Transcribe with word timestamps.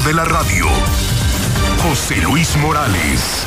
de 0.00 0.12
la 0.12 0.24
radio, 0.24 0.66
José 1.82 2.16
Luis 2.16 2.56
Morales. 2.56 3.46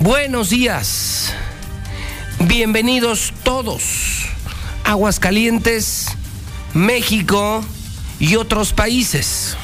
Buenos 0.00 0.50
días. 0.50 1.32
Bienvenidos 2.38 3.32
todos. 3.42 4.26
Aguascalientes, 4.84 6.06
México 6.72 7.64
y 8.20 8.36
otros 8.36 8.72
países. 8.72 9.56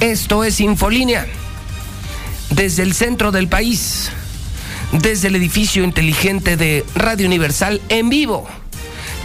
Esto 0.00 0.44
es 0.44 0.60
Infolínea. 0.60 1.26
Desde 2.50 2.82
el 2.82 2.92
centro 2.92 3.32
del 3.32 3.48
país, 3.48 4.10
desde 4.92 5.28
el 5.28 5.36
edificio 5.36 5.84
inteligente 5.84 6.58
de 6.58 6.84
Radio 6.94 7.26
Universal 7.26 7.80
en 7.88 8.10
vivo. 8.10 8.46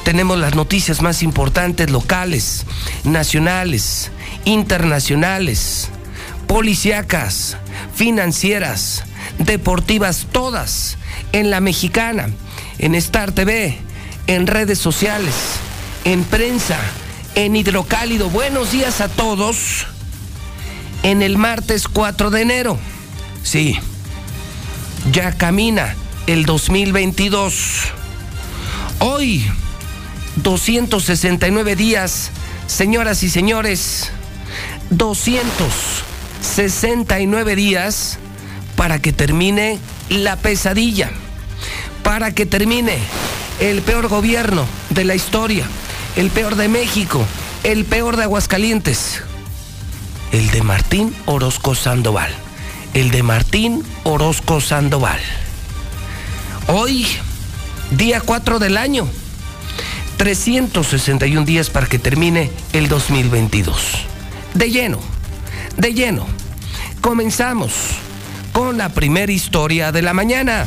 Tenemos 0.06 0.40
las 0.40 0.56
noticias 0.56 1.02
más 1.02 1.22
importantes 1.22 1.92
locales, 1.92 2.66
nacionales, 3.04 4.12
internacionales, 4.46 5.90
policíacas, 6.48 7.58
financieras 7.94 9.04
deportivas 9.40 10.28
todas 10.32 10.98
en 11.32 11.50
la 11.50 11.60
mexicana, 11.60 12.30
en 12.80 12.96
Star 12.96 13.32
TV, 13.32 13.78
en 14.28 14.48
redes 14.48 14.80
sociales, 14.80 15.34
en 16.06 16.24
prensa, 16.24 16.80
en 17.36 17.56
Hidrocálido. 17.56 18.30
Buenos 18.30 18.72
días 18.72 19.02
a 19.02 19.10
todos. 19.10 19.86
En 21.04 21.22
el 21.22 21.38
martes 21.38 21.88
4 21.88 22.30
de 22.30 22.42
enero. 22.42 22.78
Sí, 23.44 23.78
ya 25.12 25.34
camina 25.34 25.96
el 26.28 26.46
2022. 26.46 27.82
Hoy, 29.00 29.46
269 30.38 31.76
días, 31.76 32.32
señoras 32.68 33.22
y 33.24 33.30
señores, 33.30 34.12
269 34.92 37.56
días 37.58 38.18
para 38.76 39.00
que 39.00 39.14
termine 39.14 39.80
la 40.10 40.36
pesadilla, 40.36 41.12
para 42.04 42.34
que 42.34 42.46
termine 42.46 42.98
el 43.60 43.82
peor 43.82 44.08
gobierno 44.08 44.66
de 44.90 45.06
la 45.06 45.16
historia, 45.16 45.66
el 46.16 46.30
peor 46.30 46.56
de 46.56 46.68
México, 46.68 47.24
el 47.64 47.86
peor 47.86 48.18
de 48.18 48.24
Aguascalientes, 48.24 49.22
el 50.32 50.50
de 50.52 50.64
Martín 50.64 51.16
Orozco 51.26 51.76
Sandoval, 51.76 52.32
el 52.94 53.12
de 53.12 53.24
Martín 53.24 53.84
Orozco 54.04 54.62
Sandoval. 54.62 55.20
Hoy, 56.68 57.06
día 57.92 58.22
4 58.22 58.60
del 58.60 58.78
año, 58.78 59.08
361 60.18 61.46
días 61.46 61.70
para 61.70 61.88
que 61.88 62.00
termine 62.00 62.52
el 62.74 62.88
2022. 62.88 64.06
De 64.54 64.72
lleno, 64.72 65.00
de 65.78 65.94
lleno. 65.94 66.26
Comenzamos 67.02 67.74
con 68.54 68.78
la 68.78 68.90
primera 68.90 69.32
historia 69.32 69.92
de 69.92 70.02
la 70.02 70.14
mañana. 70.14 70.66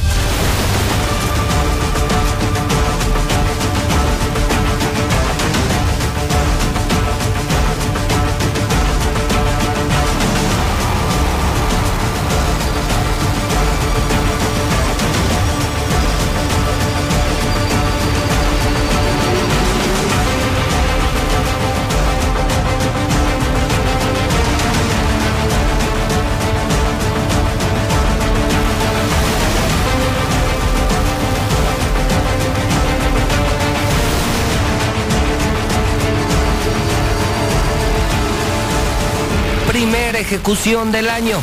Ejecución 40.26 40.91
del 40.91 41.09
año. 41.09 41.41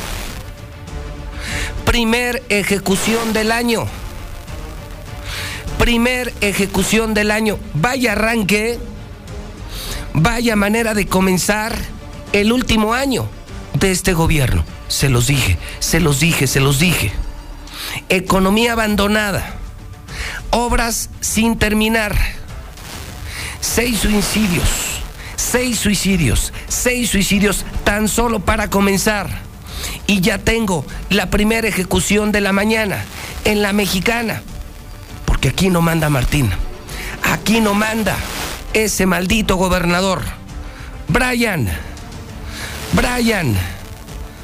Primer 1.85 2.44
ejecución 2.49 3.31
del 3.31 3.53
año. 3.53 3.85
Primer 5.77 6.33
ejecución 6.41 7.13
del 7.13 7.31
año. 7.31 7.57
Vaya 7.75 8.11
arranque. 8.11 8.77
Vaya 10.13 10.57
manera 10.57 10.94
de 10.94 11.07
comenzar 11.07 11.73
el 12.33 12.51
último 12.51 12.94
año 12.94 13.29
de 13.73 13.91
este 13.91 14.11
gobierno. 14.11 14.66
Se 14.89 15.07
los 15.07 15.27
dije, 15.27 15.57
se 15.79 16.01
los 16.01 16.19
dije, 16.19 16.45
se 16.45 16.59
los 16.59 16.77
dije. 16.77 17.13
Economía 18.09 18.73
abandonada. 18.73 19.55
Obras 20.50 21.09
sin 21.21 21.57
terminar. 21.57 22.13
Seis 23.61 24.00
suicidios. 24.00 25.03
Seis 25.53 25.78
suicidios 25.78 26.52
seis 26.68 27.12
suicidios 27.12 27.64
tan 27.84 28.08
solo 28.08 28.40
para 28.40 28.72
comenzar. 28.72 29.30
Y 30.08 30.19
ya 30.19 30.40
tengo 30.40 30.84
la 31.12 31.30
primera 31.30 31.68
ejecución 31.68 32.31
de 32.31 32.41
la 32.41 32.52
mañana 32.53 33.06
en 33.46 33.62
la 33.62 33.72
mexicana. 33.72 34.42
Porque 35.25 35.50
aquí 35.50 35.69
no 35.69 35.84
manda 35.84 36.09
Martín. 36.09 36.50
Aquí 37.22 37.62
no 37.62 37.75
manda 37.75 38.16
ese 38.74 39.06
maldito 39.06 39.56
gobernador. 39.56 40.24
Brian. 41.08 41.69
Brian. 42.94 43.56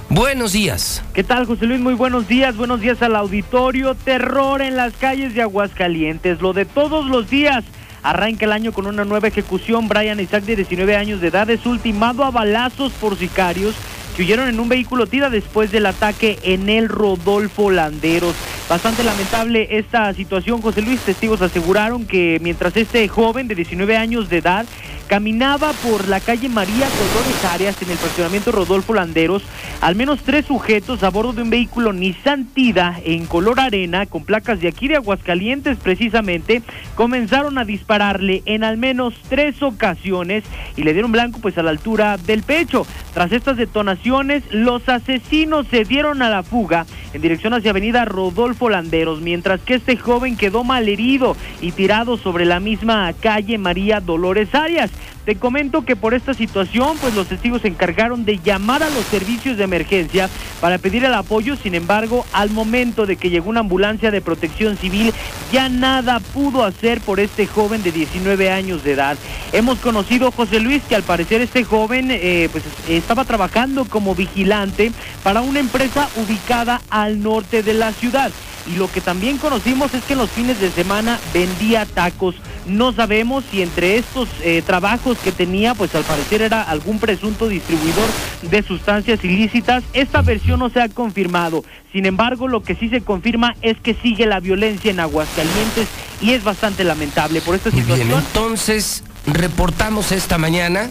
Buenos 0.10 0.52
días. 0.52 1.02
¿Qué 1.16 1.24
tal, 1.24 1.48
José 1.48 1.66
Luis? 1.66 1.80
Muy 1.80 1.96
buenos 1.96 2.28
días. 2.28 2.56
Buenos 2.56 2.82
días 2.82 3.02
al 3.02 3.16
auditorio. 3.16 3.96
Terror 3.96 4.62
en 4.62 4.76
las 4.76 4.94
calles 4.94 5.34
de 5.34 5.42
Aguascalientes. 5.42 6.40
Lo 6.40 6.54
de 6.54 6.66
todos 6.66 7.08
los 7.08 7.32
días. 7.32 7.64
Arranca 8.04 8.46
el 8.46 8.52
año 8.52 8.72
con 8.72 8.88
una 8.88 9.06
nueva 9.06 9.28
ejecución. 9.28 9.88
Brian 9.88 10.20
Isaac, 10.20 10.44
de 10.44 10.56
19 10.56 10.96
años 10.96 11.22
de 11.22 11.28
edad, 11.28 11.50
es 11.50 11.66
ultimado 11.66 12.24
a 12.24 12.32
balazos 12.32 12.92
por 12.94 13.18
sicarios 13.18 13.76
que 14.16 14.24
huyeron 14.24 14.50
en 14.50 14.60
un 14.60 14.70
vehículo 14.70 15.08
tira 15.08 15.30
después 15.30 15.72
del 15.72 15.86
ataque 15.86 16.40
en 16.44 16.70
el 16.70 16.90
Rodolfo 16.90 17.72
Landeros. 17.72 18.36
Bastante 18.68 19.04
lamentable 19.04 19.68
esta 19.78 20.14
situación, 20.14 20.62
José 20.62 20.82
Luis. 20.82 21.00
Testigos 21.02 21.42
aseguraron 21.42 22.06
que 22.06 22.38
mientras 22.42 22.76
este 22.78 23.08
joven 23.08 23.48
de 23.48 23.56
19 23.56 23.98
años 23.98 24.30
de 24.30 24.38
edad 24.38 24.66
caminaba 25.10 25.74
por 25.74 26.08
la 26.08 26.20
calle 26.20 26.50
María 26.50 26.88
Dolores 26.88 27.46
Arias 27.52 27.82
en 27.82 27.90
el 27.90 27.98
fraccionamiento 27.98 28.52
Rodolfo 28.52 28.94
Landeros. 28.94 29.42
Al 29.82 29.96
menos 29.96 30.20
tres 30.24 30.46
sujetos 30.46 31.02
a 31.02 31.10
bordo 31.10 31.34
de 31.34 31.42
un 31.42 31.50
vehículo 31.50 31.94
Nissan 31.94 32.46
Tida 32.46 33.00
en 33.04 33.26
color 33.26 33.60
arena, 33.60 34.06
con 34.06 34.24
placas 34.24 34.62
de 34.62 34.68
aquí 34.68 34.88
de 34.88 34.98
Aguascalientes 34.98 35.78
precisamente, 35.78 36.62
comenzaron 36.94 37.58
a 37.58 37.66
dispararle 37.66 38.44
en 38.46 38.64
al 38.64 38.78
menos 38.78 39.16
tres 39.30 39.64
ocasiones 39.64 40.44
y 40.78 40.84
le 40.84 40.94
dieron 40.94 41.12
blanco 41.12 41.40
pues 41.42 41.58
a 41.58 41.64
la 41.64 41.72
altura 41.72 42.18
del 42.18 42.44
pecho. 42.44 42.86
Tras 43.16 43.32
estas 43.32 43.58
detonaciones, 43.58 44.44
los 44.52 44.88
asesinos 44.88 45.66
se 45.72 45.86
dieron 45.86 46.22
a 46.22 46.30
la 46.30 46.44
fuga 46.44 46.86
en 47.14 47.22
dirección 47.24 47.56
hacia 47.56 47.72
Avenida 47.72 48.06
Rodolfo 48.06 48.70
Landeros, 48.70 49.22
mientras 49.22 49.60
que 49.62 49.74
este 49.74 49.98
joven 49.98 50.38
quedó 50.38 50.64
malherido 50.64 51.36
y 51.62 51.72
tirado 51.72 52.18
sobre 52.18 52.46
la 52.46 52.60
misma 52.60 53.12
calle 53.20 53.58
María 53.58 54.00
Dolores 54.00 54.54
Arias. 54.54 54.92
Te 55.26 55.36
comento 55.36 55.84
que 55.84 55.96
por 55.96 56.14
esta 56.14 56.34
situación, 56.34 56.98
pues 57.00 57.14
los 57.14 57.28
testigos 57.28 57.62
se 57.62 57.68
encargaron 57.68 58.26
de 58.26 58.40
llamar 58.40 58.82
a 58.82 58.90
los 58.90 59.06
servicios 59.06 59.58
de 59.58 59.64
emergencia 59.64 60.30
para 60.60 60.78
pedir 60.78 61.06
el 61.06 61.14
apoyo. 61.14 61.56
Sin 61.56 61.76
embargo, 61.76 62.26
al 62.34 62.50
momento 62.50 63.06
de 63.06 63.16
que 63.16 63.30
llegó 63.30 63.50
una 63.50 63.60
ambulancia 63.60 64.12
de 64.12 64.22
protección 64.22 64.78
civil, 64.78 65.14
ya 65.52 65.70
nada 65.70 66.20
pudo 66.20 66.64
hacer 66.64 67.02
por 67.02 67.20
este 67.20 67.46
joven 67.46 67.84
de 67.84 67.92
19 67.92 68.52
años 68.52 68.84
de 68.84 68.94
edad. 68.94 69.18
Hemos 69.52 69.80
conocido 69.80 70.28
a 70.28 70.32
José 70.32 70.60
Luis 70.60 70.82
que 70.84 70.96
al 70.96 71.04
parecer 71.04 71.42
este 71.42 71.64
joven 71.64 72.10
eh, 72.10 72.50
pues 72.52 72.64
estaba 72.88 73.26
trabajando 73.26 73.86
como 73.86 74.16
vigilante 74.16 74.92
para 75.24 75.42
una 75.42 75.60
empresa 75.60 76.10
ubicada 76.16 76.82
al 76.90 77.22
norte 77.22 77.62
de 77.62 77.74
la 77.74 77.92
ciudad. 77.92 78.32
Y 78.68 78.76
lo 78.76 78.92
que 78.92 79.02
también 79.02 79.38
conocimos 79.38 79.94
es 79.94 80.04
que 80.04 80.14
en 80.14 80.20
los 80.20 80.30
fines 80.30 80.60
de 80.60 80.70
semana 80.72 81.20
vendía 81.34 81.86
tacos. 81.86 82.36
No 82.70 82.94
sabemos 82.94 83.44
si 83.50 83.62
entre 83.62 83.98
estos 83.98 84.30
eh, 84.44 84.62
trabajos 84.66 85.18
que 85.18 85.32
tenía, 85.32 85.74
pues 85.74 85.94
al 85.96 86.04
parecer 86.04 86.42
era 86.42 86.62
algún 86.62 87.00
presunto 87.00 87.48
distribuidor 87.48 88.08
de 88.44 88.64
sustancias 88.64 89.24
ilícitas. 89.24 89.84
Esta 89.94 90.22
versión 90.22 90.60
no 90.60 90.70
se 90.70 90.82
ha 90.82 90.90
confirmado. 90.90 91.64
Sin 91.92 92.06
embargo, 92.06 92.48
lo 92.48 92.62
que 92.62 92.76
sí 92.76 92.90
se 92.90 93.02
confirma 93.02 93.56
es 93.62 93.78
que 93.80 93.96
sigue 93.96 94.26
la 94.26 94.40
violencia 94.40 94.92
en 94.92 95.00
Aguascalientes 95.00 95.88
y 96.22 96.32
es 96.32 96.44
bastante 96.44 96.84
lamentable 96.84 97.42
por 97.42 97.56
esta 97.56 97.72
situación. 97.72 98.08
Bien, 98.08 98.20
entonces 98.20 99.04
reportamos 99.26 100.12
esta 100.12 100.38
mañana 100.38 100.90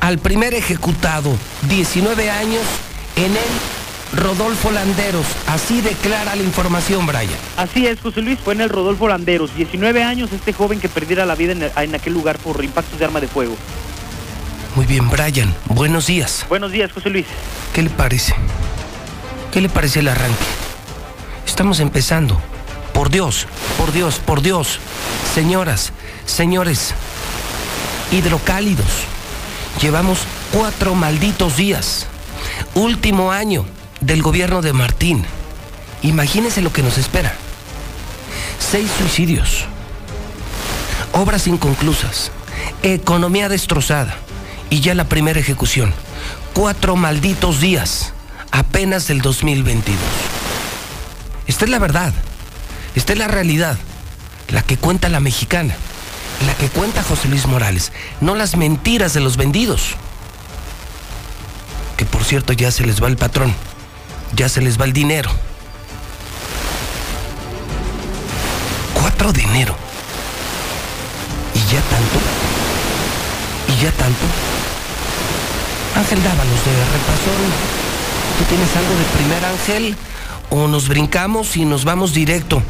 al 0.00 0.18
primer 0.18 0.52
ejecutado, 0.52 1.34
19 1.68 2.30
años, 2.30 2.62
en 3.16 3.30
el 3.30 3.81
Rodolfo 4.12 4.70
Landeros. 4.70 5.26
Así 5.46 5.80
declara 5.80 6.36
la 6.36 6.42
información, 6.42 7.06
Brian. 7.06 7.30
Así 7.56 7.86
es, 7.86 8.00
José 8.00 8.20
Luis, 8.20 8.38
fue 8.38 8.54
en 8.54 8.60
el 8.60 8.68
Rodolfo 8.68 9.08
Landeros. 9.08 9.54
19 9.56 10.02
años 10.02 10.30
este 10.32 10.52
joven 10.52 10.80
que 10.80 10.88
perdiera 10.88 11.24
la 11.24 11.34
vida 11.34 11.52
en, 11.52 11.94
aquel 11.94 12.12
lugar 12.12 12.38
por 12.38 12.62
impactos 12.62 12.98
de 12.98 13.04
arma 13.04 13.20
de 13.20 13.28
fuego. 13.28 13.56
Muy 14.74 14.86
bien, 14.86 15.08
Brian. 15.08 15.54
Buenos 15.66 16.06
días. 16.06 16.44
Buenos 16.48 16.72
días, 16.72 16.92
José 16.92 17.10
Luis. 17.10 17.26
¿Qué 17.72 17.82
le 17.82 17.90
parece? 17.90 18.34
¿Qué 19.50 19.60
le 19.60 19.68
parece 19.68 20.00
el 20.00 20.08
arranque? 20.08 20.44
Estamos 21.46 21.80
empezando. 21.80 22.38
Por 22.92 23.10
Dios, 23.10 23.46
por 23.78 23.92
Dios, 23.92 24.18
por 24.18 24.42
Dios. 24.42 24.78
Señoras, 25.34 25.92
señores, 26.26 26.94
hidrocálidos. 28.10 28.86
Llevamos 29.80 30.20
cuatro 30.52 30.94
malditos 30.94 31.56
días. 31.56 32.06
Último 32.74 33.32
año 33.32 33.64
del 34.02 34.20
gobierno 34.22 34.62
de 34.62 34.72
Martín. 34.72 35.24
Imagínense 36.02 36.60
lo 36.60 36.72
que 36.72 36.82
nos 36.82 36.98
espera. 36.98 37.32
Seis 38.58 38.90
suicidios, 38.98 39.64
obras 41.12 41.46
inconclusas, 41.46 42.30
economía 42.82 43.48
destrozada 43.48 44.14
y 44.70 44.80
ya 44.80 44.94
la 44.94 45.04
primera 45.04 45.40
ejecución. 45.40 45.92
Cuatro 46.52 46.96
malditos 46.96 47.60
días, 47.60 48.12
apenas 48.50 49.06
del 49.06 49.22
2022. 49.22 49.98
Esta 51.46 51.64
es 51.64 51.70
la 51.70 51.78
verdad, 51.78 52.12
esta 52.94 53.12
es 53.12 53.18
la 53.18 53.28
realidad, 53.28 53.78
la 54.48 54.62
que 54.62 54.76
cuenta 54.76 55.08
la 55.08 55.20
mexicana, 55.20 55.74
la 56.46 56.54
que 56.54 56.68
cuenta 56.68 57.02
José 57.02 57.28
Luis 57.28 57.46
Morales, 57.46 57.92
no 58.20 58.34
las 58.34 58.56
mentiras 58.56 59.14
de 59.14 59.20
los 59.20 59.36
vendidos. 59.36 59.94
Que 61.96 62.04
por 62.04 62.24
cierto 62.24 62.52
ya 62.52 62.70
se 62.70 62.84
les 62.84 63.02
va 63.02 63.08
el 63.08 63.16
patrón 63.16 63.54
ya 64.34 64.48
se 64.48 64.60
les 64.60 64.80
va 64.80 64.84
el 64.84 64.92
dinero. 64.92 65.30
Cuatro 68.94 69.32
dinero. 69.32 69.74
¿Y 71.54 71.58
ya 71.72 71.80
tanto? 71.82 72.18
¿Y 73.68 73.82
ya 73.82 73.90
tanto? 73.92 74.26
Ángel 75.96 76.22
Dávalos 76.22 76.64
de 76.64 76.72
Repasón. 76.72 77.82
¿Tú 78.38 78.44
tienes 78.44 78.76
algo 78.76 78.94
de 78.94 79.04
primer 79.16 79.44
Ángel? 79.44 79.96
¿O 80.50 80.68
nos 80.68 80.88
brincamos 80.88 81.56
y 81.56 81.64
nos 81.64 81.84
vamos 81.84 82.12
directo 82.12 82.62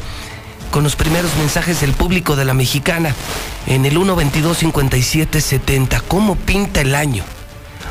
con 0.71 0.83
los 0.83 0.95
primeros 0.95 1.35
mensajes 1.35 1.81
del 1.81 1.93
público 1.93 2.35
de 2.35 2.45
la 2.45 2.53
mexicana 2.53 3.13
en 3.67 3.85
el 3.85 3.91
122 3.91 4.57
5770 4.57 6.01
¿Cómo 6.07 6.35
pinta 6.35 6.81
el 6.81 6.95
año? 6.95 7.23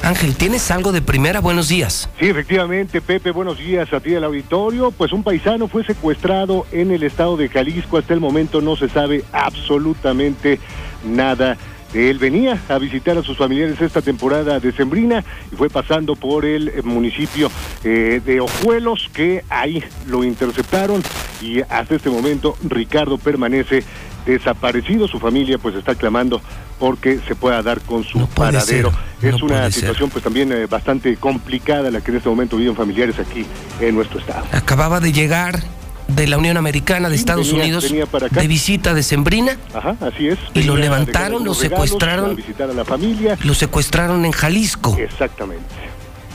Ángel, 0.03 0.35
¿tienes 0.35 0.71
algo 0.71 0.91
de 0.91 1.01
primera? 1.01 1.41
Buenos 1.41 1.69
días. 1.69 2.11
Sí, 2.19 2.27
efectivamente, 2.27 3.01
Pepe, 3.01 3.31
buenos 3.31 3.59
días 3.59 3.93
a 3.93 4.01
ti 4.01 4.11
del 4.11 4.25
auditorio. 4.25 4.91
Pues 4.91 5.13
un 5.13 5.23
paisano 5.23 5.69
fue 5.69 5.85
secuestrado 5.85 6.67
en 6.73 6.91
el 6.91 7.05
estado 7.05 7.37
de 7.37 7.49
Jalisco. 7.49 7.99
Hasta 7.99 8.13
el 8.13 8.21
momento 8.21 8.61
no 8.61 8.75
se 8.75 8.89
sabe 8.89 9.25
absolutamente 9.33 10.59
nada 11.05 11.57
él 11.95 12.19
venía 12.19 12.59
a 12.69 12.79
visitar 12.79 13.19
a 13.19 13.23
sus 13.23 13.37
familiares 13.37 13.81
esta 13.81 14.01
temporada 14.01 14.59
decembrina 14.61 15.25
y 15.53 15.57
fue 15.57 15.69
pasando 15.69 16.17
por 16.17 16.45
el 16.45 16.83
municipio 16.85 17.51
eh, 17.85 18.21
de 18.25 18.41
Ojuelos 18.41 19.11
que 19.13 19.45
ahí 19.51 19.85
lo 20.07 20.25
interceptaron 20.25 21.03
y 21.43 21.61
hasta 21.61 21.97
este 21.97 22.09
momento 22.09 22.57
Ricardo 22.63 23.19
permanece 23.19 23.85
desaparecido. 24.25 25.09
Su 25.09 25.19
familia 25.19 25.59
pues 25.59 25.75
está 25.75 25.95
clamando 25.95 26.41
porque 26.79 27.21
se 27.27 27.35
pueda 27.35 27.63
dar 27.63 27.81
con 27.81 28.05
su 28.05 28.27
paradero. 28.29 28.93
es 29.21 29.43
una 29.43 29.71
situación 29.71 30.11
pues 30.11 30.25
también 30.25 30.53
eh, 30.53 30.67
bastante 30.67 31.17
complicada 31.17 31.91
la 31.91 32.01
que 32.01 32.11
en 32.11 32.17
este 32.19 32.29
momento 32.29 32.57
viven 32.57 32.75
familiares 32.75 33.19
aquí 33.19 33.47
en 33.81 33.95
nuestro 33.95 34.19
estado. 34.21 34.45
Acababa 34.53 35.01
de 35.01 35.13
llegar 35.13 35.63
de 36.09 36.27
la 36.27 36.39
Unión 36.39 36.57
Americana 36.57 37.09
de 37.09 37.17
Estados 37.17 37.53
Unidos 37.53 37.91
de 38.31 38.47
visita 38.47 38.95
de 38.95 39.03
Sembrina. 39.03 39.57
Ajá, 39.75 39.97
así 40.01 40.29
es. 40.29 40.39
Y 40.55 40.63
lo 40.63 40.77
levantaron, 40.77 41.45
lo 41.45 41.55
secuestraron. 41.55 42.37
visitar 42.37 42.71
a 42.71 42.75
la 42.75 42.85
familia. 42.85 43.39
Lo 43.43 43.55
secuestraron 43.55 44.25
en 44.25 44.33
Jalisco. 44.33 44.97
Exactamente. 44.99 45.65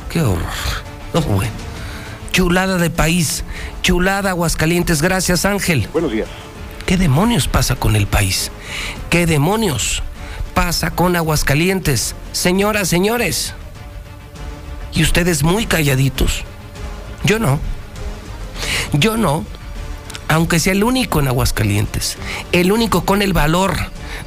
Qué 0.10 0.22
horror. 0.22 0.46
bueno. 1.28 1.52
Chulada 2.32 2.78
de 2.78 2.92
país, 2.92 3.44
chulada 3.82 4.30
Aguascalientes. 4.30 5.02
Gracias, 5.02 5.44
Ángel. 5.44 5.88
Buenos 5.92 6.12
días. 6.12 6.28
¿Qué 6.88 6.96
demonios 6.96 7.50
pasa 7.50 7.76
con 7.76 7.98
el 7.98 8.08
país? 8.08 8.50
¿Qué 9.10 9.26
demonios 9.26 10.04
pasa 10.54 10.90
con 10.90 11.18
Aguascalientes? 11.18 12.16
Señoras, 12.32 12.88
señores. 12.88 13.54
Y 14.94 15.04
ustedes 15.04 15.44
muy 15.44 15.66
calladitos. 15.66 16.46
Yo 17.26 17.40
no. 17.40 17.60
Yo 18.94 19.18
no. 19.18 19.46
Aunque 20.30 20.62
sea 20.62 20.72
el 20.72 20.86
único 20.86 21.20
en 21.20 21.28
Aguascalientes. 21.28 22.18
El 22.54 22.72
único 22.72 23.04
con 23.04 23.22
el 23.22 23.34
valor 23.34 23.76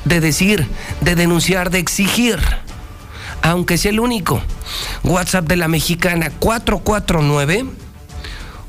de 0.04 0.20
decir, 0.20 0.68
de 1.00 1.14
denunciar, 1.14 1.70
de 1.70 1.78
exigir. 1.78 2.38
Aunque 3.40 3.78
sea 3.78 3.90
el 3.90 4.00
único. 4.00 4.42
WhatsApp 5.02 5.46
de 5.46 5.56
la 5.56 5.68
mexicana 5.68 6.28
449 6.28 7.64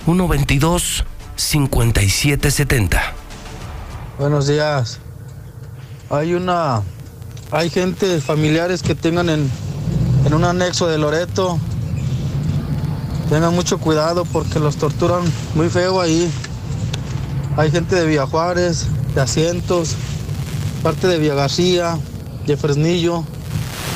122 0.05 1.03
5770. 1.35 3.20
Buenos 4.21 4.45
días. 4.45 4.99
Hay 6.11 6.35
una, 6.35 6.83
hay 7.49 7.71
gente, 7.71 8.21
familiares 8.21 8.83
que 8.83 8.93
tengan 8.93 9.29
en, 9.31 9.49
en 10.23 10.33
un 10.35 10.43
anexo 10.43 10.85
de 10.85 10.99
Loreto. 10.99 11.57
Tengan 13.31 13.55
mucho 13.55 13.79
cuidado 13.79 14.25
porque 14.25 14.59
los 14.59 14.75
torturan 14.75 15.23
muy 15.55 15.69
feo 15.69 15.99
ahí. 15.99 16.31
Hay 17.57 17.71
gente 17.71 17.95
de 17.95 18.05
Villa 18.05 18.27
Juárez, 18.27 18.85
de 19.15 19.21
Asientos, 19.21 19.95
parte 20.83 21.07
de 21.07 21.17
Villa 21.17 21.33
García, 21.33 21.97
de 22.45 22.57
Fresnillo. 22.57 23.23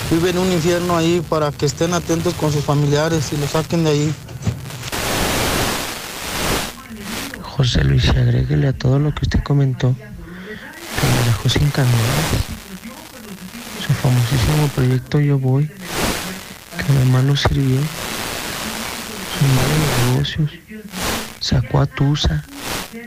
Viven 0.10 0.40
un 0.40 0.52
infierno 0.52 0.98
ahí 0.98 1.24
para 1.30 1.52
que 1.52 1.68
estén 1.68 1.94
atentos 1.94 2.34
con 2.34 2.52
sus 2.52 2.64
familiares 2.64 3.32
y 3.32 3.38
los 3.38 3.52
saquen 3.52 3.84
de 3.84 3.92
ahí. 3.92 4.14
José 7.44 7.84
Luis, 7.84 8.10
agréguele 8.10 8.70
a 8.70 8.74
todo 8.74 8.98
lo 8.98 9.14
que 9.14 9.20
usted 9.22 9.44
comentó 9.44 9.96
sin 11.50 11.72
Su 13.86 13.94
famosísimo 14.02 14.68
proyecto 14.74 15.20
Yo 15.20 15.38
Voy, 15.38 15.68
que 15.68 16.92
además 16.92 17.24
lo 17.26 17.36
sirvió. 17.36 17.80
Su 19.38 19.46
madre 19.46 20.12
negocios. 20.12 20.52
Sacó 21.40 21.82
a 21.82 21.86
Tusa. 21.86 22.44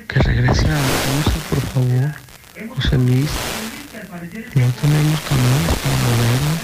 Que 0.07 0.21
regrese 0.21 0.67
a 0.67 0.79
Tusa, 0.79 1.39
por 1.51 1.61
favor. 1.73 2.15
José 2.77 2.97
Luis. 2.97 3.31
No 4.55 4.67
tenemos 4.81 5.21
camiones 5.21 5.75
para 5.83 5.97
movernos. 5.97 6.61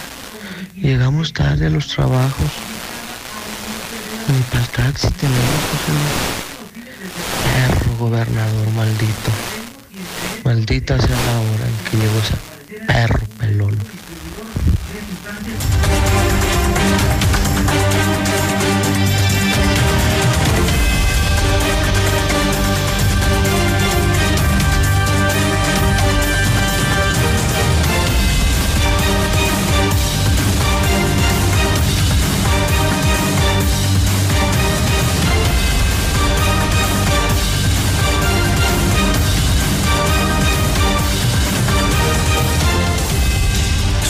Llegamos 0.77 1.33
tarde 1.33 1.67
a 1.67 1.71
los 1.71 1.89
trabajos. 1.89 2.51
Ni 4.29 4.41
para 4.43 4.63
el 4.63 4.71
taxi 4.71 5.11
tenemos. 5.11 5.61
Perro 7.43 7.97
gobernador 7.99 8.71
maldito. 8.71 9.54
Maldita 10.45 11.01
sea 11.01 11.17
la 11.17 11.41
hora 11.41 11.67
en 11.67 11.91
que 11.91 11.97
llegó 11.97 12.19
ese 12.19 12.35
perro 12.87 13.27
pelón. 13.39 13.79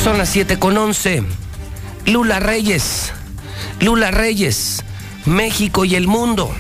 Son 0.04 0.18
las 0.18 0.28
7 0.28 0.58
con 0.58 0.76
11. 0.76 1.22
Lula 2.04 2.38
Reyes. 2.38 3.10
Lula 3.80 4.10
Reyes. 4.10 4.84
México 5.24 5.86
y 5.86 5.94
el 5.94 6.08
mundo. 6.08 6.54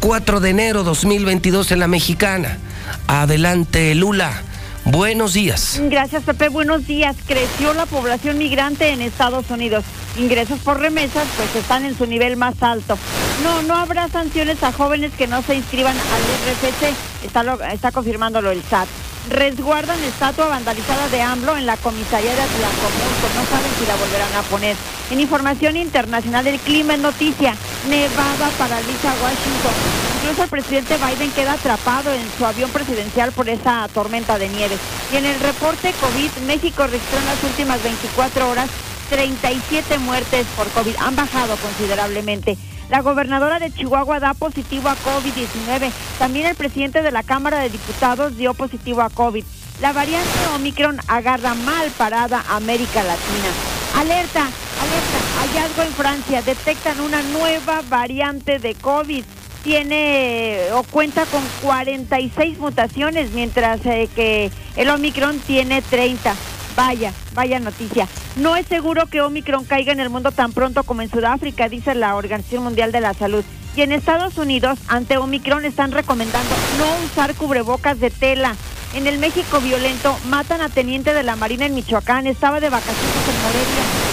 4 0.00 0.40
de 0.40 0.50
enero 0.50 0.82
2022 0.82 1.70
en 1.70 1.78
la 1.78 1.86
mexicana. 1.86 2.58
Adelante, 3.06 3.94
Lula. 3.94 4.42
Buenos 4.86 5.34
días. 5.34 5.80
Gracias, 5.84 6.24
Pepe. 6.24 6.48
Buenos 6.48 6.88
días. 6.88 7.14
Creció 7.28 7.74
la 7.74 7.86
población 7.86 8.38
migrante 8.38 8.88
en 8.88 9.02
Estados 9.02 9.48
Unidos. 9.50 9.84
Ingresos 10.18 10.58
por 10.58 10.80
remesas, 10.80 11.28
pues 11.36 11.54
están 11.54 11.84
en 11.84 11.96
su 11.96 12.06
nivel 12.06 12.36
más 12.36 12.60
alto. 12.60 12.98
No, 13.44 13.62
no 13.62 13.76
habrá 13.76 14.08
sanciones 14.08 14.64
a 14.64 14.72
jóvenes 14.72 15.12
que 15.16 15.28
no 15.28 15.42
se 15.42 15.54
inscriban 15.54 15.94
al 15.96 16.22
RFC. 16.56 17.24
Está, 17.24 17.44
lo, 17.44 17.62
está 17.62 17.92
confirmándolo 17.92 18.50
el 18.50 18.64
SAT. 18.64 18.88
Resguardan 19.28 20.02
estatua 20.02 20.46
vandalizada 20.46 21.08
de 21.08 21.20
AMLO 21.20 21.56
en 21.56 21.66
la 21.66 21.76
comisaría 21.76 22.34
de 22.34 22.40
Atlacomulco. 22.40 23.28
No 23.36 23.44
saben 23.44 23.70
si 23.78 23.86
la 23.86 23.96
volverán 23.96 24.34
a 24.34 24.42
poner. 24.42 24.76
En 25.10 25.20
información 25.20 25.76
internacional 25.76 26.44
del 26.44 26.58
clima 26.58 26.94
en 26.94 27.02
noticia, 27.02 27.54
Nevada 27.88 28.50
paraliza 28.56 29.14
Washington. 29.22 29.74
Incluso 30.22 30.44
el 30.44 30.48
presidente 30.48 30.96
Biden 30.96 31.30
queda 31.32 31.52
atrapado 31.52 32.12
en 32.12 32.26
su 32.36 32.46
avión 32.46 32.70
presidencial 32.70 33.32
por 33.32 33.48
esa 33.48 33.88
tormenta 33.92 34.38
de 34.38 34.48
nieve. 34.48 34.76
Y 35.12 35.16
en 35.16 35.26
el 35.26 35.38
reporte 35.40 35.92
COVID, 36.00 36.30
México 36.46 36.86
registró 36.86 37.18
en 37.18 37.26
las 37.26 37.44
últimas 37.44 37.82
24 37.82 38.48
horas 38.48 38.70
37 39.10 39.98
muertes 39.98 40.46
por 40.56 40.68
COVID. 40.68 40.96
Han 40.98 41.16
bajado 41.16 41.56
considerablemente. 41.56 42.56
La 42.90 43.02
gobernadora 43.02 43.60
de 43.60 43.70
Chihuahua 43.70 44.18
da 44.18 44.34
positivo 44.34 44.88
a 44.88 44.96
COVID-19. 44.96 45.92
También 46.18 46.46
el 46.46 46.56
presidente 46.56 47.02
de 47.02 47.12
la 47.12 47.22
Cámara 47.22 47.60
de 47.60 47.70
Diputados 47.70 48.36
dio 48.36 48.52
positivo 48.52 49.00
a 49.00 49.10
COVID. 49.10 49.44
La 49.80 49.92
variante 49.92 50.28
Omicron 50.56 50.98
agarra 51.06 51.54
mal 51.54 51.88
parada 51.96 52.44
a 52.48 52.56
América 52.56 53.04
Latina. 53.04 53.48
Alerta, 53.96 54.40
alerta, 54.42 55.18
hallazgo 55.38 55.82
en 55.82 55.92
Francia. 55.92 56.42
Detectan 56.42 57.00
una 57.00 57.22
nueva 57.22 57.80
variante 57.88 58.58
de 58.58 58.74
COVID. 58.74 59.24
Tiene 59.62 60.58
o 60.72 60.82
cuenta 60.82 61.26
con 61.26 61.42
46 61.62 62.58
mutaciones, 62.58 63.30
mientras 63.30 63.86
eh, 63.86 64.08
que 64.16 64.50
el 64.74 64.90
Omicron 64.90 65.38
tiene 65.38 65.80
30. 65.80 66.34
Vaya, 66.76 67.12
vaya 67.34 67.58
noticia. 67.58 68.08
No 68.36 68.56
es 68.56 68.66
seguro 68.66 69.06
que 69.06 69.20
Omicron 69.20 69.64
caiga 69.64 69.92
en 69.92 70.00
el 70.00 70.10
mundo 70.10 70.32
tan 70.32 70.52
pronto 70.52 70.82
como 70.84 71.02
en 71.02 71.10
Sudáfrica, 71.10 71.68
dice 71.68 71.94
la 71.94 72.16
Organización 72.16 72.64
Mundial 72.64 72.92
de 72.92 73.00
la 73.00 73.14
Salud. 73.14 73.44
Y 73.76 73.82
en 73.82 73.92
Estados 73.92 74.38
Unidos, 74.38 74.78
ante 74.88 75.16
Omicron, 75.16 75.64
están 75.64 75.92
recomendando 75.92 76.54
no 76.78 77.06
usar 77.06 77.34
cubrebocas 77.34 78.00
de 78.00 78.10
tela. 78.10 78.56
En 78.94 79.06
el 79.06 79.18
México 79.18 79.60
violento, 79.60 80.16
matan 80.28 80.60
a 80.60 80.68
teniente 80.68 81.14
de 81.14 81.22
la 81.22 81.36
Marina 81.36 81.66
en 81.66 81.74
Michoacán. 81.74 82.26
Estaba 82.26 82.58
de 82.58 82.70
vacaciones 82.70 83.28
en 83.28 83.42
Morelia. 83.42 84.10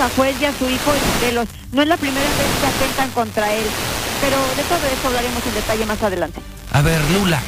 a 0.00 0.08
juez 0.10 0.34
y 0.40 0.44
a 0.44 0.52
su 0.52 0.68
hijo 0.68 0.92
en 0.94 1.14
Morelos. 1.14 1.48
No 1.72 1.82
es 1.82 1.88
la 1.88 1.96
primera 1.96 2.20
vez 2.24 2.60
que 2.60 2.66
atentan 2.66 3.10
contra 3.10 3.52
él, 3.52 3.64
pero 4.20 4.36
de 4.56 4.62
todo 4.62 4.86
eso 4.86 5.08
hablaremos 5.08 5.46
en 5.46 5.54
detalle 5.54 5.86
más 5.86 6.02
adelante. 6.02 6.40
A 6.72 6.82
ver, 6.82 7.00
Lula, 7.10 7.40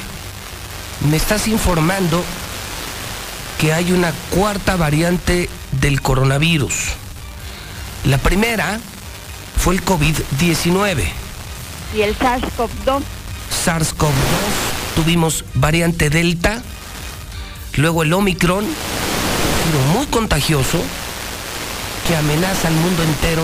me 1.08 1.16
estás 1.16 1.48
informando 1.48 2.22
que 3.58 3.72
hay 3.72 3.92
una 3.92 4.12
cuarta 4.30 4.76
variante 4.76 5.48
del 5.80 6.00
coronavirus. 6.00 6.74
La 8.04 8.18
primera 8.18 8.80
fue 9.56 9.74
el 9.74 9.84
COVID-19. 9.84 11.04
Y 11.96 12.02
el 12.02 12.18
SARS-CoV-2. 12.18 13.02
SARS-CoV-2, 13.64 14.94
tuvimos 14.96 15.44
variante 15.54 16.10
Delta, 16.10 16.62
luego 17.76 18.02
el 18.02 18.12
Omicron, 18.12 18.64
muy 19.94 20.06
contagioso, 20.06 20.78
que 22.06 22.16
amenaza 22.16 22.68
al 22.68 22.74
mundo 22.74 23.02
entero. 23.02 23.42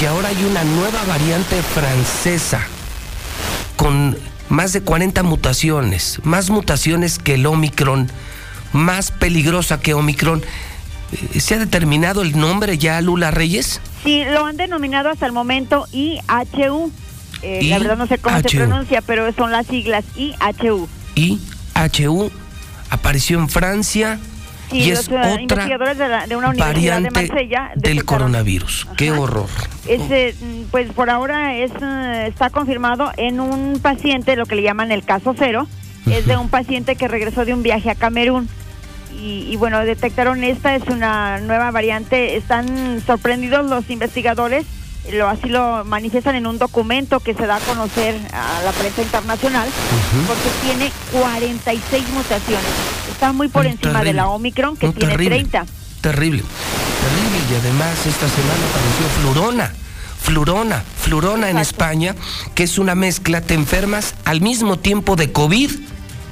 Y 0.00 0.04
ahora 0.04 0.28
hay 0.28 0.44
una 0.44 0.64
nueva 0.64 1.04
variante 1.04 1.62
francesa 1.62 2.60
con 3.76 4.16
más 4.50 4.72
de 4.72 4.82
40 4.82 5.22
mutaciones, 5.22 6.20
más 6.24 6.50
mutaciones 6.50 7.18
que 7.18 7.34
el 7.34 7.46
Omicron, 7.46 8.10
más 8.72 9.12
peligrosa 9.12 9.80
que 9.80 9.94
Omicron. 9.94 10.42
Eh, 11.12 11.40
¿Se 11.40 11.54
ha 11.54 11.58
determinado 11.58 12.20
el 12.22 12.38
nombre 12.38 12.76
ya, 12.76 13.00
Lula 13.00 13.30
Reyes? 13.30 13.80
Sí, 14.04 14.24
lo 14.24 14.44
han 14.44 14.56
denominado 14.56 15.08
hasta 15.08 15.24
el 15.24 15.32
momento 15.32 15.86
IHU. 15.92 16.92
Eh, 17.42 17.60
la 17.64 17.78
verdad 17.78 17.96
no 17.96 18.06
sé 18.06 18.18
cómo 18.18 18.38
se 18.40 18.48
pronuncia, 18.50 19.00
pero 19.00 19.32
son 19.32 19.50
las 19.52 19.66
siglas 19.66 20.04
IHU. 20.16 20.88
IHU 21.14 22.30
apareció 22.90 23.38
en 23.38 23.48
Francia 23.48 24.18
y 24.72 24.90
es 24.90 25.08
otra 25.08 25.36
de, 26.26 26.36
una 26.36 26.50
universidad 26.50 27.00
de 27.00 27.10
Marsella 27.10 27.72
del 27.74 28.04
coronavirus. 28.04 28.86
Qué 28.96 29.10
horror. 29.10 29.48
Ese, 29.86 30.34
mm, 30.40 30.62
pues 30.70 30.92
por 30.92 31.10
ahora 31.10 31.56
es 31.56 31.70
eh, 31.80 32.26
está 32.28 32.50
confirmado 32.50 33.10
en 33.16 33.40
un 33.40 33.80
paciente, 33.80 34.36
lo 34.36 34.46
que 34.46 34.54
le 34.54 34.62
llaman 34.62 34.92
el 34.92 35.04
caso 35.04 35.34
cero, 35.36 35.66
es 36.06 36.26
de 36.26 36.36
un 36.36 36.48
paciente 36.48 36.96
que 36.96 37.08
regresó 37.08 37.44
de 37.44 37.54
un 37.54 37.62
viaje 37.62 37.90
a 37.90 37.94
Camerún. 37.94 38.48
Y, 39.20 39.46
y, 39.50 39.56
bueno, 39.56 39.80
detectaron 39.80 40.44
esta, 40.44 40.74
es 40.74 40.84
una 40.86 41.40
nueva 41.40 41.70
variante. 41.70 42.36
Están 42.36 43.02
sorprendidos 43.04 43.68
los 43.68 43.90
investigadores 43.90 44.64
lo 45.12 45.28
así 45.28 45.48
lo 45.48 45.84
manifiestan 45.84 46.36
en 46.36 46.46
un 46.46 46.58
documento 46.58 47.20
que 47.20 47.34
se 47.34 47.46
da 47.46 47.56
a 47.56 47.60
conocer 47.60 48.14
a 48.32 48.62
la 48.62 48.72
prensa 48.72 49.02
internacional, 49.02 49.68
porque 50.26 50.50
tiene 50.62 50.92
46 51.12 52.08
mutaciones. 52.10 52.70
Está 53.10 53.32
muy 53.32 53.48
por 53.48 53.66
encima 53.66 54.02
de 54.04 54.12
la 54.12 54.28
Omicron, 54.28 54.76
que 54.76 54.88
tiene 54.90 55.16
30. 55.16 55.66
Terrible, 56.00 56.42
terrible. 56.42 57.38
Y 57.50 57.54
además 57.54 58.06
esta 58.06 58.28
semana 58.28 58.60
apareció 58.70 59.06
Flurona. 59.20 59.72
Flurona, 60.22 60.84
Flurona 60.98 61.48
en 61.48 61.58
España, 61.58 62.14
que 62.54 62.64
es 62.64 62.78
una 62.78 62.94
mezcla, 62.94 63.40
te 63.40 63.54
enfermas 63.54 64.14
al 64.26 64.42
mismo 64.42 64.78
tiempo 64.78 65.16
de 65.16 65.32
COVID 65.32 65.70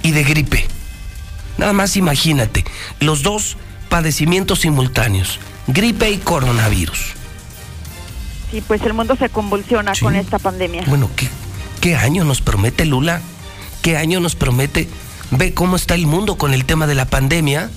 y 0.03 0.11
de 0.11 0.25
gripe. 0.25 0.67
Nada 1.57 1.73
más 1.73 1.97
imagínate, 1.97 2.65
los 3.01 3.23
dos 3.23 3.57
padecimientos 3.89 4.61
simultáneos, 4.61 5.41
gripe 5.67 6.11
y 6.11 6.19
coronavirus. 6.19 7.18
Sí, 8.51 8.63
pues 8.67 8.83
el 8.83 8.95
mundo 8.95 9.15
se 9.17 9.29
convulsiona 9.29 9.93
con 10.01 10.17
esta 10.17 10.39
pandemia. 10.39 10.85
Bueno, 10.87 11.11
¿qué, 11.17 11.29
¿qué 11.81 11.97
año 11.97 12.25
nos 12.25 12.41
promete 12.41 12.87
Lula? 12.87 13.21
¿Qué 13.83 13.97
año 13.97 14.21
nos 14.21 14.35
promete? 14.35 14.89
Ve 15.31 15.53
cómo 15.53 15.77
está 15.77 15.95
el 15.95 16.07
mundo 16.07 16.37
con 16.37 16.55
el 16.55 16.65
tema 16.65 16.87
de 16.87 16.95
la 16.95 17.05
pandemia. 17.05 17.71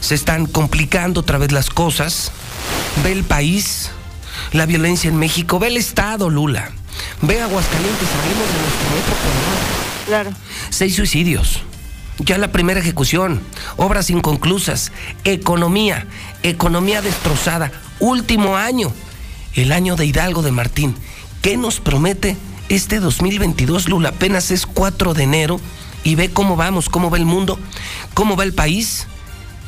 Se 0.00 0.14
están 0.14 0.46
complicando 0.46 1.20
otra 1.20 1.38
vez 1.38 1.50
las 1.50 1.68
cosas. 1.68 2.30
Ve 3.02 3.10
el 3.10 3.24
país, 3.24 3.90
la 4.52 4.66
violencia 4.66 5.10
en 5.10 5.16
México. 5.16 5.58
Ve 5.58 5.66
el 5.68 5.76
Estado, 5.76 6.30
Lula. 6.30 6.70
Ve 7.22 7.40
Aguascalientes, 7.40 8.08
salimos 8.08 8.46
de 8.46 8.60
nuestro 8.60 8.96
época. 8.98 10.06
Claro. 10.06 10.30
Seis 10.70 10.94
suicidios. 10.94 11.62
Ya 12.18 12.38
la 12.38 12.52
primera 12.52 12.80
ejecución, 12.80 13.42
obras 13.76 14.08
inconclusas, 14.08 14.92
economía, 15.24 16.06
economía 16.42 17.02
destrozada, 17.02 17.72
último 17.98 18.56
año 18.56 18.92
el 19.56 19.72
año 19.72 19.96
de 19.96 20.06
Hidalgo 20.06 20.42
de 20.42 20.52
Martín. 20.52 20.94
¿Qué 21.42 21.56
nos 21.56 21.80
promete 21.80 22.36
este 22.68 23.00
2022, 23.00 23.88
Lula? 23.88 24.10
Apenas 24.10 24.50
es 24.50 24.66
4 24.66 25.14
de 25.14 25.24
enero 25.24 25.60
y 26.04 26.14
ve 26.14 26.30
cómo 26.30 26.56
vamos, 26.56 26.88
cómo 26.88 27.10
va 27.10 27.16
el 27.18 27.26
mundo, 27.26 27.58
cómo 28.14 28.36
va 28.36 28.44
el 28.44 28.54
país 28.54 29.06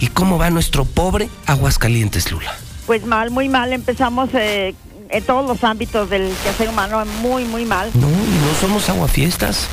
y 0.01 0.07
cómo 0.09 0.39
va 0.39 0.51
nuestro 0.51 0.85
pobre 0.85 1.29
Aguascalientes, 1.47 2.31
Lula. 2.31 2.55
Pues 2.87 3.05
mal, 3.05 3.31
muy 3.31 3.49
mal. 3.49 3.73
Empezamos 3.73 4.31
eh, 4.35 4.75
en 5.11 5.25
todos 5.25 5.47
los 5.47 5.65
ámbitos 5.65 6.09
del 6.09 6.33
quehacer 6.43 6.69
humano, 6.69 7.05
muy, 7.21 7.45
muy 7.45 7.65
mal. 7.65 7.91
No, 7.95 8.09
no 8.09 8.55
somos 8.61 8.89
aguafiestas. 8.89 9.69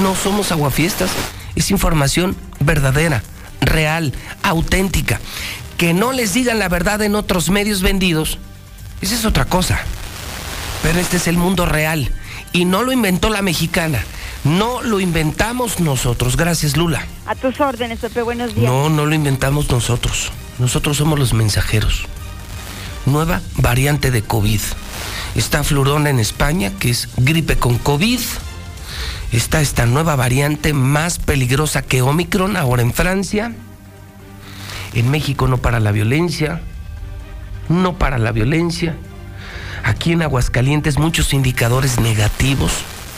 No 0.00 0.14
somos 0.14 0.52
aguafiestas, 0.52 1.10
es 1.54 1.70
información 1.70 2.34
verdadera, 2.60 3.22
real, 3.60 4.12
auténtica. 4.42 5.20
Que 5.76 5.92
no 5.92 6.12
les 6.12 6.32
digan 6.32 6.58
la 6.58 6.68
verdad 6.68 7.02
en 7.02 7.14
otros 7.14 7.50
medios 7.50 7.82
vendidos, 7.82 8.38
esa 9.00 9.14
es 9.14 9.24
otra 9.24 9.44
cosa. 9.44 9.80
Pero 10.82 10.98
este 11.00 11.16
es 11.16 11.26
el 11.26 11.36
mundo 11.36 11.66
real 11.66 12.10
y 12.52 12.64
no 12.64 12.82
lo 12.82 12.92
inventó 12.92 13.28
la 13.28 13.42
mexicana. 13.42 14.02
No 14.44 14.82
lo 14.82 15.00
inventamos 15.00 15.80
nosotros. 15.80 16.36
Gracias, 16.36 16.76
Lula. 16.76 17.04
A 17.26 17.34
tus 17.34 17.60
órdenes, 17.60 17.98
Pepe, 17.98 18.22
buenos 18.22 18.54
días. 18.54 18.70
No, 18.70 18.88
no 18.88 19.04
lo 19.04 19.14
inventamos 19.14 19.68
nosotros. 19.70 20.30
Nosotros 20.58 20.96
somos 20.96 21.18
los 21.18 21.34
mensajeros. 21.34 22.06
Nueva 23.06 23.40
variante 23.56 24.10
de 24.10 24.22
COVID. 24.22 24.60
Está 25.34 25.64
Flurona 25.64 26.10
en 26.10 26.20
España, 26.20 26.72
que 26.78 26.90
es 26.90 27.08
gripe 27.16 27.56
con 27.56 27.78
COVID. 27.78 28.20
Está 29.32 29.60
esta 29.60 29.86
nueva 29.86 30.16
variante 30.16 30.72
más 30.72 31.18
peligrosa 31.18 31.82
que 31.82 32.02
Omicron, 32.02 32.56
ahora 32.56 32.82
en 32.82 32.94
Francia. 32.94 33.52
En 34.94 35.10
México 35.10 35.48
no 35.48 35.58
para 35.58 35.80
la 35.80 35.92
violencia. 35.92 36.62
No 37.68 37.98
para 37.98 38.18
la 38.18 38.32
violencia. 38.32 38.96
Aquí 39.84 40.12
en 40.12 40.22
Aguascalientes 40.22 40.98
muchos 40.98 41.32
indicadores 41.32 42.00
negativos, 42.00 42.72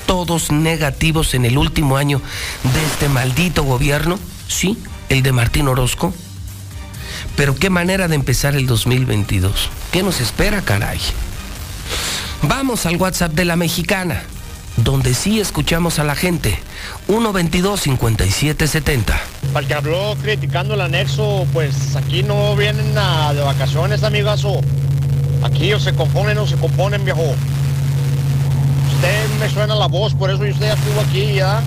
todos 0.06 0.50
negativos 0.52 1.34
en 1.34 1.44
el 1.44 1.56
último 1.58 1.96
año 1.96 2.20
de 2.62 2.84
este 2.84 3.08
maldito 3.08 3.64
gobierno. 3.64 4.18
Sí, 4.48 4.78
el 5.08 5.22
de 5.22 5.32
Martín 5.32 5.68
Orozco. 5.68 6.12
Pero 7.36 7.54
qué 7.54 7.70
manera 7.70 8.08
de 8.08 8.14
empezar 8.14 8.56
el 8.56 8.66
2022. 8.66 9.70
¿Qué 9.92 10.02
nos 10.02 10.20
espera, 10.20 10.62
caray? 10.62 11.00
Vamos 12.42 12.86
al 12.86 12.96
WhatsApp 12.96 13.32
de 13.32 13.44
la 13.44 13.56
mexicana, 13.56 14.22
donde 14.76 15.14
sí 15.14 15.40
escuchamos 15.40 15.98
a 15.98 16.04
la 16.04 16.14
gente. 16.14 16.58
122-5770. 17.08 19.04
Para 19.52 19.60
el 19.60 19.66
que 19.66 19.74
habló 19.74 20.14
criticando 20.22 20.74
el 20.74 20.80
anexo, 20.80 21.46
pues 21.52 21.96
aquí 21.96 22.22
no 22.22 22.54
vienen 22.56 22.96
a, 22.96 23.32
de 23.34 23.40
vacaciones, 23.40 24.02
amigazo. 24.04 24.60
Aquí 25.42 25.72
o 25.72 25.80
se 25.80 25.94
componen 25.94 26.38
o 26.38 26.46
se 26.46 26.56
componen, 26.56 27.04
viejo. 27.04 27.34
Usted 28.94 29.28
me 29.40 29.48
suena 29.48 29.74
la 29.74 29.86
voz, 29.86 30.14
por 30.14 30.30
eso 30.30 30.42
usted 30.42 30.66
ya 30.66 30.74
estuvo 30.74 31.00
aquí 31.00 31.34
ya. 31.34 31.62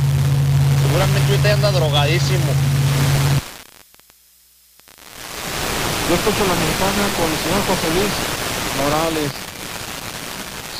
Seguramente 0.86 1.36
usted 1.36 1.52
anda 1.52 1.72
drogadísimo. 1.72 2.52
Yo 6.10 6.16
escucho 6.16 6.44
la 6.46 6.56
mexicana 6.56 7.08
con 7.16 7.32
el 7.32 7.38
señor 7.40 7.62
José 7.68 7.88
Luis 7.96 8.12
Morales. 8.84 9.32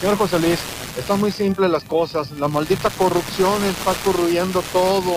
Señor 0.02 0.18
José 0.18 0.40
Luis, 0.40 0.60
están 0.98 1.20
muy 1.20 1.32
simples 1.32 1.70
las 1.70 1.84
cosas. 1.84 2.32
La 2.32 2.48
maldita 2.48 2.90
corrupción 2.92 3.64
está 3.66 3.94
corruyendo 4.04 4.62
todo, 4.74 5.16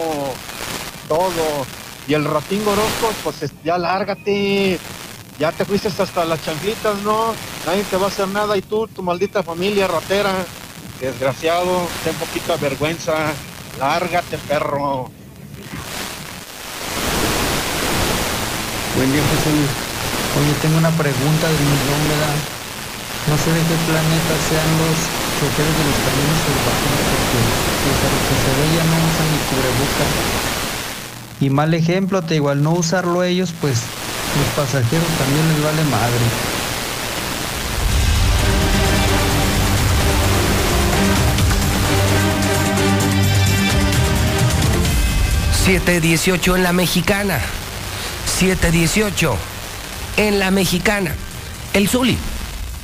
todo. 1.09 1.67
Y 2.07 2.15
el 2.15 2.25
ratín 2.25 2.63
Orozco, 2.67 3.13
pues 3.23 3.43
es- 3.43 3.53
ya 3.65 3.79
lárgate. 3.79 4.79
Ya 5.39 5.51
te 5.51 5.65
fuiste 5.65 5.89
hasta 5.89 6.25
las 6.25 6.43
chanclitas, 6.45 7.03
¿no? 7.03 7.35
Nadie 7.67 7.83
te 7.85 7.97
va 7.97 8.05
a 8.07 8.09
hacer 8.09 8.29
nada 8.29 8.57
y 8.57 8.63
tú, 8.63 8.87
tu 8.87 9.03
maldita 9.03 9.43
familia 9.43 9.89
ratera. 9.89 10.33
Desgraciado, 11.01 11.89
ten 12.05 12.15
poquita 12.15 12.57
vergüenza. 12.57 13.33
Lárgate, 13.81 14.39
perro. 14.39 15.11
Buen 18.97 19.11
día, 19.13 19.23
José 19.23 19.51
Luis. 19.51 19.71
Oye, 20.39 20.55
tengo 20.63 20.79
una 20.79 20.91
pregunta 20.91 21.47
de 21.49 21.59
millón, 21.59 22.03
¿verdad? 22.09 22.37
No 23.27 23.39
sé 23.39 23.51
de 23.51 23.61
qué 23.61 23.77
planeta 23.91 24.35
sean 24.49 24.71
los 24.79 24.99
Y 31.41 31.51
mal 31.51 31.75
ejemplo, 31.75 32.23
te 32.23 32.35
digo, 32.35 32.51
al 32.51 32.63
no 32.63 32.73
usarlo 32.73 33.23
ellos, 33.23 33.53
pues 33.61 33.79
los 34.39 34.67
pasajeros 34.67 35.07
también 35.19 35.49
les 35.53 35.63
vale 35.63 35.85
madre. 35.91 36.55
718 45.65 46.57
en 46.57 46.63
la 46.63 46.75
mexicana. 46.75 47.41
718 48.39 49.35
en 50.19 50.39
la 50.39 50.51
mexicana. 50.51 51.15
El 51.73 51.89
Zuli 51.89 52.19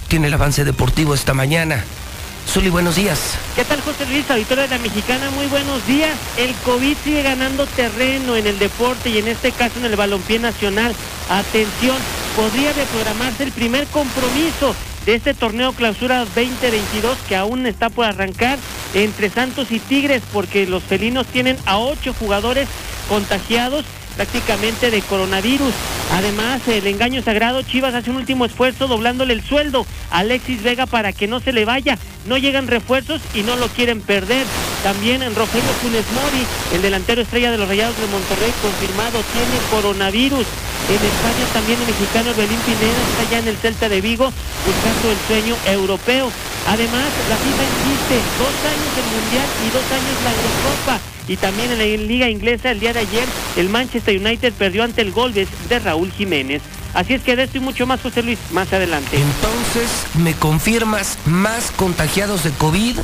tiene 0.09 0.29
el 0.29 0.35
avance 0.35 0.65
deportivo 0.65 1.13
esta 1.15 1.35
mañana. 1.35 1.85
Zuli, 2.47 2.69
buenos 2.69 2.97
días. 2.97 3.35
¿Qué 3.55 3.65
tal, 3.65 3.81
José 3.81 4.07
Luis? 4.07 4.29
Auditorio 4.31 4.65
de 4.65 4.71
la 4.71 4.79
Mexicana, 4.79 5.31
muy 5.31 5.47
buenos 5.47 5.87
días. 5.87 6.17
El 6.37 6.53
COVID 6.65 6.97
sigue 7.05 7.23
ganando 7.23 7.67
terreno 7.67 8.37
en 8.37 8.47
el 8.47 8.59
deporte 8.59 9.11
y 9.11 9.19
en 9.19 9.29
este 9.29 9.53
caso 9.53 9.79
en 9.79 9.85
el 9.85 9.97
balompié 9.97 10.39
nacional. 10.41 10.95
Atención, 11.29 11.97
podría 12.35 12.73
reprogramarse 12.73 13.45
el 13.45 13.53
primer 13.53 13.87
compromiso 13.87 14.75
de 15.07 15.15
este 15.15 15.33
torneo 15.33 15.73
clausura 15.73 16.21
2022 16.21 17.17
que 17.29 17.37
aún 17.37 17.67
está 17.67 17.89
por 17.89 18.05
arrancar 18.05 18.59
entre 18.95 19.31
Santos 19.31 19.71
y 19.71 19.79
Tigres 19.79 20.23
porque 20.33 20.67
los 20.67 20.83
felinos 20.83 21.27
tienen 21.27 21.57
a 21.67 21.79
ocho 21.79 22.13
jugadores 22.19 22.69
contagiados 23.09 23.85
prácticamente 24.21 24.91
de 24.91 25.01
coronavirus. 25.01 25.73
Además, 26.13 26.61
el 26.69 26.87
engaño 26.87 27.23
sagrado, 27.23 27.63
Chivas 27.63 27.95
hace 27.95 28.11
un 28.11 28.17
último 28.17 28.45
esfuerzo 28.45 28.87
doblándole 28.87 29.33
el 29.33 29.43
sueldo 29.43 29.87
a 30.11 30.19
Alexis 30.19 30.63
Vega 30.63 30.85
para 30.85 31.15
que 31.15 31.27
no 31.27 31.41
se 31.41 31.55
le 31.55 31.65
vaya. 31.65 31.97
No 32.29 32.37
llegan 32.37 32.69
refuerzos 32.69 33.23
y 33.33 33.41
no 33.45 33.57
lo 33.57 33.69
quieren 33.69 34.03
perder. 34.03 34.45
También 34.83 35.23
en 35.23 35.35
Rogelio 35.35 35.73
Funes 35.81 36.05
Mori, 36.13 36.45
el 36.75 36.83
delantero 36.83 37.23
estrella 37.23 37.51
de 37.51 37.57
los 37.57 37.67
Rayados 37.67 37.97
de 37.97 38.09
Monterrey, 38.09 38.53
confirmado, 38.61 39.25
tiene 39.33 39.57
coronavirus. 39.71 40.45
En 40.93 41.01
España 41.01 41.45
también 41.55 41.81
el 41.81 41.87
mexicano 41.87 42.35
Belín 42.37 42.61
Pineda 42.69 43.01
está 43.09 43.25
ya 43.33 43.39
en 43.39 43.49
el 43.49 43.57
Celta 43.57 43.89
de 43.89 44.03
Vigo 44.03 44.29
buscando 44.67 45.13
el 45.13 45.21
sueño 45.29 45.57
europeo. 45.65 46.29
Además, 46.69 47.09
la 47.31 47.37
FIFA 47.41 47.65
insiste, 47.73 48.17
dos 48.37 48.53
años 48.69 48.93
el 49.01 49.09
Mundial 49.17 49.49
y 49.65 49.69
dos 49.73 49.87
años 49.89 50.17
la 50.21 50.33
Eurocopa. 50.37 51.20
Y 51.31 51.37
también 51.37 51.71
en 51.71 51.79
la 51.79 51.85
Liga 51.85 52.29
Inglesa 52.29 52.73
el 52.73 52.81
día 52.81 52.93
de 52.93 52.99
ayer 52.99 53.25
el 53.57 53.69
Manchester 53.69 54.21
United 54.21 54.53
perdió 54.53 54.83
ante 54.83 55.01
el 55.01 55.13
Golbes 55.13 55.47
de 55.69 55.79
Raúl 55.79 56.11
Jiménez. 56.11 56.61
Así 56.93 57.15
es 57.15 57.23
que 57.23 57.37
de 57.37 57.45
esto 57.45 57.59
y 57.59 57.61
mucho 57.61 57.87
más, 57.87 58.01
José 58.01 58.25
Luis, 58.25 58.37
más 58.51 58.73
adelante. 58.73 59.17
Entonces, 59.17 60.07
¿me 60.15 60.35
confirmas 60.35 61.19
más 61.27 61.71
contagiados 61.71 62.43
de 62.43 62.51
COVID 62.51 62.99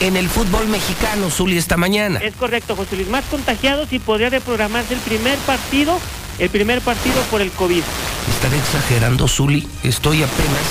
en 0.00 0.16
el 0.16 0.28
fútbol 0.28 0.66
mexicano, 0.66 1.30
Zuli, 1.30 1.56
esta 1.56 1.76
mañana? 1.76 2.18
Es 2.18 2.34
correcto, 2.34 2.74
José 2.74 2.96
Luis. 2.96 3.06
Más 3.06 3.24
contagiados 3.26 3.92
y 3.92 4.00
podría 4.00 4.28
reprogramarse 4.28 4.94
el 4.94 5.00
primer 5.00 5.38
partido, 5.38 6.00
el 6.40 6.50
primer 6.50 6.80
partido 6.80 7.22
por 7.30 7.42
el 7.42 7.52
COVID. 7.52 7.84
Estaré 8.28 8.58
exagerando, 8.58 9.28
Zuli. 9.28 9.68
Estoy 9.84 10.24
apenas 10.24 10.66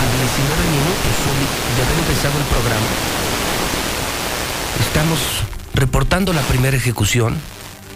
a 0.00 0.04
19 0.16 0.64
minutos, 0.70 1.12
Zuli, 1.20 1.76
de 1.76 1.82
haber 1.82 1.98
empezado 1.98 2.38
el 2.38 2.44
programa. 2.46 3.21
Estamos 4.86 5.18
reportando 5.74 6.32
la 6.32 6.42
primera 6.42 6.76
ejecución, 6.76 7.36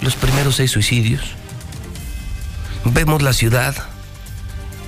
los 0.02 0.14
primeros 0.14 0.56
seis 0.56 0.70
suicidios. 0.70 1.22
Vemos 2.84 3.22
la 3.22 3.32
ciudad 3.32 3.74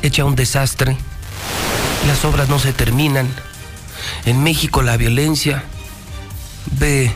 hecha 0.03 0.25
un 0.25 0.37
desastre. 0.37 0.97
Las 2.07 2.25
obras 2.25 2.49
no 2.49 2.59
se 2.59 2.73
terminan. 2.73 3.29
En 4.25 4.43
México 4.43 4.83
la 4.83 4.97
violencia. 4.97 5.65
Ve 6.79 7.13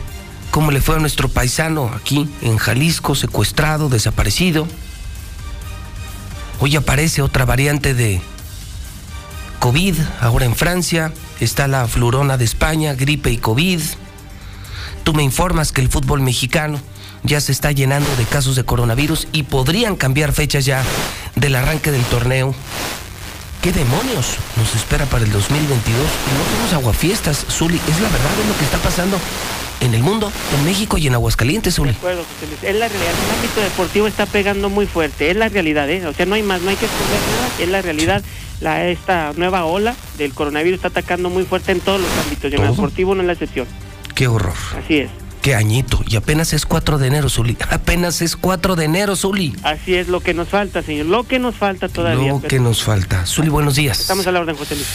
cómo 0.51 0.69
le 0.69 0.81
fue 0.81 0.97
a 0.97 0.99
nuestro 0.99 1.29
paisano 1.29 1.89
aquí 1.95 2.29
en 2.41 2.57
Jalisco, 2.57 3.15
secuestrado, 3.15 3.89
desaparecido. 3.89 4.67
Hoy 6.59 6.75
aparece 6.75 7.21
otra 7.21 7.45
variante 7.45 7.93
de 7.93 8.21
COVID, 9.59 9.95
ahora 10.19 10.45
en 10.45 10.55
Francia. 10.55 11.13
Está 11.39 11.67
la 11.67 11.87
flurona 11.87 12.37
de 12.37 12.45
España, 12.45 12.93
gripe 12.93 13.31
y 13.31 13.37
COVID. 13.37 13.81
Tú 15.03 15.13
me 15.13 15.23
informas 15.23 15.71
que 15.71 15.81
el 15.81 15.89
fútbol 15.89 16.21
mexicano 16.21 16.79
ya 17.23 17.41
se 17.41 17.51
está 17.51 17.71
llenando 17.71 18.09
de 18.15 18.23
casos 18.25 18.55
de 18.55 18.63
coronavirus 18.63 19.27
y 19.31 19.43
podrían 19.43 19.95
cambiar 19.95 20.31
fechas 20.33 20.65
ya 20.65 20.83
del 21.35 21.55
arranque 21.55 21.91
del 21.91 22.03
torneo. 22.03 22.55
¿Qué 23.61 23.71
demonios 23.71 24.35
nos 24.57 24.75
espera 24.75 25.05
para 25.05 25.23
el 25.23 25.31
2022? 25.31 26.01
No 26.01 26.57
somos 26.57 26.73
aguafiestas, 26.73 27.45
Zuli. 27.49 27.79
Es 27.87 27.99
la 28.01 28.09
verdad, 28.09 28.31
es 28.41 28.47
lo 28.47 28.57
que 28.57 28.65
está 28.65 28.77
pasando 28.77 29.17
en 29.79 29.93
el 29.93 30.03
mundo, 30.03 30.31
en 30.57 30.65
México 30.65 30.97
y 30.97 31.07
en 31.07 31.13
Aguascalientes, 31.13 31.73
De 31.73 31.75
Zuli. 31.77 31.91
acuerdo, 31.91 32.23
José 32.23 32.47
Luis. 32.47 32.63
Es 32.63 32.75
la 32.75 32.87
realidad. 32.87 33.11
El 33.25 33.35
ámbito 33.35 33.61
deportivo 33.61 34.07
está 34.07 34.25
pegando 34.25 34.69
muy 34.69 34.85
fuerte. 34.85 35.31
Es 35.31 35.37
la 35.37 35.47
realidad, 35.49 35.89
¿eh? 35.89 36.05
O 36.07 36.13
sea, 36.13 36.25
no 36.25 36.35
hay 36.35 36.43
más, 36.43 36.61
no 36.61 36.69
hay 36.69 36.75
que 36.75 36.85
esconder 36.85 37.19
nada. 37.19 37.49
Es 37.59 37.69
la 37.69 37.81
realidad. 37.81 38.23
La, 38.59 38.85
esta 38.87 39.31
nueva 39.35 39.65
ola 39.65 39.95
del 40.17 40.33
coronavirus 40.33 40.77
está 40.77 40.87
atacando 40.89 41.29
muy 41.29 41.43
fuerte 41.43 41.71
en 41.73 41.79
todos 41.81 41.99
los 42.01 42.09
ámbitos. 42.25 42.51
Y 42.51 42.55
en 42.55 42.63
el 42.63 42.69
deportivo 42.71 43.15
no 43.15 43.21
es 43.21 43.27
la 43.27 43.33
excepción. 43.33 43.67
Qué 44.15 44.27
horror. 44.27 44.55
Así 44.77 44.99
es. 44.99 45.09
Qué 45.41 45.55
añito. 45.55 46.01
Y 46.07 46.15
apenas 46.15 46.53
es 46.53 46.65
4 46.65 46.97
de 46.97 47.07
enero, 47.07 47.29
Zuli. 47.29 47.57
Apenas 47.69 48.21
es 48.21 48.37
4 48.37 48.77
de 48.77 48.85
enero, 48.85 49.17
Zuli. 49.17 49.53
Así 49.63 49.93
es 49.93 50.07
lo 50.07 50.21
que 50.21 50.33
nos 50.33 50.47
falta, 50.47 50.81
señor. 50.81 51.07
Lo 51.07 51.25
que 51.25 51.37
nos 51.37 51.55
falta 51.55 51.89
todavía. 51.89 52.29
Lo 52.29 52.39
pero 52.39 52.47
que 52.47 52.59
nos 52.59 52.81
falta. 52.81 53.25
Zuli, 53.25 53.49
buenos 53.49 53.75
días. 53.75 53.99
Estamos 53.99 54.25
a 54.25 54.31
la 54.31 54.39
orden, 54.39 54.55
José 54.55 54.75
Luis. 54.75 54.87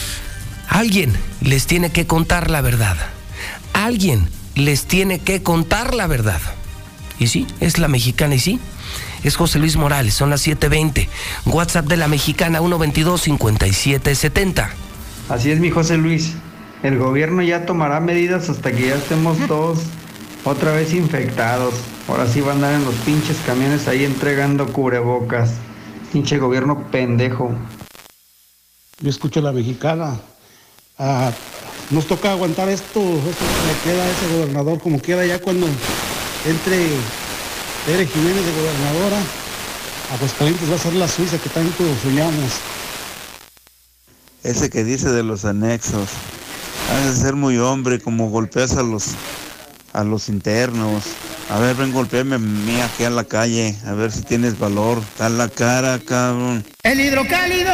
Alguien 0.67 1.13
les 1.41 1.67
tiene 1.67 1.91
que 1.91 2.07
contar 2.07 2.49
la 2.49 2.61
verdad. 2.61 2.97
Alguien 3.73 4.27
les 4.55 4.85
tiene 4.85 5.19
que 5.19 5.43
contar 5.43 5.93
la 5.93 6.07
verdad. 6.07 6.41
Y 7.19 7.27
sí, 7.27 7.45
es 7.59 7.77
la 7.77 7.87
mexicana 7.87 8.33
y 8.35 8.39
sí. 8.39 8.59
Es 9.23 9.35
José 9.35 9.59
Luis 9.59 9.75
Morales, 9.75 10.15
son 10.15 10.31
las 10.31 10.47
7.20. 10.47 11.07
WhatsApp 11.45 11.85
de 11.85 11.97
la 11.97 12.07
mexicana 12.07 12.59
122-5770. 12.61 14.69
Así 15.29 15.51
es, 15.51 15.59
mi 15.59 15.69
José 15.69 15.97
Luis. 15.97 16.33
El 16.83 16.97
gobierno 16.97 17.41
ya 17.41 17.65
tomará 17.65 17.99
medidas 17.99 18.49
hasta 18.49 18.71
que 18.71 18.87
ya 18.87 18.95
estemos 18.95 19.37
todos 19.47 19.79
otra 20.45 20.71
vez 20.71 20.93
infectados. 20.93 21.73
Ahora 22.07 22.25
sí 22.25 22.39
van 22.39 22.51
a 22.51 22.53
andar 22.53 22.73
en 22.75 22.85
los 22.85 22.95
pinches 22.95 23.37
camiones 23.45 23.87
ahí 23.87 24.05
entregando 24.05 24.71
cubrebocas. 24.71 25.51
Pinche 26.13 26.37
gobierno 26.37 26.89
pendejo. 26.89 27.51
Yo 29.01 29.09
escucho 29.09 29.41
a 29.41 29.43
la 29.43 29.51
mexicana. 29.51 30.17
Ah, 30.97 31.31
nos 31.91 32.07
toca 32.07 32.31
aguantar 32.31 32.69
esto, 32.69 32.99
esto 32.99 33.45
que 33.45 33.89
le 33.89 33.93
queda 33.93 34.03
a 34.03 34.09
ese 34.09 34.37
gobernador, 34.37 34.79
como 34.79 35.01
queda 35.01 35.25
ya 35.25 35.39
cuando 35.39 35.67
entre 36.45 36.87
Tere 37.85 38.05
Jiménez 38.05 38.45
de 38.45 38.51
gobernadora, 38.51 39.17
Aguascalientes 40.13 40.71
va 40.71 40.75
a 40.75 40.79
ser 40.79 40.93
la 40.93 41.07
Suiza 41.07 41.37
que 41.37 41.49
tanto 41.49 41.83
soñamos. 42.01 42.59
Ese 44.43 44.69
que 44.69 44.83
dice 44.83 45.09
de 45.09 45.23
los 45.23 45.45
anexos, 45.45 46.09
has 46.91 47.05
de 47.05 47.21
ser 47.21 47.35
muy 47.35 47.57
hombre, 47.57 47.99
como 47.99 48.29
golpeas 48.29 48.75
a 48.77 48.83
los 48.83 49.15
a 49.93 50.03
los 50.03 50.29
internos. 50.29 51.03
A 51.49 51.59
ver, 51.59 51.75
ven, 51.75 51.91
golpeame 51.91 52.35
a 52.35 52.39
mí 52.39 52.79
aquí 52.81 53.03
a 53.03 53.09
la 53.09 53.23
calle, 53.23 53.75
a 53.85 53.93
ver 53.93 54.11
si 54.11 54.21
tienes 54.21 54.57
valor. 54.59 54.99
Está 54.99 55.29
la 55.29 55.49
cara, 55.49 55.99
cabrón. 55.99 56.63
El 56.83 56.99
hidrocálido. 56.99 57.71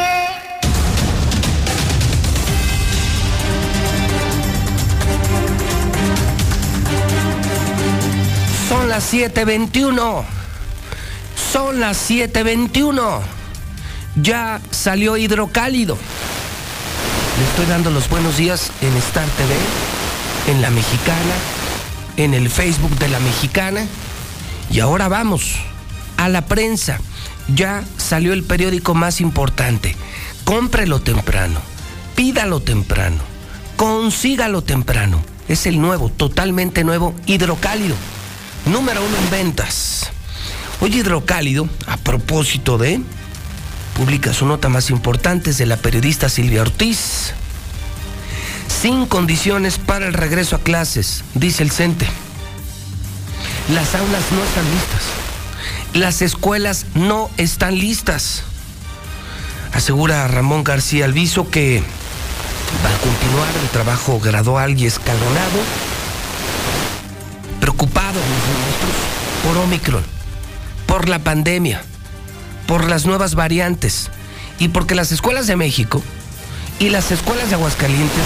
Son 8.69 8.89
las 8.89 9.13
7.21. 9.13 10.23
Son 11.51 11.79
las 11.79 12.09
7.21. 12.09 13.21
Ya 14.21 14.61
salió 14.71 15.17
hidrocálido. 15.17 15.97
Le 17.37 17.43
estoy 17.43 17.65
dando 17.65 17.91
los 17.91 18.09
buenos 18.09 18.37
días 18.37 18.71
en 18.79 18.95
Star 18.95 19.27
TV, 19.27 19.53
en 20.47 20.61
La 20.61 20.69
Mexicana, 20.69 21.33
en 22.15 22.33
el 22.33 22.49
Facebook 22.49 22.97
de 22.97 23.09
La 23.09 23.19
Mexicana. 23.19 23.85
Y 24.71 24.79
ahora 24.79 25.09
vamos 25.09 25.55
a 26.15 26.29
la 26.29 26.45
prensa. 26.45 26.99
Ya 27.53 27.83
salió 27.97 28.31
el 28.31 28.43
periódico 28.43 28.93
más 28.93 29.19
importante. 29.19 29.97
Cómprelo 30.45 31.01
temprano, 31.01 31.59
pídalo 32.15 32.61
temprano, 32.61 33.17
consígalo 33.75 34.61
temprano. 34.61 35.21
Es 35.49 35.65
el 35.65 35.81
nuevo, 35.81 36.07
totalmente 36.09 36.85
nuevo, 36.85 37.13
hidrocálido. 37.25 37.97
Número 38.65 39.05
uno 39.05 39.17
en 39.17 39.29
ventas. 39.29 40.09
Hoy 40.79 40.95
Hidrocálido, 40.95 41.67
a 41.85 41.97
propósito 41.97 42.77
de, 42.77 43.01
publica 43.95 44.33
su 44.33 44.45
nota 44.45 44.69
más 44.69 44.89
importante 44.89 45.49
es 45.51 45.57
de 45.57 45.65
la 45.65 45.77
periodista 45.77 46.29
Silvia 46.29 46.61
Ortiz. 46.61 47.33
Sin 48.67 49.05
condiciones 49.05 49.79
para 49.79 50.05
el 50.05 50.13
regreso 50.13 50.57
a 50.57 50.59
clases, 50.59 51.23
dice 51.33 51.63
el 51.63 51.71
CENTE. 51.71 52.05
Las 53.73 53.95
aulas 53.95 54.23
no 54.31 54.43
están 54.43 54.65
listas. 54.69 55.01
Las 55.93 56.21
escuelas 56.21 56.85
no 56.93 57.31
están 57.37 57.79
listas. 57.79 58.43
Asegura 59.73 60.27
Ramón 60.27 60.63
García 60.63 61.05
Alviso 61.05 61.49
que 61.49 61.81
va 62.83 62.89
a 62.89 62.97
continuar 62.99 63.49
el 63.63 63.69
trabajo 63.69 64.19
gradual 64.19 64.77
y 64.79 64.85
escalonado 64.85 65.59
preocupados 67.61 68.21
por 69.43 69.57
Omicron, 69.57 70.03
por 70.85 71.09
la 71.09 71.19
pandemia, 71.19 71.81
por 72.67 72.89
las 72.89 73.05
nuevas 73.05 73.35
variantes 73.35 74.09
y 74.59 74.69
porque 74.69 74.95
las 74.95 75.11
escuelas 75.11 75.47
de 75.47 75.55
México 75.55 76.01
y 76.79 76.89
las 76.89 77.11
escuelas 77.11 77.49
de 77.49 77.55
Aguascalientes 77.55 78.23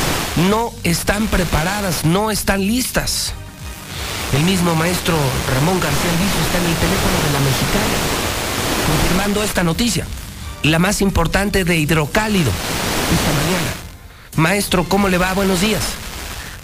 no 0.49 0.71
están 0.83 1.27
preparadas, 1.27 2.05
no 2.05 2.31
están 2.31 2.61
listas. 2.61 3.33
El 4.33 4.43
mismo 4.43 4.75
maestro 4.75 5.15
Ramón 5.53 5.79
García 5.79 6.11
Alviso 6.11 6.39
está 6.45 6.57
en 6.59 6.65
el 6.65 6.75
teléfono 6.75 7.17
de 7.25 7.31
la 7.33 7.39
mexicana, 7.39 7.95
confirmando 8.87 9.43
esta 9.43 9.63
noticia, 9.63 10.05
la 10.63 10.79
más 10.79 11.01
importante 11.01 11.63
de 11.63 11.77
Hidrocálido 11.77 12.51
esta 12.51 13.31
mañana. 13.33 13.73
Maestro, 14.35 14.85
¿cómo 14.87 15.09
le 15.09 15.17
va? 15.17 15.33
Buenos 15.33 15.61
días. 15.61 15.83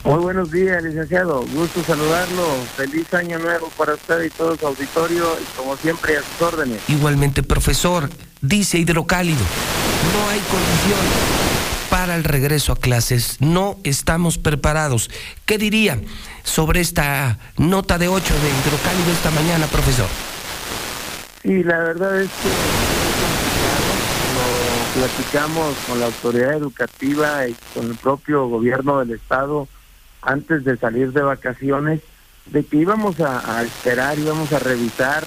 Muy 0.06 0.20
buenos 0.20 0.52
días, 0.52 0.84
licenciado. 0.84 1.44
Gusto 1.52 1.84
saludarlo. 1.84 2.44
Feliz 2.78 3.12
año 3.16 3.40
nuevo 3.40 3.72
para 3.76 3.96
usted 3.96 4.22
y 4.22 4.30
todo 4.30 4.56
su 4.56 4.68
auditorio 4.68 5.26
y 5.42 5.58
como 5.58 5.76
siempre 5.78 6.16
a 6.16 6.22
sus 6.22 6.42
órdenes. 6.44 6.80
Igualmente, 6.88 7.42
profesor, 7.42 8.08
dice 8.40 8.78
Hidrocálido, 8.78 9.40
no 9.40 10.30
hay 10.30 10.40
condiciones 10.42 11.36
para 11.90 12.16
el 12.16 12.24
regreso 12.24 12.72
a 12.72 12.76
clases, 12.76 13.38
no 13.40 13.78
estamos 13.84 14.38
preparados. 14.38 15.10
¿Qué 15.46 15.58
diría 15.58 16.00
sobre 16.44 16.82
esta 16.82 17.40
nota 17.58 17.98
de 17.98 18.08
8 18.08 18.34
de 18.36 18.50
Hidrocálido 18.50 19.12
esta 19.12 19.32
mañana, 19.32 19.66
profesor? 19.66 20.08
Sí, 21.42 21.64
la 21.64 21.80
verdad 21.80 22.22
es 22.22 22.30
que 22.30 22.50
lo 24.36 25.02
platicamos 25.02 25.76
con 25.88 26.00
la 26.00 26.06
autoridad 26.06 26.54
educativa 26.54 27.48
y 27.48 27.56
con 27.74 27.88
el 27.88 27.96
propio 27.96 28.48
gobierno 28.48 29.00
del 29.00 29.10
estado 29.12 29.68
antes 30.26 30.64
de 30.64 30.78
salir 30.78 31.14
de 31.14 31.22
vacaciones, 31.22 32.02
de 32.48 32.64
que 32.64 32.78
íbamos 32.78 33.20
a, 33.22 33.58
a 33.58 33.64
esperar, 33.64 34.20
íbamos 34.20 34.52
a 34.52 34.60
revisar 34.60 35.24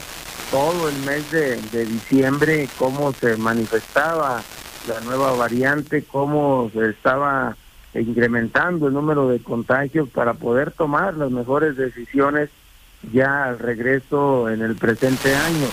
todo 0.50 0.88
el 0.88 0.96
mes 0.98 1.30
de, 1.30 1.60
de, 1.72 1.84
diciembre 1.84 2.68
cómo 2.78 3.12
se 3.12 3.36
manifestaba 3.36 4.42
la 4.88 5.00
nueva 5.00 5.32
variante, 5.32 6.04
cómo 6.04 6.70
se 6.72 6.90
estaba 6.90 7.56
incrementando 7.94 8.88
el 8.88 8.94
número 8.94 9.28
de 9.28 9.40
contagios 9.40 10.08
para 10.08 10.34
poder 10.34 10.70
tomar 10.70 11.14
las 11.14 11.30
mejores 11.30 11.76
decisiones 11.76 12.50
ya 13.12 13.44
al 13.44 13.58
regreso 13.58 14.48
en 14.48 14.62
el 14.62 14.76
presente 14.76 15.34
año. 15.34 15.68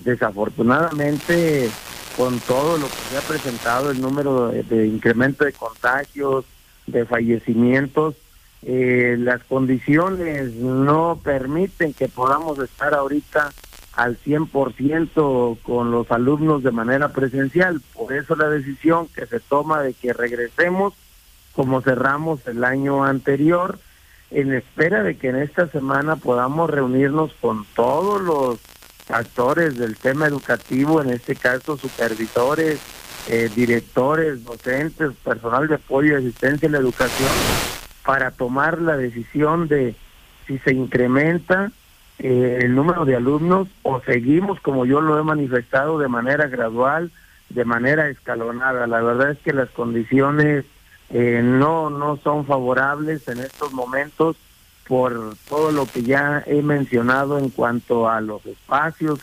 Desafortunadamente, 0.00 1.70
con 2.16 2.38
todo 2.40 2.78
lo 2.78 2.86
que 2.86 2.96
se 3.10 3.18
ha 3.18 3.20
presentado, 3.20 3.90
el 3.90 4.00
número 4.00 4.48
de, 4.48 4.62
de 4.62 4.86
incremento 4.86 5.44
de 5.44 5.52
contagios, 5.52 6.44
de 6.86 7.04
fallecimientos, 7.04 8.14
eh, 8.68 9.16
las 9.16 9.44
condiciones 9.44 10.54
no 10.54 11.20
permiten 11.22 11.94
que 11.94 12.08
podamos 12.08 12.58
estar 12.58 12.94
ahorita 12.94 13.52
al 13.92 14.18
100% 14.18 15.58
con 15.62 15.92
los 15.92 16.10
alumnos 16.10 16.64
de 16.64 16.72
manera 16.72 17.12
presencial. 17.12 17.80
Por 17.94 18.12
eso 18.12 18.34
la 18.34 18.50
decisión 18.50 19.06
que 19.06 19.24
se 19.26 19.38
toma 19.38 19.82
de 19.82 19.94
que 19.94 20.12
regresemos 20.12 20.94
como 21.54 21.80
cerramos 21.80 22.44
el 22.48 22.64
año 22.64 23.04
anterior, 23.04 23.78
en 24.32 24.52
espera 24.52 25.04
de 25.04 25.16
que 25.16 25.28
en 25.28 25.36
esta 25.36 25.68
semana 25.68 26.16
podamos 26.16 26.68
reunirnos 26.68 27.32
con 27.40 27.64
todos 27.76 28.20
los 28.20 28.58
actores 29.08 29.78
del 29.78 29.96
tema 29.96 30.26
educativo, 30.26 31.00
en 31.00 31.10
este 31.10 31.36
caso 31.36 31.78
supervisores, 31.78 32.80
eh, 33.28 33.48
directores, 33.54 34.44
docentes, 34.44 35.12
personal 35.24 35.68
de 35.68 35.76
apoyo 35.76 36.12
y 36.12 36.16
asistencia 36.16 36.66
en 36.66 36.72
la 36.72 36.78
educación, 36.78 37.30
para 38.06 38.30
tomar 38.30 38.80
la 38.80 38.96
decisión 38.96 39.66
de 39.66 39.96
si 40.46 40.58
se 40.58 40.72
incrementa 40.72 41.72
eh, 42.20 42.60
el 42.62 42.74
número 42.74 43.04
de 43.04 43.16
alumnos 43.16 43.68
o 43.82 44.00
seguimos 44.00 44.60
como 44.60 44.86
yo 44.86 45.00
lo 45.00 45.18
he 45.18 45.24
manifestado 45.24 45.98
de 45.98 46.06
manera 46.06 46.46
gradual, 46.46 47.10
de 47.50 47.64
manera 47.64 48.08
escalonada. 48.08 48.86
La 48.86 49.02
verdad 49.02 49.32
es 49.32 49.38
que 49.38 49.52
las 49.52 49.68
condiciones 49.70 50.64
eh, 51.10 51.40
no 51.42 51.90
no 51.90 52.16
son 52.22 52.46
favorables 52.46 53.26
en 53.26 53.40
estos 53.40 53.72
momentos 53.72 54.36
por 54.86 55.34
todo 55.48 55.72
lo 55.72 55.86
que 55.86 56.04
ya 56.04 56.44
he 56.46 56.62
mencionado 56.62 57.38
en 57.38 57.50
cuanto 57.50 58.08
a 58.08 58.20
los 58.20 58.46
espacios 58.46 59.18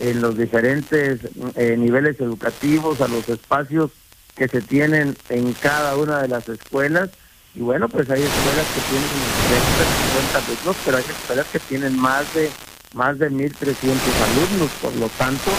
en 0.00 0.22
los 0.22 0.38
diferentes 0.38 1.20
eh, 1.54 1.76
niveles 1.76 2.18
educativos, 2.18 3.02
a 3.02 3.08
los 3.08 3.28
espacios 3.28 3.90
que 4.36 4.48
se 4.48 4.62
tienen 4.62 5.14
en 5.28 5.52
cada 5.52 5.96
una 5.98 6.22
de 6.22 6.28
las 6.28 6.48
escuelas 6.48 7.10
y 7.54 7.60
bueno, 7.60 7.88
pues 7.88 8.08
hay 8.08 8.22
escuelas 8.22 8.66
que 8.74 8.80
tienen 8.90 9.08
50 9.08 10.38
alumnos, 10.38 10.76
pero 10.84 10.96
hay 10.96 11.04
escuelas 11.04 11.46
que 11.52 11.58
tienen 11.58 11.98
más 11.98 12.32
de 12.34 12.50
más 12.94 13.18
de 13.18 13.30
1.300 13.30 13.50
alumnos, 13.50 14.70
por 14.82 14.94
lo 14.96 15.08
tanto 15.10 15.50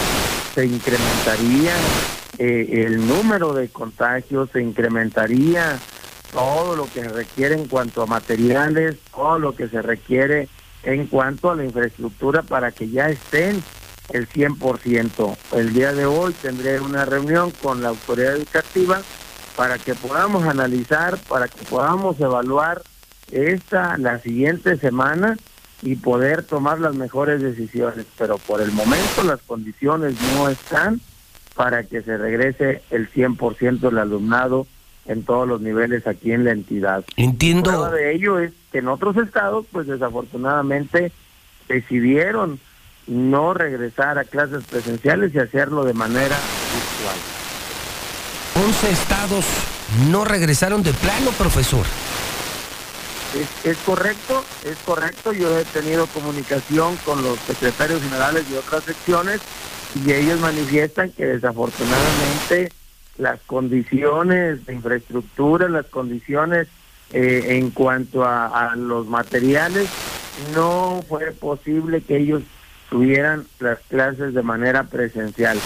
se 0.53 0.65
incrementaría 0.65 1.73
eh, 2.37 2.85
el 2.85 3.07
número 3.07 3.53
de 3.53 3.69
contagios, 3.69 4.49
se 4.51 4.61
incrementaría 4.61 5.79
todo 6.31 6.75
lo 6.75 6.85
que 6.85 7.01
se 7.01 7.09
requiere 7.09 7.55
en 7.55 7.67
cuanto 7.67 8.03
a 8.03 8.05
materiales, 8.05 8.97
todo 9.13 9.39
lo 9.39 9.55
que 9.55 9.67
se 9.67 9.81
requiere 9.81 10.47
en 10.83 11.07
cuanto 11.07 11.51
a 11.51 11.55
la 11.55 11.63
infraestructura 11.63 12.41
para 12.41 12.71
que 12.71 12.89
ya 12.89 13.09
estén 13.09 13.63
el 14.09 14.27
100%. 14.27 15.37
El 15.53 15.73
día 15.73 15.93
de 15.93 16.05
hoy 16.05 16.33
tendré 16.33 16.79
una 16.79 17.05
reunión 17.05 17.51
con 17.51 17.81
la 17.81 17.89
autoridad 17.89 18.35
educativa 18.35 19.01
para 19.55 19.77
que 19.77 19.95
podamos 19.95 20.43
analizar, 20.45 21.17
para 21.29 21.47
que 21.47 21.63
podamos 21.65 22.19
evaluar 22.19 22.81
esta, 23.31 23.97
la 23.97 24.19
siguiente 24.19 24.77
semana 24.77 25.37
y 25.81 25.95
poder 25.95 26.43
tomar 26.43 26.79
las 26.79 26.95
mejores 26.95 27.41
decisiones. 27.41 28.05
Pero 28.17 28.37
por 28.37 28.61
el 28.61 28.71
momento 28.71 29.23
las 29.23 29.41
condiciones 29.41 30.15
no 30.35 30.49
están 30.49 31.01
para 31.55 31.83
que 31.83 32.01
se 32.01 32.17
regrese 32.17 32.81
el 32.89 33.11
100% 33.11 33.79
del 33.79 33.97
alumnado 33.97 34.65
en 35.05 35.23
todos 35.23 35.47
los 35.47 35.61
niveles 35.61 36.07
aquí 36.07 36.31
en 36.31 36.45
la 36.45 36.51
entidad. 36.51 37.03
Entiendo. 37.17 37.71
Prueba 37.71 37.91
de 37.91 38.15
ello 38.15 38.39
es 38.39 38.53
que 38.71 38.79
en 38.79 38.87
otros 38.87 39.17
estados, 39.17 39.65
pues 39.71 39.87
desafortunadamente 39.87 41.11
decidieron 41.67 42.59
no 43.05 43.53
regresar 43.53 44.17
a 44.17 44.23
clases 44.23 44.63
presenciales 44.63 45.35
y 45.35 45.39
hacerlo 45.39 45.83
de 45.83 45.93
manera 45.93 46.37
virtual. 46.73 47.42
11 48.63 48.91
estados 48.91 49.45
no 50.09 50.23
regresaron 50.23 50.83
de 50.83 50.93
plano, 50.93 51.31
profesor. 51.31 51.85
Es, 53.65 53.77
correcto, 53.79 54.41
es 54.63 54.77
correcto. 54.85 55.33
Yo 55.33 55.59
he 55.59 55.65
tenido 55.65 56.07
comunicación 56.07 56.95
con 57.03 57.21
los 57.23 57.37
secretarios 57.39 58.01
generales 58.01 58.49
de 58.49 58.57
otras 58.59 58.85
secciones 58.85 59.41
y 60.05 60.13
ellos 60.13 60.39
manifiestan 60.39 61.11
que 61.11 61.25
desafortunadamente 61.25 62.71
las 63.17 63.41
condiciones 63.41 64.65
de 64.65 64.73
infraestructura, 64.73 65.67
las 65.67 65.87
condiciones 65.87 66.69
eh, 67.11 67.57
en 67.57 67.69
cuanto 67.69 68.23
a, 68.23 68.75
los 68.77 69.07
materiales, 69.07 69.89
no 70.55 71.03
fue 71.09 71.31
posible 71.33 72.01
que 72.01 72.15
ellos 72.15 72.43
tuvieran 72.89 73.45
las 73.59 73.79
clases 73.89 74.33
de 74.33 74.41
manera 74.41 74.83
presencial. 74.85 75.59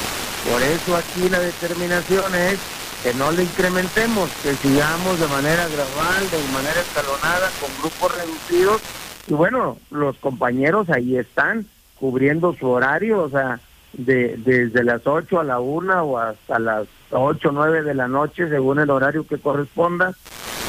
Por 0.52 0.64
eso 0.64 0.96
aquí 0.96 1.30
la 1.30 1.40
determinación 1.40 2.34
es 2.34 2.58
que 3.04 3.14
no 3.14 3.32
le 3.32 3.44
incrementemos, 3.44 4.30
que 4.44 4.54
sigamos 4.56 5.20
de 5.20 5.28
manera 5.28 5.68
gradual, 5.68 6.30
de 6.30 6.54
manera 6.54 6.82
escalonada, 6.82 7.50
con 7.60 7.70
grupos 7.80 8.18
reducidos. 8.18 8.82
Y 9.28 9.34
bueno, 9.34 9.78
los 9.92 10.18
compañeros 10.18 10.90
ahí 10.90 11.18
están 11.18 11.66
cubriendo 12.00 12.56
su 12.56 12.68
horario, 12.70 13.24
o 13.24 13.30
sea, 13.30 13.60
de, 13.94 14.38
desde 14.38 14.84
las 14.84 15.06
8 15.06 15.40
a 15.40 15.44
la 15.44 15.60
1 15.60 16.04
o 16.04 16.18
hasta 16.18 16.60
las 16.60 16.88
8 17.12 17.50
o 17.50 17.52
9 17.52 17.84
de 17.84 17.94
la 17.94 18.08
noche, 18.08 18.50
según 18.50 18.80
el 18.80 18.90
horario 18.90 19.28
que 19.28 19.38
corresponda, 19.38 20.14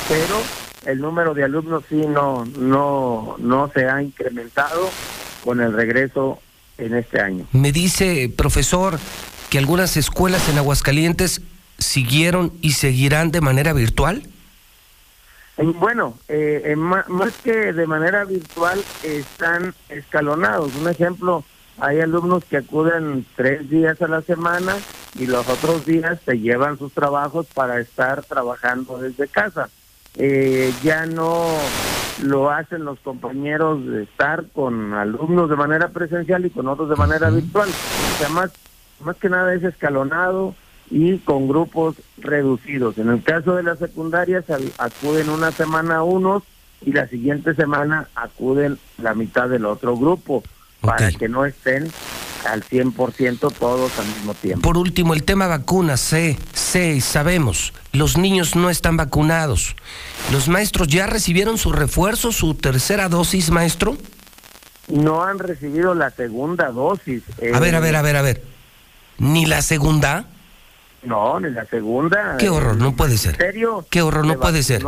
pero 0.09 0.37
el 0.87 1.01
número 1.01 1.35
de 1.35 1.45
alumnos 1.45 1.85
sí 1.89 2.07
no, 2.07 2.45
no, 2.59 3.37
no 3.39 3.71
se 3.75 3.89
ha 3.89 4.03
incrementado 4.03 4.91
con 5.45 5.61
el 5.61 5.73
regreso 5.73 6.41
en 6.79 6.95
este 6.95 7.21
año. 7.21 7.47
Me 7.53 7.73
dice, 7.73 8.33
profesor, 8.35 8.99
que 9.51 9.59
algunas 9.59 9.97
escuelas 9.97 10.49
en 10.49 10.59
Aguascalientes 10.59 11.43
siguieron 11.79 12.53
y 12.61 12.73
seguirán 12.73 13.31
de 13.31 13.41
manera 13.41 13.73
virtual. 13.73 14.23
Bueno, 15.57 16.17
eh, 16.29 16.75
más, 16.77 17.09
más 17.09 17.35
que 17.39 17.73
de 17.73 17.87
manera 17.87 18.25
virtual 18.25 18.83
están 19.03 19.75
escalonados. 19.89 20.75
Un 20.77 20.89
ejemplo, 20.89 21.45
hay 21.81 22.01
alumnos 22.01 22.45
que 22.45 22.59
acuden 22.59 23.27
tres 23.35 23.69
días 23.69 24.01
a 24.01 24.09
la 24.09 24.23
semana 24.23 24.77
y 25.19 25.27
los 25.27 25.49
otros 25.49 25.85
días 25.85 26.21
se 26.25 26.39
llevan 26.39 26.79
sus 26.79 26.93
trabajos 26.93 27.47
para 27.55 27.81
estar 27.81 28.25
trabajando 28.25 28.99
desde 28.99 29.27
casa. 29.27 29.69
Eh, 30.15 30.73
ya 30.83 31.07
no 31.07 31.47
lo 32.23 32.51
hacen 32.51 32.85
los 32.85 32.99
compañeros 33.01 33.85
de 33.87 34.05
estar 34.05 34.47
con 34.53 34.95
alumnos 34.95 35.51
de 35.51 35.57
manera 35.57 35.89
presencial 35.89 36.45
y 36.47 36.51
con 36.51 36.69
otros 36.69 36.89
de 36.89 36.97
manera 36.97 37.31
virtual. 37.31 37.69
O 37.69 38.19
sea, 38.19 38.29
más, 38.29 38.53
más 39.01 39.17
que 39.17 39.29
nada 39.29 39.55
es 39.55 39.63
escalonado 39.65 40.55
y 40.91 41.19
con 41.19 41.49
grupos 41.49 41.97
reducidos. 42.19 42.99
En 42.99 43.09
el 43.09 43.23
caso 43.23 43.55
de 43.55 43.63
las 43.63 43.79
secundarias 43.79 44.45
acuden 44.79 45.29
una 45.29 45.53
semana 45.53 46.03
unos 46.03 46.43
y 46.85 46.93
la 46.93 47.09
siguiente 47.09 47.55
semana 47.55 48.09
acuden 48.15 48.79
la 48.99 49.15
mitad 49.15 49.49
del 49.49 49.67
otro 49.67 49.97
grupo 49.97 50.43
para 50.81 51.11
que 51.11 51.29
no 51.29 51.45
estén 51.45 51.91
al 52.49 52.63
100% 52.63 53.53
todos 53.59 53.99
al 53.99 54.07
mismo 54.07 54.35
tiempo. 54.35 54.63
Por 54.63 54.79
último, 54.79 55.13
el 55.13 55.25
tema 55.25 55.49
vacunas, 55.49 56.01
sé, 56.01 56.39
sé, 56.53 57.01
sabemos, 57.01 57.73
los 57.93 58.17
niños 58.17 58.55
no 58.55 58.71
están 58.71 58.97
vacunados. 58.97 59.75
¿Los 60.33 60.49
maestros 60.49 60.89
ya 60.89 61.07
recibieron 61.07 61.59
su 61.59 61.73
refuerzo, 61.73 62.33
su 62.33 62.55
tercera 62.55 63.09
dosis, 63.09 63.51
maestro? 63.51 63.97
No 64.87 65.23
han 65.23 65.39
recibido 65.39 65.95
la 65.95 66.11
segunda 66.11 66.71
dosis. 66.71 67.23
A 67.53 67.59
ver, 67.59 67.75
a 67.75 67.81
ver, 67.81 67.97
a 67.97 68.03
ver, 68.03 68.17
a 68.17 68.23
ver. 68.23 68.43
¿Ni 69.19 69.47
la 69.47 69.63
segunda? 69.63 70.27
No, 71.03 71.39
ni 71.41 71.51
la 71.51 71.65
segunda. 71.67 72.37
Qué 72.39 72.49
horror, 72.49 72.77
no 72.77 72.95
puede 72.97 73.17
ser. 73.17 73.35
¿En 73.35 73.41
serio? 73.41 73.87
Qué 73.91 74.03
horror, 74.03 74.27
no 74.27 74.39
puede 74.39 74.63
ser. 74.63 74.83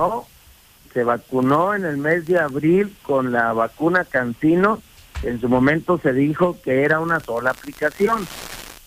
Se 0.92 1.04
vacunó 1.04 1.74
en 1.74 1.84
el 1.84 1.98
mes 1.98 2.26
de 2.26 2.38
abril 2.38 2.96
con 3.02 3.30
la 3.32 3.52
vacuna 3.52 4.04
Cancino 4.04 4.80
en 5.22 5.40
su 5.40 5.48
momento 5.48 5.98
se 5.98 6.12
dijo 6.12 6.56
que 6.62 6.82
era 6.82 7.00
una 7.00 7.20
sola 7.20 7.50
aplicación, 7.50 8.26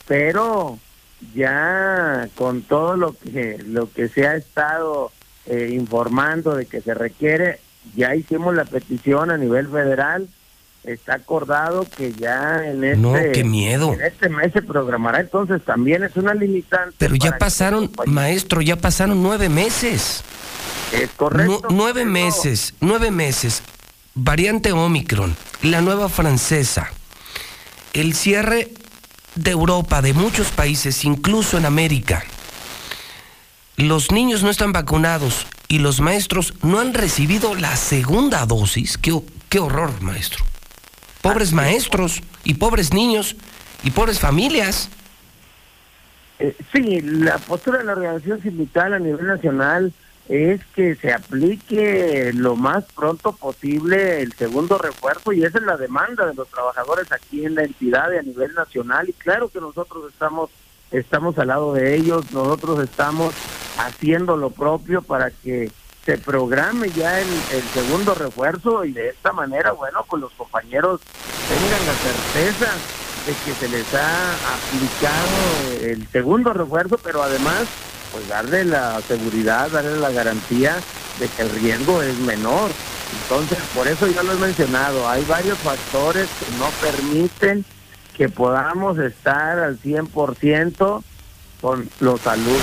pero 0.08 0.80
ya 1.36 2.28
con 2.36 2.64
todo 2.64 2.98
lo 2.98 3.14
que 3.14 3.60
lo 3.68 3.92
que 3.92 4.10
se 4.10 4.28
ha 4.28 4.36
estado 4.36 5.12
eh, 5.46 5.70
informando 5.74 6.56
de 6.56 6.66
que 6.66 6.82
se 6.82 6.94
requiere, 6.94 7.60
ya 7.96 8.16
hicimos 8.16 8.56
la 8.56 8.66
petición 8.66 9.30
a 9.30 9.38
nivel 9.38 9.68
federal, 9.68 10.28
está 10.84 11.16
acordado 11.16 11.88
que 11.98 12.14
ya 12.14 12.66
en 12.66 12.84
este, 12.84 12.98
no, 12.98 13.14
qué 13.34 13.44
miedo. 13.44 13.94
En 13.94 14.02
este 14.02 14.30
mes 14.30 14.52
se 14.54 14.62
programará, 14.62 15.20
entonces 15.20 15.62
también 15.64 16.04
es 16.04 16.16
una 16.16 16.34
limitante. 16.34 16.96
Pero 16.98 17.16
ya 17.16 17.38
pasaron, 17.38 17.92
maestro, 18.06 18.62
ya 18.62 18.76
pasaron 18.76 19.22
nueve 19.22 19.50
meses. 19.50 20.24
Es 20.92 21.10
correcto. 21.12 21.68
nueve 21.70 22.06
meses, 22.06 22.74
nueve 22.80 23.12
meses 23.12 23.64
variante 24.16 24.72
Omicron, 24.72 25.36
la 25.64 25.82
nueva 25.82 26.10
francesa, 26.10 26.92
el 27.94 28.14
cierre 28.14 28.72
de 29.36 29.52
Europa, 29.52 30.02
de 30.02 30.14
muchos 30.14 30.50
países, 30.50 31.04
incluso 31.04 31.58
en 31.58 31.66
América. 31.66 32.24
Los 33.76 34.12
niños 34.12 34.44
no 34.44 34.50
están 34.52 34.72
vacunados 34.72 35.48
y 35.68 35.80
los 35.80 36.00
maestros 36.00 36.54
no 36.62 36.80
han 36.80 36.94
recibido 36.94 37.56
la 37.56 37.76
segunda 37.76 38.46
dosis. 38.46 38.98
Qué, 38.98 39.20
qué 39.50 39.60
horror, 39.60 40.00
maestro. 40.02 40.46
Pobres 41.24 41.54
maestros 41.54 42.22
y 42.44 42.56
pobres 42.56 42.94
niños 42.94 43.38
y 43.82 43.92
pobres 43.92 44.20
familias. 44.20 44.90
Eh, 46.38 46.54
sí, 46.74 47.00
la 47.02 47.38
postura 47.38 47.78
de 47.78 47.86
la 47.86 47.94
organización 47.94 48.42
sindical 48.42 48.94
a 48.94 49.00
nivel 49.00 49.26
nacional 49.26 49.94
es 50.28 50.60
que 50.76 50.96
se 50.96 51.14
aplique 51.14 52.32
lo 52.34 52.58
más 52.58 52.84
pronto 52.94 53.32
posible 53.32 54.22
el 54.22 54.34
segundo 54.34 54.78
refuerzo 54.78 55.32
y 55.32 55.46
esa 55.46 55.60
es 55.60 55.64
la 55.64 55.78
demanda 55.78 56.26
de 56.26 56.34
los 56.34 56.50
trabajadores 56.50 57.10
aquí 57.14 57.46
en 57.46 57.56
la 57.56 57.64
entidad 57.64 58.12
y 58.12 58.18
a 58.18 58.22
nivel 58.22 58.54
nacional 58.54 59.08
y 59.08 59.14
claro 59.14 59.48
que 59.48 59.62
nosotros 59.62 60.12
estamos 60.12 60.50
estamos 60.92 61.38
al 61.40 61.48
lado 61.48 61.74
de 61.74 61.96
ellos, 61.96 62.34
nosotros 62.34 62.84
estamos 62.84 63.34
haciendo 63.78 64.36
lo 64.36 64.50
propio 64.50 65.02
para 65.02 65.32
que 65.32 65.72
se 66.06 66.18
programe 66.18 66.90
ya 66.92 67.20
el, 67.20 67.28
el 67.52 67.64
segundo 67.74 68.14
refuerzo 68.14 68.84
y 68.84 68.92
de 68.92 69.10
esta 69.10 69.32
manera, 69.32 69.72
bueno, 69.72 70.06
pues 70.10 70.22
los 70.22 70.32
compañeros 70.34 71.00
tengan 71.48 71.86
la 71.86 71.94
certeza 71.94 72.74
de 73.26 73.34
que 73.46 73.54
se 73.54 73.70
les 73.70 73.94
ha 73.94 74.34
aplicado 74.54 75.82
el 75.82 76.08
segundo 76.10 76.52
refuerzo, 76.52 76.98
pero 77.02 77.24
además 77.24 77.68
pues 78.12 78.28
darle 78.28 78.66
la 78.66 79.02
seguridad, 79.02 79.72
darle 79.72 79.98
la 79.98 80.12
garantía 80.12 80.78
de 81.20 81.28
que 81.28 81.42
el 81.42 81.50
riesgo 81.50 82.02
es 82.02 82.18
menor. 82.20 82.70
Entonces, 83.24 83.58
por 83.74 83.88
eso 83.88 84.08
ya 84.08 84.24
lo 84.24 84.34
he 84.34 84.38
mencionado, 84.38 85.08
hay 85.08 85.24
varios 85.26 85.58
factores 85.60 86.28
que 86.40 86.58
no 86.58 86.70
permiten 86.82 87.64
que 88.16 88.30
podamos 88.30 88.98
estar 89.00 89.60
al 89.60 89.80
100% 89.80 91.04
con 91.62 91.90
los 92.00 92.28
alumnos. 92.28 92.62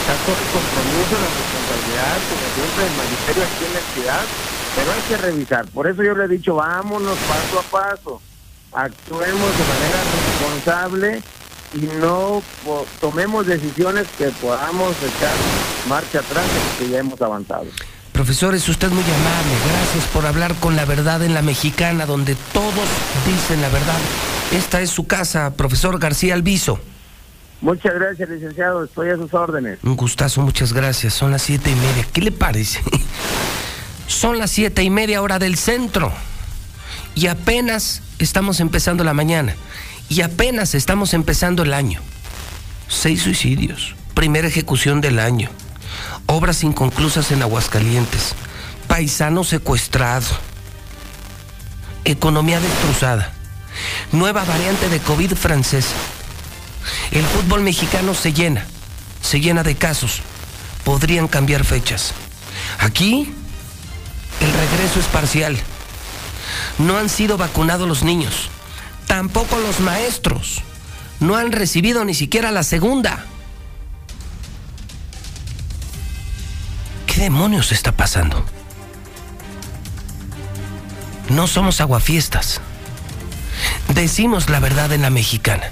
Está 0.00 0.14
todo 0.24 0.36
el 0.36 0.48
compromiso, 0.52 1.16
la 1.20 1.61
como 2.00 2.46
siempre, 2.54 2.86
el 2.86 2.96
magisterio 2.96 3.42
aquí 3.44 3.64
en 3.64 3.72
la 3.72 3.80
entidad, 3.80 4.24
pero 4.76 4.92
hay 4.92 5.00
que 5.08 5.16
revisar. 5.16 5.66
Por 5.66 5.86
eso 5.86 6.02
yo 6.02 6.14
le 6.14 6.24
he 6.24 6.28
dicho, 6.28 6.54
vámonos 6.54 7.16
paso 7.18 7.60
a 7.60 7.62
paso, 7.62 8.22
actuemos 8.72 9.50
de 9.58 9.64
manera 9.64 10.00
responsable 10.26 11.22
y 11.74 12.00
no 12.00 12.42
tomemos 13.00 13.46
decisiones 13.46 14.06
que 14.18 14.28
podamos 14.28 14.96
echar 14.98 15.34
marcha 15.88 16.20
atrás 16.20 16.44
que 16.78 16.88
ya 16.88 16.98
hemos 16.98 17.20
avanzado. 17.20 17.66
Profesor, 18.12 18.54
es 18.54 18.68
usted 18.68 18.88
muy 18.90 19.02
amable. 19.02 19.52
Gracias 19.72 20.04
por 20.12 20.26
hablar 20.26 20.54
con 20.56 20.76
la 20.76 20.84
verdad 20.84 21.22
en 21.22 21.32
la 21.32 21.40
mexicana, 21.40 22.04
donde 22.04 22.36
todos 22.52 22.88
dicen 23.26 23.62
la 23.62 23.68
verdad. 23.68 23.98
Esta 24.52 24.82
es 24.82 24.90
su 24.90 25.06
casa, 25.06 25.54
profesor 25.56 25.98
García 25.98 26.34
Alviso. 26.34 26.78
Muchas 27.62 27.94
gracias, 27.94 28.28
licenciado. 28.28 28.84
Estoy 28.84 29.10
a 29.10 29.16
sus 29.16 29.32
órdenes. 29.32 29.78
Un 29.84 29.96
gustazo, 29.96 30.42
muchas 30.42 30.72
gracias. 30.72 31.14
Son 31.14 31.30
las 31.30 31.42
siete 31.42 31.70
y 31.70 31.74
media. 31.76 32.06
¿Qué 32.12 32.20
le 32.20 32.32
parece? 32.32 32.80
Son 34.08 34.36
las 34.38 34.50
siete 34.50 34.82
y 34.82 34.90
media 34.90 35.22
hora 35.22 35.38
del 35.38 35.56
centro. 35.56 36.12
Y 37.14 37.28
apenas 37.28 38.02
estamos 38.18 38.60
empezando 38.60 39.04
la 39.04 39.14
mañana. 39.14 39.54
Y 40.08 40.22
apenas 40.22 40.74
estamos 40.74 41.14
empezando 41.14 41.62
el 41.62 41.72
año. 41.72 42.00
Seis 42.88 43.22
suicidios. 43.22 43.94
Primera 44.14 44.48
ejecución 44.48 45.00
del 45.00 45.20
año. 45.20 45.48
Obras 46.26 46.64
inconclusas 46.64 47.30
en 47.30 47.42
Aguascalientes. 47.42 48.34
paisano 48.88 49.44
secuestrado, 49.44 50.26
economía 52.04 52.60
destrozada, 52.60 53.32
nueva 54.12 54.44
variante 54.44 54.90
de 54.90 55.00
COVID 55.00 55.32
francés. 55.34 55.86
El 57.10 57.24
fútbol 57.24 57.62
mexicano 57.62 58.14
se 58.14 58.32
llena, 58.32 58.66
se 59.22 59.40
llena 59.40 59.62
de 59.62 59.76
casos. 59.76 60.20
Podrían 60.84 61.28
cambiar 61.28 61.64
fechas. 61.64 62.12
Aquí 62.78 63.32
el 64.40 64.52
regreso 64.52 65.00
es 65.00 65.06
parcial. 65.06 65.58
No 66.78 66.98
han 66.98 67.08
sido 67.08 67.38
vacunados 67.38 67.86
los 67.86 68.02
niños, 68.02 68.50
tampoco 69.06 69.58
los 69.58 69.80
maestros. 69.80 70.62
No 71.20 71.36
han 71.36 71.52
recibido 71.52 72.04
ni 72.04 72.14
siquiera 72.14 72.50
la 72.50 72.62
segunda. 72.62 73.26
¿Qué 77.06 77.20
demonios 77.20 77.70
está 77.72 77.92
pasando? 77.92 78.44
No 81.28 81.46
somos 81.46 81.80
aguafiestas. 81.80 82.60
Decimos 83.94 84.48
la 84.48 84.60
verdad 84.60 84.92
en 84.92 85.02
la 85.02 85.10
mexicana. 85.10 85.70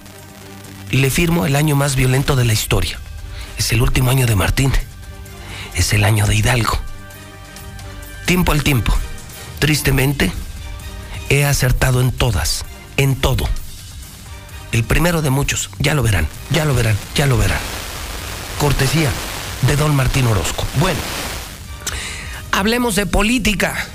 Y 0.91 0.99
le 0.99 1.11
firmo 1.11 1.47
el 1.47 1.57
año 1.57 1.77
más 1.77 1.97
violento 1.97 2.37
de 2.37 2.45
la 2.45 2.53
historia. 2.53 2.99
Es 3.59 3.73
el 3.73 3.83
último 3.83 4.11
año 4.11 4.27
de 4.27 4.37
Martín. 4.37 4.73
Es 5.75 5.93
el 5.93 6.05
año 6.05 6.27
de 6.27 6.35
Hidalgo. 6.35 6.79
Tiempo 8.27 8.53
al 8.53 8.63
tiempo. 8.63 8.95
Tristemente, 9.59 10.33
he 11.29 11.45
acertado 11.45 12.01
en 12.01 12.13
todas, 12.13 12.65
en 12.97 13.17
todo. 13.17 13.49
El 14.73 14.85
primero 14.85 15.21
de 15.21 15.31
muchos, 15.31 15.71
ya 15.79 15.95
lo 15.95 16.03
verán, 16.03 16.29
ya 16.51 16.65
lo 16.65 16.75
verán, 16.75 16.97
ya 17.15 17.27
lo 17.27 17.37
verán. 17.37 17.59
Cortesía 18.59 19.11
de 19.63 19.77
don 19.77 19.95
Martín 19.95 20.27
Orozco. 20.27 20.65
Bueno, 20.79 20.99
hablemos 22.53 22.95
de 22.95 23.07
política. 23.07 23.87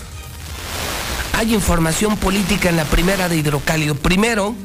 Hay 1.35 1.53
información 1.53 2.15
política 2.15 2.69
en 2.69 2.77
la 2.77 2.85
primera 2.85 3.27
de 3.27 3.35
Hidrocálido. 3.35 3.95
Primero, 3.95 4.55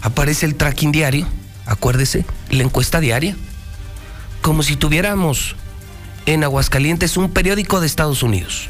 aparece 0.00 0.46
el 0.46 0.54
tracking 0.54 0.92
diario, 0.92 1.26
acuérdese, 1.66 2.24
la 2.48 2.62
encuesta 2.62 3.00
diaria. 3.00 3.36
Como 4.40 4.62
si 4.62 4.76
tuviéramos 4.76 5.56
en 6.24 6.42
Aguascalientes 6.42 7.18
un 7.18 7.30
periódico 7.30 7.80
de 7.80 7.86
Estados 7.86 8.22
Unidos. 8.22 8.68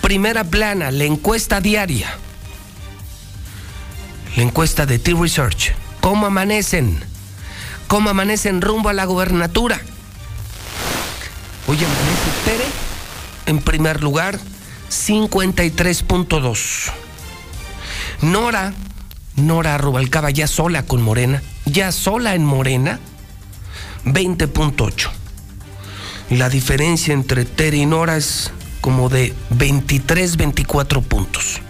Primera 0.00 0.44
plana, 0.44 0.90
la 0.90 1.04
encuesta 1.04 1.60
diaria. 1.60 2.10
La 4.36 4.42
encuesta 4.42 4.86
de 4.86 4.98
T-Research. 4.98 5.74
¿Cómo 6.00 6.24
amanecen? 6.24 6.98
¿Cómo 7.86 8.08
amanecen 8.08 8.62
rumbo 8.62 8.88
a 8.88 8.94
la 8.94 9.04
gubernatura? 9.04 9.78
Hoy 11.66 11.76
amanece 11.76 12.30
Tere 12.46 12.64
en 13.44 13.58
primer 13.58 14.02
lugar, 14.02 14.38
53.2. 14.92 16.92
Nora, 18.20 18.74
Nora 19.36 19.78
Rubalcaba 19.78 20.28
ya 20.30 20.46
sola 20.46 20.82
con 20.82 21.00
Morena, 21.00 21.42
ya 21.64 21.90
sola 21.92 22.34
en 22.34 22.44
Morena, 22.44 23.00
20.8. 24.04 25.08
La 26.30 26.50
diferencia 26.50 27.14
entre 27.14 27.46
Tere 27.46 27.78
y 27.78 27.86
Nora 27.86 28.18
es 28.18 28.52
como 28.82 29.08
de 29.08 29.32
23, 29.50 30.36
24 30.36 31.00
puntos. 31.00 31.62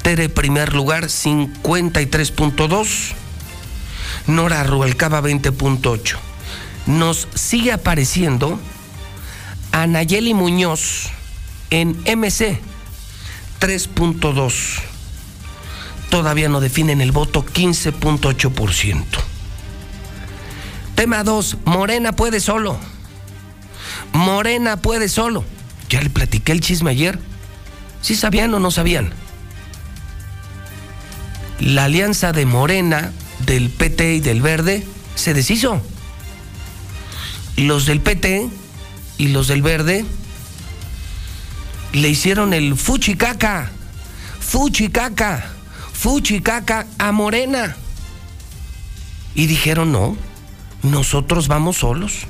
Tere 0.00 0.30
primer 0.30 0.72
lugar 0.72 1.04
53.2, 1.04 3.12
Nora 4.28 4.64
Rubalcaba 4.64 5.20
20.8. 5.20 6.16
Nos 6.86 7.28
sigue 7.34 7.72
apareciendo 7.72 8.58
Anayeli 9.72 10.32
Muñoz 10.32 11.10
en 11.70 11.90
MC 12.04 12.60
3.2. 13.60 14.80
Todavía 16.10 16.48
no 16.48 16.60
definen 16.60 17.00
el 17.00 17.12
voto 17.12 17.44
15.8%. 17.44 19.04
Tema 20.94 21.24
2, 21.24 21.58
Morena 21.64 22.12
puede 22.12 22.40
solo. 22.40 22.78
Morena 24.12 24.76
puede 24.78 25.08
solo. 25.08 25.44
Ya 25.88 26.00
le 26.00 26.10
platiqué 26.10 26.52
el 26.52 26.60
chisme 26.60 26.90
ayer. 26.90 27.18
¿Sí 28.02 28.14
sabían 28.14 28.54
o 28.54 28.60
no 28.60 28.70
sabían? 28.70 29.12
La 31.60 31.84
alianza 31.84 32.32
de 32.32 32.46
Morena, 32.46 33.12
del 33.46 33.70
PT 33.70 34.14
y 34.14 34.20
del 34.20 34.42
Verde 34.42 34.86
se 35.14 35.34
deshizo. 35.34 35.82
Los 37.56 37.86
del 37.86 38.00
PT 38.00 38.48
y 39.18 39.28
los 39.28 39.48
del 39.48 39.62
Verde 39.62 40.04
le 41.96 42.10
hicieron 42.10 42.52
el 42.52 42.76
fuchicaca, 42.76 43.70
fuchicaca, 44.40 45.46
fuchicaca 45.92 46.86
a 46.98 47.10
Morena. 47.10 47.74
Y 49.34 49.46
dijeron, 49.46 49.92
no, 49.92 50.16
nosotros 50.82 51.48
vamos 51.48 51.78
solos. 51.78 52.26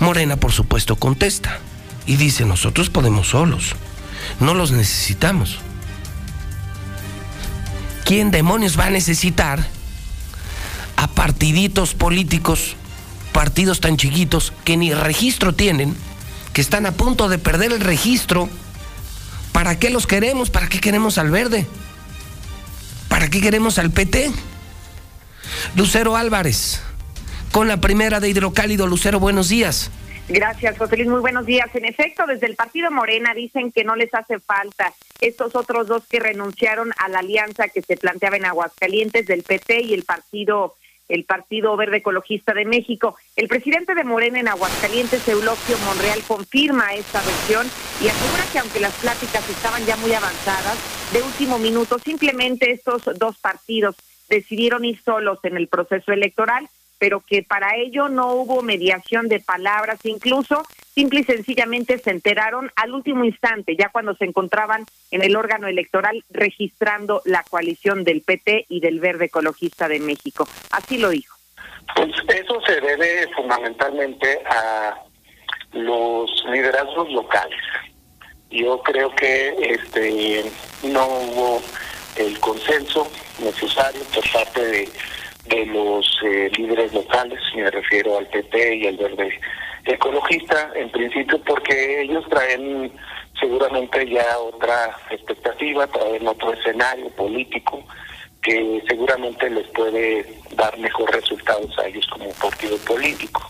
Morena, 0.00 0.36
por 0.36 0.50
supuesto, 0.52 0.96
contesta 0.96 1.60
y 2.04 2.16
dice, 2.16 2.44
nosotros 2.44 2.90
podemos 2.90 3.28
solos, 3.28 3.76
no 4.40 4.54
los 4.54 4.72
necesitamos. 4.72 5.58
¿Quién 8.04 8.32
demonios 8.32 8.78
va 8.78 8.86
a 8.86 8.90
necesitar 8.90 9.64
a 10.96 11.06
partiditos 11.06 11.94
políticos, 11.94 12.74
partidos 13.32 13.78
tan 13.80 13.96
chiquitos 13.96 14.52
que 14.64 14.76
ni 14.76 14.92
registro 14.92 15.54
tienen, 15.54 15.96
que 16.52 16.60
están 16.60 16.86
a 16.86 16.92
punto 16.92 17.28
de 17.28 17.38
perder 17.38 17.72
el 17.72 17.80
registro 17.80 18.48
¿Para 19.52 19.78
qué 19.78 19.90
los 19.90 20.06
queremos? 20.06 20.50
¿Para 20.50 20.68
qué 20.68 20.80
queremos 20.80 21.18
al 21.18 21.30
verde? 21.30 21.66
¿Para 23.08 23.28
qué 23.28 23.40
queremos 23.40 23.78
al 23.78 23.90
PT? 23.90 24.30
Lucero 25.76 26.16
Álvarez, 26.16 26.82
con 27.52 27.68
la 27.68 27.76
primera 27.76 28.18
de 28.18 28.30
Hidrocálido. 28.30 28.86
Lucero, 28.86 29.20
buenos 29.20 29.50
días. 29.50 29.90
Gracias, 30.28 30.78
José 30.78 30.96
Luis. 30.96 31.08
Muy 31.08 31.20
buenos 31.20 31.44
días. 31.44 31.68
En 31.74 31.84
efecto, 31.84 32.26
desde 32.26 32.46
el 32.46 32.56
partido 32.56 32.90
Morena 32.90 33.34
dicen 33.34 33.70
que 33.70 33.84
no 33.84 33.94
les 33.94 34.12
hace 34.14 34.38
falta 34.38 34.92
estos 35.20 35.54
otros 35.54 35.86
dos 35.86 36.04
que 36.08 36.18
renunciaron 36.18 36.92
a 36.96 37.08
la 37.08 37.18
alianza 37.18 37.68
que 37.68 37.82
se 37.82 37.96
planteaba 37.96 38.36
en 38.36 38.46
Aguascalientes 38.46 39.26
del 39.26 39.42
PT 39.42 39.82
y 39.82 39.94
el 39.94 40.04
partido 40.04 40.74
el 41.12 41.24
Partido 41.24 41.76
Verde 41.76 41.98
Ecologista 41.98 42.54
de 42.54 42.64
México. 42.64 43.16
El 43.36 43.46
presidente 43.46 43.94
de 43.94 44.02
Morena 44.02 44.40
en 44.40 44.48
Aguascalientes, 44.48 45.28
Eulogio 45.28 45.76
Monreal, 45.84 46.22
confirma 46.26 46.94
esta 46.94 47.20
versión 47.20 47.66
y 48.00 48.08
asegura 48.08 48.44
que 48.50 48.58
aunque 48.58 48.80
las 48.80 48.94
pláticas 48.94 49.48
estaban 49.48 49.84
ya 49.84 49.96
muy 49.98 50.14
avanzadas, 50.14 50.78
de 51.12 51.22
último 51.22 51.58
minuto, 51.58 51.98
simplemente 51.98 52.70
estos 52.70 53.02
dos 53.18 53.36
partidos 53.36 53.96
decidieron 54.30 54.86
ir 54.86 55.02
solos 55.02 55.38
en 55.42 55.58
el 55.58 55.68
proceso 55.68 56.12
electoral 56.12 56.68
pero 57.02 57.18
que 57.18 57.42
para 57.42 57.74
ello 57.74 58.08
no 58.08 58.32
hubo 58.32 58.62
mediación 58.62 59.26
de 59.26 59.40
palabras, 59.40 59.98
incluso 60.04 60.62
simple 60.94 61.20
y 61.20 61.24
sencillamente 61.24 61.98
se 61.98 62.10
enteraron 62.10 62.70
al 62.76 62.92
último 62.92 63.24
instante, 63.24 63.76
ya 63.76 63.88
cuando 63.88 64.14
se 64.14 64.24
encontraban 64.24 64.84
en 65.10 65.22
el 65.22 65.36
órgano 65.36 65.66
electoral 65.66 66.24
registrando 66.30 67.22
la 67.24 67.42
coalición 67.42 68.04
del 68.04 68.22
PT 68.22 68.66
y 68.68 68.80
del 68.80 69.00
Verde 69.00 69.26
Ecologista 69.26 69.88
de 69.88 70.00
México. 70.00 70.46
Así 70.70 70.98
lo 70.98 71.10
dijo. 71.10 71.36
Pues 71.94 72.10
eso 72.28 72.60
se 72.66 72.80
debe 72.80 73.28
fundamentalmente 73.34 74.40
a 74.46 74.94
los 75.72 76.30
liderazgos 76.50 77.10
locales. 77.10 77.58
Yo 78.50 78.82
creo 78.82 79.14
que 79.14 79.54
este 79.60 80.44
no 80.84 81.06
hubo 81.06 81.62
el 82.16 82.38
consenso 82.40 83.10
necesario 83.42 84.02
por 84.14 84.30
parte 84.30 84.88
de 85.46 85.66
los 85.66 86.06
eh, 86.24 86.50
líderes 86.56 86.92
locales, 86.92 87.40
me 87.56 87.70
refiero 87.70 88.18
al 88.18 88.26
PP 88.26 88.76
y 88.76 88.86
al 88.86 88.96
Verde 88.96 89.40
Ecologista, 89.84 90.70
en 90.74 90.90
principio 90.90 91.40
porque 91.42 92.02
ellos 92.02 92.24
traen 92.28 92.92
seguramente 93.40 94.08
ya 94.08 94.38
otra 94.38 94.96
expectativa, 95.10 95.86
traen 95.88 96.26
otro 96.26 96.52
escenario 96.52 97.08
político 97.10 97.84
que 98.40 98.82
seguramente 98.88 99.48
les 99.50 99.66
puede 99.68 100.40
dar 100.56 100.76
mejor 100.78 101.10
resultados 101.12 101.76
a 101.78 101.86
ellos 101.86 102.06
como 102.08 102.30
partido 102.32 102.76
político. 102.78 103.42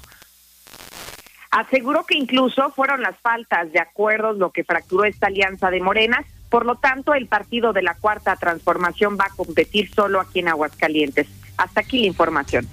Aseguró 1.50 2.04
que 2.04 2.16
incluso 2.16 2.70
fueron 2.70 3.02
las 3.02 3.18
faltas 3.18 3.72
de 3.72 3.80
acuerdos 3.80 4.38
lo 4.38 4.50
que 4.50 4.64
fracturó 4.64 5.04
esta 5.04 5.26
alianza 5.26 5.70
de 5.70 5.80
Morena, 5.80 6.24
por 6.48 6.64
lo 6.64 6.76
tanto 6.76 7.14
el 7.14 7.26
partido 7.26 7.72
de 7.74 7.82
la 7.82 7.94
Cuarta 7.94 8.36
Transformación 8.36 9.18
va 9.20 9.26
a 9.26 9.36
competir 9.36 9.90
solo 9.94 10.20
aquí 10.20 10.40
en 10.40 10.48
Aguascalientes. 10.48 11.28
Hasta 11.58 11.80
aquí 11.80 12.00
la 12.00 12.06
información. 12.06 12.66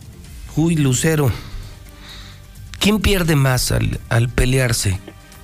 Uy, 0.55 0.75
Lucero, 0.75 1.29
¿quién 2.79 2.99
pierde 2.99 3.35
más 3.35 3.71
al, 3.71 3.99
al 4.09 4.29
pelearse? 4.29 4.99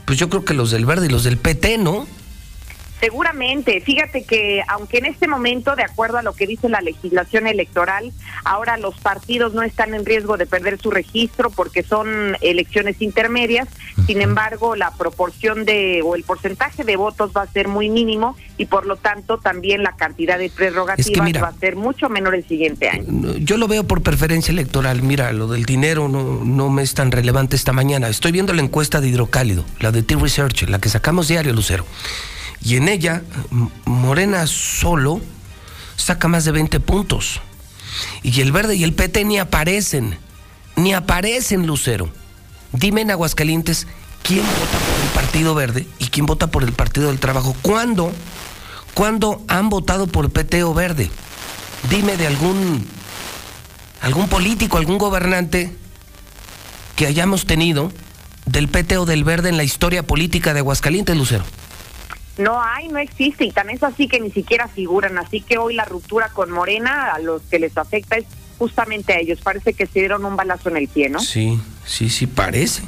Pues 0.05 0.17
yo 0.17 0.29
creo 0.29 0.45
que 0.45 0.53
los 0.53 0.71
del 0.71 0.85
verde 0.85 1.07
y 1.07 1.09
los 1.09 1.23
del 1.23 1.37
PT, 1.37 1.77
¿no? 1.77 2.07
Seguramente, 2.99 3.81
fíjate 3.81 4.23
que 4.23 4.63
aunque 4.67 4.99
en 4.99 5.05
este 5.05 5.27
momento, 5.27 5.75
de 5.75 5.83
acuerdo 5.83 6.17
a 6.17 6.21
lo 6.21 6.33
que 6.33 6.47
dice 6.47 6.69
la 6.69 6.81
legislación 6.81 7.45
electoral, 7.45 8.11
ahora 8.45 8.77
los 8.77 8.95
partidos 8.99 9.53
no 9.53 9.63
están 9.63 9.93
en 9.93 10.05
riesgo 10.05 10.37
de 10.37 10.45
perder 10.45 10.79
su 10.79 10.91
registro 10.91 11.49
porque 11.49 11.83
son 11.83 12.37
elecciones 12.41 13.01
intermedias, 13.01 13.67
sin 14.07 14.21
embargo 14.21 14.75
la 14.75 14.91
proporción 14.91 15.65
de 15.65 16.01
o 16.03 16.15
el 16.15 16.23
porcentaje 16.23 16.83
de 16.83 16.95
votos 16.95 17.31
va 17.35 17.41
a 17.41 17.47
ser 17.47 17.67
muy 17.67 17.89
mínimo 17.89 18.37
y 18.57 18.65
por 18.65 18.85
lo 18.85 18.95
tanto 18.95 19.37
también 19.37 19.83
la 19.83 19.95
cantidad 19.95 20.39
de 20.39 20.49
prerrogativas 20.49 21.43
va 21.43 21.49
a 21.49 21.53
ser 21.53 21.75
mucho 21.75 22.07
menor 22.09 22.33
el 22.33 22.47
siguiente 22.47 22.89
año. 22.89 23.35
Yo 23.39 23.57
lo 23.57 23.67
veo 23.67 23.83
por 23.83 24.03
preferencia 24.03 24.51
electoral, 24.51 25.01
mira, 25.01 25.33
lo 25.33 25.47
del 25.47 25.65
dinero 25.65 26.07
no, 26.07 26.43
no 26.43 26.69
me 26.69 26.81
es 26.81 26.93
tan 26.93 27.11
relevante 27.11 27.55
esta 27.55 27.73
mañana. 27.73 28.07
Estoy 28.07 28.31
viendo 28.31 28.53
la 28.53 28.61
encuesta 28.61 29.01
de 29.01 29.09
Hidrocálido, 29.09 29.65
la 29.79 29.91
de 29.91 30.01
T-Research, 30.01 30.69
la 30.69 30.79
que 30.79 30.89
sacamos 30.89 31.27
diario, 31.27 31.51
Lucero. 31.53 31.85
Y 32.65 32.77
en 32.77 32.89
ella, 32.89 33.21
Morena 33.85 34.47
solo 34.47 35.21
saca 35.95 36.27
más 36.27 36.45
de 36.45 36.51
20 36.51 36.79
puntos. 36.79 37.39
Y 38.23 38.41
el 38.41 38.51
verde 38.51 38.75
y 38.75 38.83
el 38.83 38.93
PT 38.93 39.23
ni 39.23 39.37
aparecen, 39.37 40.17
ni 40.75 40.93
aparecen, 40.93 41.67
Lucero. 41.67 42.09
Dime 42.71 43.01
en 43.01 43.11
Aguascalientes 43.11 43.85
quién 44.23 44.43
vota 44.43 44.79
por 44.79 45.03
el 45.03 45.09
Partido 45.13 45.53
Verde 45.53 45.87
y 45.99 46.07
quién 46.07 46.25
vota 46.25 46.47
por 46.47 46.63
el 46.63 46.73
Partido 46.73 47.07
del 47.07 47.19
Trabajo. 47.19 47.55
¿Cuándo? 47.61 48.11
¿Cuándo 48.95 49.43
han 49.47 49.69
votado 49.69 50.07
por 50.07 50.31
PT 50.31 50.63
o 50.63 50.73
Verde? 50.73 51.11
Dime 51.91 52.17
de 52.17 52.25
algún, 52.25 52.85
algún 54.01 54.27
político, 54.27 54.77
algún 54.77 54.97
gobernante 54.97 55.71
que 56.95 57.05
hayamos 57.05 57.45
tenido 57.45 57.91
del 58.47 58.69
PT 58.69 58.97
o 58.97 59.05
del 59.05 59.23
Verde 59.23 59.49
en 59.49 59.57
la 59.57 59.63
historia 59.63 60.01
política 60.01 60.53
de 60.55 60.61
Aguascalientes, 60.61 61.15
Lucero. 61.15 61.45
No 62.37 62.61
hay, 62.61 62.89
no 62.89 62.99
existe 62.99 63.45
y 63.45 63.51
tan 63.51 63.69
es 63.69 63.81
así 63.83 64.07
que 64.07 64.19
ni 64.19 64.31
siquiera 64.31 64.67
figuran. 64.67 65.17
Así 65.17 65.41
que 65.41 65.57
hoy 65.57 65.73
la 65.73 65.85
ruptura 65.85 66.29
con 66.29 66.51
Morena 66.51 67.13
a 67.13 67.19
los 67.19 67.41
que 67.43 67.59
les 67.59 67.77
afecta 67.77 68.17
es 68.17 68.25
justamente 68.57 69.13
a 69.13 69.19
ellos. 69.19 69.39
Parece 69.41 69.73
que 69.73 69.85
se 69.87 69.99
dieron 69.99 70.25
un 70.25 70.35
balazo 70.35 70.69
en 70.69 70.77
el 70.77 70.87
pie, 70.87 71.09
¿no? 71.09 71.19
Sí, 71.19 71.59
sí, 71.85 72.09
sí, 72.09 72.27
parece. 72.27 72.83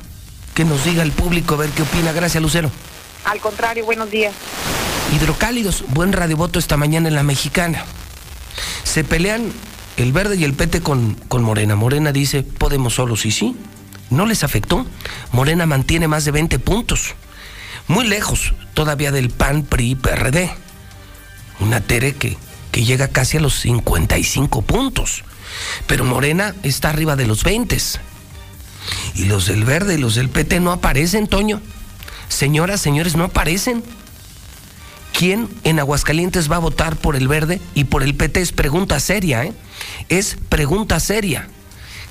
Que 0.54 0.66
nos 0.66 0.84
diga 0.84 1.04
el 1.04 1.12
público 1.12 1.56
a 1.56 1.58
ver 1.58 1.70
qué 1.70 1.84
opina. 1.84 2.12
Gracias, 2.12 2.42
Lucero. 2.42 2.70
Al 3.26 3.40
contrario, 3.40 3.86
buenos 3.86 4.12
días. 4.12 4.34
Hidrocálidos, 5.16 5.86
buen 5.90 6.12
radiovoto 6.12 6.60
esta 6.60 6.76
mañana 6.76 7.08
en 7.08 7.16
la 7.16 7.24
mexicana. 7.24 7.86
Se 8.84 9.06
pelean 9.06 9.52
el 9.96 10.12
verde 10.12 10.36
y 10.36 10.44
el 10.44 10.54
pete 10.54 10.82
con, 10.82 11.14
con 11.30 11.42
Morena. 11.44 11.76
Morena 11.76 12.12
dice, 12.12 12.44
podemos 12.44 12.96
solos 12.96 13.26
y 13.26 13.32
sí. 13.32 13.56
No 14.10 14.26
les 14.26 14.44
afectó. 14.44 14.86
Morena 15.32 15.66
mantiene 15.66 16.08
más 16.10 16.26
de 16.26 16.32
20 16.32 16.60
puntos 16.60 17.16
muy 17.88 18.08
lejos 18.08 18.54
todavía 18.74 19.12
del 19.12 19.30
PAN, 19.30 19.64
PRI, 19.64 19.96
PRD. 19.96 20.52
Una 21.60 21.82
Tere 21.82 22.16
que, 22.16 22.38
que 22.72 22.86
llega 22.86 23.08
casi 23.08 23.38
a 23.38 23.42
los 23.42 23.60
55 23.60 24.62
puntos. 24.62 25.24
Pero 25.88 26.06
Morena 26.06 26.54
está 26.64 26.90
arriba 26.90 27.16
de 27.16 27.28
los 27.28 27.44
20. 27.44 27.78
Y 29.16 29.26
los 29.26 29.48
del 29.48 29.64
verde 29.64 29.96
y 29.96 29.98
los 29.98 30.16
del 30.16 30.30
PT 30.30 30.60
no 30.60 30.72
aparecen, 30.72 31.28
Toño. 31.28 31.62
Señoras, 32.30 32.82
señores, 32.82 33.16
no 33.16 33.26
aparecen. 33.26 33.84
¿Quién 35.14 35.50
en 35.64 35.80
Aguascalientes 35.80 36.52
va 36.52 36.58
a 36.58 36.60
votar 36.60 36.96
por 36.96 37.16
el 37.16 37.28
verde 37.28 37.60
y 37.74 37.86
por 37.86 38.04
el 38.04 38.16
PT? 38.16 38.42
Es 38.42 38.52
pregunta 38.52 39.00
seria, 39.00 39.44
¿eh? 39.46 39.54
Es 40.10 40.38
pregunta 40.50 41.00
seria. 41.00 41.48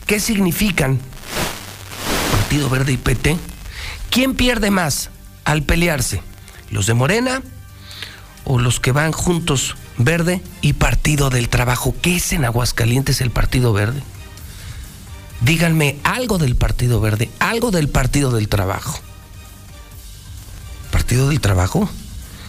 ¿Qué 0.06 0.18
significan 0.18 0.98
Partido 2.32 2.68
Verde 2.68 2.92
y 2.92 2.96
PT? 2.96 3.36
¿Quién 4.10 4.34
pierde 4.34 4.70
más? 4.70 5.10
Al 5.46 5.62
pelearse? 5.62 6.20
¿Los 6.70 6.86
de 6.86 6.94
Morena 6.94 7.40
o 8.44 8.58
los 8.58 8.80
que 8.80 8.92
van 8.92 9.12
juntos 9.12 9.76
Verde 9.96 10.42
y 10.60 10.74
Partido 10.74 11.30
del 11.30 11.48
Trabajo? 11.48 11.94
¿Qué 12.02 12.16
es 12.16 12.32
en 12.34 12.44
Aguascalientes 12.44 13.22
el 13.22 13.30
Partido 13.30 13.72
Verde? 13.72 14.02
Díganme 15.40 15.96
algo 16.02 16.36
del 16.38 16.56
Partido 16.56 17.00
Verde, 17.00 17.30
algo 17.38 17.70
del 17.70 17.88
Partido 17.88 18.32
del 18.32 18.48
Trabajo. 18.48 19.00
Partido 20.90 21.28
del 21.28 21.40
Trabajo, 21.40 21.88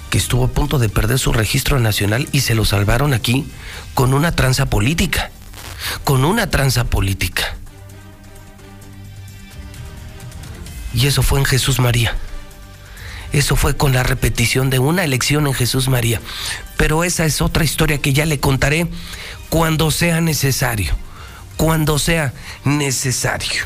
que 0.09 0.17
estuvo 0.17 0.45
a 0.45 0.49
punto 0.49 0.79
de 0.79 0.89
perder 0.89 1.19
su 1.19 1.31
registro 1.31 1.79
nacional 1.79 2.27
y 2.31 2.41
se 2.41 2.55
lo 2.55 2.65
salvaron 2.65 3.13
aquí 3.13 3.45
con 3.93 4.13
una 4.13 4.33
tranza 4.33 4.65
política. 4.65 5.31
Con 6.03 6.25
una 6.25 6.49
tranza 6.49 6.85
política. 6.85 7.55
Y 10.93 11.05
eso 11.05 11.21
fue 11.21 11.39
en 11.39 11.45
Jesús 11.45 11.79
María. 11.79 12.15
Eso 13.37 13.55
fue 13.55 13.77
con 13.77 13.93
la 13.93 14.01
repetición 14.01 14.71
de 14.71 14.79
una 14.79 15.03
elección 15.03 15.45
en 15.45 15.53
Jesús 15.53 15.89
María. 15.89 16.19
Pero 16.75 17.03
esa 17.03 17.23
es 17.23 17.39
otra 17.39 17.63
historia 17.63 17.99
que 17.99 18.11
ya 18.11 18.25
le 18.25 18.39
contaré 18.39 18.87
cuando 19.49 19.91
sea 19.91 20.21
necesario. 20.21 20.95
Cuando 21.55 21.99
sea 21.99 22.33
necesario. 22.65 23.63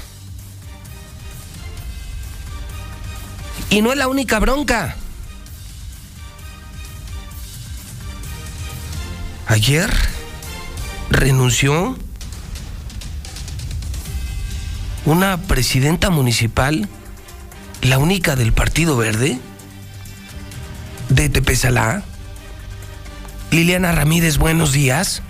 Y 3.70 3.82
no 3.82 3.94
es 3.94 3.98
la 3.98 4.10
única 4.10 4.40
bronca. 4.40 4.98
Ayer 9.48 9.90
renunció 11.10 11.98
una 15.06 15.38
presidenta 15.38 16.10
municipal, 16.10 16.90
la 17.82 18.00
única 18.00 18.36
del 18.36 18.52
Partido 18.52 18.98
Verde, 18.98 19.40
de 21.16 21.30
Tepesalá. 21.30 22.04
Liliana 23.52 23.92
Ramírez, 23.92 24.38
buenos 24.38 24.72
días. 24.72 25.22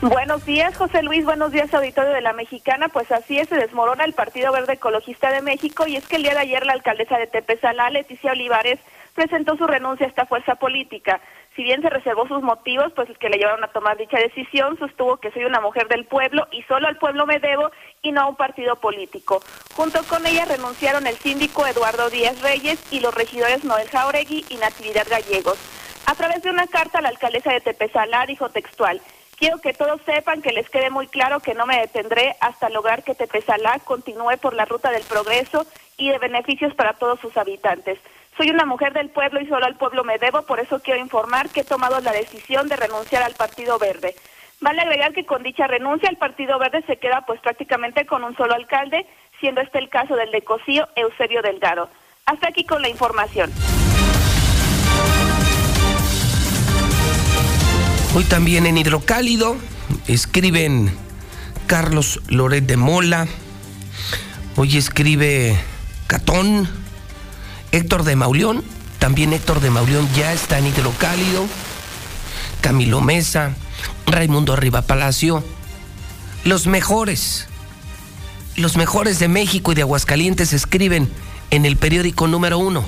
Buenos 0.00 0.44
días, 0.44 0.76
José 0.76 1.02
Luis. 1.02 1.24
Buenos 1.24 1.50
días, 1.50 1.72
auditorio 1.74 2.12
de 2.12 2.20
la 2.20 2.32
Mexicana. 2.32 2.88
Pues 2.88 3.10
así 3.10 3.38
es, 3.38 3.48
se 3.48 3.56
desmorona 3.56 4.04
el 4.04 4.12
Partido 4.12 4.52
Verde 4.52 4.74
Ecologista 4.74 5.32
de 5.32 5.42
México 5.42 5.86
y 5.86 5.96
es 5.96 6.06
que 6.06 6.16
el 6.16 6.22
día 6.22 6.34
de 6.34 6.40
ayer 6.40 6.64
la 6.66 6.74
alcaldesa 6.74 7.18
de 7.18 7.26
Tepesalá, 7.26 7.90
Leticia 7.90 8.32
Olivares, 8.32 8.78
presentó 9.14 9.56
su 9.56 9.66
renuncia 9.66 10.06
a 10.06 10.08
esta 10.08 10.26
fuerza 10.26 10.54
política. 10.56 11.20
Si 11.54 11.62
bien 11.62 11.82
se 11.82 11.90
reservó 11.90 12.26
sus 12.26 12.42
motivos, 12.42 12.92
pues 12.96 13.08
que 13.18 13.28
le 13.28 13.38
llevaron 13.38 13.62
a 13.62 13.68
tomar 13.68 13.96
dicha 13.96 14.18
decisión, 14.18 14.76
sostuvo 14.76 15.18
que 15.18 15.30
soy 15.30 15.44
una 15.44 15.60
mujer 15.60 15.86
del 15.86 16.04
pueblo 16.04 16.48
y 16.50 16.62
solo 16.62 16.88
al 16.88 16.98
pueblo 16.98 17.26
me 17.26 17.38
debo 17.38 17.70
y 18.02 18.10
no 18.10 18.22
a 18.22 18.28
un 18.28 18.34
partido 18.34 18.74
político. 18.76 19.40
Junto 19.74 20.02
con 20.04 20.26
ella 20.26 20.46
renunciaron 20.46 21.06
el 21.06 21.16
síndico 21.16 21.64
Eduardo 21.64 22.10
Díaz 22.10 22.42
Reyes 22.42 22.84
y 22.92 22.98
los 22.98 23.14
regidores 23.14 23.64
Noel 23.64 23.88
Jauregui 23.88 24.44
y 24.48 24.56
Natividad 24.56 25.06
Gallegos. 25.08 25.58
A 26.06 26.14
través 26.16 26.42
de 26.42 26.50
una 26.50 26.66
carta, 26.66 27.00
la 27.00 27.08
alcaldesa 27.10 27.52
de 27.52 27.60
Tepezalá 27.60 28.26
dijo 28.26 28.48
textual, 28.48 29.00
Quiero 29.36 29.58
que 29.58 29.72
todos 29.72 30.00
sepan 30.06 30.42
que 30.42 30.52
les 30.52 30.68
quede 30.70 30.90
muy 30.90 31.06
claro 31.08 31.40
que 31.40 31.54
no 31.54 31.66
me 31.66 31.80
detendré 31.80 32.36
hasta 32.40 32.68
lograr 32.68 33.02
que 33.02 33.14
Tepezalá 33.14 33.78
continúe 33.84 34.38
por 34.40 34.54
la 34.54 34.64
ruta 34.64 34.90
del 34.90 35.02
progreso 35.02 35.66
y 35.96 36.10
de 36.10 36.18
beneficios 36.18 36.74
para 36.74 36.94
todos 36.94 37.20
sus 37.20 37.36
habitantes. 37.36 37.98
Soy 38.36 38.50
una 38.50 38.64
mujer 38.64 38.92
del 38.92 39.10
pueblo 39.10 39.40
y 39.40 39.46
solo 39.46 39.64
al 39.64 39.76
pueblo 39.76 40.02
me 40.02 40.18
debo, 40.18 40.42
por 40.42 40.58
eso 40.58 40.80
quiero 40.80 40.98
informar 40.98 41.50
que 41.50 41.60
he 41.60 41.64
tomado 41.64 42.00
la 42.00 42.12
decisión 42.12 42.68
de 42.68 42.74
renunciar 42.74 43.22
al 43.22 43.34
Partido 43.34 43.78
Verde. 43.78 44.16
Vale 44.60 44.82
agregar 44.82 45.12
que 45.12 45.24
con 45.24 45.44
dicha 45.44 45.68
renuncia 45.68 46.08
el 46.08 46.16
Partido 46.16 46.58
Verde 46.58 46.82
se 46.86 46.96
queda 46.96 47.24
pues 47.26 47.40
prácticamente 47.40 48.06
con 48.06 48.24
un 48.24 48.36
solo 48.36 48.54
alcalde, 48.54 49.06
siendo 49.38 49.60
este 49.60 49.78
el 49.78 49.88
caso 49.88 50.16
del 50.16 50.32
de 50.32 50.42
Cocío, 50.42 50.88
Eusebio 50.96 51.42
Delgado. 51.42 51.88
Hasta 52.26 52.48
aquí 52.48 52.64
con 52.64 52.82
la 52.82 52.88
información. 52.88 53.52
Hoy 58.16 58.24
también 58.24 58.66
en 58.66 58.78
Hidrocálido 58.78 59.56
escriben 60.08 60.90
Carlos 61.68 62.20
Loret 62.28 62.64
de 62.64 62.76
Mola. 62.76 63.28
Hoy 64.56 64.76
escribe 64.76 65.56
Catón. 66.08 66.83
Héctor 67.74 68.04
de 68.04 68.14
Mauleón. 68.14 68.62
También 69.00 69.32
Héctor 69.32 69.58
de 69.60 69.68
Mauleón 69.68 70.08
ya 70.14 70.32
está 70.32 70.58
en 70.58 70.68
Hidrocálido. 70.68 71.44
Camilo 72.60 73.00
Mesa. 73.00 73.56
Raimundo 74.06 74.52
Arriba 74.52 74.82
Palacio. 74.82 75.44
Los 76.44 76.68
mejores. 76.68 77.48
Los 78.54 78.76
mejores 78.76 79.18
de 79.18 79.26
México 79.26 79.72
y 79.72 79.74
de 79.74 79.82
Aguascalientes 79.82 80.52
escriben 80.52 81.10
en 81.50 81.64
el 81.66 81.76
periódico 81.76 82.28
número 82.28 82.58
uno. 82.58 82.84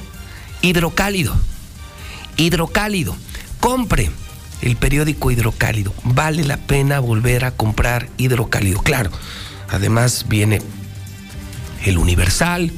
Hidrocálido. 0.62 1.34
Hidrocálido. 2.36 3.16
Compre 3.58 4.12
el 4.62 4.76
periódico 4.76 5.32
Hidrocálido. 5.32 5.92
Vale 6.04 6.44
la 6.44 6.58
pena 6.58 7.00
volver 7.00 7.44
a 7.44 7.50
comprar 7.50 8.08
Hidrocálido. 8.18 8.80
Claro, 8.82 9.10
además 9.68 10.26
viene 10.28 10.62
el 11.84 11.98
Universal, 11.98 12.70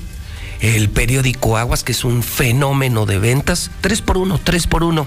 el 0.61 0.89
periódico 0.91 1.57
Aguas, 1.57 1.85
que 1.85 1.93
es 1.93 2.05
un 2.05 2.23
fenómeno 2.23 3.07
de 3.07 3.19
ventas. 3.19 3.71
3 3.81 4.03
por 4.03 4.19
1, 4.19 4.41
3 4.43 4.67
por 4.67 4.83
1 4.83 5.07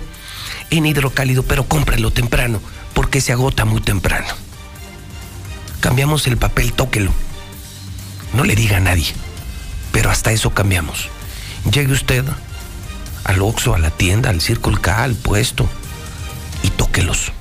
en 0.70 0.86
Hidrocálido, 0.86 1.44
pero 1.44 1.66
cómpralo 1.66 2.12
temprano, 2.12 2.62
porque 2.94 3.22
se 3.22 3.32
agota 3.32 3.66
muy 3.66 3.82
temprano. 3.82 4.28
Cambiamos 5.82 6.28
el 6.28 6.38
papel, 6.38 6.74
tóquelo. 6.74 7.12
No 8.34 8.44
le 8.44 8.56
diga 8.56 8.78
a 8.78 8.82
nadie, 8.82 9.14
pero 9.92 10.10
hasta 10.10 10.32
eso 10.32 10.52
cambiamos. 10.52 11.10
Llegue 11.72 11.92
usted 11.92 12.24
al 13.24 13.42
Oxxo, 13.42 13.76
a 13.76 13.80
la 13.80 13.92
tienda, 13.92 14.30
al 14.30 14.42
Círculo 14.42 14.82
K, 14.82 15.04
al 15.04 15.16
puesto 15.16 15.68
y 16.64 16.70
tóquelos. 16.70 17.34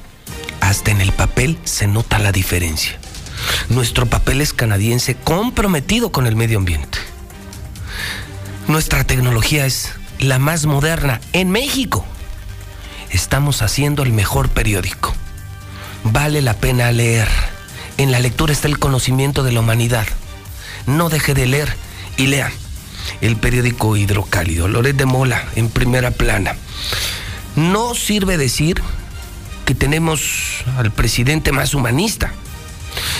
Hasta 0.60 0.90
en 0.90 1.00
el 1.00 1.12
papel 1.12 1.58
se 1.64 1.86
nota 1.86 2.18
la 2.18 2.32
diferencia. 2.32 2.98
Nuestro 3.68 4.06
papel 4.06 4.40
es 4.40 4.52
canadiense 4.52 5.14
comprometido 5.14 6.12
con 6.12 6.26
el 6.26 6.36
medio 6.36 6.58
ambiente. 6.58 6.98
Nuestra 8.70 9.02
tecnología 9.02 9.66
es 9.66 9.90
la 10.20 10.38
más 10.38 10.64
moderna 10.64 11.20
en 11.32 11.50
México. 11.50 12.04
Estamos 13.10 13.62
haciendo 13.62 14.04
el 14.04 14.12
mejor 14.12 14.48
periódico. 14.48 15.12
Vale 16.04 16.40
la 16.40 16.54
pena 16.54 16.92
leer. 16.92 17.26
En 17.96 18.12
la 18.12 18.20
lectura 18.20 18.52
está 18.52 18.68
el 18.68 18.78
conocimiento 18.78 19.42
de 19.42 19.50
la 19.50 19.58
humanidad. 19.58 20.06
No 20.86 21.08
deje 21.08 21.34
de 21.34 21.46
leer 21.46 21.74
y 22.16 22.28
lea 22.28 22.52
el 23.20 23.34
periódico 23.34 23.96
Hidrocálido. 23.96 24.68
Loret 24.68 24.94
de 24.94 25.04
Mola 25.04 25.44
en 25.56 25.68
primera 25.68 26.12
plana. 26.12 26.54
No 27.56 27.96
sirve 27.96 28.36
decir 28.36 28.80
que 29.64 29.74
tenemos 29.74 30.64
al 30.76 30.92
presidente 30.92 31.50
más 31.50 31.74
humanista. 31.74 32.32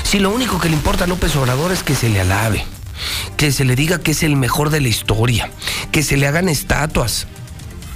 Si 0.05 0.21
lo 0.21 0.31
único 0.31 0.61
que 0.61 0.69
le 0.69 0.77
importa 0.77 1.05
a 1.05 1.09
López 1.09 1.35
Obrador 1.35 1.73
es 1.73 1.83
que 1.83 1.97
se 1.97 2.09
le 2.09 2.21
alabe, 2.21 2.65
que 3.37 3.53
se 3.53 3.65
le 3.65 3.77
diga 3.77 4.01
que 4.01 4.13
es 4.13 4.23
el 4.23 4.37
mejor 4.37 4.71
de 4.71 4.81
la 4.81 4.89
historia, 4.89 5.51
que 5.93 6.03
se 6.03 6.17
le 6.17 6.27
hagan 6.27 6.49
estatuas. 6.49 7.27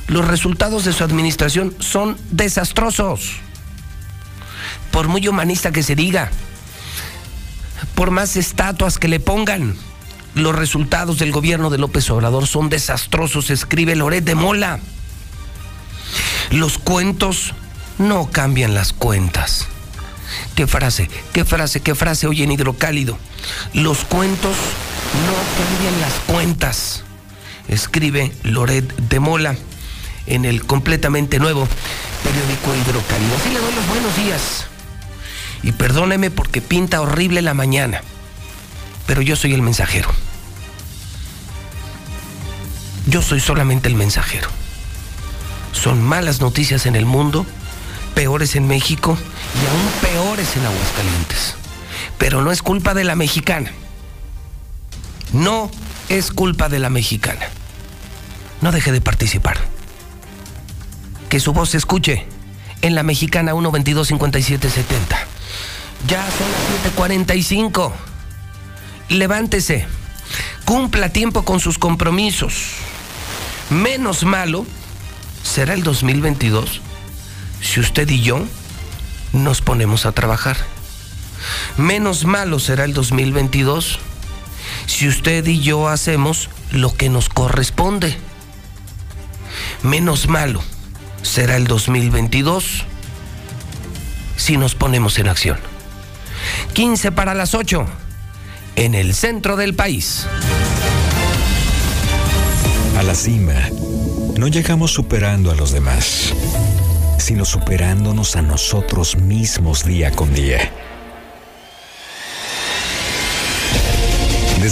Los 0.07 0.26
resultados 0.26 0.84
de 0.84 0.92
su 0.92 1.05
administración 1.05 1.74
son 1.78 2.16
desastrosos. 2.30 3.36
Por 4.90 5.09
muy 5.09 5.26
humanista 5.28 5.72
que 5.72 5.82
se 5.82 5.96
diga, 5.96 6.30
por 7.94 8.11
más 8.11 8.36
estatuas 8.36 8.98
que 8.98 9.09
le 9.09 9.20
pongan, 9.20 9.76
los 10.34 10.55
resultados 10.55 11.18
del 11.18 11.32
gobierno 11.32 11.70
de 11.70 11.78
López 11.78 12.11
Obrador 12.11 12.46
son 12.46 12.68
desastrosos, 12.68 13.50
escribe 13.50 13.94
Loret 13.94 14.24
de 14.24 14.34
Mola. 14.34 14.80
Los 16.50 16.78
cuentos 16.78 17.55
no 17.98 18.30
cambian 18.30 18.74
las 18.74 18.92
cuentas. 18.92 19.66
¿Qué 20.55 20.66
frase? 20.66 21.09
¿Qué 21.32 21.44
frase? 21.44 21.80
¿Qué 21.80 21.94
frase 21.94 22.26
hoy 22.26 22.42
en 22.42 22.52
Hidrocálido? 22.52 23.18
Los 23.72 24.05
cuentos 24.05 24.57
no 25.26 25.34
cambian 25.56 26.00
las 26.00 26.12
cuentas. 26.26 27.04
Escribe 27.68 28.32
Loret 28.42 28.84
de 28.96 29.20
Mola 29.20 29.56
en 30.26 30.44
el 30.44 30.64
completamente 30.64 31.38
nuevo 31.38 31.68
periódico 32.22 32.74
Hidrocálido. 32.74 33.36
Así 33.36 33.50
le 33.50 33.60
doy 33.60 33.74
los 33.74 33.86
buenos 33.88 34.16
días. 34.16 34.66
Y 35.62 35.72
perdóneme 35.72 36.30
porque 36.30 36.60
pinta 36.60 37.00
horrible 37.00 37.42
la 37.42 37.54
mañana. 37.54 38.02
Pero 39.06 39.22
yo 39.22 39.36
soy 39.36 39.54
el 39.54 39.62
mensajero. 39.62 40.08
Yo 43.06 43.22
soy 43.22 43.40
solamente 43.40 43.88
el 43.88 43.94
mensajero. 43.94 44.48
Son 45.72 46.02
malas 46.02 46.40
noticias 46.40 46.86
en 46.86 46.96
el 46.96 47.06
mundo 47.06 47.46
peores 48.14 48.56
en 48.56 48.66
México 48.66 49.18
y 49.54 49.66
aún 49.66 49.88
peores 50.00 50.56
en 50.56 50.64
Aguascalientes. 50.64 51.56
Pero 52.18 52.42
no 52.42 52.52
es 52.52 52.62
culpa 52.62 52.94
de 52.94 53.04
la 53.04 53.16
mexicana. 53.16 53.70
No 55.35 55.68
es 56.09 56.30
culpa 56.30 56.68
de 56.68 56.78
la 56.78 56.91
mexicana. 56.91 57.45
No 58.61 58.70
deje 58.70 58.93
de 58.93 59.01
participar. 59.01 59.59
Que 61.28 61.41
su 61.41 61.53
voz 61.53 61.70
se 61.70 61.76
escuche 61.76 62.24
en 62.82 62.95
la 62.95 63.03
mexicana 63.03 63.53
122-5770. 63.53 64.78
Ya 66.07 66.24
son 66.30 66.47
las 66.53 66.95
7:45. 66.97 67.93
Levántese. 69.09 69.87
Cumpla 70.64 71.09
tiempo 71.09 71.45
con 71.45 71.59
sus 71.59 71.78
compromisos. 71.78 72.55
Menos 73.70 74.22
malo 74.22 74.64
será 75.43 75.74
el 75.74 75.82
2022 75.82 76.80
si 77.61 77.80
usted 77.80 78.09
y 78.09 78.22
yo 78.22 78.45
nos 79.32 79.62
ponemos 79.62 80.07
a 80.07 80.12
trabajar. 80.12 80.57
Menos 81.76 82.24
malo 82.24 82.61
será 82.61 82.85
el 82.85 82.95
2022 82.95 83.99
si 84.87 85.09
usted 85.09 85.47
y 85.47 85.61
yo 85.61 85.89
hacemos 85.89 86.51
lo 86.70 86.95
que 86.95 87.09
nos 87.09 87.28
corresponde. 87.28 88.16
Menos 89.82 90.28
malo 90.28 90.62
será 91.22 91.57
el 91.57 91.66
2022 91.66 92.85
si 94.37 94.57
nos 94.57 94.74
ponemos 94.74 95.18
en 95.18 95.28
acción. 95.28 95.59
15 96.72 97.12
para 97.12 97.35
las 97.35 97.55
8 97.55 97.87
en 98.76 98.95
el 98.95 99.14
centro 99.14 99.57
del 99.57 99.74
país. 99.74 100.26
A 102.99 103.03
la 103.03 103.14
cima, 103.14 103.55
no 104.37 104.49
llegamos 104.49 104.93
superando 104.93 105.51
a 105.51 105.55
los 105.55 105.72
demás 105.72 106.32
sino 107.24 107.47
superándonos 107.47 108.37
a 108.37 108.43
nosotros 108.43 109.16
mismos 109.16 109.85
día 109.85 110.11
con 110.11 110.35
día. 110.35 110.70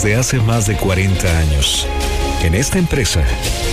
Hace 0.02 0.40
más 0.40 0.66
de 0.66 0.76
40 0.76 1.38
años, 1.38 1.86
en 2.42 2.56
esta 2.56 2.78
empresa 2.78 3.22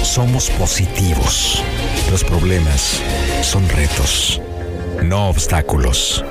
somos 0.04 0.52
positivos. 0.52 1.64
Los 2.12 2.24
problemas 2.24 3.02
son 3.42 3.68
retos, 3.68 4.40
no 5.04 5.28
obstáculos. 5.28 6.24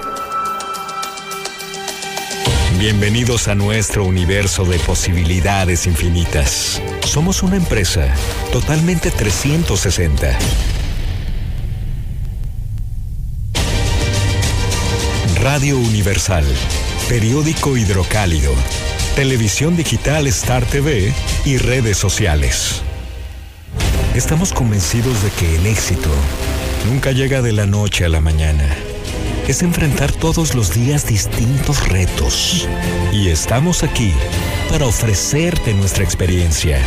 Bienvenidos 2.78 3.48
a 3.48 3.56
nuestro 3.56 4.04
universo 4.04 4.64
de 4.64 4.78
posibilidades 4.78 5.86
infinitas. 5.86 6.80
Somos 7.04 7.42
una 7.42 7.56
empresa 7.56 8.06
totalmente 8.52 9.10
360 9.10 10.38
Radio 15.42 15.76
Universal, 15.76 16.44
periódico 17.08 17.76
hidrocálido, 17.76 18.52
televisión 19.18 19.76
digital 19.76 20.28
Star 20.28 20.64
TV 20.64 21.12
y 21.44 21.58
redes 21.58 21.98
sociales. 21.98 22.82
Estamos 24.14 24.52
convencidos 24.52 25.24
de 25.24 25.30
que 25.30 25.56
el 25.56 25.66
éxito 25.66 26.08
nunca 26.88 27.10
llega 27.10 27.42
de 27.42 27.50
la 27.50 27.66
noche 27.66 28.04
a 28.04 28.08
la 28.08 28.20
mañana. 28.20 28.62
Es 29.48 29.62
enfrentar 29.62 30.12
todos 30.12 30.54
los 30.54 30.72
días 30.72 31.04
distintos 31.04 31.88
retos. 31.88 32.68
Y 33.12 33.30
estamos 33.30 33.82
aquí 33.82 34.12
para 34.70 34.86
ofrecerte 34.86 35.74
nuestra 35.74 36.04
experiencia. 36.04 36.78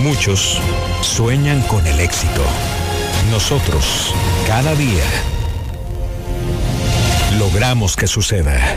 Muchos 0.00 0.60
sueñan 1.00 1.62
con 1.62 1.86
el 1.86 1.98
éxito. 1.98 2.42
Nosotros, 3.30 4.12
cada 4.46 4.74
día, 4.74 5.04
logramos 7.38 7.96
que 7.96 8.06
suceda. 8.06 8.76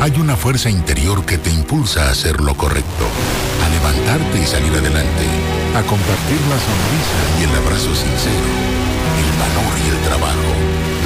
Hay 0.00 0.12
una 0.18 0.36
fuerza 0.36 0.68
interior 0.68 1.24
que 1.24 1.38
te 1.38 1.50
impulsa 1.50 2.08
a 2.08 2.10
hacer 2.10 2.40
lo 2.40 2.54
correcto, 2.56 3.04
a 3.64 3.68
levantarte 3.70 4.38
y 4.38 4.46
salir 4.46 4.72
adelante, 4.72 5.26
a 5.76 5.82
compartir 5.82 6.40
la 6.50 6.58
sonrisa 6.60 7.18
y 7.40 7.44
el 7.44 7.54
abrazo 7.56 7.94
sincero, 7.94 8.50
el 9.16 9.30
valor 9.38 9.74
y 9.80 9.88
el 9.88 10.00
trabajo, 10.04 10.50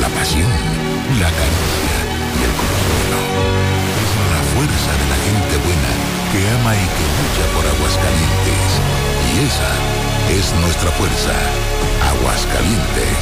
la 0.00 0.08
pasión, 0.18 0.50
la 1.20 1.30
caricia 1.30 1.96
y 2.34 2.40
el 2.42 2.52
consuelo. 2.58 3.20
Es 4.02 4.10
la 4.34 4.42
fuerza 4.56 4.90
de 4.98 5.06
la 5.06 5.18
gente 5.22 5.54
buena 5.62 5.92
que 6.32 6.40
ama 6.58 6.74
y 6.74 6.86
que 6.96 7.06
lucha 7.16 7.44
por 7.54 7.64
Aguascalientes. 7.64 8.68
Y 9.28 9.46
esa 9.46 9.72
es 10.32 10.52
nuestra 10.60 10.90
fuerza. 10.92 11.34
Aguascalientes, 12.02 13.20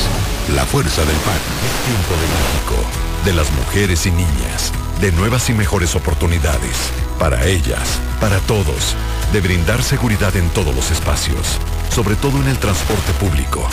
la 0.55 0.65
fuerza 0.65 1.05
del 1.05 1.21
pan. 1.27 1.43
Es 1.67 1.75
tiempo 1.85 2.13
de 2.17 2.27
México, 2.33 2.77
de 3.25 3.33
las 3.35 3.53
mujeres 3.53 4.07
y 4.07 4.11
niñas, 4.11 4.73
de 5.01 5.13
nuevas 5.13 5.51
y 5.51 5.53
mejores 5.53 5.95
oportunidades, 5.95 6.91
para 7.19 7.47
ellas, 7.47 7.99
para 8.21 8.39
todos, 8.41 8.97
de 9.33 9.41
brindar 9.41 9.83
seguridad 9.83 10.35
en 10.37 10.49
todos 10.51 10.75
los 10.75 10.91
espacios, 10.91 11.59
sobre 11.95 12.17
todo 12.17 12.39
en 12.41 12.49
el 12.49 12.59
transporte 12.59 13.13
público, 13.21 13.67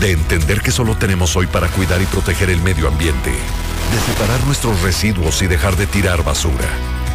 de 0.00 0.12
entender 0.12 0.60
que 0.60 0.70
solo 0.70 0.96
tenemos 0.96 1.34
hoy 1.36 1.46
para 1.46 1.68
cuidar 1.68 2.02
y 2.02 2.06
proteger 2.06 2.50
el 2.50 2.60
medio 2.60 2.88
ambiente, 2.88 3.30
de 3.30 4.12
separar 4.12 4.44
nuestros 4.44 4.82
residuos 4.82 5.40
y 5.42 5.46
dejar 5.46 5.76
de 5.76 5.86
tirar 5.86 6.22
basura, 6.22 6.68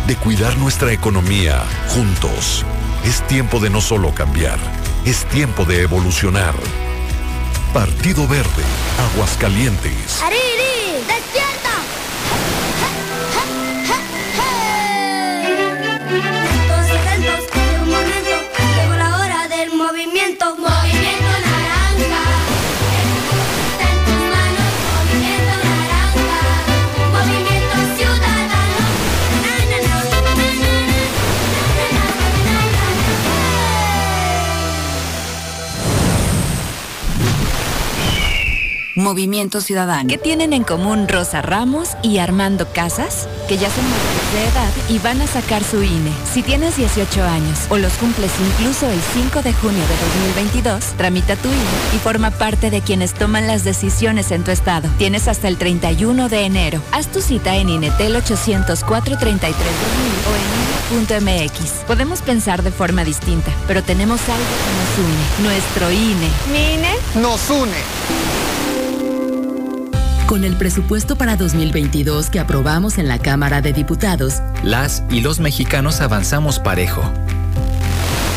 de 0.08 0.16
cuidar 0.16 0.58
nuestra 0.58 0.92
economía 0.92 1.64
juntos. 1.90 2.66
Es 3.06 3.26
tiempo 3.28 3.60
de 3.60 3.70
no 3.70 3.82
solo 3.82 4.14
cambiar, 4.14 4.60
es 5.06 5.26
tiempo 5.26 5.66
de 5.66 5.82
evolucionar. 5.82 6.56
Partido 7.74 8.28
Verde, 8.28 8.64
Aguascalientes. 9.14 10.22
¡Ariri! 10.22 10.62
Movimiento 39.02 39.62
Ciudadano. 39.62 40.08
¿Qué 40.08 40.18
tienen 40.18 40.54
en 40.54 40.64
común 40.64 41.08
Rosa 41.08 41.42
Ramos 41.42 41.90
y 42.04 42.20
Armando 42.20 42.68
Casas? 42.72 43.28
Que 43.48 43.58
ya 43.58 43.70
son 43.70 43.84
mayores 43.84 44.34
de 44.34 44.44
edad 44.48 44.72
y 44.90 45.00
van 45.00 45.22
a 45.22 45.28
sacar 45.28 45.64
su 45.64 45.84
INE. 45.84 46.12
Si 46.32 46.44
tienes 46.44 46.78
18 46.78 47.24
años 47.24 47.60
o 47.70 47.78
los 47.78 47.94
cumples 47.94 48.32
incluso 48.40 48.90
el 48.90 49.00
5 49.14 49.42
de 49.42 49.54
junio 49.54 49.82
de 49.82 50.34
2022, 50.36 50.86
tramita 50.98 51.36
tu 51.36 51.48
INE 51.48 51.96
y 51.96 52.00
forma 52.00 52.32
parte 52.32 52.70
de 52.70 52.82
quienes 52.82 53.14
toman 53.14 53.48
las 53.48 53.64
decisiones 53.64 54.32
en 54.32 54.44
tu 54.44 54.52
estado. 54.52 54.88
Tienes 54.98 55.28
hasta 55.28 55.48
el 55.48 55.58
31 55.58 56.30
de 56.30 56.46
enero. 56.46 56.82
Haz 56.92 57.08
tu 57.08 57.22
cita 57.22 57.56
en 57.56 57.70
INETEL 57.70 58.16
804 58.16 59.18
33 59.18 59.56
o 60.28 60.36
en 60.36 61.00
INE.mx. 61.00 61.86
Podemos 61.88 62.22
pensar 62.22 62.64
de 62.64 62.72
forma 62.72 63.04
distinta, 63.04 63.52
pero 63.68 63.84
tenemos 63.84 64.22
algo 64.30 64.38
que 64.38 65.02
nos 65.02 65.10
une. 65.10 65.50
Nuestro 65.50 65.92
INE. 65.92 66.30
¿Mi 66.52 66.74
INE? 66.76 66.96
Nos 67.16 67.50
une. 67.50 68.51
Con 70.32 70.46
el 70.46 70.56
presupuesto 70.56 71.18
para 71.18 71.36
2022 71.36 72.30
que 72.30 72.40
aprobamos 72.40 72.98
en 72.98 73.10
la 73.10 73.20
Cámara 73.20 73.60
de 73.60 73.74
Diputados, 73.74 74.36
Las 74.64 75.04
y 75.10 75.20
los 75.20 75.42
mexicanos 75.42 76.00
avanzamos 76.00 76.58
parejo. 76.58 77.04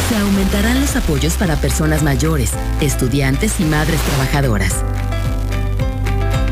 se 0.09 0.17
aumentarán 0.17 0.81
los 0.81 0.97
apoyos 0.97 1.35
para 1.35 1.55
personas 1.55 2.03
mayores, 2.03 2.51
estudiantes 2.81 3.61
y 3.61 3.65
madres 3.65 4.01
trabajadoras. 4.01 4.83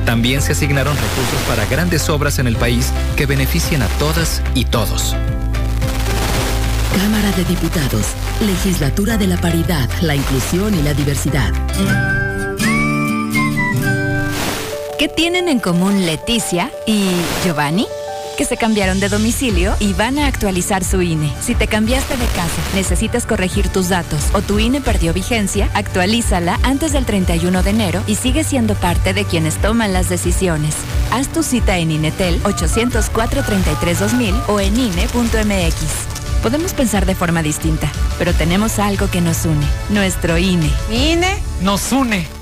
También 0.07 0.43
se 0.43 0.53
asignaron 0.53 0.95
recursos 0.95 1.41
para 1.49 1.67
grandes 1.67 2.09
obras 2.09 2.39
en 2.39 2.47
el 2.47 2.55
país 2.55 2.93
que 3.17 3.27
beneficien 3.27 3.83
a 3.83 3.89
todas 3.99 4.43
y 4.55 4.67
todos. 4.67 5.17
Cámara 6.97 7.33
de 7.33 7.45
Diputados, 7.47 8.07
Legislatura 8.47 9.19
de 9.19 9.27
la 9.27 9.39
Paridad, 9.39 9.91
la 10.03 10.15
Inclusión 10.15 10.73
y 10.79 10.83
la 10.83 10.95
Diversidad. 10.95 11.53
¿Qué 15.03 15.09
tienen 15.09 15.49
en 15.49 15.59
común 15.59 16.07
Leticia 16.07 16.71
y 16.87 17.09
Giovanni? 17.43 17.89
Que 18.39 18.45
se 18.45 18.57
cambiaron 18.57 19.01
de 19.01 19.09
domicilio 19.09 19.75
y 19.81 19.95
van 19.95 20.17
a 20.17 20.29
actualizar 20.29 20.85
su 20.85 21.03
INE. 21.03 21.33
Si 21.41 21.57
te 21.57 21.67
cambiaste 21.67 22.17
de 22.17 22.27
casa, 22.27 22.63
necesitas 22.77 23.27
corregir 23.27 23.69
tus 23.69 23.89
datos 23.89 24.29
o 24.33 24.43
tu 24.43 24.61
INE 24.61 24.81
perdió 24.81 25.13
vigencia, 25.13 25.69
actualízala 25.75 26.61
antes 26.63 26.93
del 26.93 27.05
31 27.05 27.65
de 27.65 27.71
enero 27.71 28.01
y 28.07 28.15
sigue 28.15 28.45
siendo 28.45 28.77
parte 28.77 29.13
de 29.13 29.25
quienes 29.25 29.57
toman 29.57 29.93
las 29.93 30.09
decisiones. 30.09 30.77
Haz 31.11 31.27
tu 31.33 31.43
cita 31.43 31.79
en 31.79 31.91
INETEL 31.91 32.41
804-33-2000 32.45 34.41
o 34.47 34.61
en 34.61 34.79
INE.mx. 34.79 35.75
Podemos 36.45 36.75
pensar 36.75 37.07
de 37.07 37.17
forma 37.17 37.43
distinta, 37.43 37.91
pero 38.21 38.33
tenemos 38.35 38.79
algo 38.79 39.11
que 39.11 39.21
nos 39.21 39.47
une, 39.47 39.67
nuestro 39.91 40.39
INE. 40.39 40.71
INE? 40.93 41.43
Nos 41.61 41.91
une. 41.91 42.42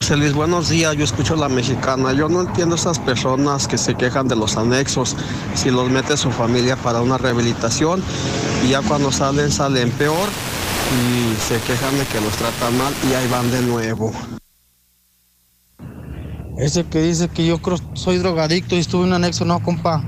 José 0.00 0.32
buenos 0.32 0.68
días. 0.68 0.94
Yo 0.96 1.04
escucho 1.04 1.34
la 1.36 1.48
mexicana. 1.48 2.12
Yo 2.12 2.28
no 2.28 2.42
entiendo 2.42 2.76
esas 2.76 2.98
personas 2.98 3.66
que 3.66 3.76
se 3.76 3.94
quejan 3.94 4.28
de 4.28 4.36
los 4.36 4.56
anexos. 4.56 5.16
Si 5.54 5.70
los 5.70 5.90
mete 5.90 6.16
su 6.16 6.30
familia 6.30 6.76
para 6.76 7.00
una 7.00 7.18
rehabilitación 7.18 8.02
y 8.64 8.68
ya 8.68 8.82
cuando 8.82 9.10
salen, 9.10 9.50
salen 9.50 9.90
peor 9.92 10.28
y 10.94 11.34
se 11.40 11.58
quejan 11.60 11.98
de 11.98 12.04
que 12.06 12.20
los 12.20 12.32
tratan 12.34 12.78
mal 12.78 12.94
y 13.10 13.14
ahí 13.14 13.26
van 13.28 13.50
de 13.50 13.62
nuevo. 13.62 14.12
Ese 16.58 16.84
que 16.84 17.02
dice 17.02 17.28
que 17.28 17.44
yo 17.44 17.58
creo 17.58 17.78
soy 17.94 18.18
drogadicto 18.18 18.76
y 18.76 18.78
estuve 18.78 19.02
en 19.02 19.08
un 19.08 19.14
anexo, 19.14 19.44
no, 19.44 19.60
compa. 19.60 20.04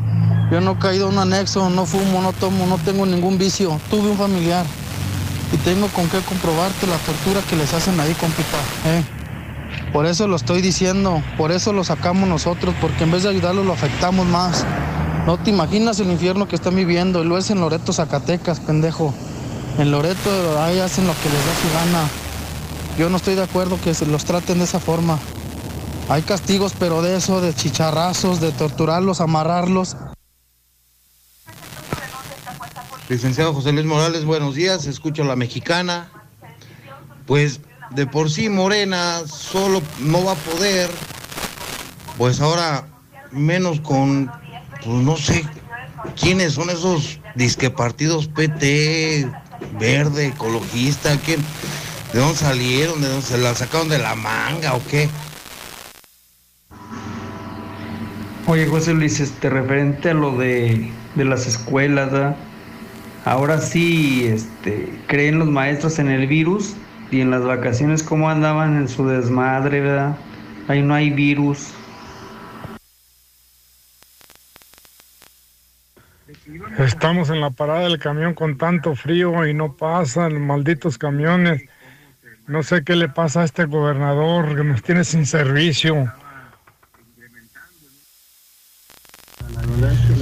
Yo 0.52 0.60
no 0.60 0.72
he 0.72 0.78
caído 0.78 1.08
en 1.08 1.14
un 1.14 1.18
anexo, 1.18 1.68
no 1.70 1.86
fumo, 1.86 2.22
no 2.22 2.32
tomo, 2.32 2.66
no 2.66 2.78
tengo 2.78 3.04
ningún 3.04 3.36
vicio. 3.36 3.80
Tuve 3.90 4.10
un 4.10 4.16
familiar 4.16 4.64
y 5.52 5.56
tengo 5.58 5.88
con 5.88 6.08
qué 6.08 6.20
comprobarte 6.20 6.86
la 6.86 6.98
tortura 6.98 7.40
que 7.48 7.56
les 7.56 7.74
hacen 7.74 7.98
ahí, 7.98 8.14
compita. 8.14 8.58
¿eh? 8.86 9.17
Por 9.92 10.06
eso 10.06 10.28
lo 10.28 10.36
estoy 10.36 10.60
diciendo, 10.60 11.22
por 11.36 11.50
eso 11.50 11.72
lo 11.72 11.82
sacamos 11.82 12.28
nosotros, 12.28 12.74
porque 12.80 13.04
en 13.04 13.10
vez 13.10 13.22
de 13.22 13.30
ayudarlos 13.30 13.64
lo 13.64 13.72
afectamos 13.72 14.26
más. 14.26 14.64
No 15.26 15.38
te 15.38 15.50
imaginas 15.50 15.98
el 16.00 16.10
infierno 16.10 16.46
que 16.46 16.56
están 16.56 16.76
viviendo, 16.76 17.22
y 17.22 17.26
lo 17.26 17.38
es 17.38 17.50
en 17.50 17.60
Loreto, 17.60 17.92
Zacatecas, 17.92 18.60
pendejo. 18.60 19.14
En 19.78 19.90
Loreto 19.90 20.60
ahí 20.60 20.78
hacen 20.78 21.06
lo 21.06 21.14
que 21.14 21.28
les 21.28 21.46
da 21.46 21.54
su 21.54 21.74
gana. 21.74 22.08
Yo 22.98 23.08
no 23.08 23.16
estoy 23.16 23.34
de 23.34 23.44
acuerdo 23.44 23.78
que 23.82 23.94
se 23.94 24.06
los 24.06 24.24
traten 24.24 24.58
de 24.58 24.64
esa 24.64 24.80
forma. 24.80 25.18
Hay 26.08 26.22
castigos, 26.22 26.72
pero 26.78 27.02
de 27.02 27.16
eso, 27.16 27.40
de 27.40 27.54
chicharrazos, 27.54 28.40
de 28.40 28.52
torturarlos, 28.52 29.20
amarrarlos. 29.20 29.96
Licenciado 33.08 33.54
José 33.54 33.72
Luis 33.72 33.86
Morales, 33.86 34.24
buenos 34.24 34.54
días, 34.54 34.86
escucho 34.86 35.24
la 35.24 35.36
mexicana. 35.36 36.10
Pues 37.26 37.60
de 37.90 38.06
por 38.06 38.30
sí 38.30 38.48
Morena 38.48 39.20
solo 39.26 39.82
no 40.00 40.24
va 40.24 40.32
a 40.32 40.36
poder, 40.36 40.90
pues 42.16 42.40
ahora 42.40 42.86
menos 43.30 43.80
con, 43.80 44.30
pues 44.84 45.02
no 45.02 45.16
sé 45.16 45.44
quiénes 46.20 46.54
son 46.54 46.70
esos 46.70 47.20
disque 47.34 47.70
partidos 47.70 48.28
PT, 48.28 49.30
verde, 49.78 50.26
ecologista, 50.26 51.16
¿quién? 51.24 51.40
¿De 52.12 52.20
dónde 52.20 52.36
salieron? 52.36 53.00
¿De 53.00 53.08
dónde 53.08 53.26
se 53.26 53.38
la 53.38 53.54
sacaron 53.54 53.88
de 53.88 53.98
la 53.98 54.14
manga 54.14 54.74
o 54.74 54.82
qué? 54.90 55.08
Oye, 58.46 58.66
José 58.66 58.94
Luis, 58.94 59.20
este, 59.20 59.50
referente 59.50 60.10
a 60.10 60.14
lo 60.14 60.36
de, 60.38 60.90
de 61.16 61.24
las 61.24 61.46
escuelas, 61.46 62.34
ahora 63.26 63.60
sí 63.60 64.26
este, 64.26 64.88
creen 65.06 65.38
los 65.38 65.48
maestros 65.48 65.98
en 65.98 66.08
el 66.08 66.26
virus 66.26 66.74
y 67.10 67.20
en 67.20 67.30
las 67.30 67.42
vacaciones 67.42 68.02
cómo 68.02 68.30
andaban 68.30 68.76
en 68.76 68.88
su 68.88 69.06
desmadre, 69.06 69.80
¿verdad? 69.80 70.16
Ahí 70.68 70.82
no 70.82 70.94
hay 70.94 71.10
virus. 71.10 71.72
Estamos 76.78 77.30
en 77.30 77.40
la 77.40 77.50
parada 77.50 77.80
del 77.80 77.98
camión 77.98 78.34
con 78.34 78.58
tanto 78.58 78.94
frío 78.94 79.46
y 79.46 79.54
no 79.54 79.74
pasan 79.74 80.46
malditos 80.46 80.98
camiones. 80.98 81.62
No 82.46 82.62
sé 82.62 82.84
qué 82.84 82.96
le 82.96 83.08
pasa 83.08 83.42
a 83.42 83.44
este 83.44 83.64
gobernador 83.64 84.56
que 84.56 84.64
nos 84.64 84.82
tiene 84.82 85.04
sin 85.04 85.26
servicio. 85.26 86.12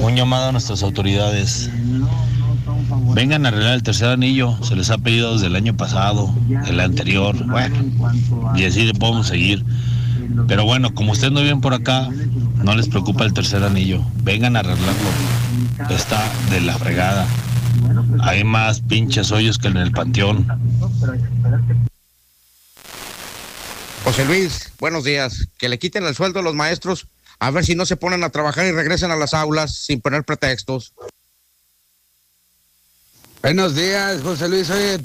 Un 0.00 0.16
llamado 0.16 0.48
a 0.48 0.52
nuestras 0.52 0.82
autoridades. 0.82 1.70
Vengan 3.14 3.44
a 3.44 3.48
arreglar 3.48 3.74
el 3.74 3.82
tercer 3.82 4.08
anillo. 4.08 4.56
Se 4.62 4.76
les 4.76 4.90
ha 4.90 4.98
pedido 4.98 5.34
desde 5.34 5.46
el 5.46 5.56
año 5.56 5.76
pasado, 5.76 6.34
el 6.66 6.80
anterior. 6.80 7.36
Bueno, 7.46 7.76
y 8.56 8.64
así 8.64 8.92
podemos 8.92 9.28
seguir. 9.28 9.64
Pero 10.48 10.64
bueno, 10.64 10.94
como 10.94 11.12
ustedes 11.12 11.32
no 11.32 11.40
viven 11.40 11.60
por 11.60 11.74
acá, 11.74 12.08
no 12.62 12.74
les 12.74 12.88
preocupa 12.88 13.24
el 13.24 13.32
tercer 13.32 13.62
anillo. 13.62 14.02
Vengan 14.22 14.56
a 14.56 14.60
arreglarlo. 14.60 15.10
Está 15.90 16.22
de 16.50 16.60
la 16.60 16.76
fregada. 16.78 17.26
Hay 18.20 18.44
más 18.44 18.80
pinches 18.80 19.30
hoyos 19.30 19.58
que 19.58 19.68
en 19.68 19.76
el 19.76 19.92
panteón. 19.92 20.46
José 24.04 24.24
Luis, 24.24 24.72
buenos 24.78 25.04
días. 25.04 25.48
Que 25.58 25.68
le 25.68 25.78
quiten 25.78 26.04
el 26.04 26.14
sueldo 26.14 26.40
a 26.40 26.42
los 26.42 26.54
maestros, 26.54 27.08
a 27.38 27.50
ver 27.50 27.64
si 27.64 27.74
no 27.74 27.86
se 27.86 27.96
ponen 27.96 28.22
a 28.24 28.30
trabajar 28.30 28.66
y 28.66 28.72
regresan 28.72 29.10
a 29.10 29.16
las 29.16 29.34
aulas 29.34 29.74
sin 29.74 30.00
poner 30.00 30.24
pretextos. 30.24 30.94
Buenos 33.42 33.74
días, 33.74 34.22
José 34.22 34.48
Luis. 34.48 34.70
Oye, 34.70 34.98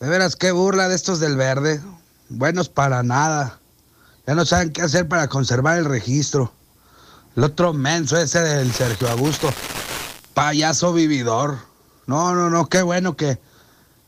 de 0.00 0.08
veras, 0.08 0.36
qué 0.36 0.52
burla 0.52 0.88
de 0.88 0.94
estos 0.94 1.20
del 1.20 1.36
verde. 1.36 1.80
Buenos 2.28 2.68
para 2.68 3.02
nada. 3.02 3.58
Ya 4.26 4.34
no 4.34 4.44
saben 4.44 4.72
qué 4.72 4.82
hacer 4.82 5.08
para 5.08 5.28
conservar 5.28 5.78
el 5.78 5.84
registro. 5.84 6.52
El 7.36 7.44
otro 7.44 7.72
menso 7.72 8.18
ese 8.18 8.40
del 8.40 8.72
Sergio 8.72 9.08
Augusto. 9.08 9.50
Payaso 10.34 10.92
vividor. 10.92 11.58
No, 12.06 12.34
no, 12.34 12.50
no, 12.50 12.66
qué 12.66 12.82
bueno 12.82 13.16
que. 13.16 13.38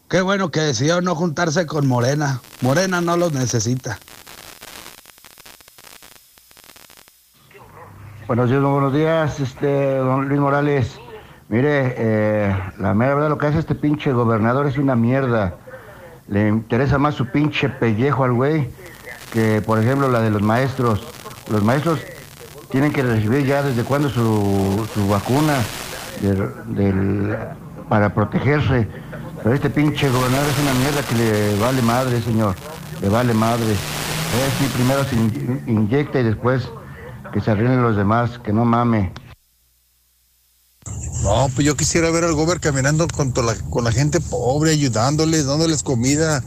Qué 0.09 0.22
bueno 0.22 0.51
que 0.51 0.61
decidió 0.61 1.01
no 1.03 1.14
juntarse 1.14 1.66
con 1.66 1.86
Morena. 1.86 2.41
Morena 2.62 3.01
no 3.01 3.16
los 3.16 3.32
necesita. 3.32 3.99
Buenos 8.26 8.51
días, 8.51 8.62
buenos 8.62 8.93
días, 8.93 9.41
este, 9.41 9.97
don 9.97 10.28
Luis 10.28 10.41
Morales. 10.41 10.99
Mire, 11.49 11.94
eh, 11.96 12.57
la 12.78 12.92
mera 12.92 13.14
verdad 13.14 13.30
lo 13.30 13.38
que 13.38 13.46
hace 13.46 13.59
este 13.59 13.74
pinche 13.74 14.12
gobernador 14.12 14.66
es 14.66 14.76
una 14.76 14.94
mierda. 14.96 15.55
Le 16.28 16.46
interesa 16.49 16.99
más 16.99 17.14
su 17.14 17.26
pinche 17.26 17.70
pellejo 17.70 18.24
al 18.24 18.32
güey 18.34 18.68
que, 19.32 19.62
por 19.62 19.78
ejemplo, 19.78 20.11
la 20.11 20.20
de 20.20 20.30
los 20.30 20.42
maestros. 20.42 21.07
Los 21.51 21.62
maestros 21.62 22.01
tienen 22.70 22.92
que 22.92 23.03
recibir 23.03 23.46
ya 23.46 23.62
desde 23.62 23.82
cuándo 23.82 24.11
su, 24.11 24.86
vacuna 25.09 25.55
para 27.88 28.12
protegerse. 28.12 28.86
Pero 29.42 29.55
este 29.55 29.70
pinche 29.70 30.11
gobernador 30.11 30.46
es 30.49 30.59
una 30.59 30.74
mierda 30.74 31.03
que 31.09 31.14
le 31.14 31.59
vale 31.61 31.80
madre, 31.80 32.20
señor. 32.20 32.55
Le 33.01 33.09
vale 33.09 33.32
madre. 33.32 33.72
Es 33.72 34.53
sí, 34.59 34.70
primero 34.74 35.05
se 35.05 35.16
in- 35.16 35.62
inyecta 35.66 36.20
y 36.20 36.24
después 36.24 36.68
que 37.32 37.40
se 37.40 37.51
arreglen 37.51 37.82
los 37.82 37.96
demás, 37.96 38.38
que 38.38 38.53
no 38.53 38.66
mame. 38.66 39.12
No, 41.29 41.51
pues 41.55 41.66
yo 41.66 41.76
quisiera 41.76 42.11
ver 42.11 42.24
al 42.24 42.33
gober 42.33 42.59
caminando 42.59 43.07
con, 43.07 43.35
la, 43.45 43.55
con 43.55 43.85
la 43.85 43.93
gente 43.93 44.18
pobre, 44.18 44.70
ayudándoles, 44.70 45.45
dándoles 45.45 45.83
comida. 45.83 46.43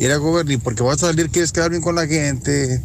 Ir 0.00 0.10
a 0.10 0.16
gober, 0.16 0.44
ni 0.46 0.56
porque 0.56 0.82
vas 0.82 1.00
a 1.04 1.06
salir, 1.06 1.30
quieres 1.30 1.52
quedar 1.52 1.70
bien 1.70 1.80
con 1.80 1.94
la 1.94 2.08
gente. 2.08 2.82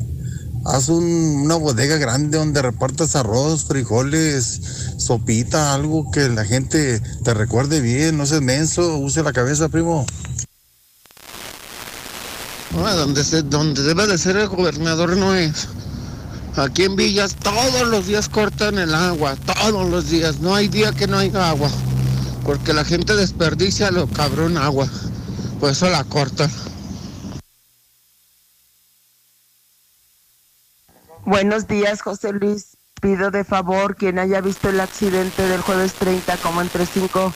Haz 0.67 0.89
un- 0.89 1.41
una 1.43 1.55
bodega 1.55 1.97
grande 1.97 2.37
donde 2.37 2.61
repartas 2.61 3.15
arroz, 3.15 3.65
frijoles, 3.65 4.61
sopita, 4.97 5.73
algo 5.73 6.11
que 6.11 6.29
la 6.29 6.45
gente 6.45 6.99
te 7.23 7.33
recuerde 7.33 7.81
bien. 7.81 8.17
No 8.19 8.27
seas 8.27 8.43
menso, 8.43 8.99
use 8.99 9.23
la 9.23 9.33
cabeza, 9.33 9.67
primo. 9.67 10.05
Se, 13.23 13.41
donde 13.41 13.81
debe 13.81 14.05
de 14.05 14.17
ser 14.19 14.37
el 14.37 14.47
gobernador 14.47 15.17
no 15.17 15.33
es. 15.33 15.67
Aquí 16.55 16.83
en 16.83 16.95
Villas 16.95 17.35
todos 17.35 17.87
los 17.87 18.07
días 18.07 18.29
cortan 18.29 18.77
el 18.77 18.93
agua, 18.93 19.35
todos 19.35 19.89
los 19.89 20.09
días. 20.09 20.39
No 20.39 20.53
hay 20.55 20.67
día 20.67 20.91
que 20.91 21.07
no 21.07 21.17
haya 21.17 21.49
agua. 21.49 21.69
Porque 22.45 22.73
la 22.73 22.83
gente 22.83 23.15
desperdicia 23.15 23.91
lo 23.91 24.07
cabrón 24.07 24.57
agua. 24.57 24.87
Por 25.59 25.71
eso 25.71 25.89
la 25.89 26.03
cortan. 26.03 26.51
Buenos 31.25 31.67
días, 31.67 32.01
José 32.01 32.33
Luis. 32.33 32.77
Pido 33.01 33.31
de 33.31 33.43
favor 33.43 33.95
quien 33.95 34.19
haya 34.19 34.41
visto 34.41 34.69
el 34.69 34.79
accidente 34.79 35.47
del 35.47 35.61
jueves 35.61 35.93
30 35.93 36.37
como 36.37 36.61
entre 36.61 36.85
5 36.85 37.33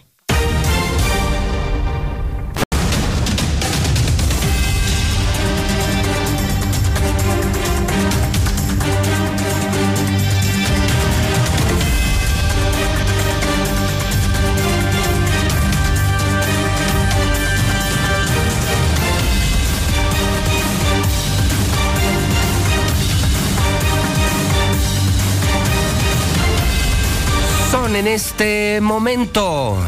En 28.00 28.06
este 28.06 28.80
momento 28.80 29.78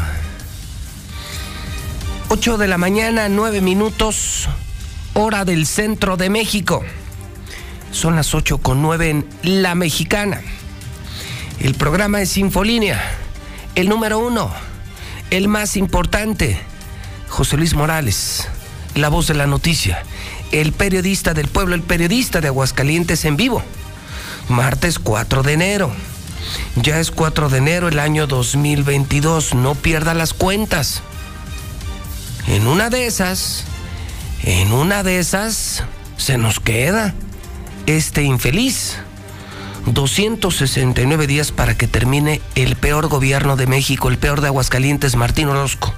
8 2.29 2.57
de 2.59 2.67
la 2.67 2.77
mañana, 2.77 3.27
9 3.27 3.59
minutos, 3.59 4.47
hora 5.15 5.45
del 5.45 5.65
centro 5.65 6.15
de 6.15 6.29
México. 6.29 6.83
Son 7.91 8.15
las 8.15 8.35
8 8.35 8.59
con 8.59 8.83
9 8.83 9.09
en 9.09 9.27
La 9.63 9.73
Mexicana. 9.73 10.41
El 11.59 11.73
programa 11.73 12.21
es 12.21 12.37
Infolínea, 12.37 13.01
el 13.73 13.89
número 13.89 14.19
uno, 14.19 14.51
el 15.31 15.47
más 15.47 15.75
importante, 15.75 16.61
José 17.29 17.57
Luis 17.57 17.73
Morales, 17.73 18.47
la 18.93 19.09
voz 19.09 19.25
de 19.25 19.33
la 19.33 19.47
noticia, 19.47 20.03
el 20.51 20.71
periodista 20.71 21.33
del 21.33 21.47
pueblo, 21.47 21.73
el 21.73 21.81
periodista 21.81 22.41
de 22.41 22.49
Aguascalientes 22.49 23.25
en 23.25 23.37
vivo. 23.37 23.63
Martes 24.49 24.99
4 24.99 25.41
de 25.41 25.53
enero. 25.53 25.91
Ya 26.75 26.99
es 26.99 27.11
4 27.11 27.49
de 27.49 27.57
enero 27.57 27.87
el 27.87 27.99
año 27.99 28.27
2022, 28.27 29.53
no 29.53 29.75
pierda 29.75 30.13
las 30.13 30.33
cuentas. 30.33 31.01
En 32.47 32.67
una 32.67 32.89
de 32.89 33.05
esas, 33.05 33.63
en 34.43 34.73
una 34.73 35.03
de 35.03 35.19
esas, 35.19 35.83
se 36.17 36.37
nos 36.37 36.59
queda 36.59 37.13
este 37.85 38.23
infeliz. 38.23 38.97
269 39.85 41.27
días 41.27 41.51
para 41.51 41.75
que 41.75 41.87
termine 41.87 42.41
el 42.55 42.77
peor 42.77 43.07
gobierno 43.07 43.57
de 43.57 43.67
México, 43.67 44.09
el 44.09 44.17
peor 44.17 44.39
de 44.39 44.47
Aguascalientes, 44.47 45.15
Martín 45.15 45.49
Orozco. 45.49 45.93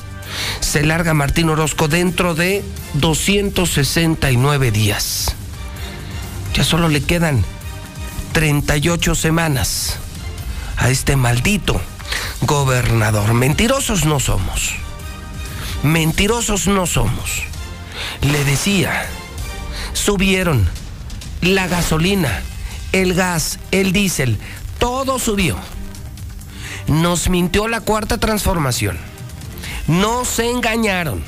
Se 0.60 0.84
larga 0.84 1.14
Martín 1.14 1.50
Orozco 1.50 1.88
dentro 1.88 2.34
de 2.34 2.64
269 2.94 4.72
días. 4.72 5.36
Ya 6.56 6.64
solo 6.64 6.90
le 6.90 7.02
quedan 7.04 7.44
38 8.34 9.14
semanas 9.14 10.00
a 10.78 10.90
este 10.90 11.16
maldito 11.16 11.80
gobernador. 12.42 13.34
Mentirosos 13.34 14.06
no 14.06 14.20
somos. 14.20 14.76
Mentirosos 15.84 16.68
no 16.68 16.86
somos. 16.86 17.44
Le 18.22 18.44
decía, 18.44 19.06
subieron 19.94 20.68
la 21.42 21.68
gasolina, 21.68 22.42
el 22.92 23.14
gas, 23.14 23.60
el 23.72 23.92
diésel, 23.94 24.40
todo 24.80 25.20
subió. 25.20 25.58
Nos 26.88 27.30
mintió 27.30 27.68
la 27.68 27.82
cuarta 27.82 28.18
transformación. 28.18 28.98
No 29.88 30.26
se 30.26 30.50
engañaron. 30.50 31.24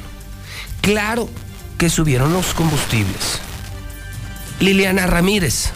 Claro 0.82 1.30
que 1.78 1.89
subieron 1.89 2.34
los 2.34 2.54
combustibles. 2.54 3.39
Liliana 4.60 5.06
Ramírez, 5.06 5.72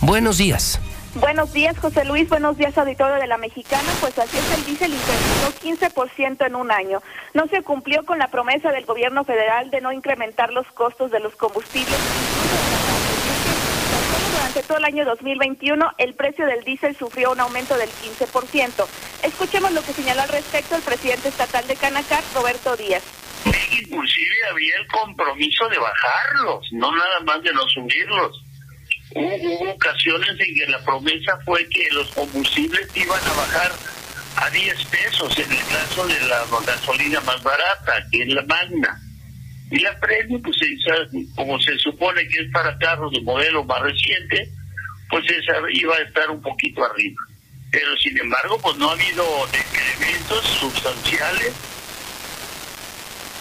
buenos 0.00 0.38
días. 0.38 0.80
Buenos 1.16 1.52
días, 1.52 1.78
José 1.78 2.04
Luis. 2.04 2.28
Buenos 2.28 2.58
días, 2.58 2.76
auditorio 2.76 3.14
de 3.14 3.28
la 3.28 3.38
Mexicana. 3.38 3.88
Pues 4.00 4.18
así 4.18 4.36
es, 4.36 4.58
el 4.58 4.64
diésel 4.64 4.92
incrementó 4.92 5.94
15% 5.94 6.46
en 6.46 6.56
un 6.56 6.72
año. 6.72 7.00
No 7.34 7.46
se 7.46 7.62
cumplió 7.62 8.04
con 8.04 8.18
la 8.18 8.28
promesa 8.28 8.72
del 8.72 8.84
gobierno 8.84 9.22
federal 9.22 9.70
de 9.70 9.80
no 9.80 9.92
incrementar 9.92 10.52
los 10.52 10.66
costos 10.72 11.12
de 11.12 11.20
los 11.20 11.36
combustibles. 11.36 11.96
Durante 14.32 14.62
todo 14.64 14.78
el 14.78 14.84
año 14.84 15.04
2021, 15.04 15.92
el 15.98 16.14
precio 16.14 16.46
del 16.46 16.64
diésel 16.64 16.96
sufrió 16.96 17.30
un 17.30 17.38
aumento 17.38 17.76
del 17.76 17.90
15%. 17.90 18.84
Escuchemos 19.22 19.70
lo 19.70 19.82
que 19.82 19.92
señaló 19.92 20.22
al 20.22 20.28
respecto 20.30 20.74
el 20.74 20.82
presidente 20.82 21.28
estatal 21.28 21.64
de 21.68 21.76
Canacar, 21.76 22.24
Roberto 22.34 22.76
Díaz. 22.76 23.04
Inclusive 23.46 24.36
había 24.50 24.76
el 24.78 24.86
compromiso 24.88 25.68
de 25.68 25.78
bajarlos, 25.78 26.66
no 26.72 26.90
nada 26.90 27.20
más 27.24 27.40
de 27.42 27.52
no 27.52 27.62
subirlos. 27.68 28.42
Hubo, 29.14 29.70
ocasiones 29.70 30.30
en 30.30 30.54
que 30.54 30.66
la 30.66 30.78
promesa 30.84 31.38
fue 31.44 31.68
que 31.68 31.86
los 31.92 32.08
combustibles 32.08 32.88
iban 32.96 33.20
a 33.24 33.32
bajar 33.32 33.72
a 34.36 34.50
10 34.50 34.84
pesos 34.86 35.38
en 35.38 35.52
el 35.52 35.64
caso 35.66 36.06
de 36.06 36.20
la 36.26 36.44
gasolina 36.66 37.20
más 37.20 37.42
barata, 37.42 38.06
que 38.10 38.22
es 38.22 38.28
la 38.28 38.42
magna. 38.42 39.00
Y 39.70 39.78
la 39.78 39.98
premio, 40.00 40.40
pues 40.42 40.56
como 41.36 41.60
se 41.60 41.78
supone 41.78 42.26
que 42.28 42.42
es 42.42 42.50
para 42.52 42.76
carros 42.78 43.12
de 43.12 43.20
modelo 43.20 43.64
más 43.64 43.80
reciente, 43.82 44.48
pues 45.08 45.24
esa 45.30 45.54
iba 45.72 45.96
a 45.96 46.02
estar 46.02 46.30
un 46.30 46.42
poquito 46.42 46.84
arriba. 46.84 47.22
Pero 47.70 47.96
sin 47.96 48.18
embargo, 48.18 48.58
pues 48.60 48.76
no 48.76 48.90
ha 48.90 48.92
habido 48.92 49.24
incrementos 49.46 50.44
sustanciales 50.60 51.52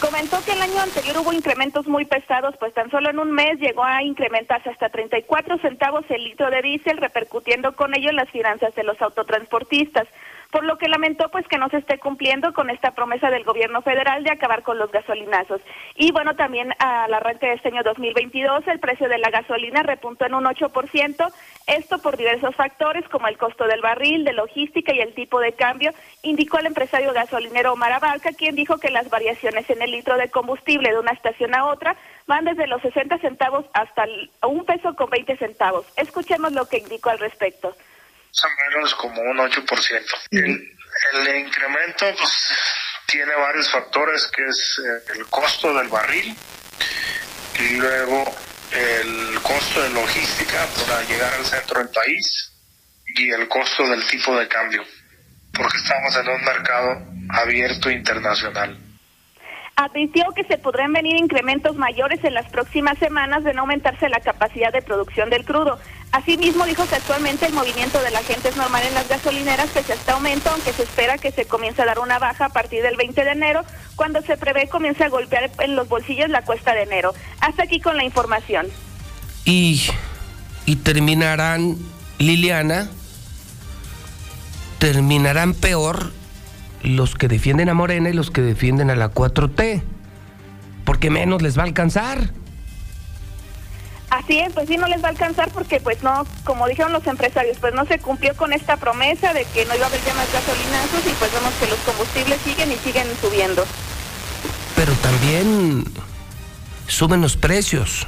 Comentó 0.03 0.43
que 0.43 0.51
el 0.51 0.61
año 0.61 0.81
anterior 0.81 1.19
hubo 1.19 1.31
incrementos 1.31 1.87
muy 1.87 2.03
pesados, 2.03 2.55
pues 2.59 2.73
tan 2.73 2.91
solo 2.91 3.09
en 3.09 3.19
un 3.19 3.31
mes 3.31 3.57
llegó 3.57 3.85
a 3.85 4.03
incrementarse 4.03 4.69
hasta 4.69 4.89
34 4.89 5.59
centavos 5.59 6.03
el 6.09 6.25
litro 6.25 6.49
de 6.51 6.61
diésel, 6.61 6.97
repercutiendo 6.97 7.73
con 7.73 7.95
ello 7.95 8.09
en 8.09 8.17
las 8.17 8.29
finanzas 8.29 8.75
de 8.75 8.83
los 8.83 9.01
autotransportistas. 9.01 10.05
Por 10.53 10.65
lo 10.65 10.77
que 10.77 10.87
lamentó 10.87 11.29
pues 11.29 11.47
que 11.47 11.57
no 11.57 11.67
se 11.69 11.77
esté 11.77 11.97
cumpliendo 11.97 12.53
con 12.53 12.69
esta 12.69 12.91
promesa 12.91 13.31
del 13.31 13.43
gobierno 13.43 13.81
federal 13.81 14.23
de 14.23 14.29
acabar 14.29 14.61
con 14.61 14.77
los 14.77 14.91
gasolinazos. 14.91 15.61
Y 15.95 16.11
bueno, 16.11 16.35
también 16.35 16.73
al 16.77 17.11
arranque 17.11 17.47
de 17.47 17.53
este 17.53 17.69
año 17.69 17.81
2022 17.81 18.67
el 18.67 18.79
precio 18.79 19.09
de 19.09 19.17
la 19.17 19.31
gasolina 19.31 19.81
repuntó 19.81 20.27
en 20.27 20.35
un 20.35 20.45
8%, 20.45 21.33
esto 21.65 21.97
por 22.03 22.17
diversos 22.17 22.55
factores 22.55 23.03
como 23.09 23.27
el 23.27 23.39
costo 23.39 23.65
del 23.65 23.81
barril, 23.81 24.25
de 24.25 24.33
logística 24.33 24.93
y 24.93 24.99
el 24.99 25.15
tipo 25.15 25.39
de 25.39 25.53
cambio, 25.53 25.91
indicó 26.21 26.59
el 26.59 26.67
empresario 26.67 27.13
gasolinero 27.13 27.73
Omar 27.73 27.93
Abarca, 27.93 28.31
quien 28.33 28.53
dijo 28.53 28.77
que 28.77 28.91
las 28.91 29.09
variaciones 29.09 29.67
en 29.71 29.81
el 29.81 29.89
litro 29.89 30.17
de 30.17 30.29
combustible 30.29 30.91
de 30.91 30.99
una 30.99 31.13
estación 31.13 31.55
a 31.55 31.65
otra 31.65 31.95
van 32.27 32.45
desde 32.45 32.67
los 32.67 32.79
60 32.83 33.17
centavos 33.17 33.65
hasta 33.73 34.05
un 34.47 34.65
peso 34.65 34.95
con 34.95 35.09
20 35.09 35.35
centavos. 35.35 35.87
Escuchemos 35.97 36.51
lo 36.51 36.67
que 36.67 36.77
indicó 36.77 37.09
al 37.09 37.17
respecto. 37.17 37.75
Más 38.33 38.51
o 38.51 38.71
menos 38.71 38.95
como 38.95 39.21
un 39.21 39.37
8%. 39.37 40.01
El, 40.31 40.77
el 41.13 41.37
incremento 41.37 42.05
pues, 42.17 42.51
tiene 43.05 43.33
varios 43.35 43.69
factores, 43.69 44.27
que 44.27 44.43
es 44.43 44.81
eh, 44.83 45.13
el 45.15 45.25
costo 45.27 45.73
del 45.73 45.87
barril 45.87 46.35
y 47.59 47.75
luego 47.75 48.35
el 48.71 49.39
costo 49.41 49.83
de 49.83 49.89
logística 49.91 50.65
para 50.87 51.03
llegar 51.03 51.31
al 51.33 51.45
centro 51.45 51.79
del 51.79 51.89
país 51.89 52.51
y 53.15 53.29
el 53.29 53.47
costo 53.47 53.87
del 53.87 54.03
tipo 54.07 54.35
de 54.35 54.47
cambio, 54.47 54.83
porque 55.53 55.77
estamos 55.77 56.15
en 56.15 56.29
un 56.29 56.43
mercado 56.43 57.05
abierto 57.29 57.91
internacional. 57.91 58.79
Advirtió 59.75 60.25
que 60.35 60.43
se 60.43 60.59
podrán 60.59 60.93
venir 60.93 61.15
incrementos 61.15 61.75
mayores 61.75 62.23
en 62.23 62.35
las 62.35 62.47
próximas 62.51 62.95
semanas 62.99 63.43
de 63.43 63.55
no 63.55 63.61
aumentarse 63.61 64.07
la 64.07 64.19
capacidad 64.19 64.71
de 64.71 64.83
producción 64.83 65.31
del 65.31 65.45
crudo. 65.45 65.79
Asimismo, 66.11 66.65
dijo 66.65 66.87
que 66.87 66.93
actualmente 66.93 67.47
el 67.47 67.53
movimiento 67.53 67.99
de 68.03 68.11
la 68.11 68.21
gente 68.21 68.49
es 68.49 68.55
normal 68.55 68.83
en 68.85 68.93
las 68.93 69.09
gasolineras, 69.09 69.71
pese 69.71 69.93
a 69.93 69.95
este 69.95 70.11
aumento, 70.11 70.51
aunque 70.51 70.73
se 70.73 70.83
espera 70.83 71.17
que 71.17 71.31
se 71.31 71.45
comience 71.45 71.81
a 71.81 71.85
dar 71.85 71.97
una 71.97 72.19
baja 72.19 72.45
a 72.45 72.49
partir 72.49 72.83
del 72.83 72.97
20 72.97 73.23
de 73.23 73.31
enero, 73.31 73.63
cuando 73.95 74.21
se 74.21 74.37
prevé 74.37 74.67
comience 74.69 75.03
a 75.03 75.09
golpear 75.09 75.49
en 75.57 75.75
los 75.75 75.89
bolsillos 75.89 76.29
la 76.29 76.43
cuesta 76.43 76.75
de 76.75 76.83
enero. 76.83 77.15
Hasta 77.39 77.63
aquí 77.63 77.79
con 77.79 77.97
la 77.97 78.03
información. 78.03 78.67
Y, 79.43 79.81
y 80.67 80.75
terminarán, 80.75 81.77
Liliana, 82.19 82.91
terminarán 84.77 85.55
peor 85.55 86.11
los 86.83 87.15
que 87.15 87.27
defienden 87.27 87.69
a 87.69 87.73
Morena 87.73 88.09
y 88.09 88.13
los 88.13 88.29
que 88.29 88.41
defienden 88.41 88.89
a 88.89 88.95
la 88.95 89.11
4T, 89.11 89.81
porque 90.85 91.09
menos 91.09 91.41
les 91.41 91.57
va 91.57 91.63
a 91.63 91.65
alcanzar. 91.65 92.31
Así 94.09 94.37
es, 94.37 94.53
pues 94.53 94.67
sí 94.67 94.77
no 94.77 94.87
les 94.87 95.01
va 95.01 95.07
a 95.07 95.11
alcanzar 95.11 95.49
porque 95.49 95.79
pues 95.79 96.03
no, 96.03 96.27
como 96.43 96.67
dijeron 96.67 96.93
los 96.93 97.07
empresarios, 97.07 97.57
pues 97.59 97.73
no 97.73 97.85
se 97.85 97.97
cumplió 97.97 98.35
con 98.35 98.53
esta 98.53 98.77
promesa 98.77 99.33
de 99.33 99.43
que 99.45 99.65
no 99.65 99.75
iba 99.75 99.85
a 99.85 99.87
haber 99.87 100.03
ya 100.05 100.13
más 100.13 100.31
gasolinazos 100.31 101.01
y 101.07 101.15
pues 101.17 101.33
vemos 101.33 101.53
que 101.59 101.67
los 101.67 101.79
combustibles 101.79 102.39
siguen 102.41 102.71
y 102.71 102.75
siguen 102.75 103.07
subiendo. 103.19 103.65
Pero 104.75 104.93
también 104.93 105.85
suben 106.85 107.21
los 107.21 107.37
precios, 107.37 108.05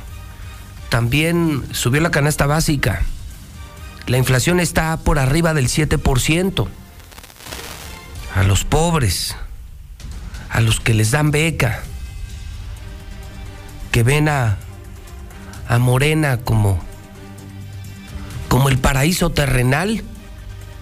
también 0.90 1.64
subió 1.72 2.02
la 2.02 2.12
canasta 2.12 2.46
básica, 2.46 3.02
la 4.06 4.18
inflación 4.18 4.60
está 4.60 4.98
por 4.98 5.18
arriba 5.18 5.56
del 5.56 5.70
7%. 5.70 6.68
A 8.36 8.44
los 8.44 8.64
pobres, 8.64 9.36
a 10.50 10.62
los 10.62 10.80
que 10.80 10.94
les 10.94 11.12
dan 11.12 11.32
beca, 11.32 11.82
que 13.92 14.04
ven 14.04 14.30
a 14.30 14.58
a 15.68 15.80
Morena 15.80 16.38
como, 16.38 16.80
como 18.48 18.70
el 18.70 18.78
paraíso 18.78 19.32
terrenal, 19.32 20.04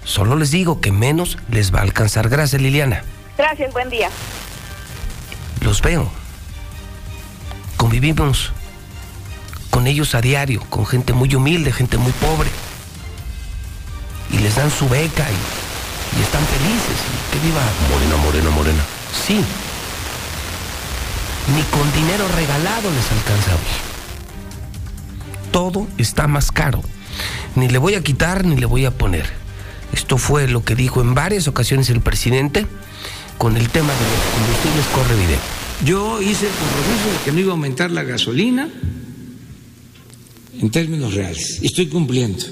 solo 0.03 0.35
les 0.35 0.51
digo 0.51 0.81
que 0.81 0.91
menos 0.91 1.37
les 1.49 1.73
va 1.73 1.79
a 1.79 1.83
alcanzar. 1.83 2.29
Gracias, 2.29 2.61
Liliana. 2.61 3.03
Gracias, 3.37 3.71
buen 3.73 3.89
día. 3.89 4.09
Los 5.61 5.81
veo. 5.81 6.11
Convivimos 7.77 8.51
con 9.69 9.87
ellos 9.87 10.15
a 10.15 10.21
diario, 10.21 10.61
con 10.69 10.85
gente 10.85 11.13
muy 11.13 11.33
humilde, 11.33 11.71
gente 11.71 11.97
muy 11.97 12.11
pobre. 12.13 12.49
Y 14.31 14.39
les 14.39 14.55
dan 14.55 14.71
su 14.71 14.87
beca 14.89 15.25
y, 15.29 15.35
y 16.17 16.21
están 16.21 16.45
felices. 16.45 16.97
Que 17.31 17.39
viva 17.39 17.61
Morena, 17.91 18.17
Morena, 18.17 18.49
Morena. 18.49 18.83
Sí. 19.25 19.43
Ni 21.55 21.61
con 21.63 21.91
dinero 21.93 22.27
regalado 22.35 22.89
les 22.91 23.11
alcanza 23.11 23.51
hoy 23.55 23.93
todo 25.53 25.87
está 25.97 26.27
más 26.27 26.51
caro. 26.51 26.81
Ni 27.55 27.69
le 27.69 27.77
voy 27.77 27.93
a 27.93 28.03
quitar 28.03 28.43
ni 28.43 28.57
le 28.57 28.65
voy 28.65 28.83
a 28.83 28.91
poner. 28.91 29.25
Esto 29.93 30.17
fue 30.17 30.47
lo 30.49 30.65
que 30.65 30.75
dijo 30.75 30.99
en 30.99 31.13
varias 31.13 31.47
ocasiones 31.47 31.89
el 31.91 32.01
presidente 32.01 32.65
con 33.37 33.55
el 33.55 33.69
tema 33.69 33.93
de 33.93 33.99
los 33.99 34.19
combustibles 34.33 34.85
corre 34.93 35.15
video. 35.15 35.39
Yo 35.85 36.21
hice 36.21 36.47
el 36.47 36.53
compromiso 36.53 37.11
de 37.11 37.23
que 37.23 37.31
no 37.31 37.39
iba 37.39 37.51
a 37.51 37.55
aumentar 37.55 37.91
la 37.91 38.03
gasolina 38.03 38.67
en 40.59 40.71
términos 40.71 41.13
reales. 41.13 41.59
Estoy 41.61 41.87
cumpliendo. 41.87 42.43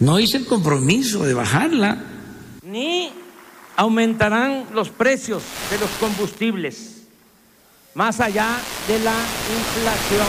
No 0.00 0.20
hice 0.20 0.36
el 0.36 0.44
compromiso 0.44 1.24
de 1.24 1.32
bajarla. 1.32 2.04
Ni 2.74 3.08
aumentarán 3.76 4.66
los 4.72 4.88
precios 4.88 5.44
de 5.70 5.78
los 5.78 5.88
combustibles 5.90 7.06
más 7.94 8.18
allá 8.18 8.48
de 8.88 8.98
la 8.98 9.14
inflación. 9.14 10.26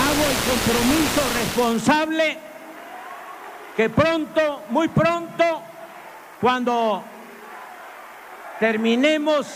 Hago 0.00 0.24
el 0.30 0.36
compromiso 0.48 1.20
responsable 1.34 2.38
que 3.76 3.90
pronto, 3.90 4.62
muy 4.70 4.88
pronto, 4.88 5.60
cuando 6.40 7.04
terminemos 8.58 9.46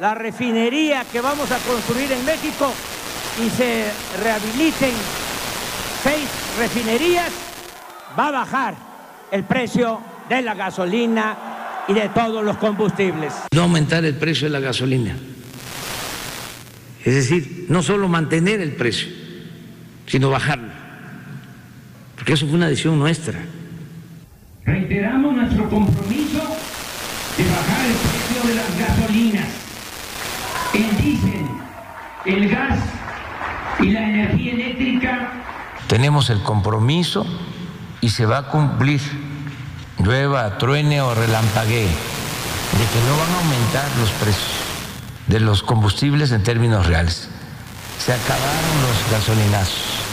la 0.00 0.14
refinería 0.14 1.06
que 1.10 1.22
vamos 1.22 1.50
a 1.50 1.56
construir 1.60 2.12
en 2.12 2.22
México 2.26 2.70
y 3.42 3.48
se 3.48 3.90
rehabiliten 4.22 4.92
seis 6.02 6.28
refinerías, 6.58 7.32
va 8.18 8.28
a 8.28 8.32
bajar 8.32 8.74
el 9.30 9.44
precio 9.44 9.98
de 10.28 10.42
la 10.42 10.52
gasolina 10.52 11.50
y 11.90 11.94
de 11.94 12.08
todos 12.10 12.44
los 12.44 12.56
combustibles. 12.58 13.34
No 13.52 13.62
aumentar 13.62 14.04
el 14.04 14.14
precio 14.14 14.46
de 14.46 14.52
la 14.52 14.60
gasolina. 14.60 15.16
Es 17.04 17.14
decir, 17.14 17.66
no 17.68 17.82
solo 17.82 18.08
mantener 18.08 18.60
el 18.60 18.72
precio, 18.72 19.08
sino 20.06 20.30
bajarlo, 20.30 20.68
porque 22.14 22.34
eso 22.34 22.46
fue 22.46 22.54
una 22.54 22.68
decisión 22.68 22.98
nuestra. 22.98 23.40
Reiteramos 24.64 25.34
nuestro 25.34 25.68
compromiso 25.68 26.38
de 27.36 27.44
bajar 27.44 27.86
el 27.86 27.96
precio 27.96 28.48
de 28.48 28.54
las 28.54 28.78
gasolinas, 28.78 29.48
el 30.74 30.96
diésel, 31.02 31.46
el 32.26 32.48
gas 32.48 32.78
y 33.80 33.90
la 33.90 34.08
energía 34.08 34.52
eléctrica. 34.52 35.32
Tenemos 35.88 36.30
el 36.30 36.42
compromiso 36.42 37.26
y 38.00 38.10
se 38.10 38.26
va 38.26 38.38
a 38.38 38.46
cumplir, 38.48 39.00
llueva, 40.02 40.58
truene 40.58 41.00
o 41.00 41.14
relampaguee, 41.14 41.86
de 41.86 42.86
que 42.92 43.00
no 43.06 43.16
van 43.18 43.30
a 43.30 43.38
aumentar 43.38 43.88
los 43.98 44.10
precios 44.12 44.60
de 45.26 45.40
los 45.40 45.62
combustibles 45.62 46.32
en 46.32 46.42
términos 46.42 46.86
reales. 46.86 47.28
Se 48.04 48.12
acabaron 48.12 48.82
los 48.82 49.12
gasolinazos 49.12 50.10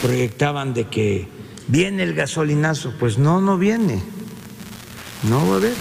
proyectaban 0.00 0.74
de 0.74 0.88
que 0.88 1.28
viene 1.68 2.02
el 2.02 2.14
gasolinazo. 2.14 2.94
Pues 2.98 3.18
no, 3.18 3.40
no 3.40 3.58
viene. 3.58 4.02
No 5.28 5.46
va 5.46 5.54
a 5.54 5.56
haber. 5.56 5.74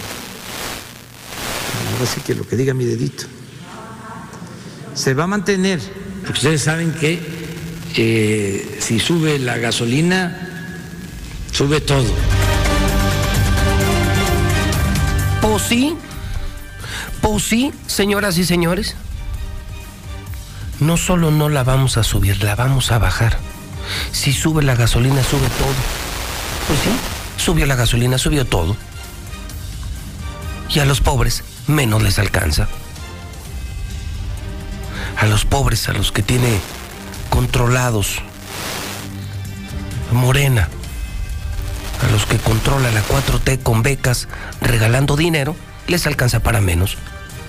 Ahora 1.94 2.06
sí 2.06 2.22
que 2.22 2.36
lo 2.36 2.48
que 2.48 2.56
diga 2.56 2.74
mi 2.74 2.86
dedito. 2.86 3.26
Se 4.94 5.14
va 5.14 5.24
a 5.24 5.28
mantener, 5.28 5.80
porque 6.22 6.40
ustedes 6.40 6.62
saben 6.62 6.92
que 6.92 7.20
eh, 7.96 8.80
si 8.82 9.00
sube 9.00 9.40
la 9.40 9.58
gasolina, 9.58 10.76
sube 11.52 11.80
todo. 11.80 12.06
¿O 15.42 15.60
sí? 15.60 15.96
¿O 17.22 17.40
sí, 17.40 17.74
señoras 17.88 18.38
y 18.38 18.46
señores? 18.46 18.96
No 20.80 20.98
solo 20.98 21.32
no 21.32 21.50
la 21.50 21.64
vamos 21.64 21.98
a 21.98 22.04
subir, 22.04 22.44
la 22.44 22.56
vamos 22.56 22.92
a 22.92 23.00
bajar. 23.00 23.38
Si 24.12 24.34
sube 24.34 24.64
la 24.64 24.76
gasolina, 24.76 25.24
sube 25.24 25.48
todo. 25.58 25.74
Pues 26.68 26.80
sí, 26.80 26.90
subió 27.38 27.66
la 27.66 27.76
gasolina, 27.76 28.18
subió 28.18 28.46
todo. 28.46 28.76
Y 30.70 30.80
a 30.80 30.86
los 30.86 31.02
pobres 31.02 31.44
menos 31.68 32.04
les 32.04 32.20
alcanza. 32.20 32.68
A 35.18 35.26
los 35.26 35.46
pobres, 35.46 35.90
a 35.90 35.94
los 35.94 36.12
que 36.12 36.24
tiene 36.24 36.60
controlados 37.30 38.22
Morena, 40.12 40.70
a 42.02 42.12
los 42.12 42.26
que 42.26 42.38
controla 42.38 42.92
la 42.92 43.04
4T 43.04 43.62
con 43.64 43.84
becas, 43.84 44.28
regalando 44.62 45.16
dinero, 45.16 45.56
les 45.88 46.08
alcanza 46.08 46.42
para 46.42 46.62
menos. 46.62 46.98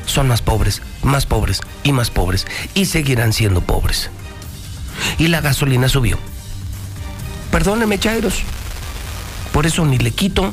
Son 0.07 0.26
más 0.28 0.42
pobres, 0.42 0.82
más 1.03 1.26
pobres 1.26 1.61
y 1.82 1.92
más 1.92 2.11
pobres. 2.11 2.46
Y 2.74 2.86
seguirán 2.86 3.32
siendo 3.32 3.61
pobres. 3.61 4.11
Y 5.18 5.28
la 5.28 5.40
gasolina 5.40 5.88
subió. 5.88 6.18
Perdóneme, 7.51 7.98
Chairos. 7.98 8.42
Por 9.53 9.66
eso 9.66 9.84
ni 9.84 9.98
le 9.98 10.11
quito 10.12 10.53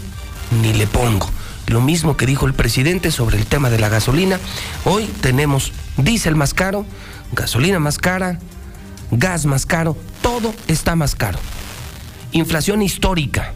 ni 0.61 0.73
le 0.73 0.87
pongo. 0.87 1.29
Lo 1.67 1.81
mismo 1.81 2.15
que 2.15 2.25
dijo 2.25 2.45
el 2.45 2.53
presidente 2.53 3.11
sobre 3.11 3.37
el 3.37 3.45
tema 3.45 3.69
de 3.69 3.79
la 3.79 3.89
gasolina. 3.89 4.39
Hoy 4.85 5.05
tenemos 5.21 5.73
diésel 5.97 6.35
más 6.35 6.53
caro, 6.53 6.85
gasolina 7.33 7.79
más 7.79 7.97
cara, 7.97 8.39
gas 9.11 9.45
más 9.45 9.65
caro, 9.65 9.97
todo 10.21 10.53
está 10.67 10.95
más 10.95 11.15
caro. 11.15 11.39
Inflación 12.31 12.81
histórica. 12.81 13.53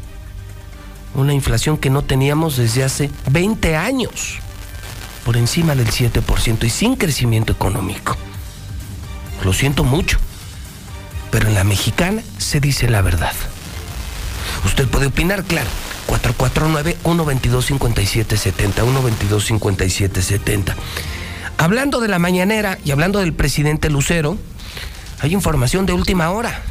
Una 1.15 1.33
inflación 1.33 1.77
que 1.77 1.89
no 1.89 2.03
teníamos 2.03 2.57
desde 2.57 2.83
hace 2.83 3.09
20 3.29 3.75
años. 3.75 4.39
Por 5.25 5.37
encima 5.37 5.75
del 5.75 5.87
7% 5.87 6.63
y 6.63 6.69
sin 6.69 6.95
crecimiento 6.95 7.53
económico. 7.53 8.17
Lo 9.43 9.53
siento 9.53 9.83
mucho 9.83 10.19
pero 11.31 11.47
en 11.47 11.55
la 11.55 11.63
mexicana 11.63 12.21
se 12.37 12.59
dice 12.59 12.87
la 12.89 13.01
verdad. 13.01 13.33
Usted 14.65 14.87
puede 14.87 15.07
opinar, 15.07 15.43
claro. 15.45 15.69
449-122-5770, 16.07 18.83
122-5770. 19.29 20.75
Hablando 21.57 21.99
de 22.01 22.09
la 22.09 22.19
mañanera 22.19 22.77
y 22.83 22.91
hablando 22.91 23.19
del 23.19 23.33
presidente 23.33 23.89
Lucero, 23.89 24.37
hay 25.21 25.33
información 25.33 25.85
de 25.85 25.93
última 25.93 26.31
hora. 26.31 26.61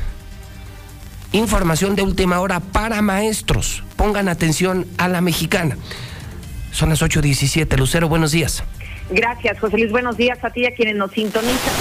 Información 1.33 1.95
de 1.95 2.03
última 2.03 2.41
hora 2.41 2.61
para 2.61 3.03
maestros. 3.03 3.85
Pongan 3.97 4.29
atención 4.29 4.87
a 4.99 5.09
la 5.09 5.21
mexicana. 5.21 5.77
Son 6.73 6.89
las 6.89 7.03
8.17. 7.03 7.79
Lucero, 7.79 8.09
buenos 8.09 8.33
días. 8.33 8.65
Gracias, 9.11 9.59
José 9.59 9.79
Luis. 9.79 9.93
Buenos 9.93 10.17
días 10.17 10.43
a 10.43 10.51
ti 10.51 10.63
y 10.63 10.67
a 10.67 10.75
quienes 10.75 10.97
nos 10.97 11.13
sintonizan. 11.13 11.75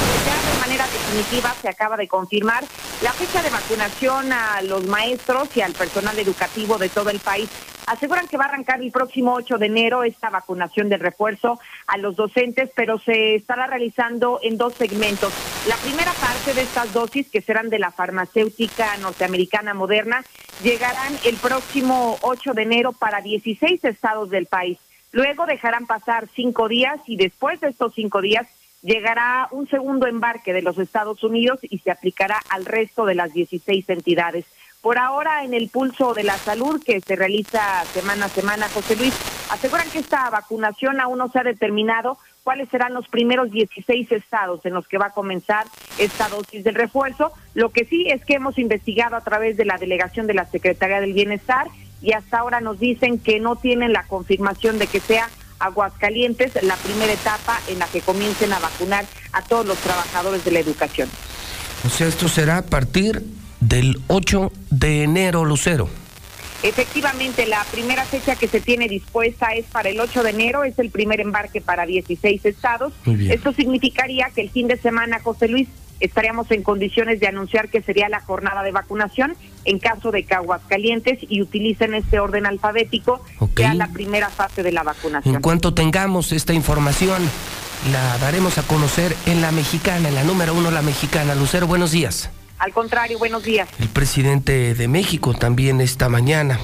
Manera 0.69 0.85
definitiva 0.85 1.51
se 1.59 1.67
acaba 1.67 1.97
de 1.97 2.07
confirmar 2.07 2.63
la 3.01 3.11
fecha 3.13 3.41
de 3.41 3.49
vacunación 3.49 4.31
a 4.31 4.61
los 4.61 4.85
maestros 4.85 5.49
y 5.57 5.61
al 5.61 5.73
personal 5.73 6.19
educativo 6.19 6.77
de 6.77 6.89
todo 6.89 7.09
el 7.09 7.17
país. 7.17 7.49
Aseguran 7.87 8.27
que 8.27 8.37
va 8.37 8.45
a 8.45 8.49
arrancar 8.49 8.79
el 8.79 8.91
próximo 8.91 9.33
8 9.33 9.57
de 9.57 9.65
enero 9.65 10.03
esta 10.03 10.29
vacunación 10.29 10.87
de 10.87 10.97
refuerzo 10.97 11.59
a 11.87 11.97
los 11.97 12.15
docentes, 12.15 12.69
pero 12.75 12.99
se 12.99 13.33
estará 13.33 13.65
realizando 13.65 14.39
en 14.43 14.59
dos 14.59 14.75
segmentos. 14.75 15.33
La 15.67 15.75
primera 15.77 16.11
parte 16.13 16.53
de 16.53 16.61
estas 16.61 16.93
dosis, 16.93 17.31
que 17.31 17.41
serán 17.41 17.71
de 17.71 17.79
la 17.79 17.89
farmacéutica 17.89 18.95
norteamericana 18.97 19.73
moderna, 19.73 20.23
llegarán 20.61 21.17
el 21.25 21.37
próximo 21.37 22.19
8 22.21 22.53
de 22.53 22.61
enero 22.61 22.93
para 22.93 23.21
16 23.21 23.83
estados 23.85 24.29
del 24.29 24.45
país. 24.45 24.77
Luego 25.11 25.47
dejarán 25.47 25.87
pasar 25.87 26.27
cinco 26.35 26.67
días 26.67 26.99
y 27.07 27.15
después 27.15 27.59
de 27.59 27.69
estos 27.69 27.95
cinco 27.95 28.21
días 28.21 28.45
llegará 28.81 29.47
un 29.51 29.67
segundo 29.67 30.07
embarque 30.07 30.53
de 30.53 30.61
los 30.61 30.77
Estados 30.77 31.23
Unidos 31.23 31.59
y 31.61 31.79
se 31.79 31.91
aplicará 31.91 32.39
al 32.49 32.65
resto 32.65 33.05
de 33.05 33.15
las 33.15 33.33
16 33.33 33.89
entidades. 33.89 34.45
Por 34.81 34.97
ahora, 34.97 35.43
en 35.43 35.53
el 35.53 35.69
pulso 35.69 36.13
de 36.13 36.23
la 36.23 36.37
salud 36.37 36.81
que 36.81 37.01
se 37.01 37.17
realiza 37.17 37.83
semana 37.93 38.27
a 38.27 38.29
semana, 38.29 38.69
José 38.69 38.95
Luis, 38.95 39.13
aseguran 39.49 39.89
que 39.89 39.99
esta 39.99 40.29
vacunación 40.29 41.01
aún 41.01 41.17
no 41.17 41.29
se 41.29 41.39
ha 41.39 41.43
determinado 41.43 42.17
cuáles 42.43 42.69
serán 42.69 42.93
los 42.93 43.07
primeros 43.09 43.51
16 43.51 44.09
estados 44.13 44.65
en 44.65 44.73
los 44.73 44.87
que 44.87 44.97
va 44.97 45.07
a 45.07 45.11
comenzar 45.11 45.65
esta 45.97 46.29
dosis 46.29 46.63
del 46.63 46.75
refuerzo. 46.75 47.33
Lo 47.55 47.71
que 47.71 47.83
sí 47.83 48.05
es 48.07 48.23
que 48.23 48.35
hemos 48.35 48.57
investigado 48.57 49.17
a 49.17 49.21
través 49.21 49.57
de 49.57 49.65
la 49.65 49.77
delegación 49.77 50.27
de 50.27 50.35
la 50.35 50.45
Secretaría 50.45 51.01
del 51.01 51.13
Bienestar 51.13 51.67
y 52.01 52.13
hasta 52.13 52.39
ahora 52.39 52.61
nos 52.61 52.79
dicen 52.79 53.19
que 53.19 53.41
no 53.41 53.57
tienen 53.57 53.91
la 53.91 54.07
confirmación 54.07 54.79
de 54.79 54.87
que 54.87 55.01
sea 55.01 55.29
Aguascalientes 55.59 56.51
la 56.63 56.75
primera 56.77 57.11
etapa 57.11 57.59
en 57.67 57.79
la 57.79 57.87
que 57.87 58.01
comiencen 58.01 58.53
a 58.53 58.59
vacunar 58.59 59.05
a 59.33 59.41
todos 59.43 59.65
los 59.65 59.77
trabajadores 59.77 60.43
de 60.45 60.51
la 60.51 60.59
educación. 60.59 61.09
O 61.85 61.89
sea, 61.89 62.07
esto 62.07 62.27
será 62.27 62.57
a 62.57 62.61
partir 62.61 63.23
del 63.59 63.99
8 64.07 64.51
de 64.69 65.03
enero, 65.03 65.45
Lucero. 65.45 65.89
Efectivamente, 66.61 67.45
la 67.45 67.63
primera 67.71 68.03
fecha 68.03 68.35
que 68.35 68.49
se 68.49 68.59
tiene 68.59 68.89
dispuesta 68.89 69.53
es 69.53 69.65
para 69.65 69.89
el 69.89 69.99
8 69.99 70.23
de 70.23 70.29
enero, 70.31 70.65
es 70.65 70.77
el 70.77 70.89
primer 70.89 71.21
embarque 71.21 71.61
para 71.61 71.85
16 71.85 72.45
estados. 72.45 72.91
Esto 73.05 73.53
significaría 73.53 74.29
que 74.35 74.41
el 74.41 74.49
fin 74.49 74.67
de 74.67 74.75
semana, 74.75 75.21
José 75.21 75.47
Luis, 75.47 75.69
estaríamos 75.99 76.49
en 76.51 76.63
condiciones 76.63 77.19
de 77.19 77.27
anunciar 77.27 77.69
que 77.69 77.81
sería 77.81 78.09
la 78.09 78.21
jornada 78.21 78.63
de 78.63 78.71
vacunación 78.71 79.35
en 79.65 79.79
caso 79.79 80.11
de 80.11 80.23
que 80.23 80.33
Aguascalientes 80.33 81.19
y 81.21 81.41
utilicen 81.41 81.93
este 81.93 82.19
orden 82.19 82.45
alfabético 82.45 83.23
sea 83.55 83.73
la 83.73 83.87
primera 83.87 84.29
fase 84.29 84.63
de 84.63 84.71
la 84.71 84.83
vacunación. 84.83 85.35
En 85.35 85.41
cuanto 85.41 85.73
tengamos 85.73 86.31
esta 86.31 86.53
información, 86.53 87.21
la 87.91 88.17
daremos 88.19 88.57
a 88.57 88.63
conocer 88.63 89.15
en 89.25 89.41
la 89.41 89.51
mexicana, 89.51 90.09
en 90.09 90.15
la 90.15 90.23
número 90.23 90.53
uno, 90.53 90.71
la 90.71 90.81
mexicana. 90.81 91.35
Lucero, 91.35 91.67
buenos 91.67 91.91
días. 91.91 92.29
Al 92.57 92.73
contrario, 92.73 93.17
buenos 93.17 93.43
días. 93.43 93.69
El 93.79 93.87
presidente 93.87 94.73
de 94.75 94.87
México 94.87 95.33
también 95.33 95.79
esta 95.79 96.09
mañana 96.09 96.59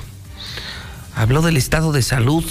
habló 1.16 1.42
del 1.42 1.56
estado 1.56 1.94
de 1.94 2.02
salud 2.02 2.44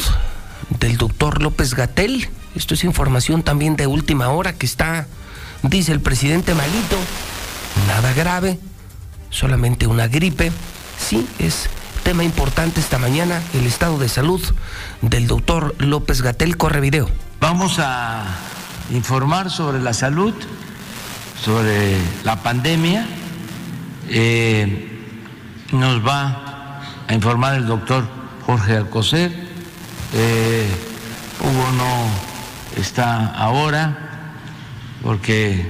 del 0.80 0.96
doctor 0.96 1.42
López 1.42 1.74
Gatel. 1.74 2.28
Esto 2.54 2.74
es 2.74 2.84
información 2.84 3.42
también 3.42 3.76
de 3.76 3.86
última 3.86 4.30
hora 4.30 4.54
que 4.54 4.64
está 4.64 5.06
Dice 5.64 5.92
el 5.92 6.00
presidente 6.00 6.54
malito, 6.54 6.98
nada 7.88 8.12
grave, 8.12 8.58
solamente 9.30 9.86
una 9.86 10.08
gripe. 10.08 10.52
Sí, 10.98 11.26
es 11.38 11.70
tema 12.02 12.22
importante 12.22 12.80
esta 12.80 12.98
mañana, 12.98 13.40
el 13.54 13.64
estado 13.66 13.98
de 13.98 14.10
salud 14.10 14.42
del 15.00 15.26
doctor 15.26 15.74
López 15.78 16.20
Gatel. 16.20 16.58
Corre 16.58 16.80
video. 16.80 17.08
Vamos 17.40 17.78
a 17.78 18.24
informar 18.92 19.50
sobre 19.50 19.80
la 19.80 19.94
salud, 19.94 20.34
sobre 21.42 21.96
la 22.24 22.42
pandemia. 22.42 23.06
Eh, 24.10 25.02
nos 25.72 26.06
va 26.06 26.82
a 27.08 27.14
informar 27.14 27.54
el 27.54 27.66
doctor 27.66 28.06
Jorge 28.44 28.76
Alcocer. 28.76 29.32
Eh, 30.12 30.68
Hugo 31.40 31.72
no 31.72 32.80
está 32.80 33.28
ahora 33.28 34.03
porque 35.04 35.62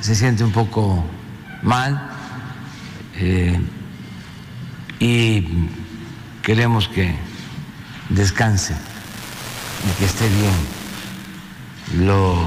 se 0.00 0.16
siente 0.16 0.42
un 0.42 0.50
poco 0.50 1.04
mal 1.62 2.10
eh, 3.14 3.58
y 4.98 5.46
queremos 6.42 6.88
que 6.88 7.14
descanse 8.08 8.74
y 9.88 9.98
que 9.98 10.04
esté 10.04 10.28
bien. 10.28 12.06
Lo 12.06 12.44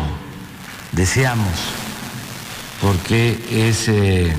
deseamos 0.91 1.57
porque 2.81 3.39
es 3.49 3.87
eh, 3.87 4.35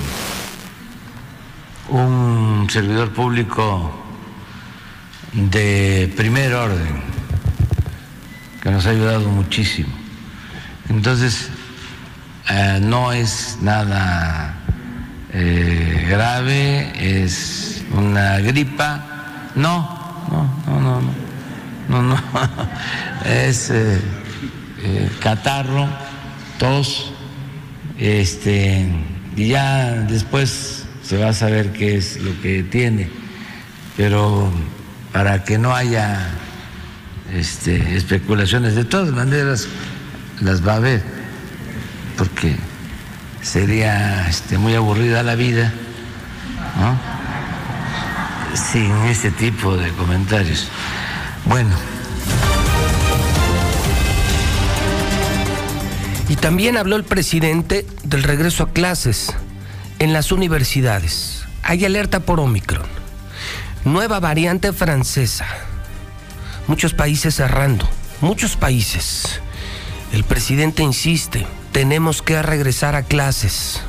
un 1.89 2.69
servidor 2.71 3.11
público 3.15 3.91
de 5.33 6.13
primer 6.15 6.53
orden 6.53 7.03
que 8.63 8.71
nos 8.71 8.85
ha 8.85 8.91
ayudado 8.91 9.31
muchísimo. 9.31 10.05
Entonces, 10.91 11.51
eh, 12.51 12.79
no 12.83 13.11
es 13.13 13.59
nada 13.63 14.55
eh, 15.33 16.07
grave, 16.11 16.93
es 16.99 17.83
una 17.93 18.39
gripa, 18.39 19.51
no, 19.55 20.27
no, 20.31 20.63
no, 20.67 20.81
no, 20.81 21.03
no, 21.89 22.03
no, 22.03 22.23
es 23.25 23.71
eh, 23.71 23.99
catarro, 25.21 25.89
tos, 26.59 27.13
este, 27.99 28.89
y 29.37 29.49
ya 29.49 29.93
después 30.07 30.85
se 31.03 31.17
va 31.17 31.31
a 31.31 31.33
saber 31.33 31.73
qué 31.73 31.97
es 31.97 32.21
lo 32.21 32.39
que 32.43 32.63
tiene, 32.63 33.09
pero 33.97 34.53
para 35.13 35.45
que 35.45 35.57
no 35.57 35.75
haya 35.75 36.29
este, 37.33 37.97
especulaciones, 37.97 38.75
de 38.75 38.85
todas 38.85 39.15
maneras 39.15 39.67
las 40.43 40.67
va 40.67 40.75
a 40.75 40.81
ver 40.81 41.24
porque 42.17 42.57
sería 43.43 44.29
este, 44.29 44.59
muy 44.59 44.75
aburrida 44.75 45.23
la 45.23 45.35
vida 45.35 45.73
sin 48.55 48.93
este 49.07 49.31
tipo 49.31 49.77
de 49.77 49.91
comentarios. 49.93 50.69
Bueno. 51.45 51.75
Y 56.29 56.37
también 56.37 56.77
habló 56.77 56.97
el 56.97 57.05
presidente 57.05 57.87
del 58.03 58.23
regreso 58.23 58.65
a 58.65 58.73
clases 58.73 59.33
en 59.99 60.13
las 60.13 60.33
universidades. 60.33 61.45
Hay 61.63 61.85
alerta 61.85 62.21
por 62.21 62.41
Omicron. 62.41 62.87
Nueva 63.85 64.21
variante 64.21 64.73
francesa. 64.73 65.47
Muchos 66.67 66.95
países 66.95 67.35
cerrando. 67.35 67.89
Muchos 68.21 68.57
países. 68.57 69.41
El 70.13 70.25
presidente 70.25 70.83
insiste, 70.83 71.47
tenemos 71.75 72.23
que 72.23 72.41
regresar 72.41 72.95
a 72.95 73.03
clases. 73.03 73.81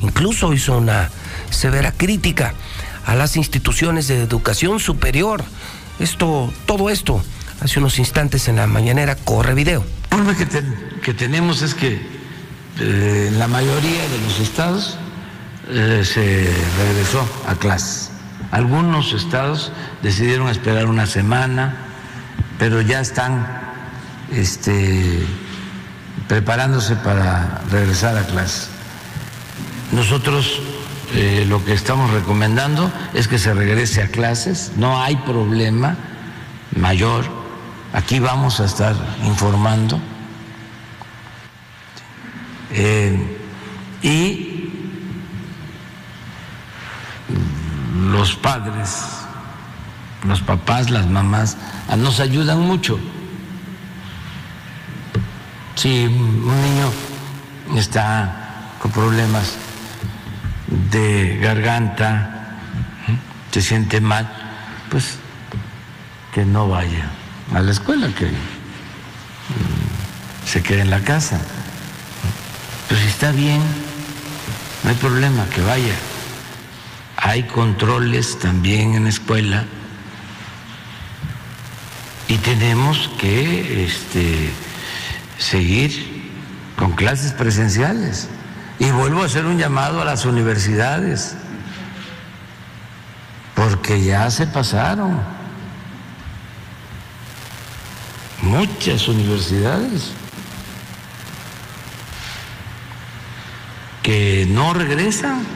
Incluso 0.00 0.52
hizo 0.52 0.76
una 0.76 1.08
severa 1.50 1.92
crítica 1.92 2.52
a 3.06 3.14
las 3.14 3.36
instituciones 3.36 4.08
de 4.08 4.20
educación 4.20 4.80
superior. 4.80 5.44
Esto, 6.00 6.52
todo 6.66 6.90
esto, 6.90 7.22
hace 7.60 7.78
unos 7.78 8.00
instantes 8.00 8.48
en 8.48 8.56
la 8.56 8.66
mañanera 8.66 9.14
corre 9.14 9.54
video. 9.54 9.84
El 9.84 10.08
problema 10.08 10.36
que, 11.00 11.14
tenemos 11.14 11.62
es 11.62 11.76
que 11.76 11.92
eh, 12.80 13.28
en 13.28 13.38
la 13.38 13.46
mayoría 13.46 14.08
de 14.08 14.18
los 14.26 14.40
estados 14.40 14.98
eh, 15.68 16.02
se 16.04 16.52
regresó 16.76 17.24
a 17.46 17.54
clases. 17.54 18.10
Algunos 18.50 19.12
estados 19.12 19.70
decidieron 20.02 20.48
esperar 20.48 20.86
una 20.86 21.06
semana, 21.06 21.86
pero 22.58 22.80
ya 22.80 23.00
están 23.00 23.46
este, 24.32 25.24
preparándose 26.32 26.96
para 26.96 27.60
regresar 27.70 28.16
a 28.16 28.24
clase. 28.24 28.68
Nosotros 29.92 30.62
eh, 31.12 31.44
lo 31.46 31.62
que 31.62 31.74
estamos 31.74 32.10
recomendando 32.10 32.90
es 33.12 33.28
que 33.28 33.38
se 33.38 33.52
regrese 33.52 34.00
a 34.00 34.08
clases, 34.08 34.72
no 34.78 35.02
hay 35.02 35.16
problema 35.16 35.94
mayor, 36.74 37.26
aquí 37.92 38.18
vamos 38.18 38.60
a 38.60 38.64
estar 38.64 38.96
informando. 39.26 40.00
Eh, 42.70 43.38
y 44.00 44.70
los 48.10 48.36
padres, 48.36 49.02
los 50.26 50.40
papás, 50.40 50.88
las 50.88 51.06
mamás, 51.06 51.58
nos 51.98 52.20
ayudan 52.20 52.60
mucho 52.60 52.98
si 55.74 56.06
un 56.06 56.62
niño 56.62 56.90
está 57.76 58.76
con 58.80 58.90
problemas 58.90 59.54
de 60.90 61.38
garganta, 61.40 62.58
se 63.50 63.62
siente 63.62 64.00
mal, 64.00 64.28
pues 64.90 65.18
que 66.32 66.44
no 66.44 66.68
vaya 66.68 67.10
a 67.54 67.60
la 67.60 67.72
escuela, 67.72 68.08
que 68.08 68.30
se 70.46 70.62
quede 70.62 70.80
en 70.80 70.90
la 70.90 71.00
casa. 71.00 71.40
Pero 72.88 73.00
si 73.00 73.06
está 73.06 73.32
bien, 73.32 73.60
no 74.82 74.90
hay 74.90 74.96
problema, 74.96 75.46
que 75.46 75.60
vaya. 75.62 75.94
Hay 77.16 77.44
controles 77.44 78.38
también 78.38 78.94
en 78.94 79.04
la 79.04 79.10
escuela 79.10 79.64
y 82.28 82.36
tenemos 82.38 83.10
que 83.18 83.84
este, 83.84 84.50
seguir 85.42 86.32
con 86.76 86.92
clases 86.92 87.32
presenciales. 87.32 88.28
Y 88.78 88.90
vuelvo 88.90 89.22
a 89.22 89.26
hacer 89.26 89.44
un 89.44 89.58
llamado 89.58 90.00
a 90.00 90.04
las 90.04 90.24
universidades, 90.24 91.34
porque 93.54 94.02
ya 94.02 94.30
se 94.30 94.46
pasaron 94.46 95.20
muchas 98.40 99.06
universidades 99.08 100.12
que 104.02 104.46
no 104.50 104.74
regresan 104.74 105.46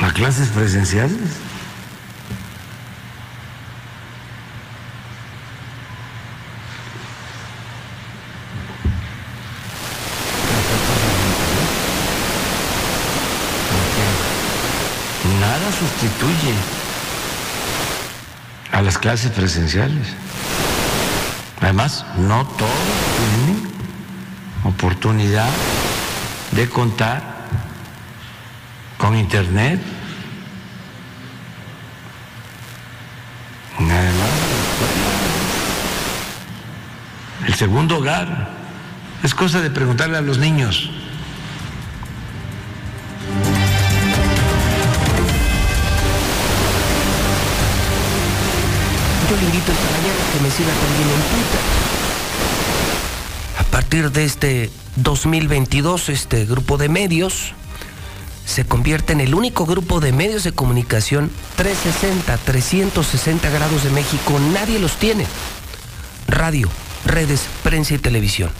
a 0.00 0.12
clases 0.12 0.48
presenciales. 0.48 1.44
Nada 15.40 15.72
a 18.72 18.82
las 18.82 18.98
clases 18.98 19.30
presenciales. 19.30 20.08
Además, 21.60 22.04
no 22.18 22.44
todos 22.46 22.70
tienen 23.18 23.72
oportunidad 24.64 25.48
de 26.52 26.68
contar 26.68 27.22
con 28.98 29.16
internet. 29.16 29.80
Además, 33.78 34.30
el 37.46 37.54
segundo 37.54 37.98
hogar 37.98 38.50
es 39.22 39.34
cosa 39.34 39.60
de 39.60 39.70
preguntarle 39.70 40.18
a 40.18 40.20
los 40.20 40.38
niños. 40.38 40.90
Invito 49.44 49.72
esta 49.72 49.90
mañana 49.90 50.22
que 50.32 50.40
me 50.40 50.50
siga 50.50 50.72
también 50.72 51.08
en 51.08 51.22
Twitter. 51.30 51.60
A 53.58 53.64
partir 53.64 54.10
de 54.10 54.24
este 54.24 54.70
2022, 54.96 56.08
este 56.08 56.44
grupo 56.46 56.76
de 56.76 56.88
medios 56.88 57.54
se 58.46 58.64
convierte 58.64 59.12
en 59.12 59.20
el 59.20 59.34
único 59.34 59.66
grupo 59.66 60.00
de 60.00 60.12
medios 60.12 60.44
de 60.44 60.52
comunicación 60.52 61.30
360, 61.56 62.36
360 62.38 63.50
grados 63.50 63.84
de 63.84 63.90
México. 63.90 64.38
Nadie 64.52 64.78
los 64.78 64.96
tiene. 64.96 65.26
Radio, 66.28 66.68
redes, 67.04 67.46
prensa 67.62 67.94
y 67.94 67.98
televisión. 67.98 68.50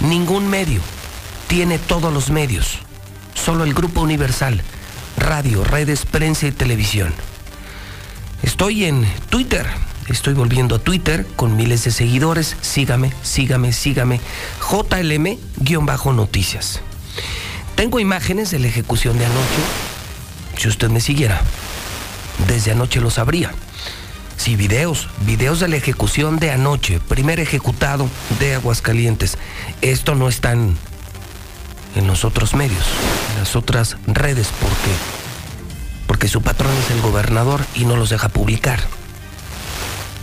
Ningún 0.00 0.48
medio 0.48 0.80
tiene 1.48 1.78
todos 1.78 2.12
los 2.12 2.30
medios. 2.30 2.78
Solo 3.34 3.64
el 3.64 3.74
grupo 3.74 4.00
universal. 4.00 4.62
Radio, 5.16 5.64
redes, 5.64 6.06
prensa 6.06 6.46
y 6.46 6.52
televisión. 6.52 7.12
Estoy 8.42 8.84
en 8.84 9.06
Twitter. 9.28 9.66
Estoy 10.10 10.34
volviendo 10.34 10.74
a 10.74 10.80
Twitter 10.80 11.24
con 11.36 11.54
miles 11.54 11.84
de 11.84 11.92
seguidores. 11.92 12.56
Sígame, 12.62 13.12
sígame, 13.22 13.72
sígame. 13.72 14.20
JLM-noticias. 14.60 16.80
Tengo 17.76 18.00
imágenes 18.00 18.50
de 18.50 18.58
la 18.58 18.66
ejecución 18.66 19.16
de 19.18 19.26
anoche. 19.26 19.60
Si 20.56 20.66
usted 20.66 20.90
me 20.90 21.00
siguiera, 21.00 21.40
desde 22.48 22.72
anoche 22.72 23.00
lo 23.00 23.10
sabría. 23.10 23.52
Sí, 24.36 24.56
videos, 24.56 25.06
videos 25.26 25.60
de 25.60 25.68
la 25.68 25.76
ejecución 25.76 26.40
de 26.40 26.50
anoche, 26.50 26.98
primer 26.98 27.38
ejecutado 27.38 28.08
de 28.40 28.56
Aguascalientes. 28.56 29.38
Esto 29.80 30.16
no 30.16 30.28
está 30.28 30.50
en, 30.52 30.76
en 31.94 32.08
los 32.08 32.24
otros 32.24 32.54
medios, 32.54 32.84
en 33.32 33.38
las 33.38 33.54
otras 33.54 33.96
redes, 34.08 34.48
porque 34.60 34.90
porque 36.08 36.26
su 36.26 36.42
patrón 36.42 36.72
es 36.84 36.90
el 36.90 37.00
gobernador 37.00 37.64
y 37.76 37.84
no 37.84 37.96
los 37.96 38.10
deja 38.10 38.28
publicar. 38.28 38.80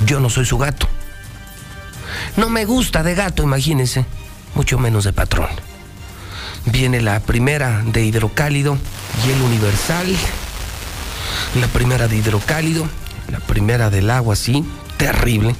Yo 0.06 0.20
no 0.20 0.30
soy 0.30 0.46
su 0.46 0.58
gato. 0.58 0.88
No 2.36 2.50
me 2.50 2.66
gusta 2.66 3.04
de 3.04 3.16
gato, 3.16 3.44
imagínense, 3.44 4.06
mucho 4.54 4.78
menos 4.78 5.04
de 5.04 5.14
patrón. 5.14 5.50
Viene 6.66 7.02
la 7.02 7.20
primera 7.20 7.82
de 7.86 8.06
hidrocálido 8.06 8.78
y 9.26 9.32
el 9.32 9.42
universal. 9.42 10.16
La 11.60 11.68
primera 11.68 12.08
de 12.08 12.18
hidrocálido, 12.18 12.88
la 13.30 13.40
primera 13.40 13.90
del 13.90 14.10
agua, 14.10 14.36
sí, 14.36 14.66
terrible. 14.98 15.56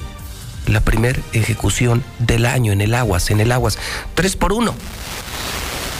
La 0.66 0.80
primera 0.80 1.18
ejecución 1.32 2.04
del 2.18 2.44
año 2.44 2.72
en 2.72 2.82
el 2.82 2.94
aguas, 2.94 3.30
en 3.30 3.40
el 3.40 3.52
aguas. 3.52 3.78
Tres 4.14 4.36
por 4.36 4.52
uno. 4.52 4.74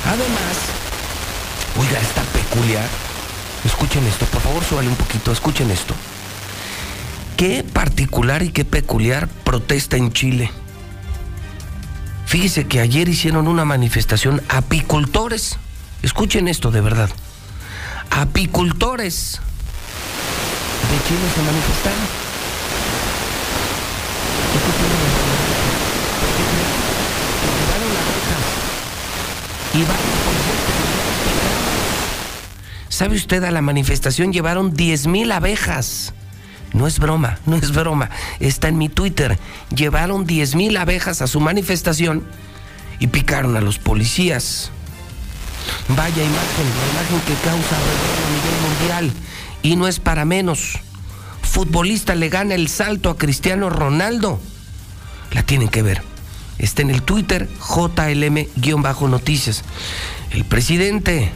Además, 0.05 0.57
oiga, 1.79 1.99
está 2.01 2.23
peculiar. 2.23 2.87
Escuchen 3.65 4.07
esto, 4.07 4.27
por 4.27 4.43
favor, 4.43 4.63
súbale 4.63 4.89
un 4.89 4.97
poquito, 4.97 5.33
escuchen 5.33 5.71
esto. 5.71 5.95
Qué 7.39 7.63
particular 7.63 8.43
y 8.43 8.51
qué 8.51 8.65
peculiar 8.65 9.29
protesta 9.29 9.97
en 9.97 10.13
Chile. 10.13 10.51
Fíjese 12.27 12.67
que 12.67 12.81
ayer 12.81 13.09
hicieron 13.09 13.47
una 13.47 13.65
manifestación 13.65 14.43
apicultores. 14.49 15.57
Escuchen 16.03 16.49
esto 16.49 16.73
de 16.73 16.81
verdad. 16.81 17.09
Apicultores 18.11 19.41
de 20.91 20.99
Chile 21.07 21.21
se 21.33 21.43
manifestaron. 21.43 22.01
Y 29.75 29.85
¿Sabe 32.93 33.15
usted? 33.15 33.45
A 33.45 33.53
la 33.53 33.63
manifestación 33.63 34.33
llevaron 34.33 34.75
10 34.75 35.07
mil 35.07 35.31
abejas. 35.31 36.15
No 36.79 36.87
es 36.87 36.99
broma, 37.01 37.39
no 37.45 37.57
es 37.57 37.73
broma. 37.73 38.09
Está 38.39 38.69
en 38.69 38.79
mi 38.79 38.89
Twitter. 38.89 39.37
Llevaron 39.75 40.25
10 40.25 40.55
mil 40.55 40.77
abejas 40.77 41.21
a 41.23 41.27
su 41.27 41.41
manifestación 41.41 42.23
y 43.01 43.09
picaron 43.09 43.57
a 43.57 43.61
los 43.61 43.81
policías. 43.81 44.71
Vaya 45.89 46.23
imagen, 46.23 46.31
la 46.31 46.87
imagen 46.93 47.21
que 47.27 47.35
causa 47.43 47.75
a 47.75 47.81
nivel 48.31 48.55
mundial. 48.63 49.11
Y 49.63 49.75
no 49.75 49.89
es 49.89 49.99
para 49.99 50.25
menos. 50.25 50.79
Futbolista 51.43 52.15
le 52.15 52.29
gana 52.29 52.55
el 52.55 52.69
salto 52.69 53.11
a 53.11 53.19
Cristiano 53.19 53.71
Ronaldo. 53.71 54.39
La 55.33 55.43
tienen 55.43 55.69
que 55.69 55.83
ver. 55.83 56.03
Está 56.59 56.83
en 56.83 56.91
el 56.91 57.03
Twitter 57.03 57.49
JLM-noticias. 57.59 59.65
El 60.31 60.45
presidente 60.45 61.33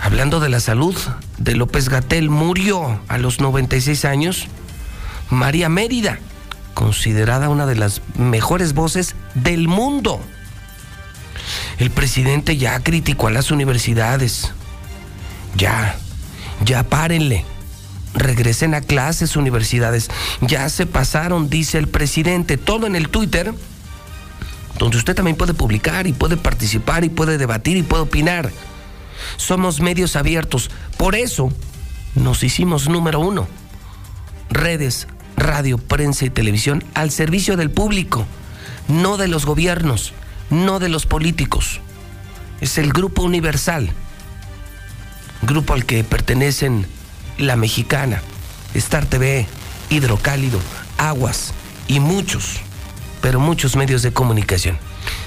hablando 0.00 0.40
de 0.40 0.48
la 0.48 0.60
salud 0.60 0.96
de 1.38 1.54
López 1.54 1.88
Gatel, 1.88 2.30
murió 2.30 3.00
a 3.08 3.18
los 3.18 3.40
96 3.40 4.04
años 4.04 4.48
María 5.30 5.68
Mérida, 5.68 6.18
considerada 6.74 7.48
una 7.48 7.66
de 7.66 7.76
las 7.76 8.02
mejores 8.16 8.74
voces 8.74 9.14
del 9.34 9.68
mundo. 9.68 10.20
El 11.78 11.90
presidente 11.90 12.56
ya 12.56 12.78
criticó 12.80 13.28
a 13.28 13.30
las 13.30 13.50
universidades. 13.50 14.52
Ya, 15.56 15.96
ya 16.64 16.82
párenle. 16.82 17.44
Regresen 18.14 18.74
a 18.74 18.80
clases 18.80 19.36
universidades. 19.36 20.10
Ya 20.40 20.68
se 20.68 20.86
pasaron, 20.86 21.48
dice 21.48 21.78
el 21.78 21.88
presidente, 21.88 22.56
todo 22.56 22.86
en 22.86 22.96
el 22.96 23.08
Twitter, 23.08 23.54
donde 24.78 24.96
usted 24.96 25.14
también 25.14 25.36
puede 25.36 25.54
publicar 25.54 26.06
y 26.06 26.12
puede 26.12 26.36
participar 26.36 27.04
y 27.04 27.08
puede 27.08 27.38
debatir 27.38 27.76
y 27.76 27.82
puede 27.82 28.02
opinar. 28.02 28.50
Somos 29.36 29.80
medios 29.80 30.16
abiertos. 30.16 30.70
Por 30.96 31.14
eso 31.14 31.50
nos 32.14 32.42
hicimos 32.42 32.88
número 32.88 33.20
uno. 33.20 33.48
Redes, 34.50 35.06
radio, 35.36 35.78
prensa 35.78 36.24
y 36.24 36.30
televisión 36.30 36.84
al 36.94 37.10
servicio 37.10 37.56
del 37.56 37.70
público, 37.70 38.26
no 38.88 39.16
de 39.16 39.28
los 39.28 39.46
gobiernos, 39.46 40.12
no 40.50 40.78
de 40.78 40.88
los 40.88 41.06
políticos. 41.06 41.80
Es 42.60 42.78
el 42.78 42.92
grupo 42.92 43.22
universal, 43.22 43.90
grupo 45.42 45.74
al 45.74 45.86
que 45.86 46.04
pertenecen 46.04 46.86
La 47.38 47.56
Mexicana, 47.56 48.22
Star 48.74 49.06
TV, 49.06 49.46
Hidrocálido, 49.88 50.60
Aguas 50.98 51.54
y 51.88 52.00
muchos, 52.00 52.56
pero 53.22 53.40
muchos 53.40 53.76
medios 53.76 54.02
de 54.02 54.12
comunicación. 54.12 54.78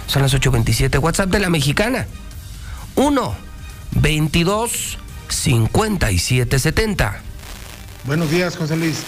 Son 0.07 0.21
las 0.21 0.33
8.27. 0.33 1.01
WhatsApp 1.01 1.29
de 1.29 1.39
La 1.39 1.49
Mexicana. 1.49 2.05
1 2.95 3.52
22 3.95 4.97
57 5.29 6.59
70. 6.59 7.21
Buenos 8.05 8.29
días, 8.29 8.57
José 8.57 8.75
Luis. 8.75 9.03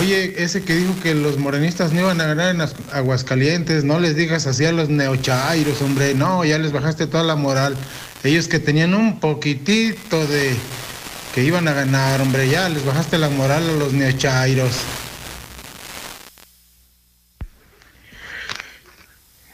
Oye, 0.00 0.42
ese 0.42 0.62
que 0.62 0.76
dijo 0.76 0.94
que 1.02 1.14
los 1.14 1.38
morenistas 1.38 1.92
no 1.92 2.00
iban 2.00 2.20
a 2.20 2.26
ganar 2.26 2.54
en 2.54 2.60
Aguascalientes, 2.92 3.84
no 3.84 3.98
les 3.98 4.14
digas 4.16 4.46
así 4.46 4.64
a 4.64 4.72
los 4.72 4.88
neochairos, 4.88 5.82
hombre, 5.82 6.14
no, 6.14 6.44
ya 6.44 6.58
les 6.58 6.72
bajaste 6.72 7.06
toda 7.06 7.24
la 7.24 7.36
moral. 7.36 7.76
Ellos 8.22 8.48
que 8.48 8.58
tenían 8.58 8.94
un 8.94 9.18
poquitito 9.18 10.26
de 10.26 10.54
que 11.34 11.42
iban 11.42 11.66
a 11.68 11.72
ganar, 11.72 12.20
hombre, 12.20 12.48
ya 12.48 12.68
les 12.68 12.84
bajaste 12.84 13.18
la 13.18 13.28
moral 13.30 13.68
a 13.68 13.72
los 13.72 13.92
neochairos. 13.92 14.72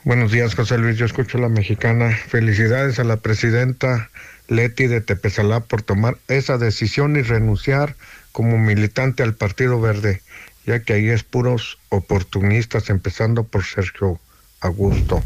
Buenos 0.05 0.30
días, 0.30 0.55
José 0.55 0.78
Luis. 0.78 0.97
Yo 0.98 1.06
escucho 1.06 1.38
a 1.38 1.40
la 1.40 1.48
mexicana. 1.48 2.16
Felicidades 2.28 3.01
a 3.01 3.05
la 3.05 3.16
presidenta 3.16 4.09
Leti 4.48 4.86
de 4.86 5.01
Tepezalá 5.01 5.60
por 5.60 5.82
tomar 5.82 6.18
esa 6.28 6.59
decisión 6.59 7.16
y 7.16 7.23
renunciar 7.23 7.97
como 8.32 8.59
militante 8.59 9.23
al 9.23 9.35
Partido 9.35 9.81
Verde, 9.81 10.20
ya 10.66 10.81
que 10.81 10.93
ahí 10.93 11.09
es 11.09 11.23
puros 11.23 11.78
oportunistas, 11.89 12.90
empezando 12.90 13.44
por 13.44 13.64
Sergio 13.64 14.20
Augusto. 14.60 15.23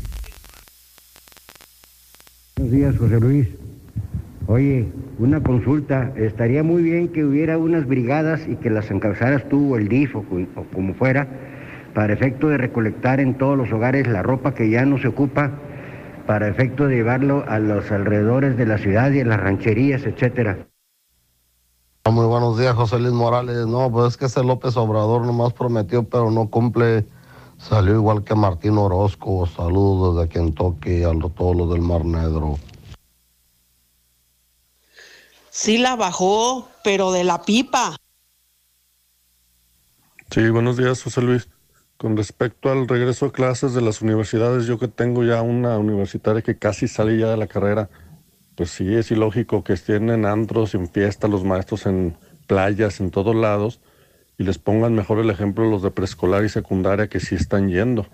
Buenos 2.57 2.73
días, 2.73 2.97
José 2.99 3.21
Luis. 3.21 3.49
Oye, 4.47 4.87
una 5.19 5.43
consulta. 5.43 6.13
Estaría 6.17 6.63
muy 6.63 6.83
bien 6.83 7.09
que 7.09 7.25
hubiera 7.25 7.59
unas 7.59 7.87
brigadas 7.87 8.43
y 8.49 8.57
que 8.57 8.71
las 8.71 8.91
encabezaras 8.91 9.49
tú 9.49 9.75
o 9.75 9.77
el 9.77 9.89
DIF 9.89 10.17
o, 10.17 10.21
o 10.21 10.65
como 10.73 10.95
fuera, 10.95 11.29
para 11.95 12.13
efecto 12.13 12.49
de 12.49 12.59
recolectar 12.59 13.21
en 13.21 13.39
todos 13.39 13.57
los 13.57 13.73
hogares 13.73 14.07
la 14.07 14.23
ropa 14.23 14.55
que 14.55 14.69
ya 14.71 14.85
no 14.85 14.99
se 14.99 15.09
ocupa, 15.09 15.53
para 16.31 16.47
efecto 16.47 16.87
de 16.87 16.95
llevarlo 16.95 17.45
a 17.49 17.59
los 17.59 17.91
alrededores 17.91 18.57
de 18.57 18.65
la 18.65 18.79
ciudad 18.79 19.11
y 19.11 19.19
en 19.19 19.31
las 19.31 19.41
rancherías, 19.41 20.03
etcétera. 20.05 20.65
Muy 22.09 22.25
buenos 22.25 22.57
días, 22.57 22.77
José 22.77 23.01
Luis 23.01 23.13
Morales. 23.13 23.67
No, 23.67 23.91
pues 23.91 24.11
es 24.11 24.17
que 24.17 24.27
ese 24.27 24.45
López 24.45 24.77
Obrador 24.77 25.27
nomás 25.27 25.53
prometió, 25.53 26.05
pero 26.05 26.31
no 26.31 26.49
cumple. 26.49 27.05
Salió 27.59 27.95
igual 27.95 28.23
que 28.23 28.37
Martín 28.37 28.79
Orozco. 28.79 29.45
Saludos 29.49 30.19
desde 30.19 30.29
Kentucky 30.29 31.03
a 31.03 31.11
todos 31.37 31.57
los 31.57 31.69
del 31.69 31.81
Mar 31.81 32.05
Negro. 32.05 32.61
Sí 35.51 35.79
la 35.79 35.97
bajó, 35.97 36.69
pero 36.85 37.11
de 37.11 37.25
la 37.25 37.43
pipa. 37.43 37.97
Sí, 40.31 40.49
buenos 40.49 40.77
días, 40.77 41.03
José 41.03 41.23
Luis. 41.23 41.49
Con 42.01 42.17
respecto 42.17 42.73
al 42.73 42.89
regreso 42.89 43.27
a 43.27 43.31
clases 43.31 43.75
de 43.75 43.83
las 43.83 44.01
universidades, 44.01 44.65
yo 44.65 44.79
que 44.79 44.89
tengo 44.89 45.23
ya 45.23 45.43
una 45.43 45.77
universitaria 45.77 46.41
que 46.41 46.57
casi 46.57 46.89
sale 46.89 47.19
ya 47.19 47.29
de 47.29 47.37
la 47.37 47.47
carrera, 47.47 47.91
pues 48.57 48.71
sí, 48.71 48.95
es 48.95 49.11
ilógico 49.11 49.63
que 49.65 49.75
estén 49.75 50.09
en 50.09 50.25
antros, 50.25 50.75
en 50.75 50.89
fiestas, 50.89 51.31
los 51.31 51.45
maestros 51.45 51.85
en 51.85 52.17
playas, 52.47 53.01
en 53.01 53.11
todos 53.11 53.37
lados, 53.37 53.83
y 54.39 54.45
les 54.45 54.57
pongan 54.57 54.95
mejor 54.95 55.19
el 55.19 55.29
ejemplo 55.29 55.69
los 55.69 55.83
de 55.83 55.91
preescolar 55.91 56.43
y 56.43 56.49
secundaria 56.49 57.09
que 57.09 57.21
sí 57.21 57.35
están 57.35 57.69
yendo. 57.69 58.07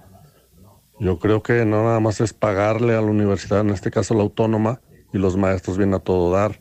Yo 0.98 1.20
creo 1.20 1.44
que 1.44 1.64
no 1.64 1.84
nada 1.84 2.00
más 2.00 2.20
es 2.20 2.32
pagarle 2.32 2.96
a 2.96 3.00
la 3.00 3.06
universidad, 3.06 3.60
en 3.60 3.70
este 3.70 3.92
caso 3.92 4.14
la 4.14 4.22
autónoma, 4.22 4.80
y 5.12 5.18
los 5.18 5.36
maestros 5.36 5.78
vienen 5.78 5.94
a 5.94 6.00
todo 6.00 6.32
dar. 6.32 6.58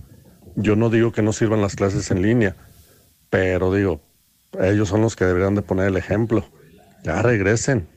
Yo 0.55 0.75
no 0.75 0.91
digo 0.91 1.11
que 1.11 1.23
no 1.23 1.33
sirvan 1.33 1.63
las 1.63 1.75
clases 1.75 2.11
en 2.11 2.21
línea, 2.21 2.55
pero 3.31 3.73
digo, 3.73 3.99
ellos 4.61 4.89
son 4.89 5.01
los 5.01 5.15
que 5.15 5.25
deberían 5.25 5.55
de 5.55 5.63
poner 5.63 5.87
el 5.87 5.97
ejemplo. 5.97 6.45
Ya 7.05 7.21
regresen. 7.21 7.87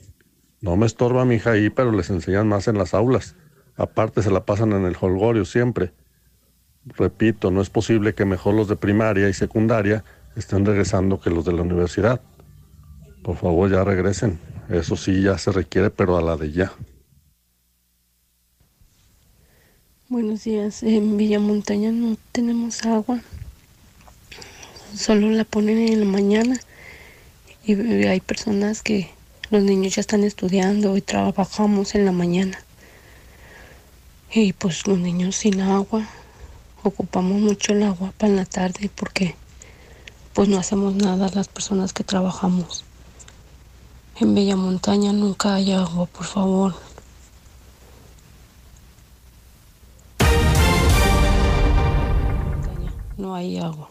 No 0.60 0.76
me 0.76 0.84
estorba 0.84 1.24
mi 1.24 1.36
hija 1.36 1.52
ahí, 1.52 1.70
pero 1.70 1.92
les 1.92 2.10
enseñan 2.10 2.46
más 2.46 2.68
en 2.68 2.76
las 2.76 2.92
aulas. 2.92 3.36
Aparte 3.74 4.20
se 4.20 4.30
la 4.30 4.44
pasan 4.44 4.72
en 4.72 4.84
el 4.84 4.98
holgorio 5.00 5.46
siempre. 5.46 5.92
Repito, 6.84 7.50
no 7.50 7.62
es 7.62 7.70
posible 7.70 8.14
que 8.14 8.26
mejor 8.26 8.52
los 8.52 8.68
de 8.68 8.76
primaria 8.76 9.30
y 9.30 9.32
secundaria 9.32 10.04
estén 10.36 10.66
regresando 10.66 11.22
que 11.22 11.30
los 11.30 11.46
de 11.46 11.54
la 11.54 11.62
universidad. 11.62 12.20
Por 13.22 13.38
favor, 13.38 13.70
ya 13.70 13.82
regresen. 13.82 14.38
Eso 14.68 14.94
sí, 14.94 15.22
ya 15.22 15.38
se 15.38 15.52
requiere, 15.52 15.88
pero 15.88 16.18
a 16.18 16.20
la 16.20 16.36
de 16.36 16.52
ya. 16.52 16.72
Buenos 20.10 20.44
días. 20.44 20.82
En 20.82 21.16
Villa 21.16 21.40
Montaña 21.40 21.92
no 21.92 22.18
tenemos 22.32 22.84
agua. 22.84 23.22
Solo 24.94 25.30
la 25.30 25.44
ponen 25.44 25.78
en 25.78 26.00
la 26.00 26.06
mañana. 26.06 26.60
Y 27.68 28.06
hay 28.06 28.20
personas 28.20 28.80
que 28.80 29.10
los 29.50 29.62
niños 29.62 29.94
ya 29.96 30.00
están 30.00 30.24
estudiando 30.24 30.96
y 30.96 31.02
trabajamos 31.02 31.94
en 31.94 32.06
la 32.06 32.12
mañana. 32.12 32.58
Y 34.32 34.54
pues 34.54 34.86
los 34.86 34.98
niños 34.98 35.36
sin 35.36 35.60
agua, 35.60 36.08
ocupamos 36.82 37.42
mucho 37.42 37.74
el 37.74 37.82
agua 37.82 38.14
para 38.16 38.32
la 38.32 38.46
tarde 38.46 38.90
porque 38.94 39.36
pues 40.32 40.48
no 40.48 40.58
hacemos 40.58 40.94
nada 40.94 41.30
las 41.34 41.48
personas 41.48 41.92
que 41.92 42.04
trabajamos. 42.04 42.84
En 44.18 44.34
Bella 44.34 44.56
Montaña 44.56 45.12
nunca 45.12 45.56
hay 45.56 45.72
agua, 45.72 46.06
por 46.06 46.24
favor. 46.24 46.74
No 53.18 53.34
hay 53.34 53.58
agua. 53.58 53.90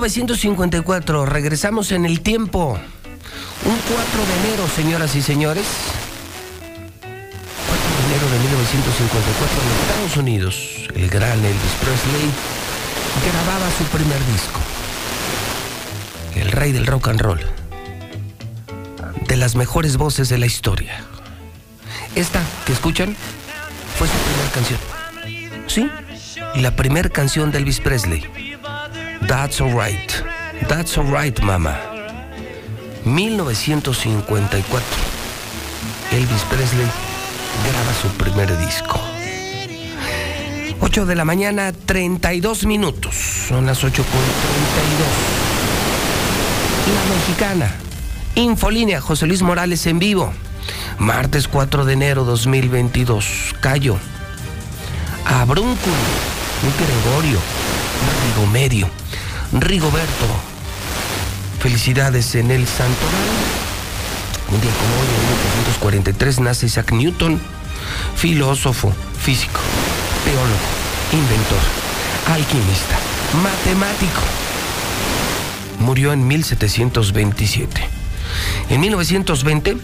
...1954... 0.00 1.26
regresamos 1.26 1.92
en 1.92 2.06
el 2.06 2.22
tiempo. 2.22 2.78
Un 3.64 3.76
4 3.76 4.26
de 4.26 4.48
enero, 4.48 4.66
señoras 4.74 5.14
y 5.14 5.20
señores. 5.20 5.66
4 7.00 7.10
de 7.10 8.04
enero 8.06 8.30
de 8.30 8.38
1954 8.38 9.62
en 9.62 9.70
Estados 9.82 10.16
Unidos, 10.16 10.54
el 10.94 11.10
gran 11.10 11.38
Elvis 11.44 11.76
Presley 11.80 12.30
grababa 13.30 13.70
su 13.76 13.84
primer 13.84 14.18
disco. 14.26 14.60
El 16.34 16.50
rey 16.50 16.72
del 16.72 16.86
rock 16.86 17.08
and 17.08 17.20
roll. 17.20 17.40
De 19.26 19.36
las 19.36 19.54
mejores 19.54 19.98
voces 19.98 20.30
de 20.30 20.38
la 20.38 20.46
historia. 20.46 21.04
Esta 22.14 22.42
que 22.64 22.72
escuchan 22.72 23.14
fue 23.98 24.08
su 24.08 24.14
primera 24.14 24.50
canción. 24.50 24.80
Sí, 25.66 25.90
la 26.56 26.74
primera 26.74 27.10
canción 27.10 27.50
de 27.52 27.58
Elvis 27.58 27.80
Presley. 27.80 28.49
That's 29.26 29.60
Alright. 29.60 30.24
That's 30.68 30.96
Alright, 30.98 31.40
Mama. 31.42 31.76
1954. 33.04 34.80
Elvis 36.12 36.42
Presley 36.44 36.86
graba 37.64 37.94
su 37.94 38.08
primer 38.16 38.56
disco. 38.58 39.00
8 40.80 41.06
de 41.06 41.14
la 41.14 41.24
mañana, 41.24 41.72
32 41.72 42.66
minutos. 42.66 43.14
Son 43.48 43.66
las 43.66 43.84
8 43.84 44.02
con 44.02 44.20
32. 44.20 45.06
La 46.94 47.04
mexicana. 47.14 47.74
Infolínea, 48.34 49.00
José 49.00 49.26
Luis 49.26 49.42
Morales 49.42 49.86
en 49.86 49.98
vivo. 49.98 50.32
Martes 50.98 51.48
4 51.48 51.84
de 51.84 51.92
enero 51.92 52.24
2022. 52.24 53.54
Cayo. 53.60 53.96
Abrúnculo. 55.24 55.94
Gregorio. 56.78 57.38
Rigo 58.34 58.46
Medio. 58.50 58.88
Rigoberto. 59.52 60.26
Felicidades 61.58 62.34
en 62.36 62.50
el 62.50 62.66
santoral. 62.66 63.20
Un 64.48 64.60
día 64.60 64.70
como 64.70 64.94
hoy, 64.94 65.08
en 65.08 65.26
1943, 65.28 66.40
nace 66.40 66.66
Isaac 66.66 66.92
Newton, 66.92 67.40
filósofo, 68.16 68.92
físico, 69.20 69.60
teólogo, 70.24 70.70
inventor, 71.12 71.58
alquimista, 72.32 72.98
matemático. 73.42 74.20
Murió 75.80 76.12
en 76.12 76.26
1727. 76.26 77.88
En 78.70 78.80
1920 78.80 79.76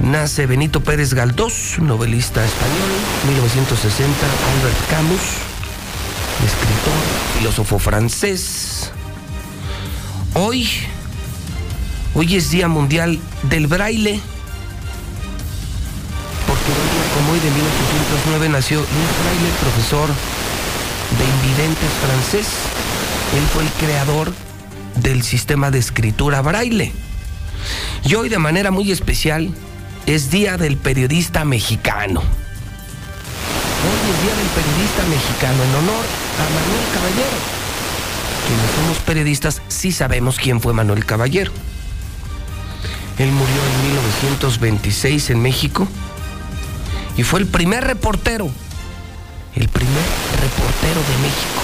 nace 0.00 0.46
Benito 0.46 0.82
Pérez 0.82 1.12
Galdós, 1.14 1.78
novelista 1.78 2.44
español. 2.44 2.90
1960 3.28 4.26
Albert 4.26 4.90
Camus, 4.90 5.51
escritor, 6.44 6.92
filósofo 7.38 7.78
francés. 7.78 8.90
Hoy, 10.34 10.68
hoy 12.14 12.36
es 12.36 12.50
Día 12.50 12.68
Mundial 12.68 13.18
del 13.44 13.66
Braille. 13.66 14.20
Porque 16.46 16.64
un 16.64 16.90
día 16.90 17.14
como 17.14 17.32
hoy 17.32 17.40
de 17.40 17.50
1809 17.50 18.48
nació 18.48 18.78
Louis 18.78 18.88
Braille, 19.22 19.52
profesor 19.60 20.08
de 21.18 21.24
invidentes 21.24 21.90
francés. 22.04 22.46
Él 23.36 23.46
fue 23.52 23.62
el 23.62 23.70
creador 23.70 24.32
del 24.96 25.22
sistema 25.22 25.70
de 25.70 25.78
escritura 25.78 26.42
braille. 26.42 26.92
Y 28.04 28.14
hoy 28.14 28.28
de 28.28 28.38
manera 28.38 28.70
muy 28.70 28.90
especial 28.90 29.54
es 30.06 30.30
Día 30.30 30.56
del 30.56 30.76
Periodista 30.76 31.44
Mexicano. 31.44 32.20
Hoy 33.82 34.10
es 34.10 34.22
Día 34.22 34.34
del 34.34 34.48
Periodista 34.48 35.02
Mexicano 35.08 35.62
en 35.62 35.74
honor 35.76 36.21
a 36.38 36.44
Manuel 36.44 36.84
Caballero. 36.94 37.36
Quienes 38.46 38.70
somos 38.74 38.98
periodistas 38.98 39.62
sí 39.68 39.92
sabemos 39.92 40.38
quién 40.38 40.60
fue 40.60 40.72
Manuel 40.72 41.04
Caballero. 41.04 41.52
Él 43.18 43.30
murió 43.30 43.54
en 43.54 43.88
1926 43.88 45.30
en 45.30 45.42
México 45.42 45.86
y 47.16 47.22
fue 47.22 47.40
el 47.40 47.46
primer 47.46 47.84
reportero, 47.84 48.50
el 49.54 49.68
primer 49.68 50.04
reportero 50.40 51.00
de 51.00 51.18
México, 51.18 51.62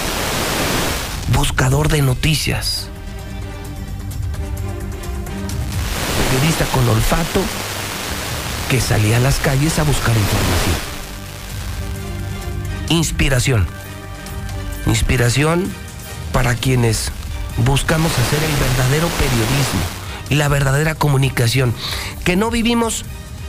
buscador 1.33 1.89
de 1.89 2.01
noticias, 2.01 2.87
periodista 6.29 6.65
con 6.65 6.87
olfato 6.87 7.41
que 8.69 8.79
salía 8.79 9.17
a 9.17 9.19
las 9.19 9.39
calles 9.39 9.79
a 9.79 9.83
buscar 9.83 10.15
información. 10.15 10.75
Inspiración. 12.89 13.78
Inspiración 14.89 15.71
para 16.33 16.55
quienes 16.55 17.11
buscamos 17.57 18.11
hacer 18.11 18.43
el 18.43 18.55
verdadero 18.55 19.07
periodismo 19.07 19.81
y 20.29 20.35
la 20.35 20.47
verdadera 20.47 20.95
comunicación, 20.95 21.75
que 22.23 22.35
no 22.35 22.49
vivimos 22.49 23.05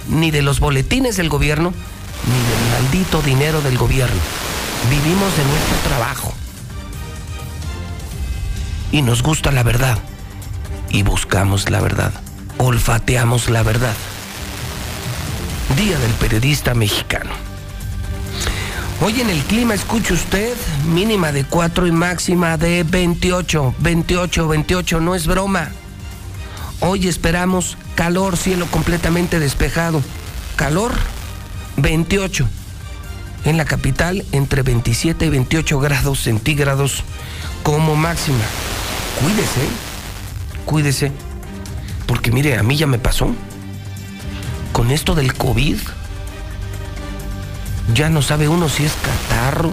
ni 0.09 0.31
de 0.31 0.43
los 0.43 0.61
boletines 0.61 1.17
del 1.17 1.31
gobierno, 1.31 1.73
ni 2.27 2.33
del 2.33 2.83
maldito 2.85 3.23
dinero 3.23 3.63
del 3.63 3.79
gobierno. 3.79 4.21
Vivimos 4.91 5.35
de 5.37 5.45
nuestro 5.45 5.77
trabajo. 5.89 6.35
Y 8.93 9.01
nos 9.01 9.23
gusta 9.23 9.51
la 9.51 9.63
verdad. 9.63 9.99
Y 10.91 11.05
buscamos 11.05 11.71
la 11.71 11.81
verdad. 11.81 12.13
Olfateamos 12.59 13.49
la 13.49 13.63
verdad. 13.63 13.95
Día 15.75 15.99
del 15.99 16.13
Periodista 16.13 16.75
Mexicano. 16.75 17.50
Hoy 19.03 19.19
en 19.19 19.31
el 19.31 19.43
clima, 19.45 19.73
escuche 19.73 20.13
usted, 20.13 20.55
mínima 20.93 21.33
de 21.33 21.45
4 21.45 21.87
y 21.87 21.91
máxima 21.91 22.59
de 22.59 22.83
28, 22.83 23.75
28, 23.79 24.47
28, 24.47 25.01
no 25.01 25.15
es 25.15 25.27
broma. 25.27 25.71
Hoy 26.81 27.09
esperamos 27.09 27.79
calor, 27.95 28.37
cielo 28.37 28.67
completamente 28.71 29.41
despejado. 29.41 30.03
Calor, 30.55 30.93
28. 31.79 32.47
En 33.47 33.57
la 33.57 33.65
capital, 33.65 34.23
entre 34.33 34.61
27 34.61 35.25
y 35.25 35.29
28 35.31 35.81
grados 35.81 36.23
centígrados 36.23 37.03
como 37.63 37.97
máxima. 37.97 38.45
Cuídese, 39.23 39.61
cuídese, 40.67 41.13
porque 42.05 42.33
mire, 42.33 42.59
a 42.59 42.63
mí 42.63 42.77
ya 42.77 42.87
me 42.87 42.99
pasó 42.99 43.35
con 44.75 44.91
esto 44.91 45.15
del 45.15 45.33
COVID, 45.33 45.79
ya 47.95 48.11
no 48.11 48.23
sabe 48.23 48.49
uno 48.49 48.69
si 48.69 48.85
es 48.85 48.93
catarro. 49.03 49.73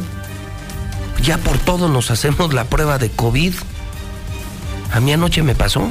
Ya 1.23 1.38
por 1.38 1.57
todo 1.57 1.89
nos 1.89 2.11
hacemos 2.11 2.53
la 2.53 2.65
prueba 2.65 2.98
de 2.98 3.10
COVID. 3.10 3.53
A 4.94 4.99
mí 4.99 5.14
anoche 5.14 5.44
me 5.44 5.56
pasó. 5.56 5.89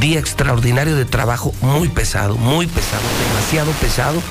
Día 0.00 0.18
extraordinario 0.18 0.94
de 0.94 1.04
trabajo, 1.04 1.52
muy 1.60 1.88
pesado, 1.88 2.36
muy 2.36 2.66
pesado, 2.66 3.02
demasiado 3.28 3.72
pesado. 3.72 4.22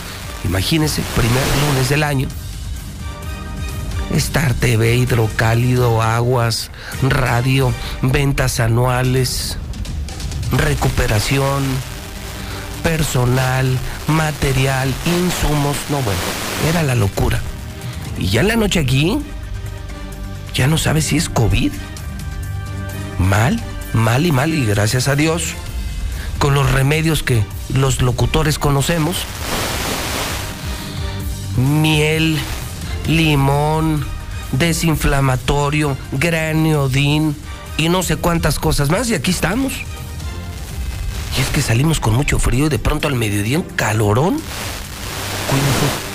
Imagínense, 0.46 1.02
primer 1.16 1.44
lunes 1.68 1.90
del 1.90 2.04
año. 2.04 2.28
Star 4.12 4.54
TV, 4.54 4.96
hidrocálido, 4.96 6.02
aguas, 6.02 6.72
radio, 7.02 7.74
ventas 8.02 8.60
anuales, 8.60 9.58
recuperación, 10.52 11.64
personal, 12.84 13.78
material, 14.08 14.94
insumos. 15.06 15.78
No, 15.90 16.02
bueno, 16.02 16.20
era 16.68 16.84
la 16.84 16.96
locura. 16.96 17.42
Y 18.18 18.28
ya 18.28 18.42
en 18.42 18.50
la 18.50 18.56
noche 18.56 18.80
aquí, 18.80 19.18
ya 20.54 20.68
no 20.68 20.78
sabe 20.78 21.02
si 21.02 21.18
es 21.18 21.30
COVID. 21.30 21.72
Mal, 23.18 23.62
mal 23.94 24.26
y 24.26 24.32
mal, 24.32 24.54
y 24.54 24.66
gracias 24.66 25.08
a 25.08 25.16
Dios, 25.16 25.54
con 26.38 26.54
los 26.54 26.72
remedios 26.72 27.24
que 27.24 27.44
los 27.74 28.02
locutores 28.02 28.58
conocemos, 28.58 29.18
miel, 31.58 32.40
limón, 33.08 34.06
desinflamatorio, 34.54 35.98
graniodín 36.14 37.36
y 37.78 37.90
no 37.90 38.04
sé 38.04 38.16
cuántas 38.16 38.60
cosas 38.60 38.90
más, 38.90 39.10
y 39.10 39.16
aquí 39.16 39.32
estamos. 39.32 39.74
Y 41.38 41.42
es 41.42 41.48
que 41.50 41.62
salimos 41.62 42.00
con 42.00 42.16
mucho 42.16 42.40
frío 42.40 42.66
y 42.66 42.70
de 42.70 42.80
pronto 42.80 43.08
al 43.08 43.16
mediodía 43.16 43.60
un 43.60 43.66
calorón. 43.66 44.42
Cuídense 45.50 46.10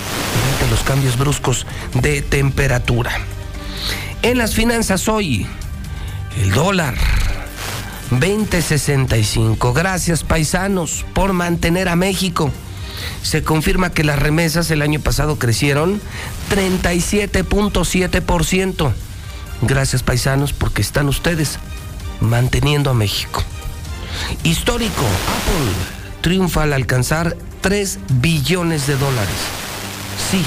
los 0.70 0.82
cambios 0.82 1.18
bruscos 1.18 1.66
de 1.94 2.22
temperatura. 2.22 3.12
En 4.22 4.38
las 4.38 4.54
finanzas 4.54 5.08
hoy, 5.08 5.46
el 6.40 6.52
dólar 6.52 6.94
20.65. 8.10 9.74
Gracias 9.74 10.24
paisanos 10.24 11.04
por 11.12 11.32
mantener 11.32 11.88
a 11.88 11.96
México. 11.96 12.52
Se 13.22 13.42
confirma 13.42 13.90
que 13.90 14.04
las 14.04 14.18
remesas 14.18 14.70
el 14.70 14.82
año 14.82 15.00
pasado 15.00 15.38
crecieron 15.38 16.02
37.7%. 16.50 18.92
Gracias 19.62 20.02
paisanos 20.02 20.52
porque 20.52 20.82
están 20.82 21.08
ustedes 21.08 21.58
manteniendo 22.20 22.90
a 22.90 22.94
México. 22.94 23.42
Histórico, 24.42 25.02
Apple 25.02 25.94
triunfa 26.20 26.62
al 26.62 26.72
alcanzar 26.72 27.36
3 27.60 27.98
billones 28.20 28.86
de 28.86 28.96
dólares. 28.96 29.34
Sí, 30.30 30.42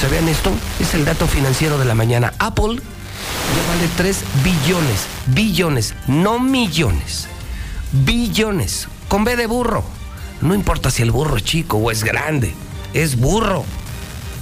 ¿sabían 0.00 0.28
esto? 0.28 0.52
Es 0.80 0.94
el 0.94 1.04
dato 1.04 1.26
financiero 1.26 1.78
de 1.78 1.84
la 1.84 1.94
mañana. 1.94 2.32
Apple 2.38 2.76
ya 2.76 3.68
vale 3.68 3.88
3 3.96 4.24
billones, 4.42 5.06
billones, 5.26 5.94
no 6.06 6.38
millones, 6.38 7.28
billones, 7.92 8.88
con 9.08 9.24
B 9.24 9.36
de 9.36 9.46
burro. 9.46 9.84
No 10.40 10.54
importa 10.54 10.90
si 10.90 11.02
el 11.02 11.10
burro 11.10 11.36
es 11.36 11.44
chico 11.44 11.76
o 11.76 11.90
es 11.90 12.04
grande, 12.04 12.54
es 12.94 13.16
burro. 13.16 13.64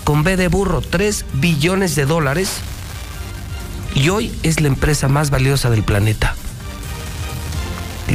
Con 0.05 0.23
B 0.23 0.37
de 0.37 0.49
burro, 0.49 0.83
3 0.83 1.25
billones 1.33 1.97
de 1.97 2.07
dólares. 2.07 2.59
Y 3.95 4.09
hoy 4.11 4.33
es 4.43 4.61
la 4.61 4.69
empresa 4.69 5.09
más 5.09 5.31
valiosa 5.31 5.71
del 5.71 5.83
planeta. 5.83 6.37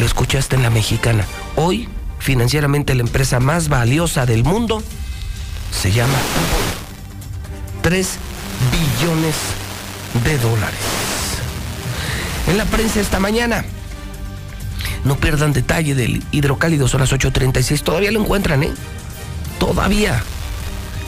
Lo 0.02 0.08
escuchaste 0.08 0.56
en 0.56 0.64
la 0.64 0.72
mexicana. 0.72 1.28
Hoy, 1.56 1.88
financieramente, 2.18 2.96
la 2.96 3.04
empresa 3.04 3.40
más 3.40 3.70
valiosa 3.70 4.26
del 4.26 4.44
mundo 4.44 4.82
se 5.72 5.92
llama 5.92 6.18
3 7.84 8.18
billones 8.72 9.36
de 10.24 10.40
dólares. 10.40 10.80
En 12.48 12.58
la 12.58 12.66
prensa 12.66 13.00
esta 13.00 13.20
mañana. 13.20 13.64
No 15.04 15.18
pierdan 15.18 15.54
detalle 15.54 15.94
del 15.94 16.24
hidrocálido, 16.32 16.88
son 16.88 17.02
las 17.02 17.14
8.36. 17.14 17.84
Todavía 17.84 18.12
lo 18.12 18.22
encuentran, 18.22 18.64
¿eh? 18.64 18.72
Todavía. 19.60 20.24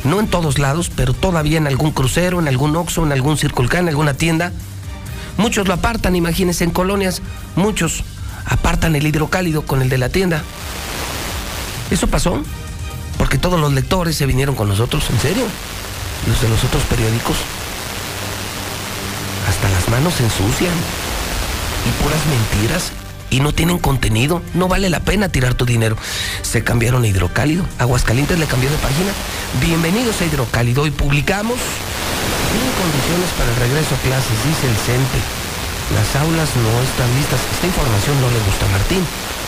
No 0.03 0.20
en 0.20 0.28
todos 0.28 0.60
lados, 0.60 0.91
pero 0.95 1.15
todavía 1.15 1.57
en 1.57 1.65
algún 1.65 1.94
crucero, 1.94 2.40
en 2.40 2.48
algún 2.48 2.76
Oxxo, 2.76 3.03
en 3.03 3.11
algún 3.11 3.40
Circulcán, 3.40 3.86
en 3.86 3.90
alguna 3.90 4.14
tienda. 4.14 4.52
Muchos 5.38 5.68
lo 5.68 5.74
apartan, 5.74 6.15
imagínense, 6.15 6.64
en 6.64 6.70
colonias. 6.70 7.24
Muchos 7.56 8.03
apartan 8.45 8.95
el 8.95 9.06
hidrocálido 9.06 9.64
con 9.64 9.82
el 9.82 9.90
de 9.90 9.98
la 9.98 10.10
tienda. 10.10 10.44
Eso 11.91 12.07
pasó 12.07 12.41
porque 13.18 13.38
todos 13.38 13.60
los 13.60 13.72
lectores 13.74 14.15
se 14.15 14.26
vinieron 14.26 14.56
con 14.56 14.68
nosotros, 14.68 15.10
en 15.10 15.20
serio. 15.20 15.45
Los 16.28 16.41
de 16.41 16.49
los 16.49 16.64
otros 16.64 16.84
periódicos. 16.84 17.38
Hasta 19.48 19.70
las 19.70 19.88
manos 19.90 20.15
se 20.15 20.24
ensucian. 20.24 20.74
Y 21.88 22.03
puras 22.03 22.20
mentiras. 22.26 22.91
Y 23.30 23.40
no 23.40 23.52
tienen 23.52 23.80
contenido. 23.80 24.41
No 24.53 24.68
vale 24.68 24.90
la 24.90 24.99
pena 24.99 25.30
tirar 25.30 25.53
tu 25.53 25.65
dinero. 25.65 25.98
Se 26.41 26.64
cambiaron 26.64 27.03
a 27.03 27.07
hidrocálido. 27.07 27.65
Aguascalientes 27.80 28.40
le 28.40 28.45
cambió 28.45 28.70
de 28.70 28.78
página. 28.78 29.11
Bienvenidos 29.61 30.22
a 30.22 30.26
hidrocálido. 30.26 30.84
Hoy 30.84 30.91
publicamos 30.91 31.57
sin 31.57 32.72
condiciones 32.82 33.30
para 33.38 33.49
el 33.49 33.56
regreso 33.56 33.95
a 33.95 33.98
clases, 33.99 34.45
dice 34.45 34.70
el 34.70 34.76
CENTE. 34.76 35.43
Las 35.91 36.15
aulas 36.15 36.49
no 36.55 36.81
están 36.81 37.14
listas. 37.15 37.39
Esta 37.53 37.68
información 37.68 38.22
no 38.22 38.30
le 38.30 38.39
gusta 38.39 38.65
a 38.65 38.69
Martín. 38.69 39.05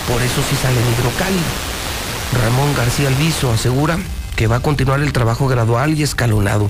Por 0.08 0.22
eso 0.22 0.42
sí 0.50 0.56
sale 0.56 0.80
en 0.80 0.94
hidrocálido. 0.94 1.44
Ramón 2.44 2.74
García 2.76 3.08
Alviso 3.08 3.52
asegura 3.52 3.98
que 4.36 4.48
va 4.48 4.58
a 4.58 4.60
continuar 4.60 5.00
el 5.00 5.14
trabajo 5.14 5.48
gradual 5.48 5.94
y 5.94 6.04
escalonado. 6.04 6.70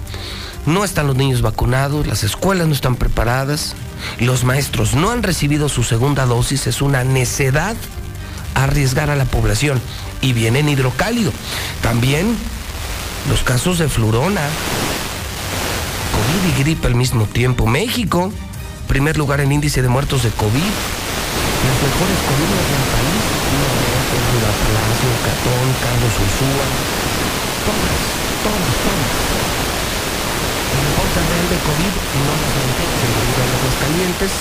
No 0.66 0.84
están 0.84 1.08
los 1.08 1.16
niños 1.16 1.42
vacunados, 1.42 2.08
las 2.08 2.24
escuelas 2.24 2.68
no 2.68 2.74
están 2.74 2.96
preparadas. 2.96 3.76
Los 4.20 4.44
maestros 4.44 4.94
no 4.94 5.12
han 5.12 5.24
recibido 5.24 5.70
su 5.70 5.84
segunda 5.84 6.26
dosis, 6.26 6.68
es 6.68 6.82
una 6.82 7.04
necedad 7.04 7.76
arriesgar 8.54 9.10
a 9.10 9.16
la 9.16 9.26
población. 9.26 9.82
Y 10.22 10.34
viene 10.34 10.60
en 10.60 10.70
hidrocálido. 10.70 11.32
También 11.82 12.36
los 13.30 13.42
casos 13.44 13.78
de 13.80 13.90
flurona, 13.90 14.42
COVID 16.12 16.56
y 16.56 16.64
gripe 16.64 16.88
al 16.88 16.96
mismo 16.96 17.26
tiempo. 17.26 17.68
México, 17.68 18.32
primer 18.86 19.18
lugar 19.18 19.42
en 19.42 19.52
índice 19.52 19.82
de 19.82 19.90
muertos 19.90 20.24
de 20.24 20.30
COVID. 20.30 20.74
Las 21.66 21.78
mejores 21.82 22.20
columnas 22.30 22.66
del 22.70 22.86
país, 22.94 23.24
Rivera 24.16 24.54
Palacio, 24.56 25.12
Catón, 25.26 25.68
Carlos 25.82 26.14
Ursúa, 26.16 26.68
todas, 27.66 28.00
todas, 28.46 28.76
todas. 28.86 29.26
El 30.72 30.82
reporte 30.86 31.20
real 31.26 31.48
de 31.50 31.58
COVID 31.66 31.94
no 32.22 32.34
las 32.40 32.54
en 33.36 33.52
los 33.66 33.76
calientes, 33.82 34.32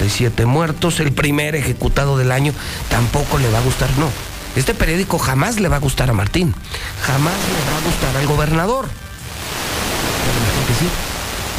4.457 0.00 0.46
muertos, 0.46 1.00
el 1.00 1.12
primer 1.12 1.54
ejecutado 1.56 2.16
del 2.16 2.32
año, 2.32 2.52
tampoco 2.88 3.38
le 3.38 3.50
va 3.50 3.58
a 3.58 3.62
gustar, 3.62 3.90
no. 3.98 4.10
Este 4.56 4.74
periódico 4.74 5.18
jamás 5.18 5.60
le 5.60 5.68
va 5.68 5.76
a 5.76 5.80
gustar 5.80 6.08
a 6.08 6.14
Martín, 6.14 6.54
jamás 7.02 7.34
le 7.34 7.72
va 7.72 7.78
a 7.78 7.80
gustar 7.84 8.16
al 8.16 8.26
gobernador. 8.26 8.88
Pero 8.88 10.40
la 10.40 10.52
gente 10.54 10.74
sí. 10.78 10.88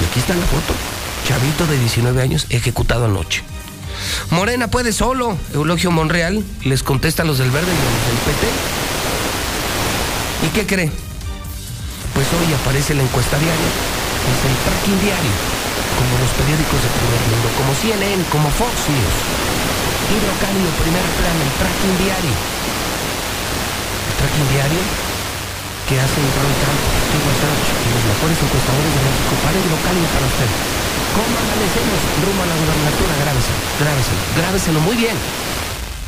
Y 0.01 0.05
aquí 0.05 0.19
está 0.19 0.35
la 0.35 0.45
foto. 0.45 0.96
Chavito 1.27 1.67
de 1.67 1.75
19 1.75 2.21
años 2.21 2.47
ejecutado 2.47 3.03
anoche. 3.03 3.43
Morena 4.31 4.71
puede 4.71 4.95
solo. 4.95 5.35
Eulogio 5.51 5.91
Monreal 5.91 6.39
les 6.63 6.83
contesta 6.87 7.23
a 7.23 7.25
los 7.27 7.35
del 7.37 7.51
verde 7.51 7.67
y 7.67 7.75
a 7.75 7.91
los 7.91 8.03
del 8.07 8.19
PT. 8.23 8.43
¿Y 10.47 10.49
qué 10.55 10.63
cree? 10.63 10.87
Pues 12.15 12.27
hoy 12.31 12.47
aparece 12.55 12.95
la 12.95 13.03
encuesta 13.03 13.35
diaria. 13.35 13.71
Es 14.23 14.39
el 14.39 14.55
tracking 14.71 14.99
diario. 15.03 15.35
Como 15.99 16.15
los 16.15 16.31
periódicos 16.31 16.79
de 16.79 16.95
primer 16.95 17.21
mundo, 17.27 17.47
como 17.59 17.75
CNN, 17.75 18.23
como 18.31 18.47
Fox 18.47 18.87
News. 18.87 19.17
Hidrocálido, 20.07 20.71
primer 20.79 21.03
plano, 21.11 21.39
el 21.43 21.53
tracking 21.59 21.95
diario. 22.07 22.35
El 22.39 24.15
tracking 24.15 24.47
diario 24.55 24.79
que 25.91 25.95
hace 25.99 26.23
Donald 26.23 26.59
Trump, 26.63 26.81
Steve 27.03 27.27
los 27.27 28.05
mejores 28.15 28.37
encuestadores 28.39 28.91
de 28.95 29.01
México 29.11 29.33
para 29.43 29.59
Hidrocálido 29.59 30.07
para 30.15 30.23
usted. 30.23 30.87
¿Cómo 31.17 31.35
amanecemos 31.39 31.99
rumbo 32.23 32.43
a 32.43 32.45
la 32.45 32.55
gubernatura? 32.55 33.15
Grábeselo, 33.23 33.57
grábeselo, 33.79 34.19
grábeselo 34.37 34.79
muy 34.81 34.95
bien. 34.95 35.17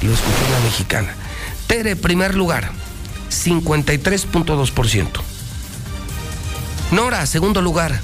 Lo 0.03 0.13
escuchó 0.13 0.49
la 0.51 0.59
mexicana. 0.59 1.15
Tere, 1.65 1.95
primer 1.95 2.35
lugar, 2.35 2.69
53.2%. 3.31 5.07
Nora, 6.91 7.25
segundo 7.25 7.63
lugar, 7.63 7.99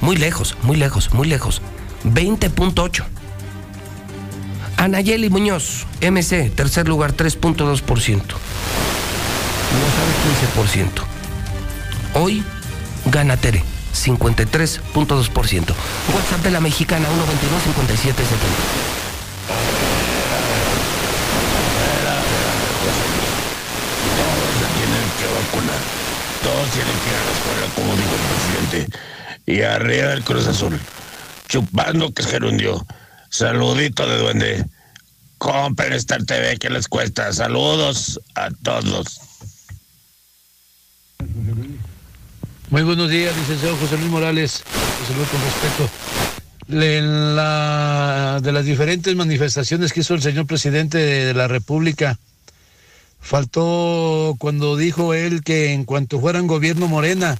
muy 0.00 0.16
lejos, 0.16 0.56
muy 0.62 0.76
lejos, 0.76 1.12
muy 1.12 1.26
lejos, 1.26 1.60
20.8%. 2.04 3.04
Anayeli 4.76 5.30
Muñoz, 5.30 5.86
MC, 6.00 6.50
tercer 6.54 6.86
lugar, 6.86 7.14
3.2%. 7.14 7.56
No 9.74 9.86
sabe 9.96 10.12
15%. 10.84 11.02
Hoy 12.14 12.44
gana 13.06 13.36
Tere, 13.36 13.64
53.2%. 13.94 15.74
WhatsApp 16.14 16.42
de 16.42 16.50
la 16.50 16.60
mexicana, 16.60 17.06
122 17.06 17.62
5770 17.62 19.04
vacunar. 25.34 25.80
Todos 26.42 26.70
tienen 26.70 26.96
que 27.00 27.08
ir 27.10 27.16
a 27.16 27.24
la 27.24 27.32
escuela, 27.32 27.66
como 27.74 27.96
dijo 27.96 28.14
el 28.14 28.20
presidente. 28.30 28.98
Y 29.46 29.62
arriba 29.62 30.08
del 30.08 30.24
Cruz 30.24 30.46
Azul. 30.46 30.78
Chupando 31.48 32.12
que 32.12 32.22
es 32.22 32.28
gerundio. 32.28 32.86
Saludito 33.30 34.06
de 34.06 34.18
duende. 34.18 34.64
Compren 35.38 35.92
Star 35.94 36.24
TV 36.24 36.58
que 36.58 36.70
les 36.70 36.88
cuesta. 36.88 37.32
Saludos 37.32 38.20
a 38.34 38.50
todos. 38.62 39.20
Muy 42.74 42.82
buenos 42.82 43.08
días, 43.08 43.36
licenciado 43.36 43.76
José 43.76 43.96
Luis 43.98 44.10
Morales. 44.10 44.64
Saludos 45.06 45.28
con 45.28 45.40
respeto. 45.40 45.88
De 48.42 48.52
las 48.52 48.64
diferentes 48.64 49.14
manifestaciones 49.14 49.92
que 49.92 50.00
hizo 50.00 50.14
el 50.14 50.22
señor 50.22 50.46
presidente 50.46 50.98
de 50.98 51.34
la 51.34 51.46
República, 51.46 52.18
Faltó 53.20 54.34
cuando 54.40 54.76
dijo 54.76 55.14
él 55.14 55.44
que 55.44 55.72
en 55.72 55.84
cuanto 55.84 56.18
fueran 56.18 56.48
gobierno 56.48 56.88
morena, 56.88 57.38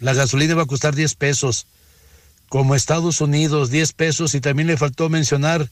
la 0.00 0.12
gasolina 0.12 0.54
iba 0.54 0.64
a 0.64 0.66
costar 0.66 0.96
10 0.96 1.14
pesos, 1.14 1.68
como 2.48 2.74
Estados 2.74 3.20
Unidos, 3.20 3.70
10 3.70 3.92
pesos, 3.92 4.34
y 4.34 4.40
también 4.40 4.66
le 4.66 4.76
faltó 4.76 5.08
mencionar 5.08 5.68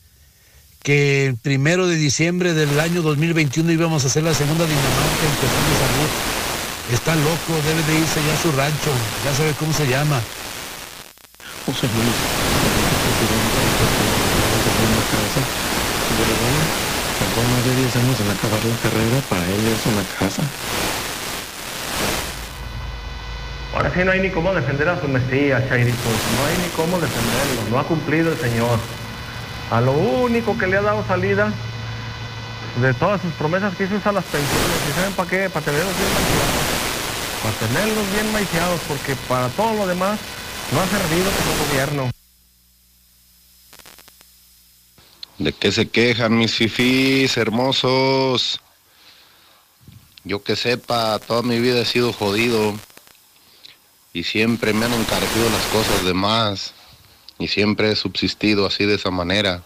que 0.84 1.26
el 1.26 1.36
primero 1.36 1.88
de 1.88 1.96
diciembre 1.96 2.54
del 2.54 2.78
año 2.78 3.02
2021 3.02 3.72
íbamos 3.72 4.04
a 4.04 4.06
hacer 4.06 4.22
la 4.22 4.32
segunda 4.32 4.64
Dinamarca 4.64 5.24
en 5.24 5.38
cuestión 5.40 5.64
de 5.72 5.76
salud. 5.80 6.39
Está 6.88 7.14
loco, 7.14 7.52
debe 7.66 7.82
de 7.82 8.00
irse 8.00 8.20
ya 8.26 8.34
a 8.34 8.42
su 8.42 8.50
rancho, 8.52 8.90
ya 9.24 9.34
sabe 9.34 9.52
cómo 9.58 9.72
se 9.72 9.86
llama. 9.86 10.20
José 11.66 11.86
Luis, 11.86 12.16
tardó 17.20 17.42
más 17.48 17.64
de 17.64 17.76
10 17.76 17.96
años 17.96 18.20
en 18.20 18.30
acabar 18.30 18.64
la 18.64 18.76
carrera, 18.82 19.20
para 19.28 19.44
él 19.44 19.66
es 19.68 19.86
una 19.86 20.02
casa. 20.18 20.42
Ahora 23.74 23.92
sí 23.94 24.04
no 24.04 24.10
hay 24.10 24.20
ni 24.20 24.30
cómo 24.30 24.52
defender 24.52 24.88
a 24.88 25.00
su 25.00 25.06
Mesías, 25.06 25.62
Chairitos. 25.68 25.96
No 25.96 26.46
hay 26.46 26.58
ni 26.58 26.68
cómo 26.74 26.98
defenderlo. 26.98 27.70
No 27.70 27.78
ha 27.78 27.84
cumplido 27.84 28.32
el 28.32 28.38
Señor. 28.38 28.78
A 29.70 29.80
lo 29.80 29.92
único 29.92 30.58
que 30.58 30.66
le 30.66 30.76
ha 30.76 30.82
dado 30.82 31.04
salida 31.06 31.52
de 32.82 32.94
todas 32.94 33.20
sus 33.20 33.32
promesas 33.34 33.74
que 33.76 33.84
hizo 33.84 33.96
es 33.96 34.06
a 34.06 34.12
las 34.12 34.24
pensiones. 34.24 34.76
¿Y 34.90 34.92
saben 34.94 35.12
para 35.12 35.30
qué? 35.30 35.50
Para 35.50 35.64
tenerlos 35.64 35.94
bien. 35.96 36.69
Para 37.42 37.54
tenerlos 37.54 38.12
bien 38.12 38.32
maiciados, 38.32 38.80
porque 38.86 39.16
para 39.28 39.48
todo 39.50 39.74
lo 39.74 39.86
demás 39.86 40.18
no 40.72 40.80
ha 40.80 40.86
servido 40.86 41.30
como 41.30 41.66
gobierno. 41.66 42.10
¿De 45.38 45.52
qué 45.54 45.72
se 45.72 45.88
quejan 45.88 46.36
mis 46.36 46.54
fifís 46.54 47.36
hermosos? 47.38 48.60
Yo 50.22 50.42
que 50.42 50.54
sepa, 50.54 51.18
toda 51.18 51.40
mi 51.40 51.58
vida 51.58 51.80
he 51.80 51.86
sido 51.86 52.12
jodido 52.12 52.74
y 54.12 54.24
siempre 54.24 54.74
me 54.74 54.84
han 54.84 54.92
encarecido 54.92 55.48
las 55.48 55.66
cosas 55.66 56.04
de 56.04 56.12
más 56.12 56.74
y 57.38 57.48
siempre 57.48 57.90
he 57.90 57.96
subsistido 57.96 58.66
así 58.66 58.84
de 58.84 58.96
esa 58.96 59.10
manera. 59.10 59.62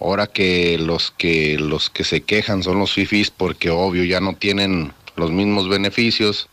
Ahora 0.00 0.26
que 0.26 0.78
los 0.78 1.10
que 1.10 1.58
los 1.58 1.90
que 1.90 2.04
se 2.04 2.22
quejan 2.22 2.62
son 2.62 2.78
los 2.78 2.94
fifís 2.94 3.30
porque 3.30 3.68
obvio 3.68 4.04
ya 4.04 4.20
no 4.20 4.36
tienen 4.36 4.94
los 5.16 5.30
mismos 5.30 5.68
beneficios, 5.68 6.48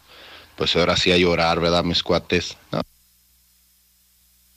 pues 0.55 0.75
ahora 0.75 0.97
sí 0.97 1.11
a 1.11 1.17
llorar, 1.17 1.59
¿verdad, 1.59 1.83
mis 1.83 2.03
cuates? 2.03 2.57
¿No? 2.71 2.81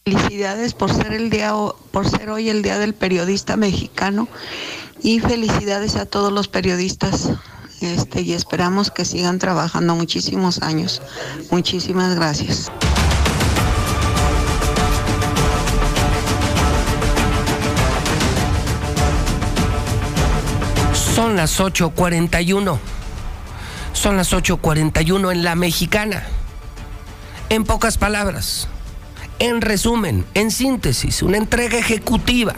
Felicidades 0.05 0.75
por 0.75 0.93
ser 0.93 1.15
el 1.15 1.31
día 1.31 1.55
por 1.91 2.09
ser 2.09 2.29
hoy 2.29 2.51
el 2.51 2.63
día 2.63 2.79
del 2.79 2.93
periodista 2.93 3.57
mexicano 3.57 4.29
y 5.03 5.21
felicidades 5.21 5.97
a 5.97 6.05
todos 6.05 6.33
los 6.33 6.49
periodistas. 6.49 7.31
Este, 7.81 8.23
y 8.23 8.33
esperamos 8.33 8.91
que 8.91 9.05
sigan 9.05 9.39
trabajando 9.39 9.95
muchísimos 9.95 10.63
años. 10.63 11.03
Muchísimas 11.51 12.15
gracias. 12.15 12.71
Son 21.15 21.37
las 21.37 21.61
8:41. 21.61 22.79
Son 23.95 24.17
las 24.19 24.33
8:41 24.33 25.33
en 25.33 25.43
la 25.43 25.55
mexicana. 25.55 26.25
En 27.49 27.65
pocas 27.65 27.97
palabras, 27.97 28.69
en 29.39 29.61
resumen, 29.61 30.27
en 30.35 30.51
síntesis, 30.51 31.23
una 31.23 31.39
entrega 31.39 31.79
ejecutiva. 31.79 32.55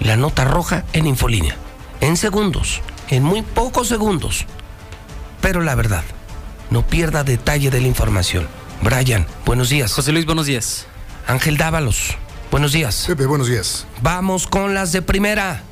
La 0.00 0.16
nota 0.16 0.44
roja 0.44 0.84
en 0.92 1.06
Infolínea. 1.06 1.56
En 2.00 2.16
segundos, 2.16 2.80
en 3.08 3.22
muy 3.22 3.42
pocos 3.42 3.88
segundos. 3.88 4.46
Pero 5.40 5.60
la 5.60 5.74
verdad, 5.74 6.04
no 6.70 6.86
pierda 6.86 7.24
detalle 7.24 7.70
de 7.70 7.80
la 7.80 7.88
información. 7.88 8.46
Brian, 8.82 9.26
buenos 9.44 9.68
días. 9.68 9.92
José 9.92 10.12
Luis, 10.12 10.26
buenos 10.26 10.46
días. 10.46 10.86
Ángel 11.26 11.56
Dávalos, 11.56 12.16
buenos 12.50 12.72
días. 12.72 13.04
Pepe, 13.06 13.26
buenos 13.26 13.48
días. 13.48 13.86
Vamos 14.02 14.46
con 14.46 14.74
las 14.74 14.92
de 14.92 15.02
primera. 15.02 15.62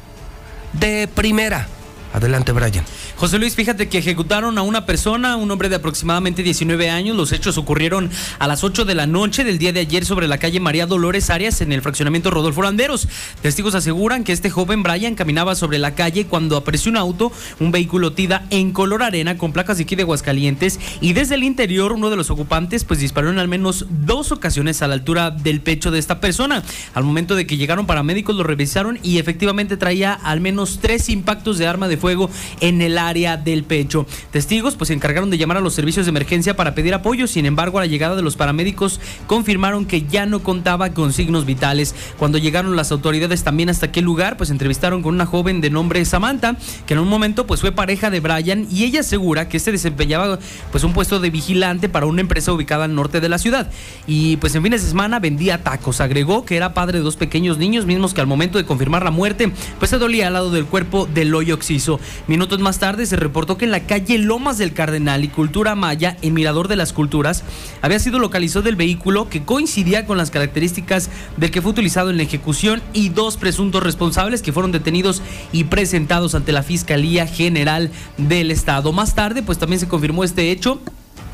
De 0.73 1.09
primera. 1.09 1.69
Adelante, 2.12 2.53
Brian. 2.53 2.85
José 3.16 3.39
Luis, 3.39 3.55
fíjate 3.55 3.89
que 3.89 3.99
ejecutaron 3.99 4.59
a 4.59 4.62
una 4.62 4.86
persona, 4.86 5.36
un 5.36 5.49
hombre 5.49 5.69
de 5.69 5.77
aproximadamente 5.77 6.43
19 6.43 6.91
años. 6.91 7.16
Los 7.16 7.31
hechos 7.31 7.57
ocurrieron 7.59 8.11
a 8.41 8.49
las 8.49 8.65
8 8.65 8.85
de 8.85 8.97
la 8.97 9.07
noche 9.07 9.45
del 9.45 9.57
día 9.57 9.73
de 9.73 9.81
ayer 9.81 10.05
sobre 10.05 10.27
la 10.27 10.39
calle 10.39 10.59
María 10.59 10.86
Dolores 10.86 11.31
Arias 11.31 11.61
en 11.61 11.70
el 11.70 11.81
fraccionamiento 11.81 12.32
Rodolfo 12.32 12.62
Landeros. 12.62 13.07
Testigos 13.41 13.77
aseguran 13.77 14.24
que 14.24 14.32
este 14.32 14.51
joven 14.51 14.82
Brian 14.82 15.15
caminaba 15.15 15.55
sobre 15.55 15.78
la 15.78 15.95
calle 15.95 16.27
cuando 16.27 16.57
apareció 16.57 16.91
un 16.91 16.97
auto, 16.97 17.31
un 17.61 17.70
vehículo 17.70 18.12
TIDA 18.12 18.47
en 18.51 18.73
color 18.73 19.05
arena 19.05 19.39
con 19.39 19.53
placas 19.53 19.78
de 19.78 19.85
aquí 19.85 19.95
de 19.95 20.03
Aguascalientes 20.03 20.81
y 21.01 21.12
desde 21.12 21.36
el 21.36 21.45
interior 21.45 21.93
uno 21.93 22.11
de 22.11 22.16
los 22.16 22.31
ocupantes 22.31 22.82
pues 22.82 22.99
disparó 22.99 23.31
en 23.31 23.39
al 23.39 23.49
menos 23.49 23.86
dos 23.91 24.32
ocasiones 24.32 24.82
a 24.82 24.89
la 24.89 24.95
altura 24.95 25.31
del 25.31 25.61
pecho 25.61 25.93
de 25.93 26.01
esta 26.01 26.20
persona. 26.20 26.65
Al 26.95 27.05
momento 27.05 27.36
de 27.36 27.47
que 27.47 27.57
llegaron 27.57 27.86
paramédicos 27.86 28.35
lo 28.35 28.43
revisaron 28.43 28.99
y 29.05 29.19
efectivamente 29.19 29.77
traía 29.77 30.15
al 30.15 30.41
menos 30.41 30.81
tres 30.82 31.09
impactos 31.09 31.59
de 31.59 31.69
arma 31.69 31.86
de 31.86 31.97
fuego 31.97 32.28
en 32.61 32.82
el 32.82 32.99
área 33.09 33.36
del 33.36 33.64
pecho. 33.64 34.06
Testigos 34.31 34.76
pues 34.76 34.89
se 34.89 34.94
encargaron 34.94 35.31
de 35.31 35.39
llamar 35.39 35.56
a 35.56 35.60
los 35.60 35.74
servicios 35.74 36.06
de 36.06 36.10
emergencia 36.10 36.56
para 36.56 36.74
pedir 36.74 36.94
apoyo, 36.94 37.26
sin 37.26 37.47
embargo 37.47 37.78
a 37.78 37.82
la 37.82 37.86
llegada 37.86 38.16
de 38.16 38.22
los 38.22 38.36
paramédicos 38.36 39.01
confirmaron 39.26 39.86
que 39.86 40.02
ya 40.02 40.26
no 40.26 40.43
contaba 40.43 40.90
con 40.90 41.12
signos 41.12 41.47
vitales. 41.47 41.94
Cuando 42.18 42.39
llegaron 42.39 42.76
las 42.76 42.93
autoridades 42.93 43.44
también 43.44 43.70
hasta 43.70 43.86
aquel 43.86 44.05
lugar 44.05 44.36
pues 44.36 44.51
entrevistaron 44.51 45.02
con 45.02 45.14
una 45.14 45.26
joven 45.26 45.60
de 45.60 45.70
nombre 45.70 46.05
Samantha 46.05 46.56
que 46.86 46.94
en 46.94 47.01
un 47.01 47.09
momento 47.09 47.47
pues 47.47 47.60
fue 47.60 47.72
pareja 47.72 48.10
de 48.10 48.20
Brian 48.20 48.66
y 48.70 48.85
ella 48.85 49.01
asegura 49.01 49.48
que 49.48 49.56
este 49.56 49.72
desempeñaba 49.72 50.39
pues 50.70 50.85
un 50.85 50.93
puesto 50.93 51.20
de 51.20 51.31
vigilante 51.31 51.89
para 51.89 52.06
una 52.06 52.20
empresa 52.20 52.52
ubicada 52.52 52.85
al 52.85 52.94
norte 52.94 53.20
de 53.20 53.28
la 53.28 53.39
ciudad 53.39 53.70
y 54.06 54.36
pues 54.36 54.55
en 54.55 54.62
fines 54.62 54.82
de 54.82 54.89
semana 54.89 55.18
vendía 55.18 55.62
tacos. 55.62 56.01
Agregó 56.01 56.44
que 56.44 56.56
era 56.56 56.74
padre 56.74 56.98
de 56.98 57.05
dos 57.05 57.16
pequeños 57.16 57.59
niños 57.59 57.86
mismos 57.86 58.14
que 58.14 58.20
al 58.20 58.26
momento 58.26 58.59
de 58.59 58.64
confirmar 58.64 59.05
la 59.05 59.10
muerte 59.10 59.51
pues 59.78 59.90
se 59.90 59.98
dolía 59.98 60.28
al 60.28 60.35
lado 60.35 60.51
del 60.51 60.66
cuerpo 60.66 61.09
del 61.12 61.35
hoyo 61.35 61.55
oxiso. 61.55 62.01
Minutos 62.26 62.60
más 62.60 62.78
tarde 62.78 62.94
se 62.95 63.16
reportó 63.16 63.59
que 63.59 63.65
en 63.65 63.71
la 63.71 63.87
calle 63.87 64.19
Lomas 64.19 64.57
del 64.57 64.73
Cardenal 64.73 65.25
y 65.25 65.29
Cultura 65.29 65.75
Maya, 65.75 66.16
en 66.23 66.33
Mirador 66.33 66.69
de 66.69 66.77
las 66.77 66.93
Culturas, 66.93 67.43
había 67.83 67.99
sido 67.99 68.19
localizado 68.19 68.69
el 68.69 68.77
vehículo 68.77 69.29
que 69.29 69.43
coincidía 69.43 70.07
con 70.07 70.16
las 70.16 70.31
características 70.31 71.11
del 71.37 71.51
que 71.51 71.61
fue 71.61 71.73
utilizado 71.73 72.11
en 72.11 72.16
la 72.16 72.23
ejecución 72.23 72.83
y 72.93 73.09
dos 73.09 73.37
presuntos 73.37 73.83
responsables 73.83 74.43
que 74.43 74.53
fueron 74.53 74.73
detenidos 74.73 75.23
y 75.53 75.65
presentados 75.65 76.35
ante 76.35 76.53
la 76.53 76.62
Fiscalía 76.62 77.27
General 77.27 77.91
del 78.16 78.51
Estado. 78.51 78.93
Más 78.93 79.15
tarde, 79.15 79.43
pues 79.43 79.59
también 79.59 79.81
se 79.81 79.89
confirmó 79.89 80.25
este 80.25 80.51
hecho 80.51 80.81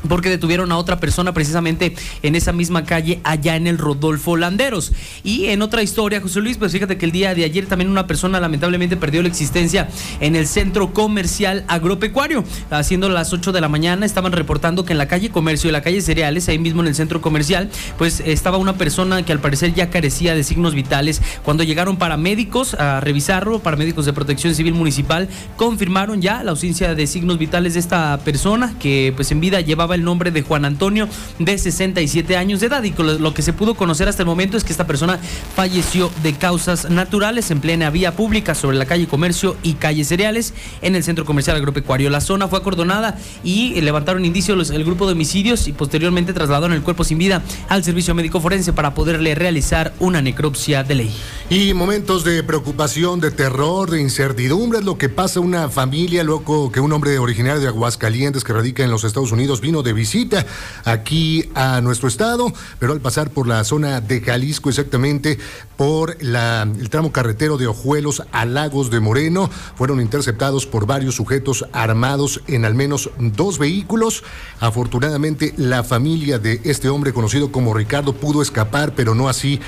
porque 0.07 0.29
detuvieron 0.29 0.71
a 0.71 0.77
otra 0.77 0.99
persona 0.99 1.33
precisamente 1.33 1.95
en 2.23 2.35
esa 2.35 2.51
misma 2.51 2.85
calle 2.85 3.19
allá 3.23 3.55
en 3.55 3.67
el 3.67 3.77
Rodolfo 3.77 4.37
Landeros. 4.37 4.91
Y 5.23 5.45
en 5.47 5.61
otra 5.61 5.83
historia, 5.83 6.21
José 6.21 6.41
Luis, 6.41 6.57
pues 6.57 6.71
fíjate 6.71 6.97
que 6.97 7.05
el 7.05 7.11
día 7.11 7.35
de 7.35 7.43
ayer 7.43 7.65
también 7.65 7.89
una 7.89 8.07
persona 8.07 8.39
lamentablemente 8.39 8.97
perdió 8.97 9.21
la 9.21 9.27
existencia 9.27 9.89
en 10.19 10.35
el 10.35 10.47
centro 10.47 10.93
comercial 10.93 11.63
agropecuario. 11.67 12.43
Haciendo 12.69 13.09
las 13.09 13.33
8 13.33 13.51
de 13.51 13.61
la 13.61 13.69
mañana 13.69 14.05
estaban 14.05 14.31
reportando 14.31 14.85
que 14.85 14.93
en 14.93 14.97
la 14.97 15.07
calle 15.07 15.29
Comercio 15.29 15.69
y 15.69 15.73
la 15.73 15.81
calle 15.81 16.01
Cereales, 16.01 16.47
ahí 16.49 16.59
mismo 16.59 16.81
en 16.81 16.87
el 16.87 16.95
centro 16.95 17.21
comercial, 17.21 17.69
pues 17.97 18.21
estaba 18.25 18.57
una 18.57 18.73
persona 18.73 19.23
que 19.23 19.31
al 19.31 19.39
parecer 19.39 19.73
ya 19.73 19.89
carecía 19.89 20.35
de 20.35 20.43
signos 20.43 20.73
vitales. 20.73 21.21
Cuando 21.43 21.63
llegaron 21.63 21.97
paramédicos 21.97 22.73
a 22.75 22.99
revisarlo, 22.99 23.59
paramédicos 23.59 24.05
de 24.05 24.13
protección 24.13 24.55
civil 24.55 24.73
municipal, 24.73 25.29
confirmaron 25.57 26.21
ya 26.21 26.43
la 26.43 26.51
ausencia 26.51 26.95
de 26.95 27.07
signos 27.07 27.37
vitales 27.37 27.73
de 27.73 27.79
esta 27.79 28.19
persona 28.23 28.73
que 28.79 29.13
pues 29.15 29.31
en 29.31 29.39
vida 29.39 29.61
llevaba 29.61 29.90
el 29.95 30.03
nombre 30.03 30.31
de 30.31 30.41
Juan 30.41 30.65
Antonio, 30.65 31.07
de 31.39 31.57
67 31.57 32.37
años 32.37 32.59
de 32.59 32.67
edad. 32.67 32.83
Y 32.83 32.93
lo 32.97 33.33
que 33.33 33.41
se 33.41 33.53
pudo 33.53 33.75
conocer 33.75 34.07
hasta 34.07 34.21
el 34.21 34.27
momento 34.27 34.57
es 34.57 34.63
que 34.63 34.71
esta 34.71 34.87
persona 34.87 35.19
falleció 35.55 36.11
de 36.23 36.33
causas 36.33 36.89
naturales 36.89 37.51
en 37.51 37.61
plena 37.61 37.89
vía 37.89 38.15
pública 38.15 38.55
sobre 38.55 38.77
la 38.77 38.85
calle 38.85 39.07
Comercio 39.07 39.55
y 39.63 39.73
calle 39.73 40.03
Cereales 40.03 40.53
en 40.81 40.95
el 40.95 41.03
centro 41.03 41.25
comercial 41.25 41.57
agropecuario. 41.57 42.09
La 42.09 42.21
zona 42.21 42.47
fue 42.47 42.59
acordonada 42.59 43.17
y 43.43 43.79
levantaron 43.81 44.25
indicios 44.25 44.51
el 44.69 44.83
grupo 44.83 45.05
de 45.05 45.13
homicidios 45.13 45.67
y 45.67 45.73
posteriormente 45.73 46.33
trasladaron 46.33 46.73
el 46.73 46.81
cuerpo 46.81 47.03
sin 47.03 47.17
vida 47.17 47.41
al 47.69 47.83
servicio 47.83 48.13
médico 48.13 48.41
forense 48.41 48.73
para 48.73 48.93
poderle 48.93 49.33
realizar 49.35 49.93
una 49.99 50.21
necropsia 50.21 50.83
de 50.83 50.95
ley. 50.95 51.15
Y 51.49 51.73
momentos 51.73 52.23
de 52.23 52.43
preocupación, 52.43 53.19
de 53.19 53.31
terror, 53.31 53.89
de 53.89 54.01
incertidumbre 54.01 54.79
es 54.79 54.85
lo 54.85 54.97
que 54.97 55.09
pasa 55.09 55.39
una 55.39 55.69
familia, 55.69 56.23
loco, 56.23 56.71
que 56.71 56.79
un 56.79 56.91
hombre 56.91 57.17
originario 57.19 57.61
de 57.61 57.67
Aguascalientes 57.67 58.43
que 58.43 58.53
radica 58.53 58.83
en 58.83 58.91
los 58.91 59.03
Estados 59.03 59.31
Unidos 59.31 59.61
vino 59.61 59.80
de 59.83 59.93
visita 59.93 60.45
aquí 60.85 61.49
a 61.55 61.81
nuestro 61.81 62.07
estado, 62.07 62.53
pero 62.79 62.93
al 62.93 63.01
pasar 63.01 63.29
por 63.29 63.47
la 63.47 63.63
zona 63.63 64.01
de 64.01 64.21
Jalisco, 64.21 64.69
exactamente 64.69 65.37
por 65.77 66.17
el 66.19 66.89
tramo 66.89 67.11
carretero 67.11 67.57
de 67.57 67.67
Ojuelos 67.67 68.23
a 68.31 68.45
Lagos 68.45 68.89
de 68.91 68.99
Moreno, 68.99 69.49
fueron 69.75 70.01
interceptados 70.01 70.65
por 70.65 70.85
varios 70.85 71.15
sujetos 71.15 71.65
armados 71.71 72.41
en 72.47 72.65
al 72.65 72.75
menos 72.75 73.09
dos 73.19 73.57
vehículos. 73.57 74.23
Afortunadamente, 74.59 75.53
la 75.57 75.83
familia 75.83 76.39
de 76.39 76.61
este 76.63 76.89
hombre 76.89 77.13
conocido 77.13 77.51
como 77.51 77.73
Ricardo 77.73 78.13
pudo 78.13 78.41
escapar, 78.41 78.93
pero 78.95 79.15
no 79.15 79.29
así 79.29 79.59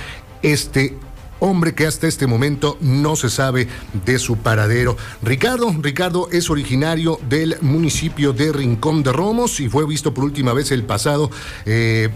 este 0.42 0.98
hombre 1.44 1.76
que 1.76 1.86
hasta 1.86 2.08
este 2.08 2.26
momento 2.26 2.78
no 2.80 3.18
se 3.18 3.30
sabe 3.30 3.68
de 4.06 4.18
su 4.18 4.38
paradero. 4.38 4.96
Ricardo, 5.22 5.76
Ricardo 5.82 6.30
es 6.32 6.50
originario 6.50 7.20
del 7.28 7.58
municipio 7.60 8.32
de 8.32 8.54
Rincón 8.54 9.04
de 9.04 9.12
Romos 9.12 9.60
y 9.60 9.68
fue 9.68 9.86
visto 9.86 10.14
por 10.14 10.24
última 10.24 10.54
vez 10.54 10.72
el 10.72 10.84
pasado 10.84 11.30
eh, 11.66 12.10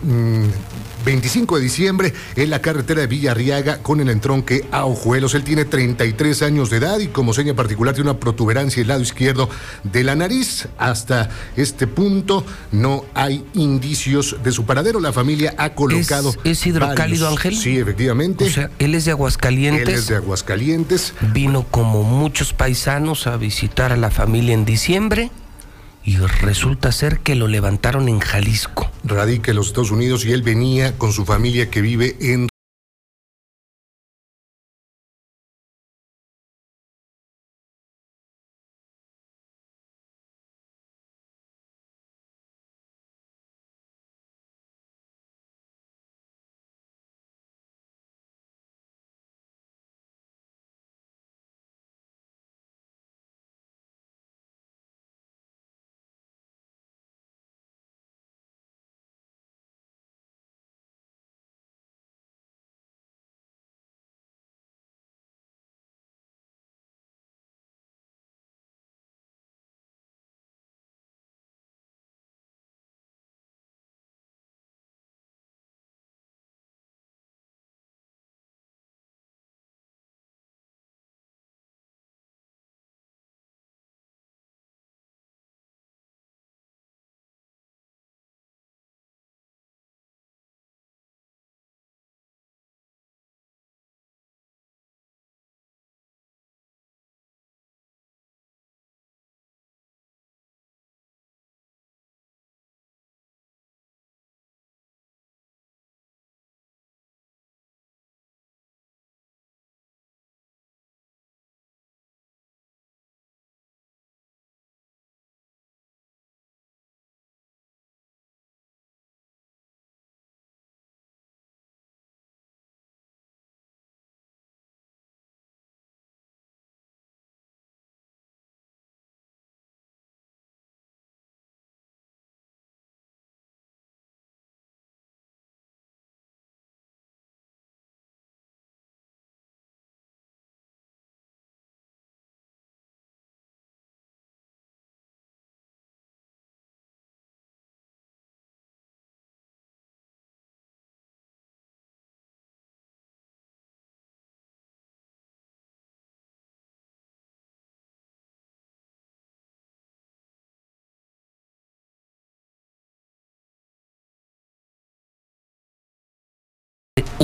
25 1.07 1.57
de 1.57 1.61
diciembre 1.61 2.13
en 2.35 2.49
la 2.49 2.61
carretera 2.61 3.01
de 3.01 3.07
Villarriaga 3.07 3.77
con 3.77 4.01
el 4.01 4.09
entronque 4.09 4.65
a 4.71 4.85
Ojuelos. 4.85 5.35
Él 5.35 5.43
tiene 5.43 5.65
33 5.65 6.41
años 6.41 6.69
de 6.69 6.77
edad 6.77 6.99
y 6.99 7.07
como 7.07 7.33
seña 7.33 7.53
particular 7.53 7.93
tiene 7.95 8.09
una 8.09 8.19
protuberancia 8.19 8.81
el 8.81 8.89
lado 8.89 9.01
izquierdo 9.01 9.49
de 9.83 10.03
la 10.03 10.15
nariz. 10.15 10.67
Hasta 10.77 11.29
este 11.55 11.87
punto 11.87 12.45
no 12.71 13.05
hay 13.13 13.45
indicios 13.53 14.37
de 14.43 14.51
su 14.51 14.65
paradero. 14.65 14.99
La 14.99 15.13
familia 15.13 15.55
ha 15.57 15.73
colocado. 15.75 16.33
¿Es, 16.43 16.65
hidrocálido, 16.65 17.29
Ángel? 17.29 17.55
Sí, 17.55 17.77
efectivamente. 17.77 18.45
O 18.45 18.49
sea, 18.49 18.69
él 18.79 18.93
es 18.93 19.05
de 19.05 19.13
Aguascalientes. 19.17 19.87
Él 19.87 19.95
es 19.95 20.07
de 20.07 20.15
Aguascalientes. 20.15 21.13
Vino 21.33 21.63
como 21.63 22.03
muchos 22.03 22.53
paisanos 22.53 23.25
a 23.25 23.35
visitar 23.35 23.91
a 23.91 23.97
la 23.97 24.11
familia 24.11 24.53
en 24.53 24.63
diciembre 24.63 25.31
y 26.03 26.17
resulta 26.17 26.91
ser 26.91 27.19
que 27.19 27.33
lo 27.33 27.47
levantaron 27.47 28.09
en 28.09 28.19
Jalisco. 28.19 28.91
Radica 29.03 29.51
en 29.51 29.57
los 29.57 29.67
Estados 29.67 29.89
Unidos 29.89 30.23
y 30.23 30.33
él 30.33 30.43
venía 30.43 30.97
con 30.99 31.13
su 31.13 31.25
familia 31.25 31.71
que 31.71 31.81
vive 31.81 32.15
en 32.19 32.47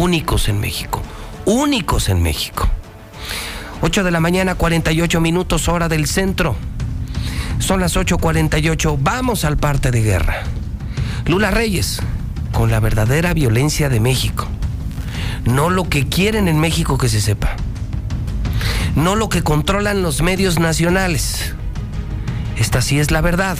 únicos 0.04 0.50
en 0.50 0.60
México, 0.60 1.02
únicos 1.46 2.10
en 2.10 2.22
México. 2.22 2.68
8 3.80 4.04
de 4.04 4.12
la 4.12 4.20
mañana, 4.20 4.56
48 4.56 5.22
minutos 5.22 5.70
hora 5.70 5.88
del 5.88 6.08
centro. 6.08 6.58
Son 7.60 7.80
las 7.80 7.96
8.48, 7.96 8.98
vamos 9.00 9.46
al 9.46 9.56
parte 9.56 9.92
de 9.92 10.02
guerra. 10.02 10.44
Lula 11.26 11.52
Reyes, 11.52 12.02
con 12.52 12.70
la 12.70 12.82
verdadera 12.82 13.34
violencia 13.34 13.88
de 13.88 14.02
México. 14.02 14.46
No 15.46 15.70
lo 15.70 15.88
que 15.88 16.06
quieren 16.06 16.50
en 16.50 16.60
México 16.60 16.98
que 16.98 17.08
se 17.08 17.22
sepa. 17.22 17.56
No 18.98 19.16
lo 19.16 19.30
que 19.30 19.42
controlan 19.42 20.02
los 20.02 20.22
medios 20.22 20.60
nacionales. 20.60 21.56
Esta 22.58 22.82
sí 22.82 23.00
es 23.00 23.10
la 23.10 23.22
verdad. 23.22 23.58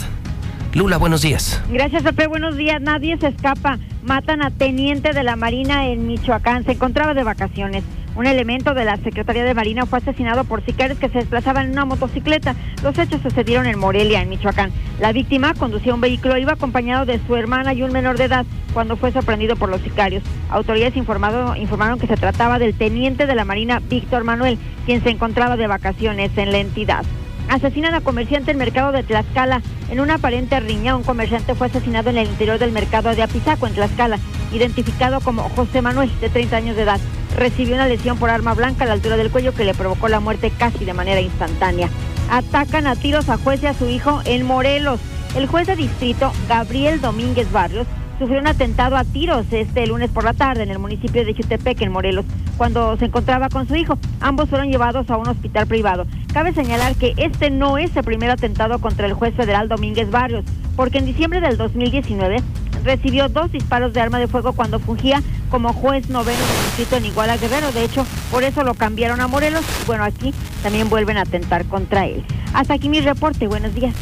Lula, 0.74 0.96
buenos 0.96 1.22
días. 1.22 1.62
Gracias, 1.70 2.02
Pepe. 2.02 2.26
Buenos 2.26 2.56
días. 2.56 2.80
Nadie 2.80 3.16
se 3.18 3.28
escapa. 3.28 3.78
Matan 4.02 4.42
a 4.42 4.50
teniente 4.50 5.12
de 5.12 5.22
la 5.22 5.36
Marina 5.36 5.86
en 5.86 6.08
Michoacán. 6.08 6.64
Se 6.64 6.72
encontraba 6.72 7.14
de 7.14 7.22
vacaciones. 7.22 7.84
Un 8.16 8.26
elemento 8.26 8.74
de 8.74 8.84
la 8.84 8.96
Secretaría 8.96 9.44
de 9.44 9.54
Marina 9.54 9.86
fue 9.86 9.98
asesinado 9.98 10.42
por 10.42 10.64
sicarios 10.64 10.98
que 10.98 11.08
se 11.10 11.18
desplazaban 11.18 11.66
en 11.66 11.72
una 11.72 11.84
motocicleta. 11.84 12.56
Los 12.82 12.98
hechos 12.98 13.22
sucedieron 13.22 13.66
en 13.66 13.78
Morelia, 13.78 14.20
en 14.20 14.28
Michoacán. 14.28 14.72
La 15.00 15.12
víctima 15.12 15.54
conducía 15.54 15.94
un 15.94 16.00
vehículo, 16.00 16.38
iba 16.38 16.54
acompañado 16.54 17.06
de 17.06 17.20
su 17.24 17.36
hermana 17.36 17.72
y 17.72 17.84
un 17.84 17.92
menor 17.92 18.18
de 18.18 18.24
edad 18.24 18.44
cuando 18.72 18.96
fue 18.96 19.12
sorprendido 19.12 19.54
por 19.54 19.68
los 19.68 19.80
sicarios. 19.80 20.24
Autoridades 20.50 20.96
informado, 20.96 21.54
informaron 21.54 22.00
que 22.00 22.08
se 22.08 22.16
trataba 22.16 22.58
del 22.58 22.74
teniente 22.74 23.26
de 23.26 23.34
la 23.36 23.44
Marina 23.44 23.80
Víctor 23.80 24.24
Manuel, 24.24 24.58
quien 24.86 25.04
se 25.04 25.10
encontraba 25.10 25.56
de 25.56 25.68
vacaciones 25.68 26.36
en 26.36 26.50
la 26.50 26.58
entidad. 26.58 27.04
Asesinan 27.54 27.94
a 27.94 28.00
comerciante 28.00 28.50
en 28.50 28.58
mercado 28.58 28.90
de 28.90 29.04
Tlaxcala. 29.04 29.62
En 29.88 30.00
una 30.00 30.14
aparente 30.14 30.58
riña, 30.58 30.96
un 30.96 31.04
comerciante 31.04 31.54
fue 31.54 31.68
asesinado 31.68 32.10
en 32.10 32.18
el 32.18 32.26
interior 32.26 32.58
del 32.58 32.72
mercado 32.72 33.14
de 33.14 33.22
Apizaco, 33.22 33.68
en 33.68 33.74
Tlaxcala, 33.74 34.18
identificado 34.52 35.20
como 35.20 35.48
José 35.50 35.80
Manuel, 35.80 36.10
de 36.20 36.30
30 36.30 36.56
años 36.56 36.74
de 36.74 36.82
edad. 36.82 36.98
Recibió 37.36 37.76
una 37.76 37.86
lesión 37.86 38.18
por 38.18 38.28
arma 38.28 38.54
blanca 38.54 38.82
a 38.82 38.86
la 38.88 38.94
altura 38.94 39.16
del 39.16 39.30
cuello 39.30 39.54
que 39.54 39.64
le 39.64 39.72
provocó 39.72 40.08
la 40.08 40.18
muerte 40.18 40.50
casi 40.50 40.84
de 40.84 40.94
manera 40.94 41.20
instantánea. 41.20 41.88
Atacan 42.28 42.88
a 42.88 42.96
tiros 42.96 43.28
a 43.28 43.36
juez 43.36 43.62
y 43.62 43.66
a 43.66 43.74
su 43.74 43.88
hijo 43.88 44.20
en 44.24 44.44
Morelos. 44.44 44.98
El 45.36 45.46
juez 45.46 45.68
de 45.68 45.76
distrito, 45.76 46.32
Gabriel 46.48 47.00
Domínguez 47.00 47.52
Barrios, 47.52 47.86
sufrió 48.18 48.40
un 48.40 48.46
atentado 48.46 48.96
a 48.96 49.04
tiros 49.04 49.46
este 49.50 49.86
lunes 49.86 50.10
por 50.10 50.24
la 50.24 50.32
tarde 50.32 50.62
en 50.62 50.70
el 50.70 50.78
municipio 50.78 51.24
de 51.24 51.34
Chutepec, 51.34 51.80
en 51.82 51.92
Morelos, 51.92 52.24
cuando 52.56 52.96
se 52.96 53.06
encontraba 53.06 53.48
con 53.48 53.66
su 53.66 53.74
hijo. 53.74 53.98
Ambos 54.20 54.48
fueron 54.48 54.70
llevados 54.70 55.10
a 55.10 55.16
un 55.16 55.28
hospital 55.28 55.66
privado. 55.66 56.06
Cabe 56.32 56.52
señalar 56.52 56.94
que 56.96 57.14
este 57.16 57.50
no 57.50 57.78
es 57.78 57.96
el 57.96 58.04
primer 58.04 58.30
atentado 58.30 58.78
contra 58.78 59.06
el 59.06 59.14
juez 59.14 59.34
federal 59.34 59.68
Domínguez 59.68 60.10
Barrios, 60.10 60.44
porque 60.76 60.98
en 60.98 61.06
diciembre 61.06 61.40
del 61.40 61.56
2019 61.56 62.36
recibió 62.84 63.28
dos 63.28 63.50
disparos 63.50 63.94
de 63.94 64.00
arma 64.00 64.18
de 64.18 64.28
fuego 64.28 64.52
cuando 64.52 64.78
fungía 64.78 65.22
como 65.50 65.72
juez 65.72 66.08
noveno 66.10 66.38
del 66.38 66.64
distrito 66.66 66.96
en 66.96 67.06
Iguala 67.06 67.36
Guerrero. 67.36 67.72
De 67.72 67.84
hecho, 67.84 68.06
por 68.30 68.44
eso 68.44 68.62
lo 68.62 68.74
cambiaron 68.74 69.20
a 69.20 69.28
Morelos. 69.28 69.64
Y 69.82 69.86
bueno, 69.86 70.04
aquí 70.04 70.34
también 70.62 70.90
vuelven 70.90 71.16
a 71.16 71.22
atentar 71.22 71.64
contra 71.64 72.06
él. 72.06 72.24
Hasta 72.52 72.74
aquí 72.74 72.88
mi 72.88 73.00
reporte. 73.00 73.46
Buenos 73.46 73.74
días. 73.74 73.94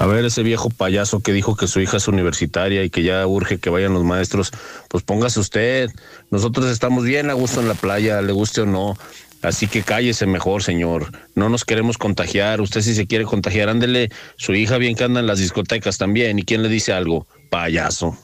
A 0.00 0.06
ver, 0.06 0.24
ese 0.24 0.44
viejo 0.44 0.70
payaso 0.70 1.20
que 1.20 1.32
dijo 1.32 1.56
que 1.56 1.66
su 1.66 1.80
hija 1.80 1.96
es 1.96 2.06
universitaria 2.06 2.84
y 2.84 2.90
que 2.90 3.02
ya 3.02 3.26
urge 3.26 3.58
que 3.58 3.68
vayan 3.68 3.94
los 3.94 4.04
maestros, 4.04 4.52
pues 4.88 5.02
póngase 5.02 5.40
usted. 5.40 5.90
Nosotros 6.30 6.66
estamos 6.66 7.04
bien 7.04 7.30
a 7.30 7.32
gusto 7.32 7.60
en 7.60 7.66
la 7.66 7.74
playa, 7.74 8.22
le 8.22 8.32
guste 8.32 8.60
o 8.60 8.66
no. 8.66 8.96
Así 9.42 9.66
que 9.66 9.82
cállese 9.82 10.26
mejor, 10.26 10.62
señor. 10.62 11.10
No 11.34 11.48
nos 11.48 11.64
queremos 11.64 11.98
contagiar. 11.98 12.60
Usted 12.60 12.80
si 12.80 12.94
se 12.94 13.08
quiere 13.08 13.24
contagiar, 13.24 13.68
ándele. 13.68 14.10
Su 14.36 14.54
hija 14.54 14.78
bien 14.78 14.94
que 14.94 15.02
anda 15.02 15.18
en 15.18 15.26
las 15.26 15.40
discotecas 15.40 15.98
también. 15.98 16.38
¿Y 16.38 16.44
quién 16.44 16.62
le 16.62 16.68
dice 16.68 16.92
algo? 16.92 17.26
Payaso. 17.50 18.16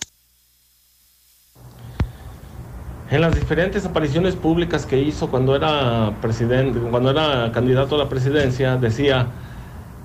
En 3.11 3.21
las 3.21 3.35
diferentes 3.35 3.85
apariciones 3.85 4.37
públicas 4.37 4.87
que 4.87 4.99
hizo 4.99 5.29
cuando 5.29 5.57
era 5.57 6.17
presidente, 6.21 6.79
cuando 6.79 7.11
era 7.11 7.51
candidato 7.53 7.97
a 7.97 7.99
la 7.99 8.09
presidencia, 8.09 8.77
decía 8.77 9.29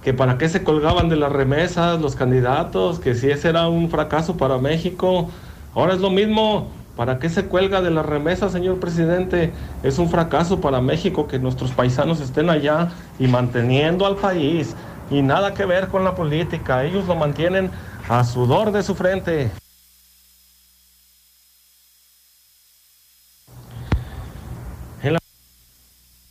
que 0.04 0.14
para 0.14 0.38
qué 0.38 0.48
se 0.48 0.64
colgaban 0.64 1.10
de 1.10 1.16
las 1.16 1.32
remesas 1.32 2.00
los 2.00 2.16
candidatos, 2.16 3.00
que 3.00 3.16
si 3.16 3.30
ese 3.30 3.50
era 3.50 3.68
un 3.68 3.90
fracaso 3.90 4.38
para 4.38 4.58
México. 4.58 5.30
Ahora 5.76 5.94
es 5.94 6.00
lo 6.00 6.10
mismo, 6.10 6.70
¿para 6.96 7.20
qué 7.20 7.30
se 7.30 7.46
cuelga 7.46 7.82
de 7.82 7.92
las 7.92 8.06
remesas, 8.06 8.52
señor 8.52 8.80
presidente? 8.80 9.54
Es 9.84 10.00
un 10.00 10.10
fracaso 10.10 10.62
para 10.62 10.82
México 10.82 11.28
que 11.28 11.40
nuestros 11.40 11.72
paisanos 11.72 12.22
estén 12.22 12.50
allá 12.50 12.90
y 13.20 13.28
manteniendo 13.28 14.06
al 14.06 14.16
país. 14.16 14.76
Y 15.12 15.22
nada 15.22 15.54
que 15.54 15.66
ver 15.66 15.88
con 15.88 16.04
la 16.04 16.16
política, 16.16 16.84
ellos 16.86 17.06
lo 17.08 17.16
mantienen 17.16 17.72
a 18.08 18.24
sudor 18.24 18.72
de 18.72 18.84
su 18.84 18.96
frente. 18.96 19.52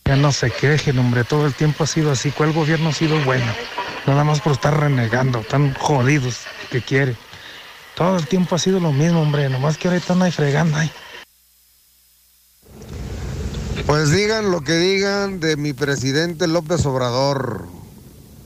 Ya 0.08 0.16
no 0.16 0.32
se 0.32 0.50
quejen, 0.50 0.98
hombre, 0.98 1.22
todo 1.22 1.44
el 1.44 1.52
tiempo 1.52 1.84
ha 1.84 1.86
sido 1.86 2.10
así. 2.10 2.30
¿Cuál 2.30 2.54
gobierno 2.54 2.88
ha 2.88 2.92
sido 2.94 3.22
bueno? 3.26 3.44
Nada 4.06 4.24
más 4.24 4.40
por 4.40 4.54
estar 4.54 4.74
renegando, 4.74 5.40
tan 5.40 5.74
jodidos 5.74 6.44
que 6.70 6.80
quiere. 6.80 7.14
Todo 7.94 8.16
el 8.16 8.26
tiempo 8.26 8.54
ha 8.54 8.58
sido 8.58 8.80
lo 8.80 8.90
mismo, 8.90 9.20
hombre, 9.20 9.50
nomás 9.50 9.76
que 9.76 9.88
ahorita 9.88 10.14
no 10.14 10.24
hay 10.24 10.32
fregando 10.32 10.78
ahí. 10.78 10.90
Pues 13.84 14.10
digan 14.10 14.50
lo 14.50 14.62
que 14.62 14.78
digan 14.78 15.40
de 15.40 15.58
mi 15.58 15.74
presidente 15.74 16.46
López 16.46 16.86
Obrador. 16.86 17.68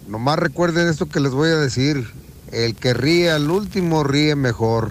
Nomás 0.09 0.41
recuerden 0.41 0.89
esto 0.89 1.09
que 1.09 1.21
les 1.21 1.31
voy 1.31 1.51
a 1.51 1.57
decir. 1.59 2.13
El 2.51 2.75
que 2.75 2.93
ríe 2.93 3.31
al 3.31 3.49
último 3.49 4.03
ríe 4.03 4.35
mejor. 4.35 4.91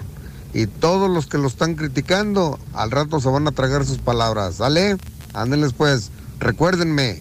Y 0.54 0.68
todos 0.68 1.10
los 1.10 1.26
que 1.26 1.36
lo 1.36 1.48
están 1.48 1.74
criticando, 1.74 2.58
al 2.72 2.90
rato 2.90 3.20
se 3.20 3.28
van 3.28 3.46
a 3.46 3.52
tragar 3.52 3.84
sus 3.84 3.98
palabras. 3.98 4.54
¿Sale? 4.54 4.96
Ándenles 5.34 5.74
pues. 5.74 6.10
Recuérdenme, 6.42 7.20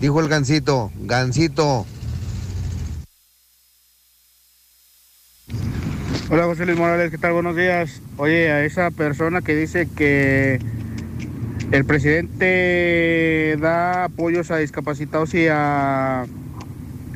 dijo 0.00 0.20
el 0.20 0.28
gancito, 0.28 0.92
gancito. 1.00 1.84
Hola 6.30 6.44
José 6.44 6.64
Luis 6.64 6.78
Morales, 6.78 7.10
¿qué 7.10 7.18
tal? 7.18 7.32
Buenos 7.32 7.56
días. 7.56 8.00
Oye, 8.18 8.52
a 8.52 8.64
esa 8.64 8.92
persona 8.92 9.42
que 9.42 9.56
dice 9.56 9.88
que 9.96 10.60
el 11.72 11.84
presidente 11.84 13.56
da 13.60 14.04
apoyos 14.04 14.52
a 14.52 14.58
discapacitados 14.58 15.34
y 15.34 15.48
a 15.48 16.24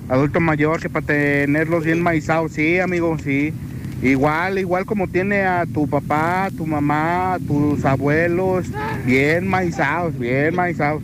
adultos 0.08 0.42
mayores 0.42 0.82
que 0.82 0.90
para 0.90 1.06
tenerlos 1.06 1.84
bien 1.84 2.02
maizados, 2.02 2.50
sí, 2.50 2.80
amigo, 2.80 3.16
sí. 3.22 3.54
Igual, 4.02 4.58
igual 4.58 4.84
como 4.84 5.08
tiene 5.08 5.42
a 5.46 5.64
tu 5.66 5.88
papá, 5.88 6.48
tu 6.56 6.66
mamá, 6.66 7.38
tus 7.46 7.84
abuelos, 7.84 8.66
bien 9.04 9.46
maizados, 9.46 10.18
bien 10.18 10.54
maizados. 10.54 11.02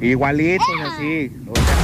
Igualitos 0.00 0.66
así. 0.92 1.32
O 1.48 1.54
sea, 1.54 1.80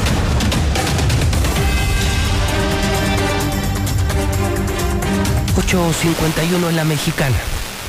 8.51 5.67 6.69
en 6.69 6.77
la 6.77 6.85
mexicana. 6.85 7.37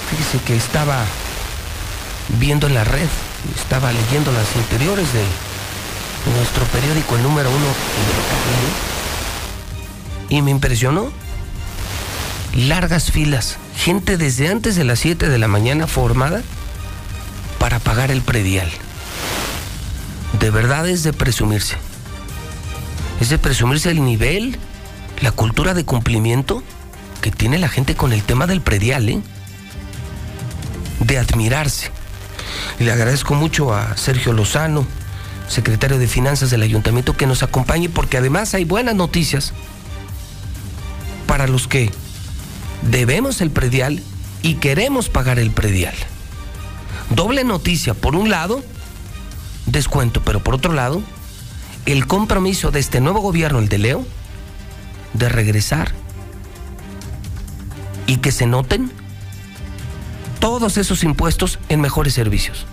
Fíjese 0.09 0.39
que 0.45 0.55
estaba 0.55 1.05
viendo 2.39 2.67
en 2.67 2.73
la 2.73 2.83
red, 2.83 3.07
estaba 3.55 3.91
leyendo 3.91 4.31
las 4.31 4.55
interiores 4.55 5.13
de 5.13 5.23
nuestro 6.35 6.63
periódico, 6.65 7.15
el 7.17 7.23
número 7.23 7.49
uno, 7.49 7.67
y 10.29 10.41
me 10.41 10.51
impresionó. 10.51 11.26
Largas 12.57 13.11
filas, 13.11 13.57
gente 13.75 14.17
desde 14.17 14.47
antes 14.47 14.75
de 14.75 14.83
las 14.83 14.97
7 14.97 15.29
de 15.29 15.37
la 15.37 15.47
mañana 15.47 15.85
formada 15.85 16.41
para 17.59 17.77
pagar 17.77 18.09
el 18.09 18.23
predial. 18.23 18.67
De 20.39 20.49
verdad 20.49 20.89
es 20.89 21.03
de 21.03 21.13
presumirse. 21.13 21.77
Es 23.21 23.29
de 23.29 23.37
presumirse 23.37 23.91
el 23.91 24.03
nivel, 24.03 24.57
la 25.21 25.31
cultura 25.31 25.75
de 25.75 25.85
cumplimiento 25.85 26.63
que 27.21 27.29
tiene 27.29 27.59
la 27.59 27.69
gente 27.69 27.93
con 27.93 28.11
el 28.11 28.23
tema 28.23 28.47
del 28.47 28.61
predial, 28.61 29.07
¿eh? 29.07 29.21
De 30.99 31.19
admirarse. 31.19 31.91
Y 32.79 32.85
le 32.85 32.91
agradezco 32.91 33.35
mucho 33.35 33.71
a 33.71 33.95
Sergio 33.97 34.33
Lozano, 34.33 34.87
secretario 35.47 35.99
de 35.99 36.07
Finanzas 36.07 36.49
del 36.49 36.63
Ayuntamiento, 36.63 37.15
que 37.15 37.27
nos 37.27 37.43
acompañe 37.43 37.87
porque 37.87 38.17
además 38.17 38.55
hay 38.55 38.65
buenas 38.65 38.95
noticias 38.95 39.53
para 41.27 41.45
los 41.45 41.67
que 41.67 41.91
debemos 42.83 43.41
el 43.41 43.51
predial 43.51 44.01
y 44.41 44.55
queremos 44.55 45.09
pagar 45.09 45.39
el 45.39 45.51
predial. 45.51 45.95
Doble 47.09 47.43
noticia, 47.43 47.93
por 47.93 48.15
un 48.15 48.29
lado, 48.29 48.63
descuento, 49.65 50.21
pero 50.23 50.41
por 50.41 50.55
otro 50.55 50.73
lado, 50.73 51.01
el 51.85 52.05
compromiso 52.05 52.71
de 52.71 52.79
este 52.79 52.99
nuevo 52.99 53.21
gobierno, 53.21 53.59
el 53.59 53.69
de 53.69 53.77
Leo, 53.77 54.05
de 55.13 55.29
regresar 55.29 55.93
y 58.05 58.17
que 58.17 58.31
se 58.31 58.45
noten 58.45 58.91
todos 60.39 60.77
esos 60.77 61.03
impuestos 61.03 61.59
en 61.69 61.81
mejores 61.81 62.13
servicios. 62.13 62.65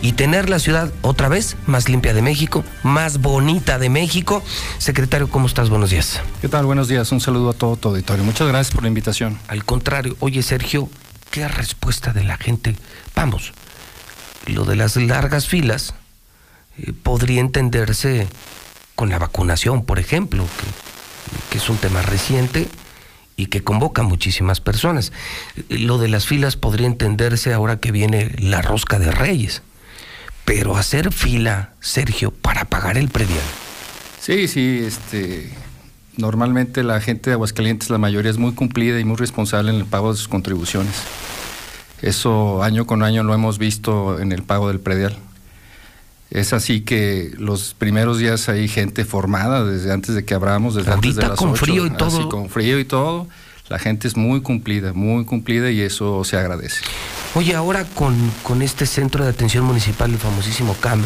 Y 0.00 0.12
tener 0.12 0.48
la 0.48 0.58
ciudad 0.58 0.92
otra 1.02 1.28
vez 1.28 1.56
más 1.66 1.88
limpia 1.88 2.14
de 2.14 2.22
México, 2.22 2.64
más 2.82 3.20
bonita 3.20 3.78
de 3.78 3.88
México. 3.90 4.42
Secretario, 4.78 5.28
¿cómo 5.28 5.46
estás? 5.46 5.70
Buenos 5.70 5.90
días. 5.90 6.20
¿Qué 6.40 6.48
tal? 6.48 6.66
Buenos 6.66 6.88
días. 6.88 7.10
Un 7.10 7.20
saludo 7.20 7.50
a 7.50 7.52
todo 7.52 7.76
tu 7.76 7.88
auditorio. 7.88 8.24
Muchas 8.24 8.46
gracias 8.46 8.72
por 8.74 8.82
la 8.82 8.88
invitación. 8.88 9.38
Al 9.48 9.64
contrario, 9.64 10.16
oye 10.20 10.42
Sergio, 10.42 10.88
¿Qué 11.30 11.46
respuesta 11.46 12.12
de 12.12 12.24
la 12.24 12.36
gente? 12.36 12.74
Vamos, 13.14 13.52
lo 14.46 14.64
de 14.64 14.76
las 14.76 14.96
largas 14.96 15.46
filas 15.46 15.94
eh, 16.78 16.92
podría 16.92 17.40
entenderse 17.40 18.26
con 18.94 19.10
la 19.10 19.18
vacunación, 19.18 19.84
por 19.84 19.98
ejemplo, 19.98 20.44
que, 20.44 21.50
que 21.50 21.58
es 21.58 21.68
un 21.68 21.76
tema 21.76 22.02
reciente 22.02 22.68
y 23.36 23.46
que 23.46 23.62
convoca 23.62 24.02
a 24.02 24.06
muchísimas 24.06 24.60
personas. 24.60 25.12
Eh, 25.68 25.78
Lo 25.78 25.98
de 25.98 26.08
las 26.08 26.26
filas 26.26 26.56
podría 26.56 26.86
entenderse 26.86 27.52
ahora 27.52 27.78
que 27.78 27.92
viene 27.92 28.34
la 28.38 28.62
rosca 28.62 28.98
de 28.98 29.10
reyes. 29.10 29.62
Pero 30.48 30.78
hacer 30.78 31.12
fila, 31.12 31.74
Sergio, 31.78 32.30
para 32.30 32.64
pagar 32.64 32.96
el 32.96 33.08
predial. 33.08 33.44
Sí, 34.18 34.48
sí, 34.48 34.82
este, 34.82 35.52
normalmente 36.16 36.82
la 36.82 37.02
gente 37.02 37.28
de 37.28 37.34
Aguascalientes, 37.34 37.90
la 37.90 37.98
mayoría 37.98 38.30
es 38.30 38.38
muy 38.38 38.54
cumplida 38.54 38.98
y 38.98 39.04
muy 39.04 39.16
responsable 39.16 39.70
en 39.70 39.76
el 39.76 39.84
pago 39.84 40.10
de 40.10 40.16
sus 40.16 40.26
contribuciones. 40.26 40.94
Eso 42.00 42.62
año 42.62 42.86
con 42.86 43.02
año 43.02 43.24
lo 43.24 43.34
hemos 43.34 43.58
visto 43.58 44.18
en 44.20 44.32
el 44.32 44.42
pago 44.42 44.68
del 44.68 44.80
predial. 44.80 45.18
Es 46.30 46.54
así 46.54 46.80
que 46.80 47.30
los 47.36 47.74
primeros 47.74 48.16
días 48.16 48.48
hay 48.48 48.68
gente 48.68 49.04
formada 49.04 49.66
desde 49.66 49.92
antes 49.92 50.14
de 50.14 50.24
que 50.24 50.32
abramos, 50.32 50.76
desde 50.76 50.92
antes 50.92 51.16
de 51.16 51.28
las 51.28 51.38
con 51.38 51.50
ocho, 51.50 51.66
frío 51.66 51.84
y 51.84 51.88
así, 51.88 51.96
todo. 51.98 52.28
con 52.30 52.48
frío 52.48 52.78
y 52.78 52.86
todo. 52.86 53.28
La 53.68 53.78
gente 53.78 54.08
es 54.08 54.16
muy 54.16 54.40
cumplida, 54.40 54.94
muy 54.94 55.26
cumplida 55.26 55.70
y 55.70 55.82
eso 55.82 56.24
se 56.24 56.38
agradece. 56.38 56.80
Oye, 57.34 57.54
ahora 57.54 57.84
con, 57.84 58.14
con 58.42 58.62
este 58.62 58.86
centro 58.86 59.22
de 59.24 59.30
atención 59.30 59.64
municipal, 59.64 60.10
el 60.10 60.18
famosísimo 60.18 60.74
CAM, 60.80 61.02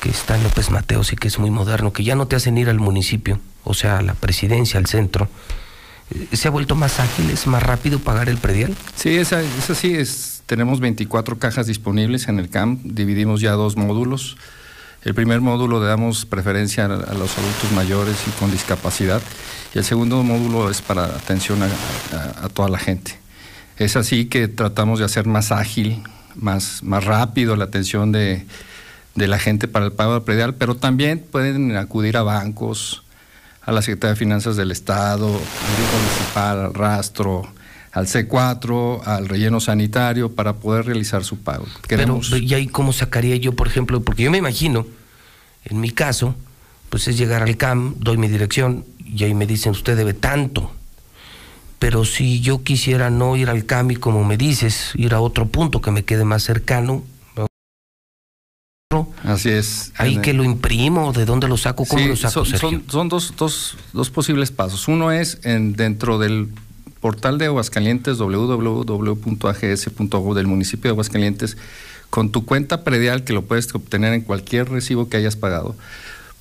que 0.00 0.10
está 0.10 0.36
en 0.36 0.44
López 0.44 0.70
Mateos 0.70 1.12
y 1.12 1.16
que 1.16 1.28
es 1.28 1.38
muy 1.38 1.50
moderno, 1.50 1.92
que 1.92 2.04
ya 2.04 2.14
no 2.14 2.26
te 2.28 2.36
hacen 2.36 2.56
ir 2.58 2.68
al 2.68 2.78
municipio, 2.78 3.40
o 3.64 3.74
sea, 3.74 3.98
a 3.98 4.02
la 4.02 4.14
presidencia, 4.14 4.78
al 4.78 4.86
centro, 4.86 5.28
eh, 6.10 6.28
¿se 6.36 6.48
ha 6.48 6.50
vuelto 6.50 6.76
más 6.76 7.00
ágil, 7.00 7.30
es 7.30 7.46
más 7.46 7.62
rápido 7.62 7.98
pagar 7.98 8.28
el 8.28 8.36
predial? 8.38 8.76
Sí, 8.94 9.16
es 9.16 9.32
así. 9.32 9.94
Es, 9.94 10.42
tenemos 10.46 10.80
24 10.80 11.38
cajas 11.38 11.66
disponibles 11.66 12.28
en 12.28 12.38
el 12.38 12.48
CAMP. 12.50 12.80
Dividimos 12.84 13.40
ya 13.40 13.52
dos 13.52 13.76
módulos. 13.76 14.36
El 15.04 15.14
primer 15.14 15.40
módulo 15.40 15.80
le 15.80 15.86
damos 15.86 16.24
preferencia 16.26 16.84
a, 16.84 16.88
los 16.88 17.36
adultos 17.38 17.72
mayores 17.74 18.16
y 18.26 18.30
con 18.38 18.50
discapacidad. 18.50 19.22
Y 19.74 19.78
el 19.78 19.84
segundo 19.84 20.22
módulo 20.22 20.70
es 20.70 20.82
para 20.82 21.04
atención 21.04 21.62
a- 21.62 22.44
a 22.44 22.48
toda 22.48 22.68
la 22.68 22.78
gente. 22.78 23.18
Es 23.78 23.96
así 23.96 24.24
que 24.26 24.48
tratamos 24.48 24.98
de 24.98 25.04
hacer 25.04 25.26
más 25.26 25.52
ágil, 25.52 26.02
más, 26.34 26.82
más 26.82 27.04
rápido 27.04 27.56
la 27.56 27.64
atención 27.64 28.10
de, 28.12 28.44
de 29.14 29.28
la 29.28 29.38
gente 29.38 29.68
para 29.68 29.86
el 29.86 29.92
pago 29.92 30.14
del 30.14 30.22
predial, 30.22 30.54
pero 30.54 30.74
también 30.76 31.24
pueden 31.30 31.76
acudir 31.76 32.16
a 32.16 32.22
bancos, 32.22 33.02
a 33.62 33.72
la 33.72 33.82
Secretaría 33.82 34.14
de 34.14 34.18
Finanzas 34.18 34.56
del 34.56 34.70
Estado, 34.72 35.26
al 35.26 35.32
Municipal, 35.32 36.58
al 36.66 36.74
Rastro, 36.74 37.46
al 37.92 38.06
C4, 38.06 39.02
al 39.06 39.28
relleno 39.28 39.60
sanitario 39.60 40.32
para 40.34 40.54
poder 40.54 40.86
realizar 40.86 41.22
su 41.24 41.38
pago. 41.38 41.66
Queremos- 41.86 42.30
Pero, 42.30 42.42
¿y 42.42 42.54
ahí 42.54 42.66
cómo 42.66 42.92
sacaría 42.92 43.36
yo, 43.36 43.54
por 43.54 43.68
ejemplo? 43.68 44.00
Porque 44.02 44.22
yo 44.24 44.30
me 44.30 44.38
imagino, 44.38 44.86
en 45.64 45.80
mi 45.80 45.90
caso, 45.90 46.34
pues 46.90 47.06
es 47.08 47.16
llegar 47.18 47.42
al 47.42 47.56
CAM, 47.56 47.94
doy 47.98 48.16
mi 48.16 48.28
dirección 48.28 48.84
y 49.04 49.22
ahí 49.24 49.34
me 49.34 49.46
dicen, 49.46 49.72
usted 49.72 49.96
debe 49.96 50.14
tanto. 50.14 50.72
Pero 51.78 52.04
si 52.04 52.40
yo 52.40 52.62
quisiera 52.64 53.08
no 53.10 53.36
ir 53.36 53.48
al 53.50 53.64
CAM 53.66 53.92
y 53.92 53.96
como 53.96 54.24
me 54.24 54.36
dices, 54.36 54.90
ir 54.96 55.14
a 55.14 55.20
otro 55.20 55.46
punto 55.46 55.80
que 55.80 55.90
me 55.92 56.04
quede 56.04 56.24
más 56.24 56.42
cercano, 56.42 57.04
Así 59.22 59.50
es. 59.50 59.92
ahí 59.96 60.16
que 60.18 60.32
lo 60.32 60.42
imprimo, 60.44 61.12
¿de 61.12 61.24
dónde 61.26 61.46
lo 61.46 61.56
saco? 61.56 61.84
¿Cómo 61.84 62.02
Sí, 62.02 62.08
lo 62.08 62.16
saco, 62.16 62.32
son, 62.32 62.46
Sergio? 62.46 62.70
son- 62.70 62.84
son 62.90 63.08
dos, 63.08 63.34
dos- 63.36 63.76
dos 63.92 64.10
posibles 64.10 64.50
pasos. 64.50 64.88
Uno 64.88 65.12
es 65.12 65.38
en, 65.44 65.74
dentro 65.74 66.18
del 66.18 66.48
portal 67.00 67.36
de 67.38 67.44
Aguascalientes, 67.46 68.16
www.ags.gov 69.18 70.34
del 70.34 70.46
municipio 70.46 70.88
de 70.88 70.92
Aguascalientes, 70.94 71.56
con 72.10 72.32
tu 72.32 72.44
cuenta 72.46 72.82
predial, 72.82 73.22
que 73.24 73.34
lo 73.34 73.42
puedes 73.44 73.72
obtener 73.74 74.14
en 74.14 74.22
cualquier 74.22 74.68
recibo 74.70 75.08
que 75.10 75.18
hayas 75.18 75.36
pagado, 75.36 75.76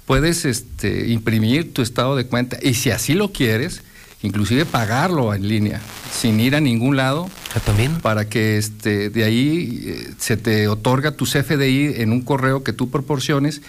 puedes 0.06 0.46
este, 0.46 1.10
imprimir 1.10 1.74
tu 1.74 1.82
estado 1.82 2.16
de 2.16 2.26
cuenta 2.26 2.58
y 2.62 2.74
si 2.76 2.90
así 2.92 3.14
lo 3.14 3.34
quieres, 3.34 3.84
inclusive 4.22 4.66
pagarlo 4.66 5.34
en 5.34 5.48
línea, 5.48 5.82
sin 6.12 6.40
ir 6.40 6.56
a 6.56 6.62
ningún 6.62 6.98
lado. 6.98 7.28
también. 7.66 7.96
Para 8.02 8.30
que 8.30 8.58
este, 8.58 9.10
de 9.10 9.24
ahí 9.24 9.84
eh, 9.86 10.14
se 10.18 10.38
te 10.38 10.68
otorga 10.68 11.12
tu 11.12 11.26
CFDI 11.26 12.02
en 12.02 12.12
un 12.12 12.22
correo 12.22 12.64
que 12.64 12.74
tú 12.74 12.90
proporciones 12.90 13.62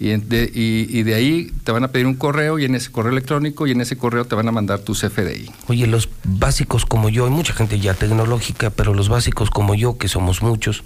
Y, 0.00 0.08
de, 0.16 0.50
y- 0.54 0.86
y 0.98 1.02
de 1.02 1.14
ahí 1.14 1.52
te 1.62 1.72
van 1.72 1.84
a 1.84 1.88
pedir 1.88 2.06
un 2.06 2.14
correo 2.14 2.58
y 2.58 2.64
en 2.64 2.74
ese 2.74 2.90
correo 2.90 3.12
electrónico 3.12 3.66
y 3.66 3.72
en 3.72 3.80
ese 3.82 3.96
correo 3.96 4.24
te 4.24 4.34
van 4.34 4.48
a 4.48 4.52
mandar 4.52 4.78
tu 4.80 4.94
CFDI. 4.94 5.50
Oye, 5.68 5.86
los 5.86 6.08
básicos 6.24 6.86
como 6.86 7.08
yo, 7.10 7.26
hay 7.26 7.30
mucha 7.32 7.52
gente 7.52 7.78
ya 7.78 7.92
tecnológica, 7.94 8.70
pero 8.70 8.94
los 8.94 9.08
básicos 9.08 9.50
como 9.50 9.74
yo, 9.74 9.98
que 9.98 10.08
somos 10.08 10.42
muchos, 10.42 10.84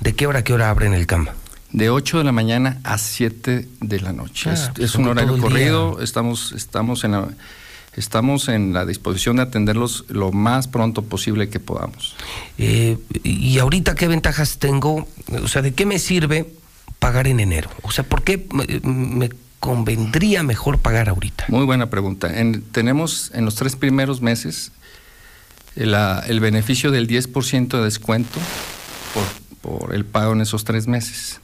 ¿de 0.00 0.14
qué 0.14 0.26
hora 0.26 0.40
a 0.40 0.44
qué 0.44 0.52
hora 0.52 0.70
abren 0.70 0.94
el 0.94 1.06
cama? 1.06 1.34
De 1.72 1.90
8 1.90 2.18
de 2.18 2.24
la 2.24 2.32
mañana 2.32 2.78
a 2.84 2.96
7 2.98 3.68
de 3.80 4.00
la 4.00 4.12
noche. 4.12 4.50
Ah, 4.50 4.54
es 4.54 4.70
pues 4.74 4.90
es 4.90 4.94
un 4.96 5.06
horario 5.08 5.34
día. 5.34 5.42
corrido, 5.42 6.00
estamos, 6.00 6.52
estamos, 6.52 7.04
en 7.04 7.12
la, 7.12 7.28
estamos 7.94 8.48
en 8.48 8.72
la 8.72 8.86
disposición 8.86 9.36
de 9.36 9.42
atenderlos 9.42 10.06
lo 10.08 10.32
más 10.32 10.66
pronto 10.66 11.02
posible 11.02 11.50
que 11.50 11.60
podamos. 11.60 12.14
Eh, 12.56 12.96
y 13.22 13.58
ahorita, 13.58 13.94
¿qué 13.94 14.08
ventajas 14.08 14.58
tengo? 14.58 15.06
O 15.42 15.48
sea, 15.48 15.60
¿de 15.60 15.74
qué 15.74 15.84
me 15.84 15.98
sirve 15.98 16.50
pagar 16.98 17.26
en 17.28 17.38
enero? 17.40 17.68
O 17.82 17.90
sea, 17.90 18.02
¿por 18.04 18.22
qué 18.22 18.46
me, 18.52 18.64
me 18.82 19.30
convendría 19.60 20.42
mejor 20.42 20.78
pagar 20.78 21.10
ahorita? 21.10 21.44
Muy 21.48 21.66
buena 21.66 21.90
pregunta. 21.90 22.40
En- 22.40 22.62
tenemos 22.62 23.30
en 23.34 23.44
los 23.44 23.56
tres 23.56 23.76
primeros 23.76 24.22
meses 24.22 24.72
el, 25.76 25.94
ah, 25.94 26.24
el 26.26 26.40
beneficio 26.40 26.90
del 26.90 27.06
10% 27.08 27.76
de 27.76 27.84
descuento 27.84 28.38
por, 29.60 29.94
el 29.94 30.04
pago 30.04 30.32
en 30.32 30.40
esos 30.40 30.64
tres 30.64 30.86
meses. 30.86 31.40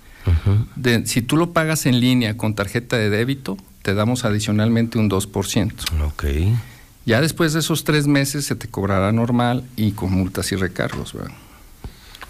De- 0.77 1.07
si 1.07 1.21
tú 1.23 1.37
lo 1.37 1.53
pagas 1.53 1.85
en 1.87 2.01
línea 2.01 2.37
con 2.37 2.55
tarjeta 2.55 2.97
de 2.97 3.11
débito, 3.11 3.57
te 3.83 3.93
damos 3.95 4.25
adicionalmente 4.25 4.99
un 4.99 5.11
2%. 5.11 5.73
Ok. 6.07 6.25
Ya 7.07 7.21
después 7.21 7.53
de 7.53 7.61
esos 7.61 7.85
tres 7.85 8.07
meses 8.07 8.47
se 8.47 8.55
te 8.57 8.67
cobrará 8.69 9.13
normal 9.13 9.65
y 9.77 9.93
con 9.93 10.11
multas 10.13 10.51
y 10.53 10.57
recargos. 10.57 11.13
¿verdad? 11.13 11.33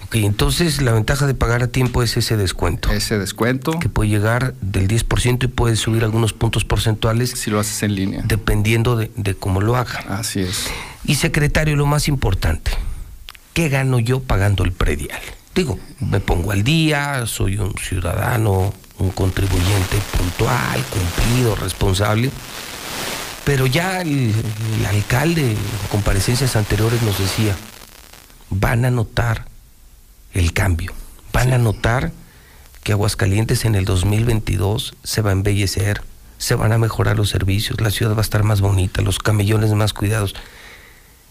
Ok, 0.06 0.16
entonces 0.16 0.82
la 0.82 0.92
ventaja 0.92 1.28
de 1.28 1.34
pagar 1.34 1.62
a 1.62 1.68
tiempo 1.68 2.02
es 2.02 2.16
ese 2.16 2.36
descuento. 2.36 2.90
Ese 2.90 3.18
descuento. 3.20 3.78
Que 3.78 3.88
puede 3.88 4.10
llegar 4.10 4.54
del 4.60 4.88
10% 4.88 5.44
y 5.44 5.46
puede 5.46 5.76
subir 5.76 6.02
algunos 6.02 6.32
puntos 6.32 6.64
porcentuales. 6.64 7.30
Si 7.30 7.50
lo 7.50 7.60
haces 7.60 7.84
en 7.84 7.94
línea. 7.94 8.22
Dependiendo 8.26 8.96
de, 8.96 9.12
de 9.14 9.34
cómo 9.36 9.60
lo 9.60 9.76
haga. 9.76 10.00
Así 10.08 10.40
es. 10.40 10.66
Y 11.04 11.14
secretario, 11.14 11.76
lo 11.76 11.86
más 11.86 12.08
importante, 12.08 12.72
¿qué 13.52 13.68
gano 13.68 14.00
yo 14.00 14.20
pagando 14.20 14.64
el 14.64 14.72
predial? 14.72 15.20
Digo, 15.54 15.78
me 16.00 16.18
pongo 16.18 16.50
al 16.50 16.64
día, 16.64 17.26
soy 17.26 17.58
un 17.58 17.74
ciudadano, 17.78 18.74
un 18.98 19.10
contribuyente 19.10 19.98
puntual, 20.18 20.82
cumplido, 20.86 21.54
responsable, 21.54 22.30
pero 23.44 23.66
ya 23.66 24.00
el, 24.00 24.32
el 24.78 24.86
alcalde 24.86 25.52
en 25.52 25.56
comparecencias 25.92 26.56
anteriores 26.56 27.02
nos 27.02 27.18
decía, 27.20 27.54
van 28.50 28.84
a 28.84 28.90
notar 28.90 29.46
el 30.32 30.52
cambio, 30.52 30.92
van 31.32 31.52
a 31.52 31.58
notar 31.58 32.10
que 32.82 32.90
Aguascalientes 32.90 33.64
en 33.64 33.76
el 33.76 33.84
2022 33.84 34.96
se 35.04 35.22
va 35.22 35.30
a 35.30 35.34
embellecer, 35.34 36.02
se 36.36 36.56
van 36.56 36.72
a 36.72 36.78
mejorar 36.78 37.16
los 37.16 37.30
servicios, 37.30 37.80
la 37.80 37.92
ciudad 37.92 38.14
va 38.14 38.18
a 38.18 38.22
estar 38.22 38.42
más 38.42 38.60
bonita, 38.60 39.02
los 39.02 39.20
camellones 39.20 39.70
más 39.72 39.92
cuidados, 39.92 40.34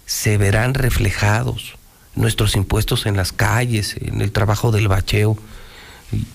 se 0.06 0.38
verán 0.38 0.76
reflejados 0.76 1.78
nuestros 2.16 2.56
impuestos 2.56 3.06
en 3.06 3.18
las 3.18 3.32
calles, 3.32 3.96
en 4.00 4.22
el 4.22 4.32
trabajo 4.32 4.72
del 4.72 4.88
bacheo. 4.88 5.38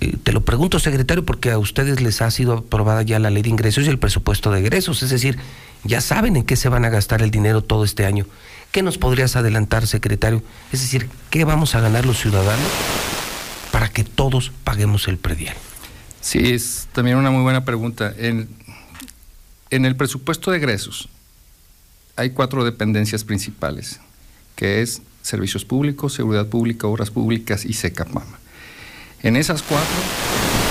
Eh, 0.00 0.16
Te 0.22 0.32
lo 0.32 0.44
pregunto, 0.44 0.78
secretario, 0.78 1.24
porque 1.24 1.50
a 1.50 1.58
ustedes 1.58 2.00
les 2.00 2.20
ha 2.22 2.30
sido 2.30 2.54
aprobada 2.54 3.02
ya 3.02 3.18
la 3.18 3.30
ley 3.30 3.42
de 3.42 3.50
ingresos 3.50 3.86
y 3.86 3.88
el 3.88 3.98
presupuesto 3.98 4.50
de 4.50 4.60
egresos, 4.60 5.02
es 5.02 5.10
decir, 5.10 5.38
ya 5.84 6.00
saben 6.00 6.36
en 6.36 6.44
qué 6.44 6.56
se 6.56 6.68
van 6.68 6.84
a 6.84 6.88
gastar 6.90 7.22
el 7.22 7.30
dinero 7.30 7.62
todo 7.62 7.84
este 7.84 8.04
año. 8.04 8.26
¿Qué 8.72 8.82
nos 8.82 8.98
podrías 8.98 9.36
adelantar, 9.36 9.86
secretario? 9.86 10.42
Es 10.72 10.80
decir, 10.80 11.08
¿qué 11.30 11.44
vamos 11.44 11.74
a 11.74 11.80
ganar 11.80 12.04
los 12.04 12.18
ciudadanos 12.20 12.68
para 13.70 13.88
que 13.88 14.02
todos 14.04 14.50
paguemos 14.64 15.06
el 15.08 15.16
predial? 15.16 15.56
Sí, 16.20 16.38
es 16.52 16.88
también 16.92 17.16
una 17.16 17.30
muy 17.30 17.42
buena 17.42 17.64
pregunta. 17.64 18.12
En- 18.18 18.48
en 19.70 19.84
el 19.84 19.94
presupuesto 19.96 20.50
de 20.50 20.56
egresos 20.58 21.08
hay 22.16 22.30
cuatro 22.30 22.64
dependencias 22.64 23.22
principales, 23.22 24.00
que 24.56 24.82
es 24.82 25.00
servicios 25.28 25.64
públicos, 25.64 26.14
seguridad 26.14 26.46
pública, 26.46 26.86
obras 26.86 27.10
públicas 27.10 27.64
y 27.64 27.74
SECAPAMA. 27.74 28.38
En 29.22 29.36
esas 29.36 29.62
cuatro 29.62 29.96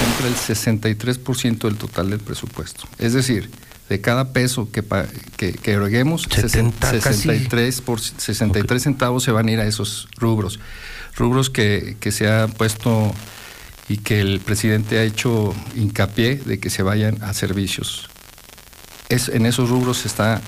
entra 0.10 0.28
el 0.28 0.36
63% 0.36 1.60
del 1.60 1.76
total 1.76 2.10
del 2.10 2.20
presupuesto. 2.20 2.86
Es 2.98 3.14
decir, 3.14 3.50
de 3.90 4.02
cada 4.02 4.34
peso 4.34 4.72
que, 4.72 4.84
que, 5.38 5.54
que 5.54 5.72
eroguemos, 5.72 6.24
70 6.24 7.00
casi. 7.00 7.22
63, 7.22 7.82
por, 7.82 8.00
63 8.00 8.82
centavos 8.82 9.24
se 9.24 9.32
van 9.32 9.48
a 9.48 9.52
ir 9.52 9.60
a 9.60 9.68
esos 9.68 10.08
rubros. 10.18 10.60
Rubros 11.16 11.50
que, 11.50 11.98
que 12.00 12.12
se 12.12 12.30
ha 12.30 12.48
puesto 12.48 13.14
y 13.90 13.98
que 13.98 14.20
el 14.20 14.40
presidente 14.40 14.98
ha 14.98 15.04
hecho 15.04 15.54
hincapié 15.76 16.36
de 16.36 16.60
que 16.60 16.70
se 16.70 16.84
vayan 16.84 17.24
a 17.24 17.34
servicios. 17.34 18.10
Es, 19.10 19.30
en 19.30 19.46
esos 19.46 19.70
rubros 19.70 20.00
se 20.00 20.08
está, 20.08 20.42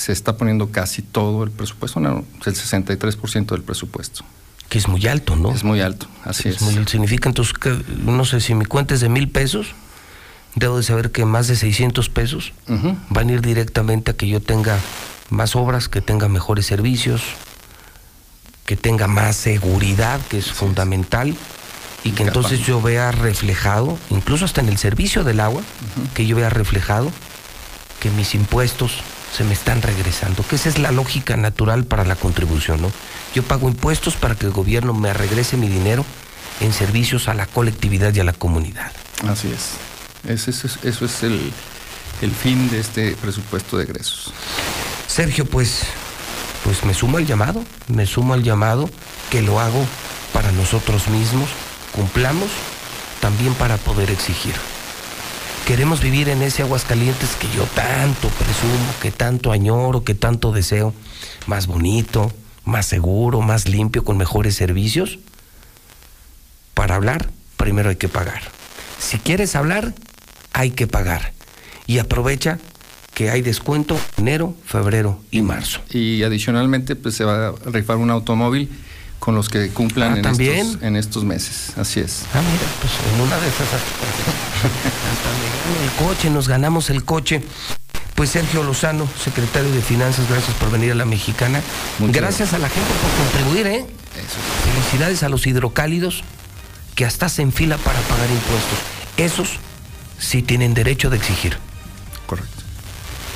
se 0.00 0.12
está 0.12 0.36
poniendo 0.36 0.70
casi 0.70 1.02
todo 1.02 1.44
el 1.44 1.50
presupuesto, 1.50 2.00
no, 2.00 2.24
el 2.44 2.54
63% 2.54 3.46
del 3.46 3.62
presupuesto. 3.62 4.24
Que 4.68 4.78
es 4.78 4.88
muy 4.88 5.06
alto, 5.06 5.36
¿no? 5.36 5.52
Es 5.52 5.64
muy 5.64 5.80
alto, 5.80 6.06
así 6.24 6.48
es. 6.48 6.60
muy- 6.62 6.84
significa 6.86 7.28
entonces 7.28 7.54
que, 7.54 7.76
no 8.04 8.24
sé 8.24 8.40
si 8.40 8.54
mi 8.54 8.64
cuenta 8.64 8.94
es 8.94 9.00
de 9.00 9.08
mil 9.08 9.28
pesos, 9.28 9.68
debo 10.54 10.76
de 10.78 10.82
saber 10.84 11.10
que 11.10 11.24
más 11.24 11.48
de 11.48 11.56
600 11.56 12.08
pesos 12.08 12.52
van 13.08 13.28
a 13.28 13.32
ir 13.32 13.40
directamente 13.42 14.10
a 14.12 14.14
que 14.16 14.28
yo 14.28 14.40
tenga 14.40 14.78
más 15.28 15.54
obras, 15.56 15.88
que 15.88 16.00
tenga 16.00 16.28
mejores 16.28 16.66
servicios, 16.66 17.22
que 18.66 18.76
tenga 18.76 19.06
más 19.08 19.36
seguridad, 19.36 20.20
que 20.28 20.38
es 20.38 20.50
fundamental, 20.52 21.36
y 22.04 22.12
que 22.12 22.22
entonces 22.22 22.60
yo 22.66 22.80
vea 22.80 23.12
reflejado, 23.12 23.98
incluso 24.08 24.44
hasta 24.44 24.60
en 24.60 24.68
el 24.68 24.78
servicio 24.78 25.22
del 25.24 25.40
agua, 25.40 25.62
que 26.14 26.26
yo 26.26 26.36
vea 26.36 26.48
reflejado 26.50 27.10
que 28.00 28.10
mis 28.10 28.34
impuestos 28.34 28.92
se 29.32 29.44
me 29.44 29.52
están 29.52 29.82
regresando, 29.82 30.44
que 30.46 30.56
esa 30.56 30.68
es 30.68 30.78
la 30.78 30.90
lógica 30.90 31.36
natural 31.36 31.84
para 31.84 32.04
la 32.04 32.16
contribución, 32.16 32.82
¿no? 32.82 32.90
Yo 33.34 33.42
pago 33.42 33.68
impuestos 33.68 34.16
para 34.16 34.34
que 34.34 34.46
el 34.46 34.52
gobierno 34.52 34.92
me 34.92 35.12
regrese 35.12 35.56
mi 35.56 35.68
dinero 35.68 36.04
en 36.60 36.72
servicios 36.72 37.28
a 37.28 37.34
la 37.34 37.46
colectividad 37.46 38.14
y 38.14 38.20
a 38.20 38.24
la 38.24 38.32
comunidad. 38.32 38.92
Así 39.28 39.48
es. 39.48 39.72
Eso 40.28 40.50
es, 40.50 40.78
eso 40.82 41.04
es 41.04 41.22
el, 41.22 41.52
el 42.20 42.30
fin 42.32 42.68
de 42.70 42.80
este 42.80 43.12
presupuesto 43.16 43.78
de 43.78 43.84
egresos. 43.84 44.32
Sergio, 45.06 45.46
pues, 45.46 45.82
pues 46.64 46.84
me 46.84 46.92
sumo 46.92 47.16
al 47.16 47.26
llamado, 47.26 47.64
me 47.88 48.06
sumo 48.06 48.34
al 48.34 48.42
llamado 48.42 48.90
que 49.30 49.42
lo 49.42 49.60
hago 49.60 49.86
para 50.32 50.52
nosotros 50.52 51.08
mismos, 51.08 51.48
cumplamos 51.92 52.48
también 53.20 53.54
para 53.54 53.76
poder 53.76 54.10
exigir. 54.10 54.54
Queremos 55.70 56.00
vivir 56.02 56.28
en 56.28 56.42
ese 56.42 56.62
Aguascalientes 56.62 57.36
que 57.36 57.46
yo 57.56 57.62
tanto 57.76 58.26
presumo, 58.30 58.92
que 59.00 59.12
tanto 59.12 59.52
añoro, 59.52 60.02
que 60.02 60.16
tanto 60.16 60.50
deseo, 60.50 60.92
más 61.46 61.68
bonito, 61.68 62.32
más 62.64 62.86
seguro, 62.86 63.40
más 63.40 63.68
limpio, 63.68 64.02
con 64.04 64.16
mejores 64.16 64.56
servicios. 64.56 65.20
Para 66.74 66.96
hablar, 66.96 67.30
primero 67.56 67.88
hay 67.88 67.94
que 67.94 68.08
pagar. 68.08 68.42
Si 68.98 69.18
quieres 69.18 69.54
hablar, 69.54 69.94
hay 70.54 70.72
que 70.72 70.88
pagar. 70.88 71.34
Y 71.86 71.98
aprovecha 72.00 72.58
que 73.14 73.30
hay 73.30 73.40
descuento 73.40 73.96
enero, 74.16 74.56
febrero 74.66 75.20
y 75.30 75.40
marzo. 75.42 75.82
Y 75.90 76.24
adicionalmente, 76.24 76.96
pues 76.96 77.14
se 77.14 77.22
va 77.22 77.50
a 77.50 77.54
rifar 77.66 77.98
un 77.98 78.10
automóvil 78.10 78.68
con 79.20 79.36
los 79.36 79.48
que 79.48 79.68
cumplan 79.68 80.14
Ah, 80.14 80.16
en, 80.16 80.22
¿también? 80.22 80.66
estos, 80.66 80.82
en 80.82 80.96
estos 80.96 81.24
meses. 81.24 81.74
Así 81.76 82.00
es. 82.00 82.24
Ah, 82.34 82.40
mira, 82.40 82.64
pues 82.80 82.92
en 83.14 83.20
una 83.20 83.36
de 83.38 83.46
esas 83.46 83.68
el 85.76 86.06
coche, 86.06 86.30
nos 86.30 86.48
ganamos 86.48 86.90
el 86.90 87.04
coche. 87.04 87.42
Pues 88.14 88.30
Sergio 88.30 88.62
Lozano, 88.62 89.08
secretario 89.22 89.70
de 89.70 89.80
Finanzas, 89.80 90.28
gracias 90.28 90.54
por 90.56 90.70
venir 90.70 90.92
a 90.92 90.94
la 90.94 91.04
Mexicana. 91.04 91.62
gracias 91.98 92.52
a 92.52 92.58
la 92.58 92.68
gente 92.68 92.90
por 93.00 93.24
contribuir, 93.24 93.66
¿eh? 93.66 93.86
Felicidades 94.64 95.22
a 95.22 95.28
los 95.28 95.46
hidrocálidos 95.46 96.22
que 96.94 97.04
hasta 97.06 97.28
se 97.28 97.50
fila 97.50 97.78
para 97.78 97.98
pagar 98.00 98.28
impuestos. 98.30 98.78
Esos 99.16 99.58
sí 100.18 100.42
tienen 100.42 100.74
derecho 100.74 101.08
de 101.08 101.16
exigir. 101.16 101.56
Correcto. 102.26 102.62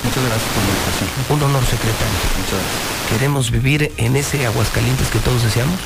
Muchas 0.04 0.22
gracias 0.22 0.50
por 0.52 0.62
la 0.62 0.68
invitación. 0.68 1.10
Un 1.30 1.42
honor, 1.44 1.64
secretario. 1.64 2.18
Muchas 2.38 2.60
gracias. 2.60 3.10
Queremos 3.10 3.50
vivir 3.50 3.92
en 3.96 4.16
ese 4.16 4.44
Aguascalientes 4.46 5.08
que 5.08 5.18
todos 5.18 5.42
deseamos. 5.42 5.80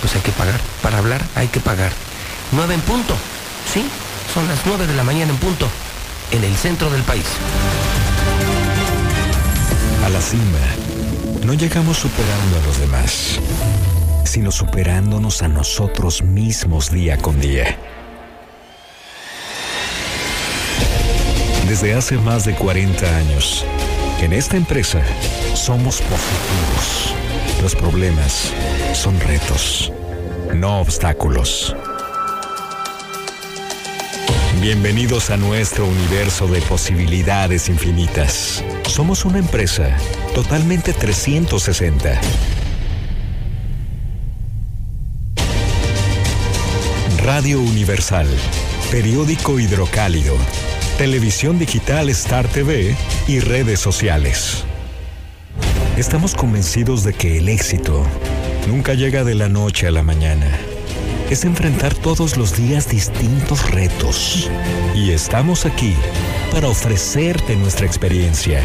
Pues 0.00 0.14
hay 0.14 0.20
que 0.20 0.32
pagar. 0.32 0.60
Para 0.82 0.98
hablar 0.98 1.24
hay 1.34 1.48
que 1.48 1.60
pagar. 1.60 1.92
Nueve 2.52 2.74
en 2.74 2.80
punto. 2.82 3.16
Sí, 3.72 3.84
son 4.36 4.48
las 4.48 4.66
nueve 4.66 4.86
de 4.86 4.92
la 4.92 5.02
mañana 5.02 5.30
en 5.32 5.38
punto. 5.38 5.66
En 6.30 6.44
el 6.44 6.54
centro 6.56 6.90
del 6.90 7.02
país. 7.04 7.24
A 10.04 10.10
la 10.10 10.20
cima, 10.20 10.58
no 11.46 11.54
llegamos 11.54 11.96
superando 11.96 12.58
a 12.58 12.66
los 12.66 12.78
demás, 12.78 13.40
sino 14.24 14.52
superándonos 14.52 15.40
a 15.42 15.48
nosotros 15.48 16.22
mismos 16.22 16.90
día 16.90 17.16
con 17.16 17.40
día. 17.40 17.78
Desde 21.66 21.94
hace 21.94 22.18
más 22.18 22.44
de 22.44 22.52
40 22.52 23.16
años, 23.16 23.64
en 24.20 24.34
esta 24.34 24.58
empresa 24.58 25.00
somos 25.54 26.02
positivos. 26.02 27.14
Los 27.62 27.74
problemas 27.74 28.52
son 28.92 29.18
retos, 29.18 29.90
no 30.54 30.80
obstáculos. 30.80 31.74
Bienvenidos 34.60 35.28
a 35.28 35.36
nuestro 35.36 35.86
universo 35.86 36.48
de 36.48 36.62
posibilidades 36.62 37.68
infinitas. 37.68 38.64
Somos 38.88 39.26
una 39.26 39.38
empresa 39.38 39.94
totalmente 40.34 40.94
360. 40.94 42.18
Radio 47.22 47.60
Universal, 47.60 48.26
periódico 48.90 49.60
hidrocálido, 49.60 50.34
televisión 50.96 51.58
digital 51.58 52.08
Star 52.08 52.48
TV 52.48 52.96
y 53.28 53.40
redes 53.40 53.78
sociales. 53.78 54.64
Estamos 55.98 56.34
convencidos 56.34 57.04
de 57.04 57.12
que 57.12 57.36
el 57.36 57.50
éxito 57.50 58.04
nunca 58.66 58.94
llega 58.94 59.22
de 59.22 59.34
la 59.34 59.50
noche 59.50 59.86
a 59.86 59.90
la 59.90 60.02
mañana. 60.02 60.58
Es 61.30 61.44
enfrentar 61.44 61.92
todos 61.92 62.36
los 62.36 62.56
días 62.56 62.88
distintos 62.88 63.68
retos. 63.72 64.48
Y 64.94 65.10
estamos 65.10 65.66
aquí 65.66 65.96
para 66.52 66.68
ofrecerte 66.68 67.56
nuestra 67.56 67.84
experiencia. 67.84 68.62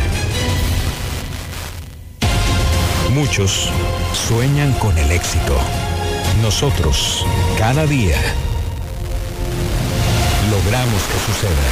Muchos 3.15 3.67
sueñan 4.13 4.73
con 4.73 4.95
el 4.95 5.11
éxito. 5.11 5.57
Nosotros, 6.43 7.25
cada 7.57 7.87
día, 7.87 8.17
logramos 10.51 11.01
que 11.01 11.33
suceda. 11.33 11.67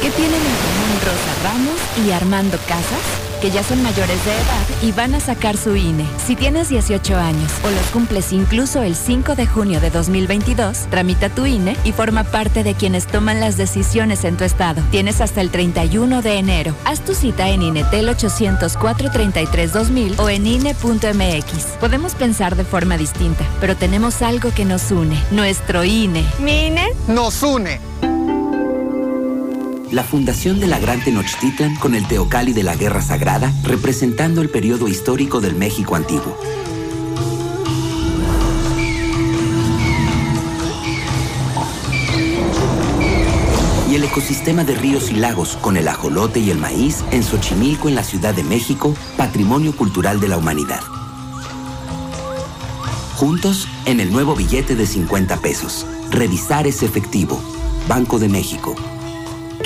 ¿Qué 0.00 0.10
tienen 0.10 0.34
en 0.34 0.40
común 0.40 1.00
Rosa 1.04 1.42
Ramos 1.44 1.80
y 2.06 2.12
Armando 2.12 2.56
Casas? 2.66 3.25
Que 3.40 3.50
ya 3.50 3.62
son 3.62 3.82
mayores 3.82 4.24
de 4.24 4.32
edad 4.32 4.66
y 4.82 4.92
van 4.92 5.14
a 5.14 5.20
sacar 5.20 5.56
su 5.56 5.76
INE. 5.76 6.06
Si 6.26 6.36
tienes 6.36 6.68
18 6.68 7.16
años 7.16 7.52
o 7.64 7.70
los 7.70 7.86
cumples 7.92 8.32
incluso 8.32 8.82
el 8.82 8.96
5 8.96 9.34
de 9.34 9.46
junio 9.46 9.80
de 9.80 9.90
2022, 9.90 10.86
tramita 10.90 11.28
tu 11.28 11.46
INE 11.46 11.76
y 11.84 11.92
forma 11.92 12.24
parte 12.24 12.62
de 12.62 12.74
quienes 12.74 13.06
toman 13.06 13.40
las 13.40 13.56
decisiones 13.56 14.24
en 14.24 14.36
tu 14.36 14.44
estado. 14.44 14.82
Tienes 14.90 15.20
hasta 15.20 15.40
el 15.40 15.50
31 15.50 16.22
de 16.22 16.38
enero. 16.38 16.74
Haz 16.84 17.00
tu 17.00 17.14
cita 17.14 17.48
en 17.48 17.62
INETEL 17.62 18.08
804 18.08 19.10
33 19.10 19.72
2000 19.72 20.20
o 20.20 20.28
en 20.28 20.46
INE.mx. 20.46 21.64
Podemos 21.78 22.14
pensar 22.14 22.56
de 22.56 22.64
forma 22.64 22.96
distinta, 22.96 23.44
pero 23.60 23.76
tenemos 23.76 24.22
algo 24.22 24.50
que 24.52 24.64
nos 24.64 24.90
une. 24.90 25.22
Nuestro 25.30 25.84
INE. 25.84 26.24
¿Mi 26.38 26.66
INE? 26.66 26.86
Nos 27.08 27.42
une. 27.42 27.80
La 29.92 30.02
fundación 30.02 30.58
de 30.58 30.66
la 30.66 30.80
Gran 30.80 31.00
Tenochtitlan 31.02 31.76
con 31.76 31.94
el 31.94 32.08
Teocalli 32.08 32.52
de 32.52 32.64
la 32.64 32.74
Guerra 32.74 33.00
Sagrada, 33.00 33.52
representando 33.62 34.42
el 34.42 34.50
periodo 34.50 34.88
histórico 34.88 35.40
del 35.40 35.54
México 35.54 35.94
antiguo. 35.94 36.36
Y 43.88 43.94
el 43.94 44.02
ecosistema 44.02 44.64
de 44.64 44.74
ríos 44.74 45.12
y 45.12 45.14
lagos 45.14 45.56
con 45.56 45.76
el 45.76 45.86
ajolote 45.86 46.40
y 46.40 46.50
el 46.50 46.58
maíz 46.58 47.04
en 47.12 47.22
Xochimilco, 47.22 47.88
en 47.88 47.94
la 47.94 48.02
Ciudad 48.02 48.34
de 48.34 48.42
México, 48.42 48.92
patrimonio 49.16 49.74
cultural 49.76 50.18
de 50.18 50.28
la 50.28 50.36
humanidad. 50.36 50.80
Juntos 53.14 53.68
en 53.84 54.00
el 54.00 54.12
nuevo 54.12 54.34
billete 54.34 54.74
de 54.74 54.86
50 54.86 55.36
pesos. 55.36 55.86
Revisar 56.10 56.66
ese 56.66 56.86
efectivo. 56.86 57.40
Banco 57.88 58.18
de 58.18 58.28
México. 58.28 58.74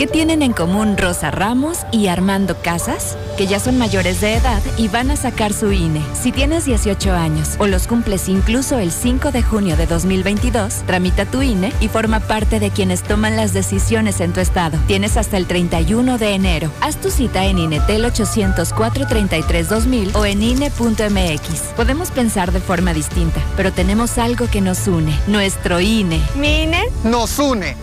¿Qué 0.01 0.07
tienen 0.07 0.41
en 0.41 0.55
común 0.55 0.97
Rosa 0.97 1.31
Ramos 1.31 1.81
y 1.93 2.07
Armando 2.07 2.57
Casas? 2.63 3.19
que 3.37 3.47
ya 3.47 3.59
son 3.59 3.79
mayores 3.79 4.21
de 4.21 4.35
edad 4.35 4.61
y 4.77 4.89
van 4.89 5.11
a 5.11 5.17
sacar 5.17 5.55
su 5.55 5.73
INE. 5.73 6.03
Si 6.13 6.31
tienes 6.31 6.67
18 6.67 7.13
años 7.13 7.57
o 7.59 7.67
los 7.67 7.87
cumples 7.87 8.29
incluso 8.29 8.79
el 8.79 8.93
5 8.93 9.31
de 9.31 9.43
junio 9.43 9.79
de 9.79 9.87
2022, 9.87 10.83
tramita 10.87 11.25
tu 11.25 11.41
INE 11.41 11.73
y 11.81 11.89
forma 11.89 12.21
parte 12.21 12.61
de 12.61 12.69
quienes 12.69 13.03
toman 13.03 13.37
las 13.37 13.55
decisiones 13.55 14.21
en 14.21 14.35
tu 14.35 14.41
estado. 14.41 14.79
Tienes 14.87 15.17
hasta 15.17 15.39
el 15.39 15.47
31 15.47 16.19
de 16.19 16.35
enero. 16.35 16.71
Haz 16.83 16.97
tu 16.97 17.11
cita 17.11 17.47
en 17.47 17.59
INETEL 17.59 18.05
804 18.05 19.07
33 19.07 19.69
2000 19.71 20.17
o 20.17 20.27
en 20.27 20.43
INE.mx. 20.43 21.63
Podemos 21.77 22.11
pensar 22.11 22.53
de 22.53 22.61
forma 22.61 22.93
distinta, 22.93 23.41
pero 23.57 23.73
tenemos 23.73 24.19
algo 24.19 24.49
que 24.51 24.61
nos 24.61 24.87
une, 24.87 25.19
nuestro 25.29 25.81
INE. 25.81 26.21
Mi 26.37 26.65
INE 26.65 26.85
nos 27.05 27.39
une. 27.39 27.75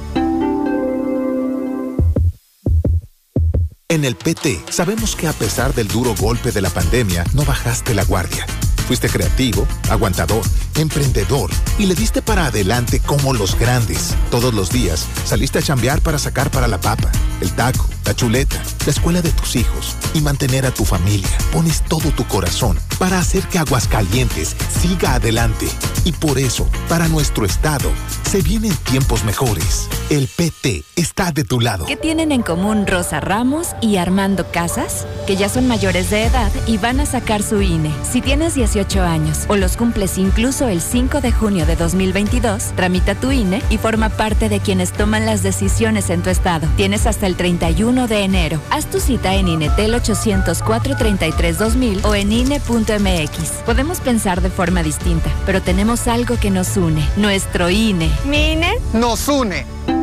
En 3.90 4.04
el 4.04 4.18
PT 4.18 4.64
sabemos 4.70 5.16
que 5.16 5.30
a 5.30 5.32
pesar 5.32 5.74
del 5.74 5.88
duro 5.88 6.14
golpe 6.20 6.52
de 6.52 6.60
la 6.60 6.70
pandemia, 6.70 7.24
no 7.34 7.46
bajaste 7.46 7.94
la 7.94 8.04
guardia. 8.04 8.46
Fuiste 8.86 9.08
creativo, 9.08 9.66
aguantador, 9.90 10.44
emprendedor 10.78 11.50
y 11.78 11.86
le 11.86 11.96
diste 11.96 12.22
para 12.22 12.48
adelante 12.48 13.00
como 13.00 13.34
los 13.34 13.58
grandes. 13.58 14.16
Todos 14.32 14.54
los 14.54 14.70
días 14.72 15.06
saliste 15.26 15.60
a 15.60 15.62
chambear 15.62 16.02
para 16.02 16.20
sacar 16.20 16.50
para 16.52 16.68
la 16.68 16.80
papa, 16.80 17.12
el 17.42 17.52
taco, 17.54 17.88
la 18.06 18.16
chuleta, 18.16 18.56
la 18.86 18.92
escuela 18.92 19.22
de 19.22 19.32
tus 19.32 19.56
hijos 19.56 19.96
y 20.14 20.22
mantener 20.22 20.66
a 20.66 20.72
tu 20.72 20.86
familia. 20.86 21.30
Pones 21.52 21.82
todo 21.84 22.12
tu 22.12 22.26
corazón 22.26 22.80
para 23.00 23.20
hacer 23.20 23.44
que 23.48 23.60
Aguascalientes 23.60 24.56
siga 24.82 25.16
adelante. 25.16 25.68
Y 26.06 26.14
por 26.14 26.40
eso, 26.40 26.68
para 26.88 27.08
nuestro 27.08 27.46
estado, 27.46 27.92
se 28.30 28.42
vienen 28.42 28.76
tiempos 28.90 29.24
mejores. 29.24 29.90
El 30.10 30.28
PT 30.28 30.84
está 30.96 31.32
de 31.32 31.44
tu 31.44 31.60
lado. 31.60 31.86
¿Qué 31.86 31.98
tienen 31.98 32.32
en 32.32 32.44
común 32.44 32.88
Rosa 32.88 33.20
Ramos 33.20 33.70
y 33.82 33.98
Armando 33.98 34.52
Casas? 34.52 35.06
Que 35.26 35.36
ya 35.36 35.50
son 35.50 35.68
mayores 35.68 36.10
de 36.10 36.26
edad 36.26 36.52
y 36.66 36.78
van 36.78 37.00
a 37.00 37.06
sacar 37.06 37.44
su 37.44 37.62
INE. 37.62 37.92
Si 38.10 38.22
tienes 38.22 38.56
18 38.56 39.04
años 39.04 39.46
o 39.50 39.58
los 39.58 39.76
cumples 39.76 40.18
incluso 40.18 40.67
el 40.68 40.82
5 40.82 41.22
de 41.22 41.32
junio 41.32 41.66
de 41.66 41.76
2022, 41.76 42.74
tramita 42.76 43.16
tu 43.16 43.32
INE 43.32 43.62
y 43.70 43.78
forma 43.78 44.10
parte 44.10 44.50
de 44.50 44.60
quienes 44.60 44.92
toman 44.92 45.26
las 45.26 45.44
decisiones 45.44 46.10
en 46.10 46.24
tu 46.24 46.30
estado. 46.30 46.68
Tienes 46.76 47.06
hasta 47.06 47.28
el 47.28 47.36
31 47.36 48.08
de 48.08 48.24
enero. 48.24 48.60
Haz 48.70 48.86
tu 48.88 49.00
cita 49.00 49.36
en 49.36 49.48
INETEL 49.48 49.96
804 49.96 50.96
33 50.98 51.58
2000 51.58 52.06
o 52.06 52.16
en 52.16 52.32
INE.mx. 52.32 53.52
Podemos 53.66 54.00
pensar 54.00 54.42
de 54.42 54.50
forma 54.50 54.84
distinta, 54.84 55.30
pero 55.46 55.62
tenemos 55.62 56.08
algo 56.08 56.38
que 56.40 56.50
nos 56.50 56.78
une, 56.78 57.08
nuestro 57.16 57.70
INE. 57.70 58.10
Mi 58.26 58.54
INE 58.54 58.74
nos 58.94 59.28
une. 59.28 59.97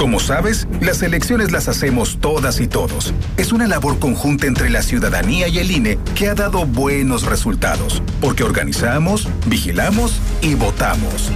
Como 0.00 0.18
sabes, 0.18 0.66
las 0.80 1.02
elecciones 1.02 1.52
las 1.52 1.68
hacemos 1.68 2.20
todas 2.22 2.58
y 2.60 2.66
todos. 2.66 3.12
Es 3.36 3.52
una 3.52 3.66
labor 3.66 3.98
conjunta 3.98 4.46
entre 4.46 4.70
la 4.70 4.80
ciudadanía 4.80 5.46
y 5.46 5.58
el 5.58 5.70
INE 5.70 5.98
que 6.14 6.30
ha 6.30 6.34
dado 6.34 6.64
buenos 6.64 7.26
resultados, 7.26 8.02
porque 8.18 8.42
organizamos, 8.42 9.28
vigilamos 9.44 10.18
y 10.40 10.54
votamos. 10.54 11.30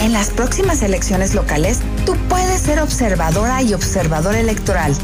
En 0.00 0.12
las 0.12 0.30
próximas 0.30 0.82
elecciones 0.82 1.32
locales, 1.32 1.78
tú 2.04 2.16
puedes 2.28 2.62
ser 2.62 2.80
observadora 2.80 3.62
y 3.62 3.72
observador 3.72 4.34
electoral. 4.34 4.96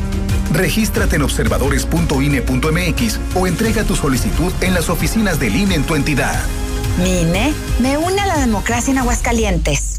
Regístrate 0.52 1.14
en 1.14 1.22
observadores.ine.mx 1.22 3.20
o 3.36 3.46
entrega 3.46 3.84
tu 3.84 3.94
solicitud 3.94 4.52
en 4.60 4.74
las 4.74 4.88
oficinas 4.88 5.38
del 5.38 5.54
INE 5.54 5.76
en 5.76 5.84
tu 5.84 5.94
entidad. 5.94 6.42
Mi 7.00 7.20
INE 7.20 7.54
me 7.78 7.96
une 7.96 8.20
a 8.20 8.26
la 8.26 8.38
democracia 8.38 8.90
en 8.90 8.98
Aguascalientes. 8.98 9.98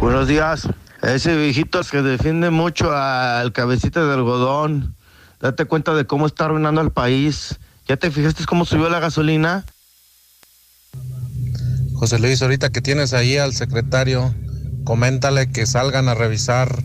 Buenos 0.00 0.28
días. 0.28 0.68
Ese 1.02 1.36
viejito 1.36 1.80
que 1.90 2.02
defiende 2.02 2.50
mucho 2.50 2.92
al 2.92 3.52
cabecita 3.52 4.04
de 4.04 4.14
algodón. 4.14 4.94
Date 5.40 5.64
cuenta 5.64 5.92
de 5.94 6.06
cómo 6.06 6.26
está 6.26 6.44
arruinando 6.44 6.80
al 6.80 6.92
país. 6.92 7.58
¿Ya 7.88 7.96
te 7.96 8.12
fijaste 8.12 8.44
cómo 8.46 8.64
subió 8.64 8.88
la 8.90 9.00
gasolina? 9.00 9.64
José 11.94 12.20
Luis, 12.20 12.40
ahorita 12.42 12.70
que 12.70 12.80
tienes 12.80 13.12
ahí 13.12 13.38
al 13.38 13.54
secretario, 13.54 14.32
coméntale 14.84 15.50
que 15.50 15.66
salgan 15.66 16.08
a 16.08 16.14
revisar. 16.14 16.80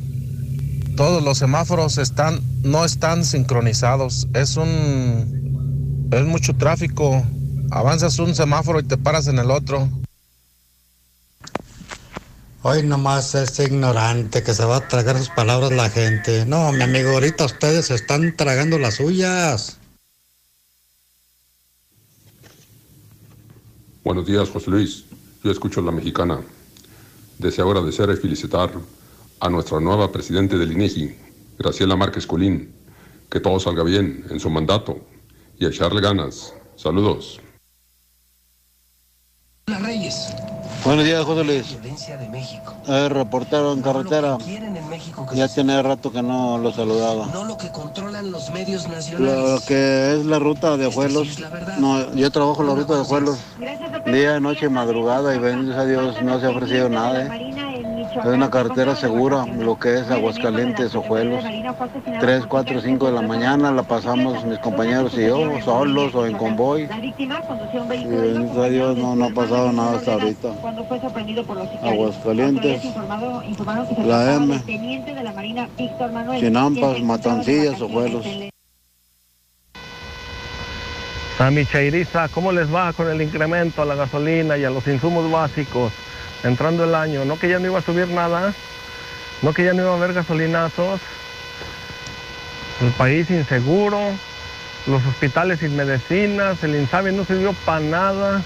Todos 0.97 1.23
los 1.23 1.37
semáforos 1.37 1.99
están, 1.99 2.39
no 2.63 2.83
están 2.83 3.25
sincronizados. 3.25 4.27
Es 4.33 4.57
un, 4.57 6.09
es 6.11 6.25
mucho 6.25 6.55
tráfico. 6.55 7.23
Avanzas 7.69 8.17
un 8.17 8.33
semáforo 8.33 8.79
y 8.79 8.83
te 8.83 8.97
paras 8.97 9.27
en 9.27 9.37
el 9.37 9.51
otro. 9.51 9.87
Hoy 12.65 12.81
nomás 12.81 13.35
es 13.35 13.59
ignorante 13.59 14.41
que 14.41 14.53
se 14.53 14.63
va 14.63 14.77
a 14.77 14.87
tragar 14.87 15.17
sus 15.17 15.27
palabras 15.27 15.69
la 15.73 15.89
gente. 15.89 16.45
No, 16.45 16.71
mi 16.71 16.81
amigo, 16.81 17.09
ahorita 17.09 17.43
ustedes 17.43 17.91
están 17.91 18.37
tragando 18.37 18.79
las 18.79 18.95
suyas. 18.95 19.79
Buenos 24.05 24.25
días, 24.25 24.49
José 24.49 24.71
Luis. 24.71 25.03
Yo 25.43 25.51
escucho 25.51 25.81
la 25.81 25.91
mexicana. 25.91 26.39
Deseo 27.37 27.69
agradecer 27.69 28.09
y 28.11 28.15
felicitar 28.15 28.71
a 29.41 29.49
nuestra 29.49 29.81
nueva 29.81 30.09
presidente 30.13 30.57
del 30.57 30.71
INEGI, 30.71 31.17
Graciela 31.59 31.97
Márquez 31.97 32.25
Colín. 32.25 32.73
Que 33.29 33.41
todo 33.41 33.59
salga 33.59 33.83
bien 33.83 34.25
en 34.29 34.39
su 34.39 34.49
mandato 34.49 35.05
y 35.59 35.65
echarle 35.65 35.99
ganas. 35.99 36.53
Saludos. 36.77 37.41
Reyes. 39.67 40.29
Buenos 40.85 41.05
días, 41.05 41.23
José 41.23 41.43
Luis. 41.45 41.77
Eh, 42.87 43.09
reportero 43.09 43.71
en 43.71 43.81
carretera. 43.81 44.37
Ya 45.33 45.47
tiene 45.47 45.81
rato 45.81 46.11
que 46.11 46.21
no 46.21 46.57
lo 46.57 46.73
saludaba. 46.73 47.27
No 47.27 47.45
lo 47.45 47.57
que 47.57 47.71
controlan 47.71 48.31
los 48.31 48.49
medios 48.51 48.83
Lo, 48.87 48.95
nacionales. 48.95 49.61
que 49.65 50.13
es 50.19 50.25
la 50.25 50.39
ruta 50.39 50.75
de 50.75 50.87
Ajuelos. 50.87 51.39
No, 51.77 52.13
yo 52.13 52.29
trabajo 52.31 52.63
la 52.63 52.75
ruta 52.75 52.95
de 52.95 53.01
Ajuelos. 53.01 53.37
Día, 54.05 54.39
noche, 54.41 54.67
madrugada 54.67 55.33
y 55.33 55.39
bendito 55.39 55.79
a 55.79 55.85
Dios 55.85 56.21
no 56.21 56.39
se 56.39 56.45
ha 56.47 56.49
ofrecido 56.49 56.89
nada. 56.89 57.23
¿eh? 57.23 57.72
Es 58.15 58.25
una 58.25 58.49
carretera 58.49 58.95
segura, 58.95 59.45
lo 59.45 59.77
que 59.79 59.95
es 59.95 60.09
Aguascalientes, 60.09 60.93
Ojuelos. 60.93 61.43
3, 62.19 62.45
4, 62.45 62.81
5 62.81 63.05
de 63.07 63.11
la 63.11 63.21
mañana 63.21 63.71
la 63.71 63.83
pasamos 63.83 64.45
mis 64.45 64.59
compañeros 64.59 65.13
y 65.17 65.25
yo, 65.25 65.59
solos 65.65 66.13
o 66.13 66.27
en 66.27 66.37
convoy. 66.37 66.83
Y 66.83 68.05
bendito 68.05 68.63
a 68.63 68.69
Dios 68.69 68.97
no, 68.97 69.15
no 69.15 69.25
ha 69.25 69.29
pasado 69.29 69.71
nada 69.71 69.97
hasta 69.97 70.13
ahorita. 70.13 70.49
Aguascalientes, 71.81 72.83
la 74.05 74.35
M, 74.35 74.61
Chinampas, 76.39 77.01
Matancillas, 77.01 77.81
Ojuelos. 77.81 78.25
A 81.39 81.51
mi 81.51 81.65
chairiza, 81.65 82.29
¿cómo 82.29 82.51
les 82.51 82.73
va 82.73 82.93
con 82.93 83.09
el 83.09 83.21
incremento 83.21 83.81
a 83.81 83.85
la 83.85 83.95
gasolina 83.95 84.55
y 84.57 84.63
a 84.63 84.69
los 84.69 84.87
insumos 84.87 85.29
básicos 85.29 85.91
entrando 86.43 86.83
el 86.83 86.95
año? 86.95 87.25
¿No 87.25 87.39
que 87.39 87.49
ya 87.49 87.59
no 87.59 87.67
iba 87.67 87.79
a 87.79 87.83
subir 87.83 88.07
nada? 88.07 88.53
¿No 89.41 89.53
que 89.53 89.65
ya 89.65 89.73
no 89.73 89.83
iba 89.83 89.91
a 89.91 89.95
haber 89.95 90.13
gasolinazos? 90.13 91.01
El 92.81 92.91
país 92.91 93.29
inseguro, 93.29 93.99
los 94.87 95.05
hospitales 95.05 95.59
sin 95.59 95.75
medicinas, 95.75 96.63
el 96.63 96.75
INSABI 96.75 97.13
no 97.13 97.25
sirvió 97.25 97.53
para 97.65 97.79
nada, 97.79 98.41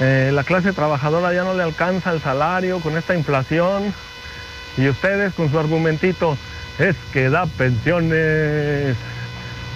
eh, 0.00 0.30
la 0.32 0.44
clase 0.44 0.72
trabajadora 0.72 1.32
ya 1.32 1.44
no 1.44 1.54
le 1.54 1.62
alcanza 1.62 2.12
el 2.12 2.20
salario 2.20 2.80
con 2.80 2.96
esta 2.96 3.14
inflación. 3.14 3.94
Y 4.76 4.88
ustedes 4.88 5.34
con 5.34 5.50
su 5.50 5.58
argumentito 5.58 6.36
es 6.78 6.96
que 7.12 7.28
da 7.28 7.46
pensiones. 7.46 8.96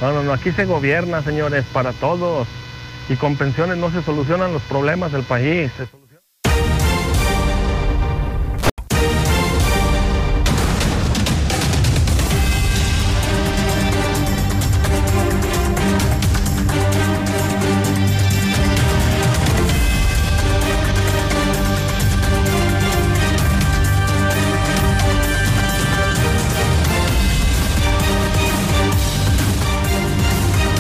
No, 0.01 0.13
no, 0.13 0.23
no, 0.23 0.33
aquí 0.33 0.53
se 0.53 0.65
gobierna, 0.65 1.23
señores, 1.23 1.65
para 1.73 1.93
todos. 1.93 2.49
Y 3.09 3.17
con 3.17 3.37
pensiones 3.37 3.77
no 3.77 3.91
se 3.91 4.03
solucionan 4.03 4.53
los 4.53 4.63
problemas 4.63 5.13
del 5.13 5.23
país. 5.23 5.71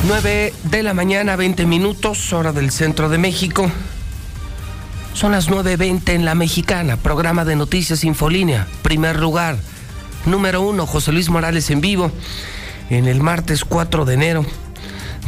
9 0.06 0.54
de 0.62 0.82
la 0.84 0.94
mañana, 0.94 1.34
20 1.34 1.66
minutos, 1.66 2.32
hora 2.32 2.52
del 2.52 2.70
centro 2.70 3.08
de 3.08 3.18
México. 3.18 3.68
Son 5.14 5.32
las 5.32 5.50
9.20 5.50 6.10
en 6.10 6.24
la 6.24 6.36
mexicana, 6.36 6.96
programa 6.96 7.44
de 7.44 7.56
noticias 7.56 8.04
Infolínea. 8.04 8.68
Primer 8.82 9.18
lugar, 9.18 9.56
número 10.24 10.62
uno, 10.62 10.86
José 10.86 11.10
Luis 11.10 11.28
Morales 11.28 11.70
en 11.70 11.80
vivo, 11.80 12.12
en 12.88 13.08
el 13.08 13.20
martes 13.20 13.64
4 13.64 14.04
de 14.04 14.14
enero 14.14 14.46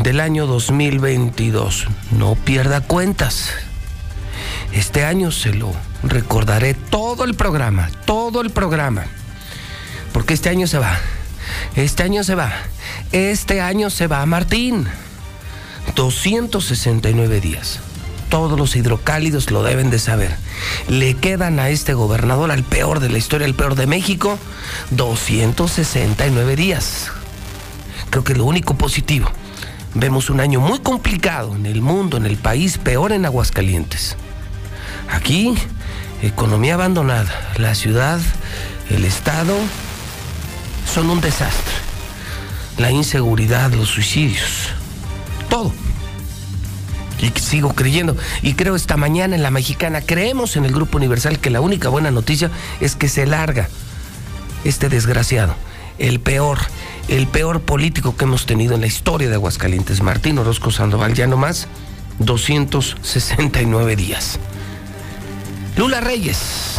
del 0.04 0.20
año 0.20 0.46
2022. 0.46 1.88
No 2.12 2.36
pierda 2.36 2.80
cuentas. 2.80 3.50
Este 4.72 5.04
año 5.04 5.32
se 5.32 5.54
lo 5.54 5.72
recordaré 6.04 6.74
todo 6.74 7.24
el 7.24 7.34
programa, 7.34 7.90
todo 8.04 8.42
el 8.42 8.50
programa. 8.50 9.06
Porque 10.12 10.34
este 10.34 10.50
año 10.50 10.68
se 10.68 10.78
va. 10.78 11.00
Este 11.76 12.02
año 12.02 12.24
se 12.24 12.34
va. 12.34 12.52
Este 13.12 13.60
año 13.60 13.90
se 13.90 14.06
va 14.06 14.24
Martín. 14.26 14.86
269 15.94 17.40
días. 17.40 17.80
Todos 18.28 18.58
los 18.58 18.76
hidrocálidos 18.76 19.50
lo 19.50 19.62
deben 19.62 19.90
de 19.90 19.98
saber. 19.98 20.36
Le 20.88 21.14
quedan 21.14 21.58
a 21.60 21.70
este 21.70 21.94
gobernador, 21.94 22.50
al 22.50 22.62
peor 22.62 23.00
de 23.00 23.08
la 23.08 23.18
historia, 23.18 23.46
el 23.46 23.54
peor 23.54 23.74
de 23.74 23.86
México, 23.86 24.38
269 24.90 26.56
días. 26.56 27.10
Creo 28.10 28.24
que 28.24 28.34
lo 28.34 28.44
único 28.44 28.74
positivo. 28.76 29.30
Vemos 29.94 30.28
un 30.28 30.40
año 30.40 30.60
muy 30.60 30.80
complicado 30.80 31.56
en 31.56 31.64
el 31.64 31.80
mundo, 31.80 32.18
en 32.18 32.26
el 32.26 32.36
país, 32.36 32.76
peor 32.76 33.12
en 33.12 33.24
Aguascalientes. 33.24 34.16
Aquí, 35.10 35.54
economía 36.22 36.74
abandonada. 36.74 37.32
La 37.56 37.74
ciudad, 37.74 38.20
el 38.90 39.04
Estado, 39.06 39.54
son 40.88 41.10
un 41.10 41.20
desastre. 41.20 41.74
La 42.78 42.90
inseguridad, 42.90 43.72
los 43.72 43.88
suicidios, 43.88 44.68
todo. 45.48 45.72
Y 47.20 47.38
sigo 47.40 47.74
creyendo. 47.74 48.16
Y 48.42 48.54
creo 48.54 48.76
esta 48.76 48.96
mañana 48.96 49.34
en 49.34 49.42
la 49.42 49.50
mexicana, 49.50 50.00
creemos 50.00 50.56
en 50.56 50.64
el 50.64 50.72
Grupo 50.72 50.98
Universal 50.98 51.40
que 51.40 51.50
la 51.50 51.60
única 51.60 51.88
buena 51.88 52.10
noticia 52.10 52.50
es 52.80 52.94
que 52.94 53.08
se 53.08 53.26
larga 53.26 53.68
este 54.64 54.88
desgraciado, 54.88 55.54
el 55.98 56.20
peor, 56.20 56.58
el 57.08 57.26
peor 57.26 57.60
político 57.60 58.16
que 58.16 58.24
hemos 58.24 58.46
tenido 58.46 58.74
en 58.74 58.80
la 58.80 58.86
historia 58.86 59.28
de 59.28 59.34
Aguascalientes, 59.34 60.02
Martín 60.02 60.38
Orozco 60.38 60.70
Sandoval, 60.70 61.14
ya 61.14 61.26
no 61.26 61.36
más, 61.36 61.66
269 62.20 63.96
días. 63.96 64.38
Lula 65.76 66.00
Reyes, 66.00 66.77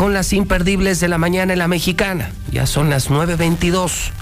con 0.00 0.14
las 0.14 0.32
imperdibles 0.32 0.98
de 0.98 1.08
la 1.08 1.18
mañana 1.18 1.52
en 1.52 1.58
la 1.58 1.68
mexicana. 1.68 2.30
Ya 2.50 2.64
son 2.64 2.88
las 2.88 3.10
9.22. 3.10 4.12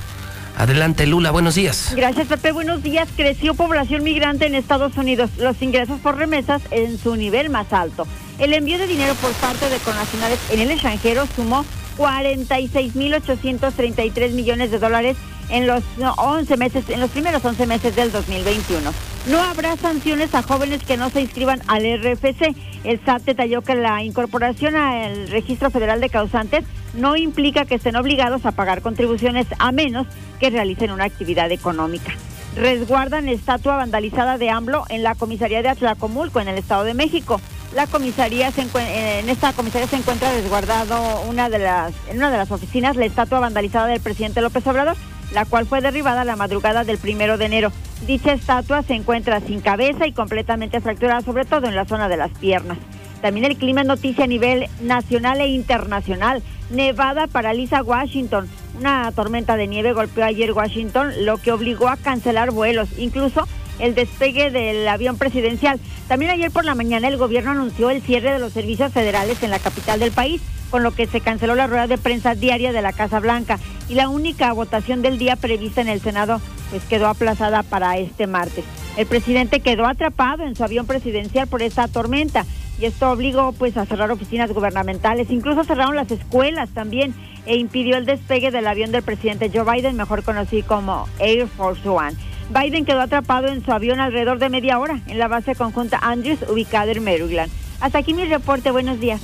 Adelante, 0.57 1.07
Lula, 1.07 1.31
buenos 1.31 1.55
días. 1.55 1.93
Gracias, 1.95 2.27
Pepe. 2.27 2.51
Buenos 2.51 2.83
días. 2.83 3.09
Creció 3.15 3.55
población 3.55 4.03
migrante 4.03 4.47
en 4.47 4.57
Estados 4.57 4.97
Unidos. 4.97 5.31
Los 5.39 5.63
ingresos 5.63 6.01
por 6.01 6.17
remesas 6.17 6.63
en 6.73 6.99
su 6.99 7.15
nivel 7.15 7.49
más 7.49 7.73
alto. 7.73 8.09
El 8.41 8.55
envío 8.55 8.77
de 8.77 8.89
dinero 8.89 9.15
por 9.21 9.31
parte 9.35 9.71
de 9.71 9.79
connacionales 9.79 10.41
en 10.51 10.59
el 10.59 10.73
extranjero 10.73 11.29
sumó 11.37 11.65
46.833 11.97 14.33
millones 14.33 14.73
de 14.73 14.81
dólares 14.81 15.17
en 15.49 15.69
los 15.69 15.85
11 16.17 16.57
meses, 16.57 16.87
en 16.89 16.99
los 16.99 17.11
primeros 17.11 17.45
11 17.45 17.69
meses 17.69 17.95
del 17.95 18.11
2021. 18.11 18.91
No 19.29 19.43
habrá 19.43 19.77
sanciones 19.77 20.35
a 20.35 20.43
jóvenes 20.43 20.83
que 20.83 20.97
no 20.97 21.11
se 21.11 21.21
inscriban 21.21 21.61
al 21.67 21.83
RFC. 21.83 22.57
El 22.83 22.99
SAT 23.05 23.25
detalló 23.25 23.61
que 23.61 23.75
la 23.75 24.03
incorporación 24.03 24.75
al 24.75 25.29
Registro 25.29 25.71
Federal 25.71 26.01
de 26.01 26.09
Causantes 26.09 26.65
no 26.95 27.15
implica 27.15 27.67
que 27.67 27.75
estén 27.75 27.97
obligados 27.97 28.47
a 28.47 28.53
pagar 28.53 28.81
contribuciones 28.81 29.47
a 29.59 29.71
menos 29.71 30.07
que 30.41 30.49
realicen 30.49 30.93
una 30.93 31.05
actividad 31.05 31.53
económica. 31.53 32.13
Resguardan 32.57 33.29
estatua 33.29 33.77
vandalizada 33.77 34.39
de 34.39 34.49
AMLO 34.49 34.85
en 34.89 35.03
la 35.03 35.15
comisaría 35.15 35.61
de 35.61 35.69
Atlacomulco, 35.69 36.41
en 36.41 36.49
el 36.49 36.57
Estado 36.57 36.85
de 36.85 36.95
México. 36.95 37.39
La 37.75 37.87
comisaría 37.87 38.51
se 38.51 38.63
en 38.63 39.29
esta 39.29 39.53
comisaría 39.53 39.89
se 39.89 39.97
encuentra 39.97 40.33
resguardado 40.33 41.21
una 41.29 41.51
de 41.51 41.59
las, 41.59 41.93
en 42.09 42.17
una 42.17 42.31
de 42.31 42.39
las 42.39 42.51
oficinas 42.51 42.97
la 42.97 43.05
estatua 43.05 43.41
vandalizada 43.41 43.89
del 43.89 44.01
presidente 44.01 44.41
López 44.41 44.67
Obrador 44.67 44.97
la 45.33 45.45
cual 45.45 45.67
fue 45.67 45.81
derribada 45.81 46.25
la 46.25 46.37
madrugada 46.37 46.85
del 46.85 46.99
primero 46.99 47.39
de 47.39 47.47
enero. 47.47 47.73
Dicha 48.07 48.33
estatua 48.33 48.83
se 48.83 48.95
encuentra 48.95 49.41
sin 49.41 49.61
cabeza 49.61 50.07
y 50.07 50.13
completamente 50.13 50.81
fracturada, 50.81 51.21
sobre 51.21 51.45
todo 51.45 51.67
en 51.67 51.75
la 51.75 51.85
zona 51.85 52.09
de 52.09 52.17
las 52.17 52.31
piernas. 52.39 52.79
También 53.21 53.47
el 53.47 53.57
clima 53.57 53.83
noticia 53.83 54.25
a 54.25 54.29
nivel 54.29 54.69
nacional 54.81 55.41
e 55.41 55.49
internacional. 55.49 56.43
Nevada 56.71 57.27
paraliza 57.27 57.83
Washington. 57.83 58.49
Una 58.79 59.11
tormenta 59.13 59.57
de 59.57 59.67
nieve 59.67 59.93
golpeó 59.93 60.25
ayer 60.25 60.53
Washington, 60.53 61.13
lo 61.25 61.39
que 61.39 61.51
obligó 61.51 61.89
a 61.89 61.97
cancelar 61.97 62.53
vuelos, 62.53 62.89
incluso 62.97 63.49
el 63.81 63.95
despegue 63.95 64.51
del 64.51 64.87
avión 64.87 65.19
presidencial. 65.19 65.81
También 66.07 66.31
ayer 66.31 66.51
por 66.51 66.65
la 66.65 66.75
mañana 66.75 67.09
el 67.09 67.17
gobierno 67.17 67.51
anunció 67.51 67.91
el 67.91 68.03
cierre 68.03 68.33
de 68.33 68.39
los 68.39 68.53
servicios 68.53 68.93
federales 68.93 69.43
en 69.43 69.51
la 69.51 69.59
capital 69.59 69.99
del 69.99 70.13
país 70.13 70.41
con 70.71 70.83
lo 70.83 70.93
que 70.93 71.07
se 71.07 71.21
canceló 71.21 71.55
la 71.55 71.67
rueda 71.67 71.87
de 71.87 71.99
prensa 71.99 72.35
diaria 72.35 72.73
de 72.73 72.83
la 72.83 72.93
Casa 72.93 73.21
Blanca 73.21 73.59
y 73.89 73.95
la 73.95 74.09
única 74.09 74.53
votación 74.53 75.03
del 75.03 75.19
día 75.19 75.37
prevista 75.37 75.81
en 75.81 75.89
el 75.89 76.01
Senado 76.01 76.41
pues 76.71 76.85
quedó 76.85 77.09
aplazada 77.09 77.63
para 77.63 77.97
este 77.97 78.27
martes. 78.27 78.65
El 78.97 79.07
presidente 79.07 79.61
quedó 79.61 79.87
atrapado 79.87 80.45
en 80.45 80.57
su 80.57 80.65
avión 80.65 80.87
presidencial 80.87 81.47
por 81.47 81.63
esta 81.63 81.89
tormenta 81.89 82.45
y 82.81 82.85
esto 82.85 83.11
obligó 83.11 83.53
pues 83.53 83.77
a 83.77 83.87
cerrar 83.87 84.11
oficinas 84.11 84.53
gubernamentales, 84.53 85.31
incluso 85.31 85.65
cerraron 85.65 85.97
las 85.97 86.11
escuelas 86.11 86.69
también 86.71 87.15
e 87.47 87.57
impidió 87.57 87.97
el 87.97 88.07
despegue 88.07 88.51
del 88.51 88.67
avión 88.67 88.93
del 88.93 89.03
presidente 89.03 89.51
Joe 89.53 89.65
Biden, 89.73 89.97
mejor 89.97 90.23
conocido 90.23 90.67
como 90.67 91.09
Air 91.19 91.47
Force 91.49 91.89
One. 91.89 92.15
Biden 92.51 92.85
quedó 92.85 93.01
atrapado 93.01 93.49
en 93.49 93.65
su 93.65 93.73
avión 93.73 94.01
alrededor 94.01 94.39
de 94.39 94.49
media 94.49 94.79
hora 94.79 95.01
en 95.07 95.19
la 95.19 95.29
base 95.29 95.55
conjunta 95.55 95.99
Andrews 96.03 96.41
ubicada 96.49 96.93
en 96.93 97.05
Maryland. 97.05 97.51
Hasta 97.81 97.99
aquí 97.99 98.15
mi 98.15 98.25
reporte, 98.25 98.71
buenos 98.71 98.99
días. 99.01 99.21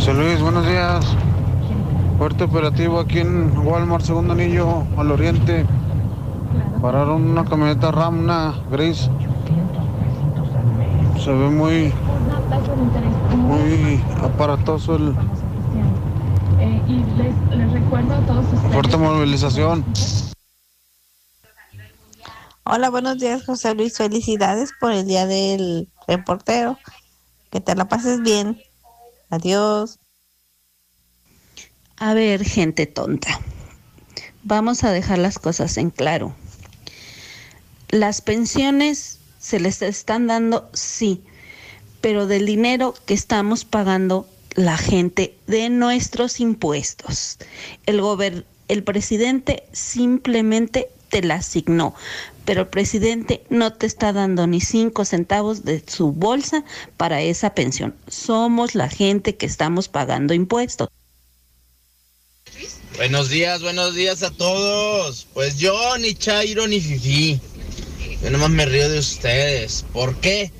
José 0.00 0.14
Luis, 0.14 0.40
buenos 0.40 0.66
días. 0.66 1.04
Fuerte 2.16 2.44
operativo 2.44 3.00
aquí 3.00 3.18
en 3.18 3.54
Walmart, 3.58 4.02
segundo 4.02 4.32
anillo, 4.32 4.86
al 4.96 5.10
oriente. 5.10 5.66
Pararon 6.80 7.28
una 7.28 7.44
camioneta 7.44 7.90
Ram, 7.90 8.20
una 8.20 8.54
gris. 8.70 9.10
Se 11.22 11.30
ve 11.30 11.50
muy, 11.50 11.92
muy 13.36 14.02
aparatoso 14.24 14.96
el. 14.96 15.14
Fuerte 18.72 18.96
movilización. 18.96 19.84
Hola, 22.64 22.88
buenos 22.88 23.18
días, 23.18 23.44
José 23.44 23.74
Luis. 23.74 23.98
Felicidades 23.98 24.72
por 24.80 24.92
el 24.92 25.06
día 25.06 25.26
del 25.26 25.90
reportero. 26.08 26.78
Que 27.50 27.60
te 27.60 27.74
la 27.74 27.86
pases 27.86 28.22
bien. 28.22 28.56
Adiós. 29.30 29.98
A 31.96 32.14
ver, 32.14 32.44
gente 32.44 32.86
tonta. 32.86 33.40
Vamos 34.42 34.84
a 34.84 34.90
dejar 34.90 35.18
las 35.18 35.38
cosas 35.38 35.76
en 35.76 35.90
claro. 35.90 36.34
Las 37.90 38.20
pensiones 38.20 39.18
se 39.38 39.60
les 39.60 39.82
están 39.82 40.26
dando, 40.26 40.68
sí, 40.72 41.22
pero 42.00 42.26
del 42.26 42.46
dinero 42.46 42.94
que 43.06 43.14
estamos 43.14 43.64
pagando 43.64 44.28
la 44.54 44.76
gente 44.76 45.36
de 45.46 45.68
nuestros 45.68 46.40
impuestos. 46.40 47.38
El, 47.86 48.44
el 48.68 48.84
presidente 48.84 49.64
simplemente 49.72 50.88
te 51.08 51.22
la 51.22 51.36
asignó, 51.36 51.94
pero 52.50 52.62
el 52.62 52.66
presidente 52.66 53.44
no 53.48 53.72
te 53.74 53.86
está 53.86 54.12
dando 54.12 54.48
ni 54.48 54.60
cinco 54.60 55.04
centavos 55.04 55.64
de 55.64 55.84
su 55.86 56.10
bolsa 56.10 56.64
para 56.96 57.22
esa 57.22 57.54
pensión. 57.54 57.94
Somos 58.08 58.74
la 58.74 58.88
gente 58.88 59.36
que 59.36 59.46
estamos 59.46 59.86
pagando 59.86 60.34
impuestos. 60.34 60.88
Buenos 62.96 63.28
días, 63.28 63.62
buenos 63.62 63.94
días 63.94 64.24
a 64.24 64.32
todos. 64.32 65.28
Pues 65.32 65.58
yo 65.58 65.96
ni 65.98 66.12
Chairo 66.12 66.66
ni 66.66 66.80
Fifi. 66.80 67.40
Yo 68.20 68.30
nomás 68.30 68.50
me 68.50 68.66
río 68.66 68.88
de 68.88 68.98
ustedes. 68.98 69.84
¿Por 69.92 70.16
qué? 70.16 70.50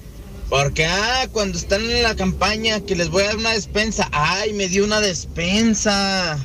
Porque, 0.49 0.87
ah, 0.87 1.27
cuando 1.33 1.59
están 1.59 1.83
en 1.91 2.05
la 2.05 2.15
campaña 2.15 2.79
que 2.79 2.95
les 2.95 3.09
voy 3.09 3.25
a 3.25 3.27
dar 3.27 3.37
una 3.37 3.55
despensa. 3.55 4.09
Ay, 4.12 4.53
me 4.53 4.69
dio 4.69 4.85
una 4.85 5.01
despensa. 5.01 6.39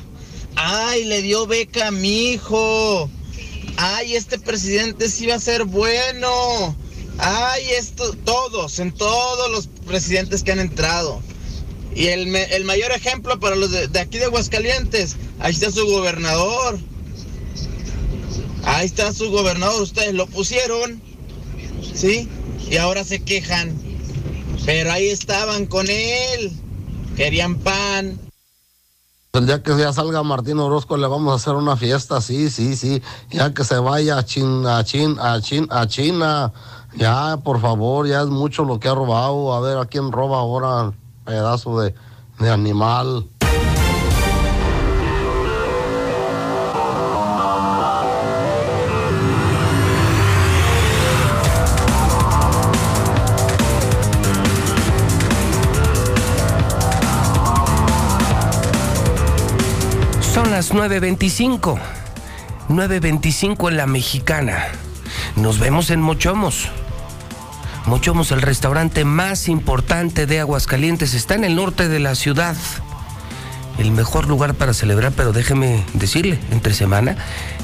ay, 0.56 1.04
le 1.04 1.22
dio 1.22 1.46
beca 1.46 1.86
a 1.86 1.90
mi 1.92 2.32
hijo. 2.32 3.08
Ay, 3.76 4.16
este 4.16 4.38
presidente 4.38 5.08
sí 5.08 5.26
va 5.26 5.34
a 5.34 5.40
ser 5.40 5.64
bueno. 5.64 6.76
Ay, 7.18 7.64
esto, 7.70 8.12
todos, 8.24 8.78
en 8.78 8.92
todos 8.92 9.50
los 9.50 9.68
presidentes 9.86 10.42
que 10.42 10.52
han 10.52 10.60
entrado. 10.60 11.20
Y 11.94 12.08
el, 12.08 12.34
el 12.34 12.64
mayor 12.64 12.92
ejemplo 12.92 13.40
para 13.40 13.56
los 13.56 13.70
de, 13.70 13.88
de 13.88 14.00
aquí 14.00 14.18
de 14.18 14.26
Aguascalientes, 14.26 15.16
ahí 15.38 15.52
está 15.52 15.70
su 15.70 15.86
gobernador. 15.86 16.78
Ahí 18.64 18.86
está 18.86 19.12
su 19.12 19.30
gobernador, 19.30 19.80
ustedes 19.80 20.12
lo 20.12 20.26
pusieron, 20.26 21.00
¿sí? 21.94 22.28
Y 22.68 22.76
ahora 22.78 23.04
se 23.04 23.22
quejan. 23.22 23.72
Pero 24.64 24.90
ahí 24.90 25.08
estaban 25.08 25.66
con 25.66 25.88
él. 25.88 26.50
Querían 27.16 27.56
pan. 27.60 28.25
El 29.36 29.46
día 29.46 29.62
que 29.62 29.76
ya 29.76 29.92
salga 29.92 30.22
Martín 30.22 30.58
Orozco 30.58 30.96
le 30.96 31.06
vamos 31.06 31.30
a 31.30 31.36
hacer 31.36 31.54
una 31.56 31.76
fiesta, 31.76 32.22
sí, 32.22 32.48
sí, 32.48 32.74
sí. 32.74 33.02
Ya 33.30 33.52
que 33.52 33.64
se 33.64 33.78
vaya 33.78 34.16
a 34.16 34.24
China, 34.24 34.78
a 34.78 34.84
China, 34.84 35.18
a 35.70 35.86
China. 35.86 36.52
Ya, 36.96 37.36
por 37.44 37.60
favor, 37.60 38.06
ya 38.06 38.22
es 38.22 38.28
mucho 38.28 38.64
lo 38.64 38.80
que 38.80 38.88
ha 38.88 38.94
robado. 38.94 39.52
A 39.52 39.60
ver 39.60 39.76
a 39.76 39.84
quién 39.84 40.10
roba 40.10 40.38
ahora 40.38 40.94
pedazo 41.26 41.78
de, 41.80 41.94
de 42.38 42.50
animal. 42.50 43.28
Las 60.66 60.74
9.25. 60.74 61.78
9.25 62.68 63.68
en 63.68 63.76
la 63.76 63.86
mexicana. 63.86 64.66
Nos 65.36 65.58
vemos 65.58 65.90
en 65.90 66.00
Mochomos. 66.00 66.68
Mochomos, 67.86 68.32
el 68.32 68.42
restaurante 68.42 69.04
más 69.04 69.48
importante 69.48 70.26
de 70.26 70.40
Aguascalientes, 70.40 71.14
está 71.14 71.34
en 71.34 71.44
el 71.44 71.54
norte 71.54 71.88
de 71.88 72.00
la 72.00 72.14
ciudad. 72.14 72.56
El 73.78 73.90
mejor 73.92 74.26
lugar 74.26 74.54
para 74.54 74.72
celebrar, 74.72 75.12
pero 75.12 75.32
déjeme 75.32 75.84
decirle, 75.92 76.40
entre 76.50 76.74
semana, 76.74 77.16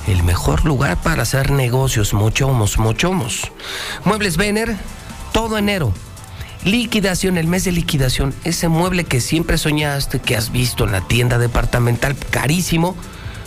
el 0.07 0.23
mejor 0.23 0.65
lugar 0.65 1.01
para 1.03 1.23
hacer 1.23 1.51
negocios, 1.51 2.13
Mochomos, 2.15 2.79
Mochomos. 2.79 3.51
Muebles 4.05 4.37
Vener, 4.37 4.77
todo 5.33 5.59
enero. 5.59 5.93
Liquidación, 6.65 7.39
el 7.39 7.49
mes 7.49 7.65
de 7.65 7.73
liquidación, 7.73 8.33
ese 8.45 8.69
mueble 8.69 9.03
que 9.03 9.21
siempre 9.21 9.59
soñaste, 9.59 10.21
que 10.21 10.37
has 10.37 10.53
visto 10.53 10.85
en 10.85 10.93
la 10.93 11.01
tienda 11.01 11.39
departamental, 11.39 12.15
carísimo, 12.31 12.97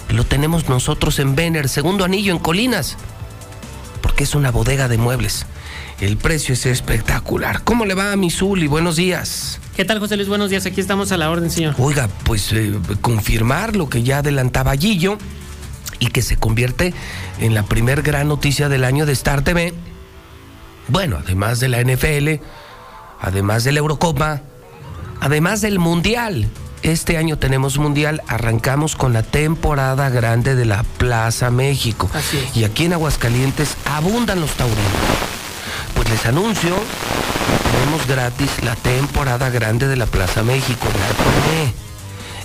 lo 0.10 0.26
tenemos 0.26 0.68
nosotros 0.68 1.20
en 1.20 1.34
Vener, 1.34 1.70
segundo 1.70 2.04
anillo 2.04 2.34
en 2.34 2.40
Colinas, 2.40 2.98
porque 4.02 4.26
es 4.26 4.36
una 4.36 4.52
bodega 4.52 4.90
de 4.90 4.98
muebles. 4.98 5.46
El 6.02 6.18
precio 6.18 6.54
es 6.54 6.66
espectacular. 6.66 7.64
¿Cómo 7.64 7.86
le 7.86 7.94
va 7.94 8.12
a 8.12 8.18
mi 8.18 8.30
Zuli? 8.30 8.68
Buenos 8.68 8.98
días. 8.98 9.62
¿Qué 9.78 9.86
tal, 9.86 10.00
José 10.00 10.18
Luis? 10.18 10.28
Buenos 10.28 10.50
días. 10.50 10.66
Aquí 10.66 10.82
estamos 10.82 11.14
a 11.14 11.18
la 11.18 11.30
orden, 11.30 11.50
señor. 11.50 11.76
Oiga, 11.78 12.10
pues 12.26 12.52
eh, 12.52 12.74
confirmar 13.00 13.78
lo 13.78 13.88
que 13.88 14.04
ya 14.04 14.18
adelantaba 14.18 14.76
Gillo 14.76 15.18
y 16.00 16.08
que 16.08 16.22
se 16.22 16.36
convierte 16.36 16.94
en 17.40 17.54
la 17.54 17.64
primer 17.64 18.02
gran 18.02 18.28
noticia 18.28 18.68
del 18.68 18.84
año 18.84 19.06
de 19.06 19.14
Star 19.14 19.42
TV. 19.42 19.74
Bueno, 20.90 21.18
además 21.24 21.62
de 21.62 21.70
la 21.70 21.82
NFL, 21.82 22.44
además 23.20 23.64
de 23.64 23.72
la 23.72 23.80
Eurocopa, 23.80 24.42
además 25.22 25.62
del 25.62 25.80
Mundial. 25.80 26.50
Este 26.84 27.18
año 27.18 27.38
tenemos 27.38 27.78
Mundial, 27.80 28.22
arrancamos 28.28 28.96
con 28.96 29.12
la 29.12 29.24
temporada 29.24 30.10
grande 30.10 30.56
de 30.56 30.66
la 30.66 30.84
Plaza 30.84 31.50
México. 31.50 32.10
Así 32.14 32.38
es. 32.38 32.56
Y 32.56 32.64
aquí 32.64 32.86
en 32.86 32.94
Aguascalientes 32.94 33.76
abundan 33.86 34.40
los 34.40 34.52
taurinos. 34.52 34.84
Pues 35.96 36.10
les 36.10 36.26
anuncio, 36.26 36.76
tenemos 37.72 38.08
gratis 38.08 38.52
la 38.64 38.76
temporada 38.76 39.50
grande 39.50 39.88
de 39.88 39.96
la 39.96 40.06
Plaza 40.06 40.44
México. 40.44 40.88
La. 40.88 41.86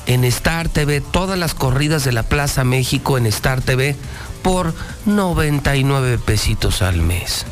En 0.07 0.25
Star 0.25 0.69
TV, 0.69 1.01
todas 1.01 1.39
las 1.39 1.55
corridas 1.55 2.05
de 2.05 2.13
la 2.13 2.23
Plaza 2.23 2.65
México 2.65 3.19
en 3.19 3.27
Star 3.27 3.61
TV 3.61 3.95
por 4.43 4.75
99 5.07 6.19
pesitos 6.19 6.83
al 6.83 6.97
mes. 6.97 7.45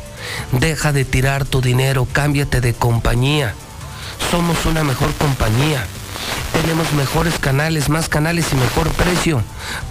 Deja 0.51 0.91
de 0.91 1.05
tirar 1.05 1.45
tu 1.45 1.61
dinero, 1.61 2.07
cámbiate 2.11 2.61
de 2.61 2.73
compañía. 2.73 3.53
Somos 4.31 4.65
una 4.65 4.83
mejor 4.83 5.13
compañía. 5.15 5.85
Tenemos 6.53 6.91
mejores 6.93 7.39
canales, 7.39 7.89
más 7.89 8.09
canales 8.09 8.47
y 8.51 8.55
mejor 8.55 8.89
precio. 8.91 9.41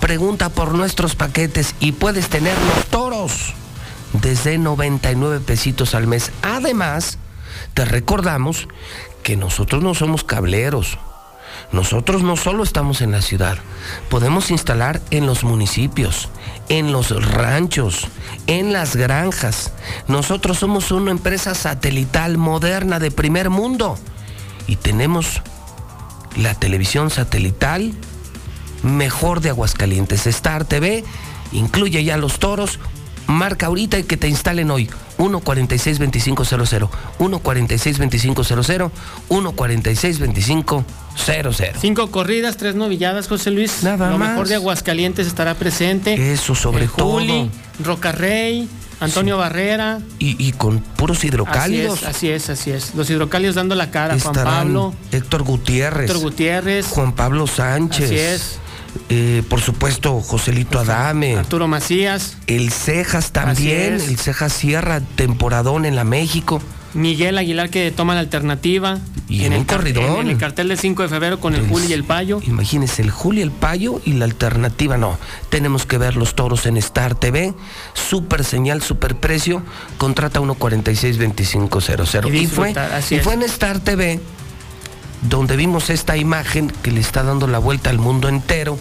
Pregunta 0.01 0.49
por 0.49 0.75
nuestros 0.75 1.15
paquetes 1.15 1.75
y 1.81 1.93
puedes 1.93 2.29
tener 2.29 2.57
los 2.75 2.87
toros 2.87 3.55
desde 4.13 4.59
99 4.59 5.41
pesitos 5.41 5.95
al 5.95 6.07
mes. 6.07 6.33
Además, 6.43 7.19
te 7.75 7.85
recordamos 7.85 8.69
que 9.23 9.37
nosotros 9.37 9.83
no 9.83 9.95
somos 9.95 10.25
cableros. 10.25 10.99
Nosotros 11.73 12.23
no 12.23 12.37
solo 12.37 12.63
estamos 12.63 13.01
en 13.01 13.11
la 13.13 13.21
ciudad, 13.21 13.59
podemos 14.09 14.51
instalar 14.51 15.01
en 15.11 15.27
los 15.27 15.45
municipios, 15.45 16.29
en 16.69 16.93
los 16.93 17.11
ranchos, 17.24 18.07
en 18.47 18.73
las 18.73 18.97
granjas. 18.97 19.73
Nosotros 20.07 20.59
somos 20.59 20.90
una 20.90 21.11
empresa 21.11 21.55
satelital 21.55 22.39
moderna 22.39 22.99
de 22.99 23.11
primer 23.11 23.51
mundo 23.51 23.99
y 24.66 24.77
tenemos 24.77 25.43
la 26.36 26.55
televisión 26.55 27.11
satelital 27.11 27.93
mejor 28.82 29.40
de 29.40 29.51
Aguascalientes. 29.51 30.27
Star 30.27 30.65
TV 30.65 31.05
incluye 31.53 32.05
ya 32.05 32.16
los 32.16 32.39
toros. 32.39 32.78
Marca 33.29 33.67
ahorita 33.67 33.99
y 33.99 34.05
que 34.05 34.17
te 34.17 34.27
instalen 34.27 34.71
hoy. 34.71 34.89
146-2500, 35.19 36.89
146-2500, 37.19 38.91
146-2500. 39.29 40.85
Cinco 41.81 42.11
corridas, 42.11 42.57
tres 42.57 42.75
novilladas, 42.75 43.29
José 43.29 43.51
Luis. 43.51 43.83
Nada 43.83 44.11
Lo 44.11 44.19
más. 44.19 44.31
mejor 44.31 44.49
de 44.49 44.55
Aguascalientes 44.55 45.27
estará 45.27 45.55
presente. 45.55 46.33
Eso 46.33 46.55
sobre 46.55 46.85
El 46.85 46.89
Juli, 46.89 47.51
todo. 47.79 47.91
Rocarrey, 47.93 48.69
Antonio 49.01 49.37
Barrera. 49.37 50.01
Y, 50.19 50.43
y 50.43 50.53
con 50.53 50.79
puros 50.81 51.25
hidrocálidos. 51.25 52.05
Así 52.05 52.31
es, 52.31 52.49
así 52.49 52.71
es, 52.71 52.81
así 52.81 52.91
es. 52.91 52.95
Los 52.95 53.11
hidrocálidos 53.11 53.57
dando 53.57 53.75
la 53.75 53.91
cara. 53.91 54.17
Juan 54.19 54.35
Pablo, 54.35 54.95
Héctor 55.13 55.43
Gutiérrez. 55.43 56.09
Héctor 56.09 56.23
Gutiérrez. 56.23 56.87
Juan 56.87 57.13
Pablo 57.15 57.47
Sánchez. 57.47 58.07
Así 58.07 58.19
es. 58.19 58.59
Eh, 59.09 59.43
por 59.49 59.61
supuesto, 59.61 60.20
Joselito 60.20 60.79
Adame. 60.79 61.37
Arturo 61.37 61.69
Macías. 61.69 62.37
El 62.47 62.70
Cejas 62.70 63.33
también. 63.33 63.95
El 63.95 64.19
Cejas 64.19 64.53
Sierra, 64.53 65.01
temporadón 65.01 65.85
en 65.85 65.97
la 65.97 66.05
México. 66.05 66.61
Miguel 66.95 67.37
Aguilar 67.39 67.70
que 67.70 67.91
toma 67.91 68.15
la 68.15 68.20
alternativa. 68.20 68.99
Y 69.29 69.45
en 69.45 69.53
un 69.53 69.61
el 69.61 69.66
corridón. 69.66 70.20
En 70.20 70.29
el 70.31 70.39
cartel 70.39 70.69
del 70.69 70.79
5 70.79 71.03
de 71.03 71.09
febrero 71.09 71.39
con 71.39 71.55
el 71.55 71.66
Juli 71.69 71.89
y 71.89 71.93
el 71.93 72.05
Payo. 72.05 72.41
Imagínese 72.47 73.03
el 73.03 73.11
Julio 73.11 73.45
el 73.45 73.51
Payo 73.51 74.01
y 74.05 74.15
la 74.15 74.25
alternativa 74.25 74.97
no. 74.97 75.19
Tenemos 75.51 75.85
que 75.85 75.99
ver 75.99 76.16
los 76.16 76.35
toros 76.35 76.65
en 76.66 76.79
Star 76.79 77.15
TV. 77.15 77.53
Super 77.93 78.43
señal, 78.45 78.81
super 78.83 79.16
precio. 79.16 79.62
Contrata 79.99 80.41
146-2500. 80.41 82.33
Y 82.33 82.39
Y, 82.39 82.47
fue, 82.47 82.70
así 82.70 83.16
y 83.16 83.20
fue 83.20 83.35
en 83.35 83.43
Star 83.43 83.81
TV 83.81 84.19
donde 85.23 85.57
vimos 85.57 85.90
esta 85.90 86.16
imagen 86.16 86.70
que 86.82 86.90
le 86.93 87.01
está 87.01 87.23
dando 87.23 87.47
la 87.47 87.59
vuelta 87.59 87.90
al 87.90 87.99
mundo 87.99 88.28
entero. 88.28 88.78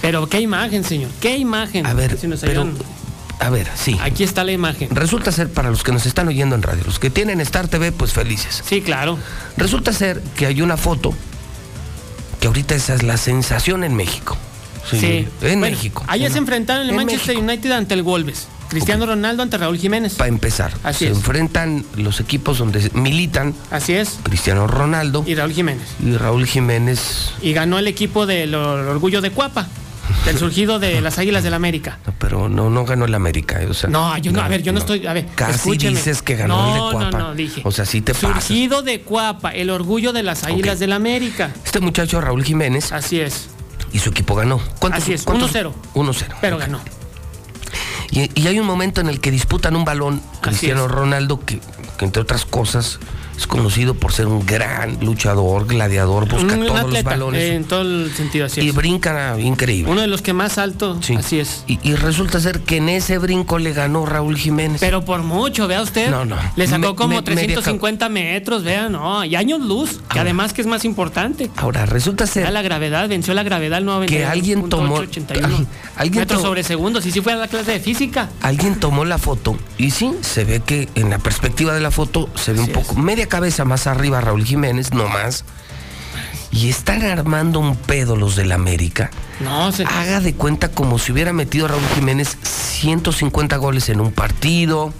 Pero 0.00 0.28
qué 0.28 0.40
imagen, 0.40 0.84
señor. 0.84 1.10
Qué 1.20 1.36
imagen. 1.36 1.86
A 1.86 1.94
ver, 1.94 2.18
Si 2.18 2.26
nos 2.26 2.40
pero, 2.40 2.66
a 3.38 3.50
ver, 3.50 3.68
sí. 3.74 3.98
Aquí 4.02 4.24
está 4.24 4.44
la 4.44 4.52
imagen. 4.52 4.88
Resulta 4.90 5.32
ser 5.32 5.48
para 5.50 5.70
los 5.70 5.82
que 5.82 5.92
nos 5.92 6.06
están 6.06 6.28
oyendo 6.28 6.54
en 6.54 6.62
radio, 6.62 6.82
los 6.84 6.98
que 6.98 7.10
tienen 7.10 7.40
Star 7.40 7.68
TV, 7.68 7.92
pues 7.92 8.12
felices. 8.12 8.62
Sí, 8.66 8.82
claro. 8.82 9.18
Resulta 9.56 9.92
ser 9.92 10.20
que 10.36 10.46
hay 10.46 10.60
una 10.62 10.76
foto 10.76 11.14
que 12.40 12.48
ahorita 12.48 12.74
esa 12.74 12.94
es 12.94 13.02
la 13.02 13.16
sensación 13.16 13.84
en 13.84 13.94
México. 13.94 14.36
Sí. 14.90 15.28
En 15.40 15.60
Bueno, 15.60 15.60
México. 15.60 16.04
Ayer 16.08 16.32
se 16.32 16.38
enfrentaron 16.38 16.82
el 16.84 16.90
En 16.90 16.96
Manchester 16.96 17.36
United 17.36 17.70
ante 17.70 17.94
el 17.94 18.02
Wolves. 18.02 18.48
Cristiano 18.72 19.04
Ronaldo 19.06 19.42
ante 19.42 19.58
Raúl 19.58 19.76
Jiménez. 19.78 20.14
Para 20.14 20.28
empezar, 20.28 20.72
Así 20.82 21.04
se 21.04 21.10
es. 21.10 21.16
enfrentan 21.18 21.84
los 21.96 22.20
equipos 22.20 22.56
donde 22.58 22.90
militan 22.94 23.54
Así 23.70 23.92
es. 23.92 24.18
Cristiano 24.22 24.66
Ronaldo 24.66 25.22
Y 25.26 25.34
Raúl 25.34 25.52
Jiménez. 25.52 25.86
y 26.02 26.16
Raúl 26.16 26.46
Jiménez, 26.46 27.32
Y 27.42 27.52
ganó 27.52 27.78
el 27.78 27.86
equipo 27.86 28.24
del 28.26 28.54
or- 28.54 28.86
Orgullo 28.88 29.20
de 29.20 29.30
Cuapa. 29.30 29.68
Del 30.24 30.38
surgido 30.38 30.78
de 30.78 31.00
las 31.02 31.18
Águilas 31.18 31.44
del 31.44 31.52
América. 31.54 31.98
No, 32.06 32.14
pero 32.18 32.48
no, 32.48 32.70
no 32.70 32.84
ganó 32.84 33.04
el 33.04 33.14
América. 33.14 33.60
eh, 33.62 33.66
O 33.68 33.74
sea, 33.74 33.90
No, 33.90 34.16
yo 34.18 34.32
no, 34.32 34.40
a 34.40 34.48
ver, 34.48 34.62
yo 34.62 34.72
no, 34.72 34.78
estoy. 34.78 35.06
A 35.06 35.12
ver, 35.12 35.26
Casi 35.34 35.52
escúcheme. 35.56 35.90
dices 35.96 36.22
que 36.22 36.34
ganó 36.36 36.56
no, 36.56 36.68
el 36.68 36.74
de 36.74 36.98
Cuapa. 37.10 37.18
No, 37.18 37.28
no, 37.28 37.34
dije. 37.34 37.60
O 37.64 37.70
sea, 37.72 37.84
sí 37.84 38.00
te 38.00 38.14
pasa. 38.14 38.40
Surgido 38.40 38.82
de 38.82 39.02
Cuapa, 39.02 39.50
el 39.50 39.68
orgullo 39.70 40.12
de 40.12 40.22
las 40.22 40.44
Águilas 40.44 40.78
del 40.78 40.92
América. 40.92 41.52
Este 41.64 41.80
muchacho 41.80 42.20
Raúl 42.22 42.42
Jiménez 42.44 42.90
Así 42.92 43.20
es. 43.20 43.48
y 43.92 43.98
su 43.98 44.10
equipo 44.10 44.34
ganó. 44.34 44.60
¿Cuántos? 44.78 45.02
Así 45.02 45.12
es, 45.12 45.22
cuántos? 45.24 45.52
1-0. 45.52 45.72
1-0. 45.94 46.34
Pero 46.40 46.58
ganó. 46.58 46.80
Y, 48.12 48.30
y 48.40 48.46
hay 48.46 48.60
un 48.60 48.66
momento 48.66 49.00
en 49.00 49.08
el 49.08 49.20
que 49.20 49.30
disputan 49.30 49.74
un 49.74 49.84
balón 49.84 50.22
Cristiano. 50.42 50.86
Ronaldo 50.86 51.40
que, 51.40 51.60
que, 51.96 52.04
entre 52.04 52.22
otras 52.22 52.44
cosas 52.44 53.00
es 53.42 53.46
conocido 53.48 53.94
por 53.94 54.12
ser 54.12 54.26
un 54.28 54.44
gran 54.46 54.98
luchador, 55.04 55.66
gladiador, 55.66 56.28
busca 56.28 56.54
Un 56.54 56.66
todos 56.66 56.92
los 56.92 57.02
balones. 57.02 57.42
en 57.50 57.64
todo 57.64 57.82
el 57.82 58.12
sentido 58.14 58.46
así 58.46 58.60
y 58.60 58.68
es. 58.68 58.74
brinca 58.74 59.38
increíble. 59.40 59.90
Uno 59.90 60.00
de 60.00 60.06
los 60.06 60.22
que 60.22 60.32
más 60.32 60.58
alto, 60.58 60.98
así 61.18 61.40
es. 61.40 61.64
Y, 61.66 61.78
y 61.82 61.94
resulta 61.96 62.38
ser 62.40 62.60
que 62.60 62.76
en 62.76 62.88
ese 62.88 63.18
brinco 63.18 63.58
le 63.58 63.72
ganó 63.72 64.06
Raúl 64.06 64.36
Jiménez. 64.36 64.80
Pero 64.80 65.04
por 65.04 65.22
mucho, 65.22 65.66
vea 65.66 65.82
usted. 65.82 66.08
No, 66.10 66.24
no. 66.24 66.36
Le 66.56 66.66
sacó 66.68 66.90
Me- 66.90 66.94
como 66.94 67.08
me- 67.08 67.14
media 67.22 67.24
350 67.34 68.08
metros, 68.08 68.62
vea, 68.62 68.88
no. 68.88 69.24
Y 69.24 69.34
años 69.34 69.60
luz, 69.60 70.00
que 70.08 70.20
además 70.20 70.52
que 70.52 70.60
es 70.60 70.66
más 70.68 70.84
importante. 70.84 71.50
Ahora, 71.56 71.84
resulta 71.84 72.26
ser 72.26 72.44
Ya 72.44 72.50
la 72.52 72.62
gravedad, 72.62 73.08
venció 73.08 73.34
la 73.34 73.42
gravedad 73.42 73.78
el 73.78 73.84
90. 73.86 74.12
que 74.14 74.24
alguien 74.24 74.68
tomó- 74.68 74.98
alguien 75.96 76.20
metros 76.20 76.40
to- 76.40 76.46
sobre 76.46 76.62
segundos. 76.62 77.04
Y 77.06 77.10
si 77.10 77.20
fuera 77.20 77.38
la 77.38 77.48
clase 77.48 77.72
de 77.72 77.80
física. 77.80 78.28
Alguien 78.40 78.78
tomó 78.78 79.04
la 79.04 79.18
foto 79.18 79.56
y 79.78 79.90
sí, 79.90 80.12
se 80.20 80.44
ve 80.44 80.60
que 80.64 80.88
en 80.94 81.10
la 81.10 81.18
perspectiva 81.18 81.74
de 81.74 81.80
la 81.80 81.90
foto 81.90 82.28
se 82.34 82.52
ve 82.52 82.60
un 82.60 82.68
poco, 82.68 82.94
media 82.94 83.28
cabeza 83.32 83.64
más 83.64 83.86
arriba 83.86 84.20
Raúl 84.20 84.44
Jiménez, 84.44 84.92
no 84.92 85.08
más. 85.08 85.44
Y 86.50 86.68
están 86.68 87.02
armando 87.02 87.60
un 87.60 87.76
pedo 87.76 88.14
los 88.14 88.36
del 88.36 88.52
América. 88.52 89.10
No, 89.40 89.72
se... 89.72 89.84
Haga 89.86 90.20
de 90.20 90.34
cuenta 90.34 90.68
como 90.68 90.98
si 90.98 91.10
hubiera 91.12 91.32
metido 91.32 91.64
a 91.64 91.68
Raúl 91.70 91.86
Jiménez 91.94 92.36
150 92.42 93.56
goles 93.56 93.88
en 93.88 94.02
un 94.02 94.12
partido, 94.12 94.92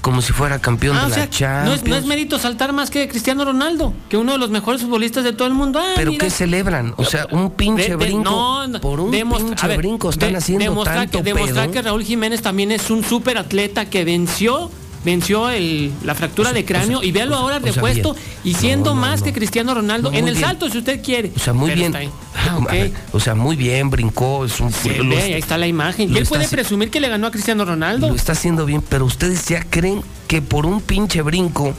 como 0.00 0.20
si 0.20 0.32
fuera 0.32 0.58
campeón 0.58 0.96
Ah, 0.96 1.02
de 1.06 1.06
o 1.06 1.14
sea, 1.14 1.24
la 1.26 1.30
Champions. 1.30 1.64
no 1.68 1.74
es, 1.74 1.84
no 1.84 1.96
es 1.96 2.06
mérito 2.06 2.40
saltar 2.40 2.72
más 2.72 2.90
que 2.90 3.06
Cristiano 3.08 3.44
Ronaldo, 3.44 3.94
que 4.08 4.16
uno 4.16 4.32
de 4.32 4.38
los 4.38 4.50
mejores 4.50 4.80
futbolistas 4.82 5.22
de 5.22 5.32
todo 5.32 5.46
el 5.46 5.54
mundo. 5.54 5.78
Ah, 5.80 5.92
Pero 5.94 6.10
mira. 6.10 6.24
¿qué 6.24 6.30
celebran? 6.30 6.92
O 6.96 7.04
sea, 7.04 7.26
un 7.30 7.52
pinche 7.52 7.84
De- 7.84 7.88
de- 7.90 7.96
brinco. 7.96 8.64
no, 8.68 8.80
por 8.80 8.98
un 8.98 9.12
pinche 9.12 9.68
ver, 9.68 9.76
brinco 9.78 10.10
están 10.10 10.32
de- 10.32 10.38
haciendo 10.38 10.64
demostrar 10.64 10.96
tanto 10.96 11.18
que, 11.18 11.22
demostrar 11.24 11.66
pedo. 11.66 11.72
que 11.72 11.82
Raúl 11.82 12.02
Jiménez 12.02 12.42
también 12.42 12.72
es 12.72 12.90
un 12.90 13.04
súper 13.04 13.38
atleta 13.38 13.84
que 13.84 14.04
venció 14.04 14.72
venció 15.04 15.48
el, 15.50 15.92
la 16.04 16.14
fractura 16.14 16.52
de 16.52 16.64
cráneo 16.64 17.02
y 17.02 17.10
véalo 17.12 17.34
ahora 17.36 17.56
o 17.56 17.60
repuesto 17.60 18.12
bien. 18.14 18.24
y 18.44 18.54
siendo 18.54 18.90
No, 18.90 18.96
no, 18.96 19.00
más 19.02 19.20
no. 19.20 19.26
que 19.26 19.32
Cristiano 19.32 19.74
Ronaldo 19.74 20.10
en 20.12 20.28
el 20.28 20.34
bien. 20.34 20.46
salto 20.46 20.68
si 20.68 20.78
usted 20.78 21.02
quiere. 21.02 21.32
O 21.34 21.38
sea, 21.38 21.52
muy 21.52 21.70
Pero 21.70 21.80
bien. 21.80 21.96
ahí. 21.96 22.10
Ah, 22.36 22.58
ok. 22.58 22.72
O 23.12 23.20
sea, 23.20 23.34
muy 23.34 23.56
bien, 23.56 23.90
brincó, 23.90 24.44
es 24.44 24.60
un 24.60 24.72
Se 24.72 24.88
ve, 24.90 24.98
está- 25.14 25.24
ahí 25.24 25.32
está 25.34 25.58
la 25.58 25.66
imagen. 25.66 26.12
Y 26.12 26.18
él 26.18 26.26
puede 26.26 26.46
presumir 26.48 26.90
que 26.90 27.00
le 27.00 27.08
ganó 27.08 27.26
a 27.26 27.30
Cristiano 27.30 27.64
Ronaldo. 27.64 28.08
Lo 28.08 28.14
está 28.14 28.32
haciendo 28.32 28.66
bien, 28.66 28.82
pero 28.86 29.04
ustedes 29.04 29.46
ya 29.46 29.62
creen 29.68 30.02
que 30.28 30.42
por 30.42 30.66
un 30.66 30.80
pinche 30.80 31.22
brinco 31.22 31.74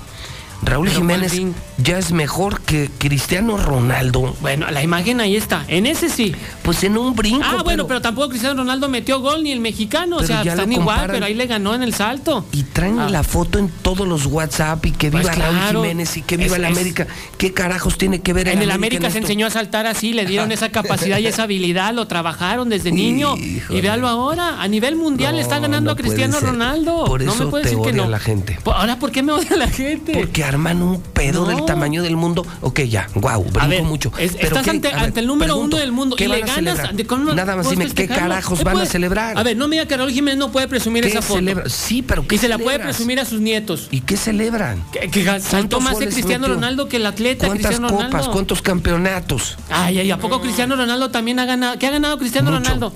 Raúl 0.63 0.87
Pero 0.87 0.99
Jiménez 0.99 1.31
¿cuál 1.39 1.53
ya 1.77 1.97
es 1.97 2.11
mejor 2.11 2.61
que 2.61 2.89
Cristiano 2.99 3.57
Ronaldo. 3.57 4.35
Bueno, 4.41 4.69
la 4.69 4.83
imagen 4.83 5.19
ahí 5.19 5.35
está. 5.35 5.65
En 5.67 5.87
ese 5.87 6.09
sí. 6.09 6.35
Pues 6.61 6.83
en 6.83 6.95
un 6.97 7.15
brinco. 7.15 7.43
Ah, 7.43 7.63
bueno, 7.63 7.87
pero 7.87 8.01
tampoco 8.01 8.29
Cristiano 8.29 8.55
Ronaldo 8.61 8.87
metió 8.87 9.19
gol 9.19 9.43
ni 9.43 9.51
el 9.51 9.59
mexicano. 9.59 10.17
O 10.17 10.23
sea, 10.23 10.43
están 10.43 10.71
igual, 10.71 11.07
pero 11.11 11.25
ahí 11.25 11.33
le 11.33 11.47
ganó 11.47 11.73
en 11.73 11.81
el 11.81 11.93
salto. 11.95 12.45
Y 12.51 12.63
traen 12.63 12.99
Ah. 12.99 13.09
la 13.09 13.23
foto 13.23 13.57
en 13.57 13.69
todos 13.69 14.07
los 14.07 14.27
WhatsApp 14.27 14.85
y 14.85 14.91
que 14.91 15.09
Pues 15.09 15.23
viva 15.23 15.33
Raúl. 15.35 15.77
Jiménez 15.81 16.15
y 16.17 16.21
que 16.21 16.37
viva 16.37 16.57
el 16.57 16.65
América. 16.65 17.07
¿Qué 17.37 17.53
carajos 17.53 17.97
tiene 17.97 18.21
que 18.21 18.33
ver 18.33 18.47
En 18.49 18.61
el 18.61 18.69
América 18.71 19.07
en 19.07 19.11
se 19.11 19.17
esto? 19.17 19.27
enseñó 19.27 19.47
a 19.47 19.49
saltar 19.49 19.87
así, 19.87 20.13
le 20.13 20.25
dieron 20.25 20.51
esa 20.51 20.69
capacidad 20.69 21.17
y 21.17 21.25
esa 21.25 21.43
habilidad, 21.43 21.93
lo 21.95 22.05
trabajaron 22.07 22.69
desde 22.69 22.91
niño. 23.01 23.35
Y 23.37 23.81
véalo 23.81 24.07
ahora, 24.07 24.61
a 24.61 24.67
nivel 24.67 24.95
mundial 24.95 25.35
le 25.35 25.41
está 25.41 25.55
No, 25.55 25.61
ganando 25.63 25.85
no 25.87 25.91
a 25.93 25.95
Cristiano. 25.95 26.39
Ronaldo. 26.39 27.05
Por 27.05 27.23
no 27.23 27.33
eso 27.33 27.45
me 27.45 27.49
puede 27.49 27.63
te 27.63 27.69
decir 27.71 27.83
que 27.83 27.89
odia 27.91 28.03
no. 28.03 28.09
la 28.09 28.19
gente. 28.19 28.59
Ahora, 28.65 28.99
¿por 28.99 29.11
qué 29.11 29.23
me 29.23 29.31
odia 29.31 29.55
la 29.57 29.67
gente? 29.67 30.13
Porque 30.13 30.43
arman 30.51 30.81
un 30.81 31.01
pedo 31.01 31.41
No. 31.41 31.47
del 31.47 31.65
tamaño 31.65 32.03
del 32.03 32.15
mundo. 32.17 32.45
Ok, 32.61 32.81
ya, 32.81 33.07
wow, 33.15 33.43
brinco 33.43 33.67
ver, 33.67 33.83
mucho. 33.83 34.11
es- 34.17 34.33
Pero 34.33 34.47
estás 34.47 34.63
¿qué- 34.63 34.69
ante, 34.69 34.87
a 34.89 34.95
ver, 34.95 35.03
ante 35.05 35.19
el 35.21 35.27
número 35.27 35.53
pregunto, 35.53 35.75
uno 35.77 35.81
del 35.81 35.91
mundo 35.91 36.15
¿qué 36.15 36.25
y 36.25 36.27
le 36.27 36.39
ganas. 36.39 36.55
celebrar? 36.55 36.93
de- 36.95 37.05
con 37.05 37.21
una- 37.21 37.33
Nada 37.33 37.55
más 37.55 37.69
dime, 37.69 37.89
¿qué 37.91 38.07
carajos 38.07 38.59
¿Qué 38.59 38.65
van 38.65 38.77
a 38.79 38.85
celebrar? 38.85 39.37
A 39.37 39.43
ver, 39.43 39.55
no 39.57 39.67
me 39.67 39.75
diga 39.77 39.87
que 39.87 39.97
Raúl 39.97 40.11
Jiménez 40.11 40.37
no 40.37 40.51
puede 40.51 40.67
presumir 40.67 41.03
¿Qué 41.03 41.09
esa 41.09 41.21
foto. 41.21 41.39
celebra? 41.39 41.69
Sí, 41.69 42.01
pero 42.01 42.27
¿qué 42.27 42.35
Y 42.35 42.37
se 42.37 42.47
la 42.47 42.57
puede 42.57 42.79
presumir 42.79 43.19
a 43.19 43.25
sus 43.25 43.39
nietos. 43.41 43.87
¿Y 43.91 44.01
qué 44.01 44.17
celebran? 44.17 44.83
Que, 44.91 45.09
que 45.09 45.23
saltó 45.25 45.49
¿Cuántos 45.49 45.83
más 45.83 45.93
goles 45.93 46.13
Cristiano 46.13 46.41
metió? 46.47 46.55
Ronaldo 46.55 46.87
que 46.87 46.97
el 46.97 47.05
atleta 47.05 47.47
¿Cuántas 47.47 47.67
Cristiano 47.67 47.87
copas? 47.93 48.07
Ronaldo. 48.11 48.31
¿Cuántos 48.31 48.61
campeonatos? 48.61 49.57
Ay, 49.69 49.99
ay, 49.99 50.11
¿a 50.11 50.17
poco 50.17 50.41
Cristiano 50.41 50.75
Ronaldo 50.75 51.09
también 51.11 51.39
ha 51.39 51.45
ganado? 51.45 51.79
¿Qué 51.79 51.87
ha 51.87 51.91
ganado 51.91 52.17
Cristiano 52.17 52.51
Mucho. 52.51 52.63
Ronaldo? 52.63 52.93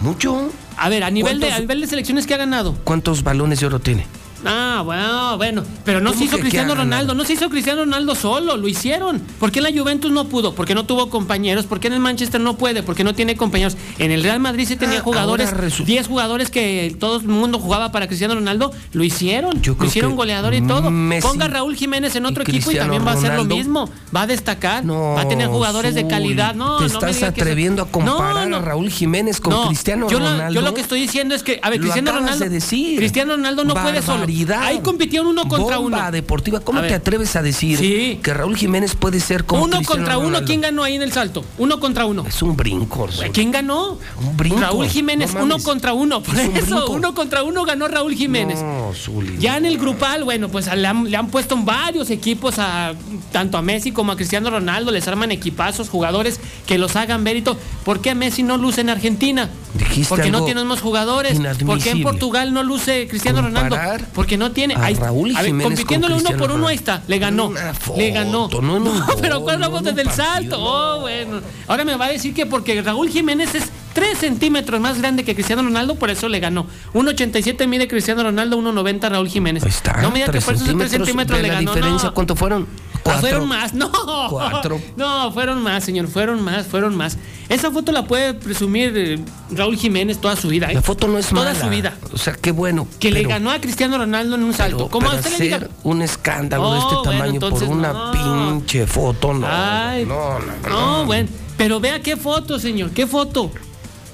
¿Mucho? 0.00 0.50
A 0.78 0.88
ver, 0.88 1.04
a 1.04 1.10
nivel, 1.10 1.34
de, 1.40 1.46
¿Cuántos- 1.46 1.58
a 1.58 1.60
nivel 1.60 1.80
de 1.82 1.86
selecciones, 1.86 2.26
¿qué 2.26 2.34
ha 2.34 2.38
ganado? 2.38 2.74
¿Cuántos 2.84 3.22
balones 3.22 3.60
de 3.60 3.66
oro 3.66 3.80
tiene? 3.80 4.06
Ah, 4.44 4.82
bueno, 4.84 5.36
bueno. 5.36 5.62
Pero 5.84 6.00
no 6.00 6.10
¿Cómo 6.10 6.18
se 6.18 6.24
hizo 6.24 6.36
que 6.36 6.42
Cristiano? 6.42 6.74
Ronaldo, 6.74 7.14
no 7.14 7.24
se 7.24 7.34
hizo 7.34 7.48
Cristiano 7.50 7.80
Ronaldo 7.84 8.14
solo, 8.14 8.56
lo 8.56 8.68
hicieron. 8.68 9.20
¿Por 9.38 9.50
qué 9.52 9.58
en 9.58 9.64
la 9.64 9.70
Juventus 9.80 10.10
no 10.10 10.24
pudo? 10.28 10.54
Porque 10.54 10.74
no 10.74 10.84
tuvo 10.84 11.10
compañeros. 11.10 11.66
¿Por 11.66 11.80
qué 11.80 11.88
en 11.88 11.94
el 11.94 12.00
Manchester 12.00 12.40
no 12.40 12.56
puede? 12.56 12.82
Porque 12.82 13.04
no 13.04 13.14
tiene 13.14 13.36
compañeros. 13.36 13.76
En 13.98 14.10
el 14.10 14.22
Real 14.22 14.40
Madrid 14.40 14.66
sí 14.66 14.76
tenía 14.76 15.00
Ah, 15.00 15.02
jugadores, 15.02 15.52
ahora 15.52 15.68
resu- 15.68 15.84
10 15.84 16.06
jugadores 16.06 16.50
que 16.50 16.96
todo 16.98 17.16
el 17.18 17.24
mundo 17.28 17.58
jugaba 17.58 17.92
para 17.92 18.06
Cristiano 18.06 18.34
Ronaldo, 18.34 18.72
lo 18.92 19.04
hicieron. 19.04 19.60
Yo 19.62 19.76
lo 19.78 19.84
hicieron 19.84 20.12
que 20.12 20.16
goleador 20.16 20.54
y 20.54 20.62
todo. 20.62 20.90
Messi 20.90 21.26
Ponga 21.26 21.44
a 21.46 21.48
Raúl 21.48 21.76
Jiménez 21.76 22.14
en 22.16 22.26
otro 22.26 22.42
y 22.46 22.50
equipo 22.50 22.70
y 22.70 22.76
también 22.76 23.06
va 23.06 23.12
a 23.12 23.14
hacer 23.14 23.34
lo 23.34 23.44
mismo. 23.44 23.90
Va 24.14 24.22
a 24.22 24.26
destacar, 24.26 24.88
va 24.88 25.20
a 25.20 25.28
tener 25.28 25.48
jugadores 25.48 25.94
de 25.94 26.06
calidad. 26.06 26.54
No, 26.54 26.78
Te 26.78 26.84
no 26.84 26.88
me 26.88 26.94
estás 26.94 27.10
que 27.10 27.16
eso- 27.16 27.26
atreviendo 27.26 27.82
a 27.82 27.88
comparar 27.88 28.48
No, 28.48 28.50
no. 28.50 28.56
a 28.56 28.60
Raúl 28.60 28.90
Jiménez 28.90 29.40
con 29.40 29.52
No, 29.52 29.66
Cristiano 29.68 30.08
yo 30.08 30.18
lo- 30.18 30.24
Ronaldo. 30.30 30.54
yo 30.54 30.60
lo 30.62 30.74
que 30.74 30.80
estoy 30.80 31.00
diciendo 31.00 31.34
es 31.34 31.42
que, 31.42 31.60
a 31.62 31.68
ver, 31.70 31.78
Lo 31.78 31.82
Cristiano 31.84 32.12
Ronaldo. 32.12 32.44
de 32.44 32.48
decir. 32.50 32.96
Cristiano 32.98 33.36
Ronaldo 33.36 33.64
no 33.64 33.74
puede 33.74 34.00
solo. 34.02 34.29
Barbaridad. 34.30 34.62
Ahí 34.62 34.80
compitieron 34.80 35.28
uno 35.28 35.42
contra 35.48 35.78
Bomba 35.78 35.98
uno. 35.98 36.10
deportiva. 36.12 36.60
¿Cómo 36.60 36.78
A 36.78 36.82
te 36.82 36.88
ver. 36.88 36.96
atreves 36.96 37.34
a 37.36 37.42
decir 37.42 37.78
Sí. 37.78 38.20
que 38.22 38.32
Raúl 38.34 38.56
Jiménez 38.56 38.94
puede 38.94 39.20
ser 39.20 39.44
como 39.44 39.64
Uno 39.64 39.76
Cristiano 39.78 40.00
contra 40.02 40.18
uno, 40.18 40.26
Ronaldo? 40.28 40.46
¿quién 40.46 40.60
ganó 40.60 40.82
ahí 40.82 40.94
en 40.96 41.02
el 41.02 41.12
salto? 41.12 41.44
Uno 41.58 41.80
contra 41.80 42.06
uno. 42.06 42.24
Es 42.26 42.40
un 42.42 42.56
brinco. 42.56 43.08
¿Quién 43.32 43.50
ganó? 43.50 43.98
Un 44.22 44.36
brinco. 44.36 44.60
Raúl 44.60 44.86
Jiménez, 44.88 45.34
No 45.34 45.42
uno 45.44 45.58
contra 45.58 45.92
uno. 45.92 46.22
Por 46.22 46.36
Es 46.38 46.48
un 46.48 46.56
eso, 46.56 46.76
brinco. 46.76 46.92
uno 46.92 47.14
contra 47.14 47.42
uno 47.42 47.64
ganó 47.64 47.88
Raúl 47.88 48.14
Jiménez. 48.14 48.60
No, 48.62 48.92
Zuli. 48.94 49.38
Ya 49.38 49.56
en 49.56 49.66
el 49.66 49.78
grupal, 49.78 50.24
bueno, 50.24 50.48
pues 50.48 50.66
le 50.74 50.86
han, 50.86 51.10
le 51.10 51.16
han 51.16 51.28
puesto 51.28 51.54
en 51.54 51.64
varios 51.64 52.10
equipos 52.10 52.58
a 52.58 52.92
tanto 53.32 53.58
a 53.58 53.62
Messi 53.62 53.92
como 53.92 54.12
a 54.12 54.16
Cristiano 54.16 54.50
Ronaldo, 54.50 54.90
les 54.90 55.06
arman 55.08 55.30
equipazos, 55.32 55.88
jugadores 55.88 56.40
que 56.66 56.78
los 56.78 56.96
hagan 56.96 57.22
mérito. 57.22 57.56
¿Por 57.84 58.00
qué 58.00 58.14
Messi 58.14 58.42
no 58.42 58.56
luce 58.56 58.80
en 58.82 58.90
Argentina? 58.90 59.50
Dijiste 59.74 60.08
Porque 60.08 60.30
no 60.30 60.44
tenemos 60.44 60.80
jugadores. 60.80 61.38
¿Por 61.64 61.78
qué 61.78 61.90
en. 61.90 62.02
Portugal 62.02 62.52
no 62.52 62.62
luce 62.62 63.06
Cristiano 63.08 63.42
Comparar 63.42 63.70
Ronaldo? 63.70 64.06
Porque 64.20 64.36
no 64.36 64.50
tiene. 64.52 64.74
a 64.74 64.84
ahí- 64.84 64.94
Raúl 64.96 65.34
a 65.34 65.40
ver, 65.40 65.62
compitiéndole 65.62 66.14
uno 66.14 66.30
por 66.36 66.50
uno, 66.50 66.66
ahí 66.66 66.76
está. 66.76 67.02
Le 67.06 67.18
ganó. 67.18 67.50
Foto, 67.78 67.98
le 67.98 68.10
ganó. 68.10 68.50
no 68.52 69.06
pero 69.18 69.40
¿cuál 69.40 69.58
no 69.60 69.64
hablamos 69.64 69.80
en 69.80 69.88
un 69.88 69.94
desde 69.94 70.02
el 70.02 70.08
partido, 70.08 70.26
salto? 70.34 70.56
Oh, 70.60 71.00
bueno. 71.00 71.40
Ahora 71.66 71.84
me 71.86 71.96
va 71.96 72.04
a 72.04 72.10
decir 72.10 72.34
que 72.34 72.44
porque 72.44 72.82
Raúl 72.82 73.08
Jiménez 73.08 73.54
es 73.54 73.70
3 73.94 74.18
centímetros 74.18 74.78
más 74.78 74.98
grande 74.98 75.24
que 75.24 75.32
Cristiano 75.34 75.62
Ronaldo, 75.62 75.94
por 75.94 76.10
eso 76.10 76.28
le 76.28 76.38
ganó. 76.38 76.66
1.87 76.92 77.66
mide 77.66 77.88
Cristiano 77.88 78.22
Ronaldo, 78.22 78.58
1.90 78.58 79.08
Raúl 79.08 79.28
Jiménez. 79.28 79.62
Ahí 79.62 79.70
está. 79.70 80.02
No 80.02 80.10
me 80.10 80.18
diga 80.18 80.30
que 80.30 80.42
por 80.42 80.54
esos 80.54 80.66
3 80.76 80.90
centímetros 80.90 81.38
de 81.38 81.42
le 81.42 81.48
la 81.48 81.54
ganó. 81.54 81.72
diferencia, 81.74 82.08
no. 82.10 82.14
¿cuánto 82.14 82.36
fueron? 82.36 82.66
Ah, 83.00 83.02
Cuatro. 83.04 83.20
fueron 83.20 83.48
más, 83.48 83.74
no. 83.74 83.90
Cuatro. 84.30 84.80
No, 84.96 85.32
fueron 85.32 85.62
más, 85.62 85.82
señor, 85.84 86.06
fueron 86.08 86.42
más, 86.42 86.66
fueron 86.66 86.96
más. 86.96 87.16
Esa 87.48 87.70
foto 87.70 87.90
la 87.92 88.04
puede 88.06 88.34
presumir 88.34 88.92
eh, 88.96 89.18
Raúl 89.50 89.76
Jiménez 89.76 90.20
toda 90.20 90.36
su 90.36 90.48
vida. 90.48 90.70
¿eh? 90.70 90.74
La 90.74 90.82
foto 90.82 91.08
no 91.08 91.18
es 91.18 91.26
Toda 91.28 91.52
mala. 91.52 91.60
su 91.60 91.68
vida. 91.68 91.96
O 92.12 92.18
sea, 92.18 92.34
qué 92.34 92.52
bueno. 92.52 92.86
Que 93.00 93.10
le 93.10 93.24
ganó 93.24 93.50
a 93.50 93.60
Cristiano 93.60 93.98
Ronaldo 93.98 94.36
en 94.36 94.44
un 94.44 94.54
salto. 94.54 94.88
Como 94.88 95.10
a 95.10 95.14
usted 95.14 95.30
le 95.38 95.44
diga. 95.44 95.68
un 95.82 96.02
escándalo 96.02 96.72
de 96.72 96.78
Oh, 96.78 96.82
este 96.82 96.94
bueno, 96.96 97.10
tamaño 97.10 97.32
entonces, 97.34 97.68
por 97.68 97.76
una 97.76 97.92
no. 97.92 98.12
pinche 98.12 98.86
foto, 98.86 99.34
no. 99.34 99.46
Ay, 99.50 100.04
no, 100.06 100.38
no, 100.38 100.68
No, 100.68 101.04
bueno. 101.06 101.28
Pero 101.56 101.80
vea 101.80 102.00
qué 102.00 102.16
foto, 102.16 102.58
señor. 102.58 102.90
¿Qué 102.90 103.06
foto? 103.06 103.50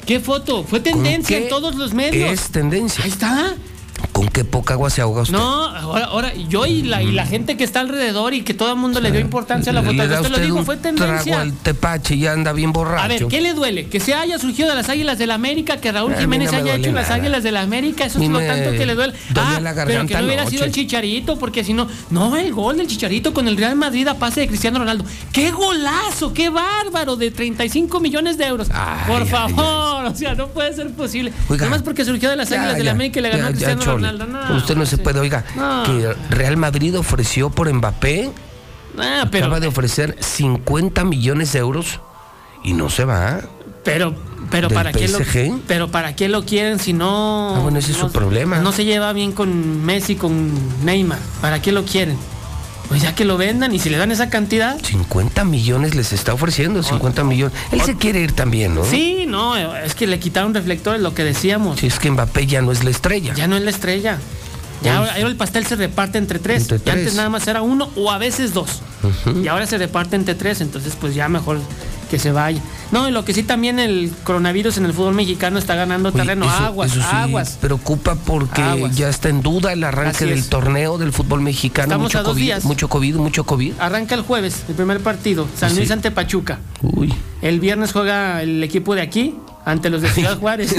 ¿Qué 0.07 0.21
foto? 0.21 0.63
Fue 0.65 0.81
tendencia 0.81 1.37
en 1.37 1.49
todos 1.49 1.75
los 1.75 1.93
medios. 1.93 2.31
Es 2.31 2.51
tendencia. 2.51 3.05
Ahí 3.05 3.11
está. 3.11 3.55
¿Con 4.17 4.29
qué 4.29 4.45
poca 4.45 4.75
agua 4.75 4.89
se 4.89 5.03
ahoga 5.03 5.23
usted? 5.23 5.37
No, 5.37 5.67
ahora, 5.67 6.07
ahora 6.07 6.35
yo 6.49 6.65
y 6.65 6.83
la, 6.83 7.03
y 7.03 7.13
la 7.13 7.27
gente 7.27 7.57
que 7.57 7.65
está 7.65 7.81
alrededor 7.81 8.33
y 8.33 8.43
que 8.43 8.55
todo 8.55 8.71
el 8.71 8.77
mundo 8.79 9.01
le 9.01 9.11
dio 9.11 9.21
importancia 9.21 9.71
a 9.71 9.75
la 9.75 9.83
foto. 9.83 10.03
Usted 10.03 10.49
lo 10.49 10.57
un 10.57 10.65
fue 10.65 10.77
trago 10.77 10.97
tendencia. 10.99 11.41
al 11.41 11.53
tepache 11.53 12.15
y 12.15 12.21
ya 12.21 12.33
anda 12.33 12.53
bien 12.53 12.73
borracho. 12.73 13.05
A 13.05 13.09
ver, 13.09 13.27
¿qué 13.27 13.41
le 13.41 13.53
duele? 13.53 13.89
Que 13.89 14.01
se 14.01 14.15
haya 14.15 14.39
surgido 14.39 14.71
de 14.71 14.75
las 14.75 14.89
Águilas 14.89 15.19
del 15.19 15.29
la 15.29 15.35
América, 15.35 15.77
que 15.79 15.93
Raúl 15.93 16.15
Jiménez 16.15 16.53
no 16.53 16.59
haya 16.59 16.77
hecho 16.77 16.93
las. 16.93 17.11
Águilas 17.11 17.43
del 17.43 17.55
la 17.55 17.63
América, 17.63 18.05
eso 18.07 18.21
es 18.21 18.29
lo 18.29 18.39
tanto 18.41 18.71
que 18.73 18.87
le 18.87 18.95
duele. 18.95 19.13
Ah, 19.35 19.61
la 19.61 19.75
pero 19.85 20.07
que 20.07 20.15
no 20.15 20.25
hubiera 20.25 20.47
sido 20.47 20.65
el 20.65 20.73
Chicharito, 20.73 21.39
porque 21.39 21.63
si 21.63 21.73
no, 21.73 21.89
no, 22.11 22.37
el 22.37 22.53
gol 22.53 22.79
del 22.79 22.87
Chicharito 22.87 23.35
con 23.35 23.49
el 23.49 23.57
Real 23.57 23.77
Madrid 23.77 24.07
a 24.09 24.15
pase 24.15 24.41
de 24.41 24.49
Cristiano 24.49 24.79
Ronaldo. 24.79 25.05
¡Qué 25.33 25.51
golazo! 25.51 26.33
¡Qué 26.33 26.49
bárbaro! 26.49 27.17
De 27.17 27.31
35 27.31 28.01
millones 28.01 28.39
de 28.39 28.47
euros. 28.47 28.69
Por 29.07 29.23
ay, 29.23 29.29
favor, 29.29 30.05
o 30.07 30.15
sea, 30.15 30.35
no 30.35 30.49
puede 30.49 30.75
ser 30.75 30.91
posible. 30.93 31.33
Oiga, 31.49 31.67
Nada 31.67 31.77
más 31.77 31.83
porque 31.83 32.05
surgió 32.05 32.31
de 32.31 32.37
las 32.37 32.51
Águilas 32.51 32.77
del 32.77 32.87
la 32.87 32.93
América 32.93 33.19
y 33.19 33.23
le 33.23 33.29
ganó 33.31 33.47
a 33.47 33.49
Cristiano 33.49 33.83
Chole. 33.83 33.93
Ronaldo. 33.93 34.06
No, 34.13 34.57
Usted 34.57 34.77
no 34.77 34.87
se 34.87 34.99
puede, 34.99 35.21
oiga, 35.21 35.45
No. 35.57 35.83
que 35.85 36.15
Real 36.31 36.57
Madrid 36.57 36.97
ofreció 36.99 37.51
por 37.51 37.73
Mbappé, 37.73 38.31
Ah, 38.99 39.27
pero, 39.31 39.47
acaba 39.47 39.61
de 39.61 39.67
ofrecer 39.67 40.17
50 40.21 41.05
millones 41.05 41.53
de 41.53 41.59
euros 41.59 42.01
y 42.65 42.73
no 42.73 42.89
se 42.89 43.05
va. 43.05 43.41
pero, 43.85 44.15
pero 44.51 44.69
¿Del 44.69 44.75
para 44.75 44.93
qué 44.93 45.07
lo, 45.09 45.19
PSG? 45.19 45.61
pero 45.67 45.89
para 45.91 46.17
qué 46.17 46.29
lo 46.29 46.45
quieren 46.45 46.79
si 46.79 46.93
no. 46.93 47.55
Ah, 47.57 47.61
bueno, 47.61 47.79
ese 47.79 47.93
es 47.93 47.99
su 47.99 48.11
problema. 48.11 48.59
No 48.61 48.73
se 48.73 48.85
lleva 48.85 49.13
bien 49.13 49.33
con 49.33 49.85
Messi, 49.85 50.17
con 50.17 50.51
Neymar. 50.85 51.19
¿Para 51.41 51.61
qué 51.61 51.73
lo 51.73 51.85
quieren? 51.85 52.17
Pues 52.89 53.03
ya 53.03 53.15
que 53.15 53.25
lo 53.25 53.37
vendan 53.37 53.75
y 53.75 53.79
si 53.79 53.91
le 53.91 53.97
dan 53.99 54.13
esa 54.13 54.31
cantidad. 54.31 54.79
50 54.81 55.45
millones 55.45 55.95
les 55.95 56.13
está 56.13 56.33
ofreciendo, 56.35 56.83
50 56.83 57.25
millones. 57.25 57.57
Él 57.73 57.81
se 57.83 57.97
quiere 57.97 58.21
ir 58.21 58.33
también, 58.33 58.75
¿no? 58.75 58.85
Sí, 58.85 59.25
no, 59.27 59.57
es 59.77 59.95
que 59.95 60.07
le 60.07 60.19
quitaron 60.21 60.55
reflectores, 60.55 61.01
lo 61.01 61.13
que 61.15 61.25
decíamos. 61.25 61.81
Si 61.81 61.87
es 61.89 61.99
que 61.99 62.11
Mbappé 62.11 62.47
ya 62.47 62.63
no 62.63 62.71
es 62.73 62.85
la 62.85 62.91
estrella. 62.91 63.35
Ya 63.35 63.49
no 63.49 63.57
es 63.57 63.63
la 63.63 63.71
estrella. 63.71 64.19
Ya 64.83 64.99
ahora, 64.99 65.13
ahora 65.15 65.29
el 65.29 65.37
pastel 65.37 65.67
se 65.67 65.75
reparte 65.75 66.19
entre 66.19 66.39
tres. 66.39 66.63
Entre 66.71 66.77
Y 66.79 66.91
antes 66.91 67.05
tres. 67.07 67.15
nada 67.17 67.29
más 67.31 67.47
era 67.49 67.63
uno 67.63 67.91
o 67.97 68.11
a 68.13 68.19
veces 68.19 68.53
dos. 68.55 68.83
Y 69.43 69.49
ahora 69.49 69.67
se 69.67 69.79
reparte 69.79 70.17
entre 70.17 70.35
tres, 70.35 70.61
entonces 70.61 70.95
pues 71.01 71.15
ya 71.15 71.29
mejor 71.29 71.59
que 72.11 72.19
se 72.19 72.33
vaya. 72.33 72.61
No, 72.93 73.09
y 73.09 73.11
lo 73.13 73.25
que 73.25 73.35
sí 73.35 73.43
también 73.43 73.79
el 73.81 74.13
coronavirus 74.25 74.79
en 74.79 74.85
el 74.87 74.93
fútbol 74.93 75.15
mexicano 75.15 75.59
está 75.59 75.75
ganando 75.75 76.11
Oye, 76.11 76.19
terreno. 76.19 76.45
eso- 76.47 76.55
aguas, 76.55 76.93
eso 76.93 77.01
sí 77.01 77.07
aguas. 77.11 77.59
Preocupa 77.61 78.15
porque 78.15 78.63
Aguas. 78.63 78.97
ya 78.97 79.09
está 79.09 79.29
en 79.29 79.43
duda 79.43 79.73
el 79.73 79.83
arranque 79.85 80.11
Así 80.17 80.25
del 80.27 80.39
es. 80.39 80.49
torneo 80.49 80.97
del 80.99 81.13
fútbol 81.13 81.41
mexicano. 81.41 81.87
Estamos 81.87 82.05
mucho 82.05 82.19
a 82.19 82.23
dos 82.23 82.33
COVID, 82.35 82.43
días. 82.43 82.65
mucho 82.65 82.89
COVID, 82.89 83.17
mucho 83.17 83.45
COVID. 83.45 83.73
Arranca 83.81 84.15
el 84.15 84.23
jueves, 84.23 84.63
el 84.69 84.75
primer 84.77 85.01
partido, 85.01 85.49
San 85.57 85.71
Sí. 85.71 85.77
Luis 85.79 85.91
ante 85.91 86.11
Pachuca. 86.13 86.59
Uy. 86.83 87.13
El 87.43 87.59
viernes 87.61 87.93
juega 87.93 88.41
el 88.43 88.63
equipo 88.63 88.95
de 88.95 89.03
aquí 89.03 89.35
ante 89.65 89.91
los 89.91 90.01
de 90.03 90.09
Ciudad 90.11 90.39
Juárez. 90.41 90.75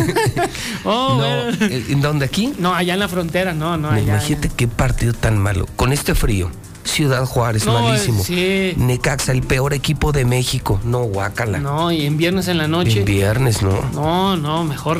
oh, 0.86 1.18
No, 1.20 1.50
eh, 1.68 1.86
¿En 1.90 2.02
dónde 2.02 2.26
aquí? 2.26 2.54
No, 2.58 2.74
allá 2.74 2.94
en 2.94 3.00
la 3.00 3.08
frontera, 3.10 3.54
no, 3.54 3.78
no, 3.78 3.90
allá. 3.90 4.14
Imagínate 4.14 4.50
qué 4.56 4.68
partido 4.68 5.14
tan 5.14 5.38
malo. 5.38 5.66
Con 5.76 5.92
este 5.92 6.16
frío. 6.16 6.50
Ciudad 6.88 7.26
Juárez, 7.26 7.66
No, 7.66 7.82
malísimo. 7.82 8.24
sí. 8.24 8.74
Necaxa, 8.78 9.32
el 9.32 9.42
peor 9.44 9.74
equipo 9.74 10.12
de 10.12 10.26
México. 10.26 10.80
No, 10.84 11.04
guácala. 11.04 11.60
No, 11.60 11.92
y 11.92 12.06
en 12.06 12.18
viernes 12.18 12.48
en 12.48 12.58
la 12.58 12.68
noche. 12.68 13.00
En 13.00 13.06
viernes, 13.06 13.62
no. 13.62 13.78
No, 13.94 14.36
no, 14.38 14.64
mejor. 14.64 14.98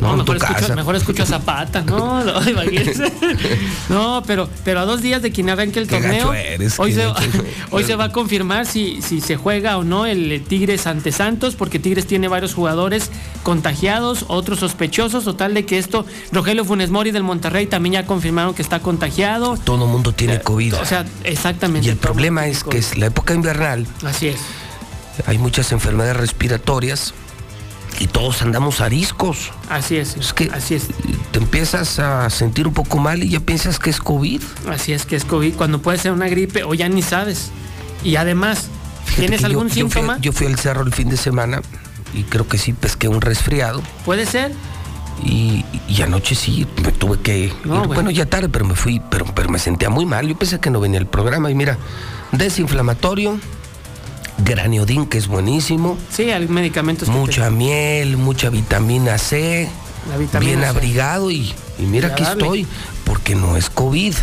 No, 0.00 0.12
No, 0.12 0.16
mejor, 0.18 0.36
escucho, 0.36 0.54
casa. 0.60 0.76
mejor 0.76 0.94
escucho 0.94 1.22
a 1.24 1.26
Zapata. 1.26 1.82
No, 1.82 2.22
no, 3.88 4.22
pero, 4.26 4.48
pero 4.64 4.80
a 4.80 4.84
dos 4.84 5.02
días 5.02 5.22
de 5.22 5.32
que 5.32 5.48
arranque 5.50 5.80
el 5.80 5.88
torneo. 5.88 6.32
eres, 6.32 6.78
hoy, 6.78 6.92
se, 6.92 7.04
gacho. 7.04 7.20
hoy 7.70 7.84
se 7.84 7.96
va 7.96 8.04
a 8.04 8.12
confirmar 8.12 8.66
si, 8.66 9.00
si 9.02 9.20
se 9.20 9.36
juega 9.36 9.76
o 9.78 9.84
no 9.84 10.06
el 10.06 10.44
Tigres 10.46 10.86
ante 10.86 11.10
Santos, 11.10 11.56
porque 11.56 11.78
Tigres 11.78 12.06
tiene 12.06 12.28
varios 12.28 12.54
jugadores 12.54 13.10
contagiados, 13.42 14.24
otros 14.28 14.60
sospechosos, 14.60 15.24
total 15.24 15.54
de 15.54 15.64
que 15.64 15.78
esto, 15.78 16.04
Rogelio 16.32 16.64
Funes 16.64 16.90
Mori 16.90 17.10
del 17.10 17.22
Monterrey 17.22 17.66
también 17.66 17.94
ya 17.94 18.06
confirmaron 18.06 18.54
que 18.54 18.62
está 18.62 18.80
contagiado. 18.80 19.56
Todo 19.56 19.84
el 19.86 19.90
mundo 19.90 20.12
tiene 20.12 20.40
COVID. 20.40 20.74
O 20.76 20.84
sea, 20.84 20.97
exactamente. 21.24 21.86
y 21.86 21.90
el 21.90 21.96
problema 21.96 22.46
es 22.46 22.64
que 22.64 22.78
es 22.78 22.96
la 22.96 23.06
época 23.06 23.34
invernal. 23.34 23.86
Así 24.04 24.28
es. 24.28 24.38
Hay 25.26 25.38
muchas 25.38 25.72
enfermedades 25.72 26.16
respiratorias 26.16 27.12
y 27.98 28.06
todos 28.06 28.42
andamos 28.42 28.80
ariscos. 28.80 29.50
Así 29.68 29.96
es. 29.96 30.16
Es 30.16 30.32
que 30.32 30.50
así 30.52 30.74
es. 30.76 30.84
te 31.32 31.38
empiezas 31.38 31.98
a 31.98 32.30
sentir 32.30 32.66
un 32.68 32.74
poco 32.74 32.98
mal 32.98 33.22
y 33.22 33.28
ya 33.30 33.40
piensas 33.40 33.78
que 33.78 33.90
es 33.90 33.98
COVID. 33.98 34.40
Así 34.70 34.92
es 34.92 35.04
que 35.06 35.16
es 35.16 35.24
COVID, 35.24 35.54
cuando 35.54 35.80
puede 35.82 35.98
ser 35.98 36.12
una 36.12 36.28
gripe 36.28 36.62
o 36.64 36.74
ya 36.74 36.88
ni 36.88 37.02
sabes. 37.02 37.50
Y 38.04 38.14
además, 38.16 38.68
Fíjate 39.04 39.20
¿tienes 39.22 39.38
que 39.38 39.42
yo- 39.42 39.46
algún 39.48 39.66
yo 39.68 39.72
fui- 39.74 39.82
síntoma? 39.82 40.18
Yo 40.20 40.32
fui, 40.32 40.46
al 40.46 40.58
cerro 40.58 40.82
el 40.82 40.92
fin 40.92 41.08
de 41.08 41.16
semana 41.16 41.60
y 42.14 42.22
creo 42.22 42.46
que 42.46 42.56
sí 42.58 42.72
pesqué 42.72 43.08
un 43.08 43.20
resfriado. 43.20 43.82
Puede 44.04 44.24
ser. 44.26 44.52
Y, 45.24 45.64
y 45.88 46.02
anoche 46.02 46.34
sí 46.34 46.66
me 46.82 46.92
tuve 46.92 47.18
que 47.20 47.38
ir. 47.38 47.52
No, 47.64 47.78
bueno. 47.78 47.94
bueno. 47.94 48.10
ya 48.10 48.26
tarde, 48.26 48.48
pero 48.48 48.64
me 48.64 48.74
fui, 48.74 49.00
pero, 49.10 49.24
pero 49.34 49.48
me 49.48 49.58
sentía 49.58 49.90
muy 49.90 50.06
mal. 50.06 50.26
Yo 50.28 50.36
pensé 50.36 50.60
que 50.60 50.70
no 50.70 50.80
venía 50.80 50.98
el 51.00 51.06
programa. 51.06 51.50
Y 51.50 51.54
mira, 51.54 51.76
desinflamatorio, 52.32 53.38
graniodín, 54.38 55.06
que 55.06 55.18
es 55.18 55.26
buenísimo, 55.28 55.98
Sí, 56.10 56.30
hay 56.30 56.46
medicamentos. 56.48 57.08
que 57.08 57.14
mucha 57.14 57.50
miel, 57.50 58.16
mucha 58.16 58.50
vitamina 58.50 59.18
C, 59.18 59.68
te- 60.04 60.10
la 60.10 60.16
vitamina 60.16 60.50
bien 60.50 60.60
C. 60.62 60.66
abrigado 60.68 61.30
y, 61.30 61.52
y 61.78 61.82
mira 61.82 62.10
darle. 62.10 62.26
estoy, 62.42 62.66
porque 63.04 63.34
no 63.34 63.56
es 63.56 63.68
COVID. 63.70 64.14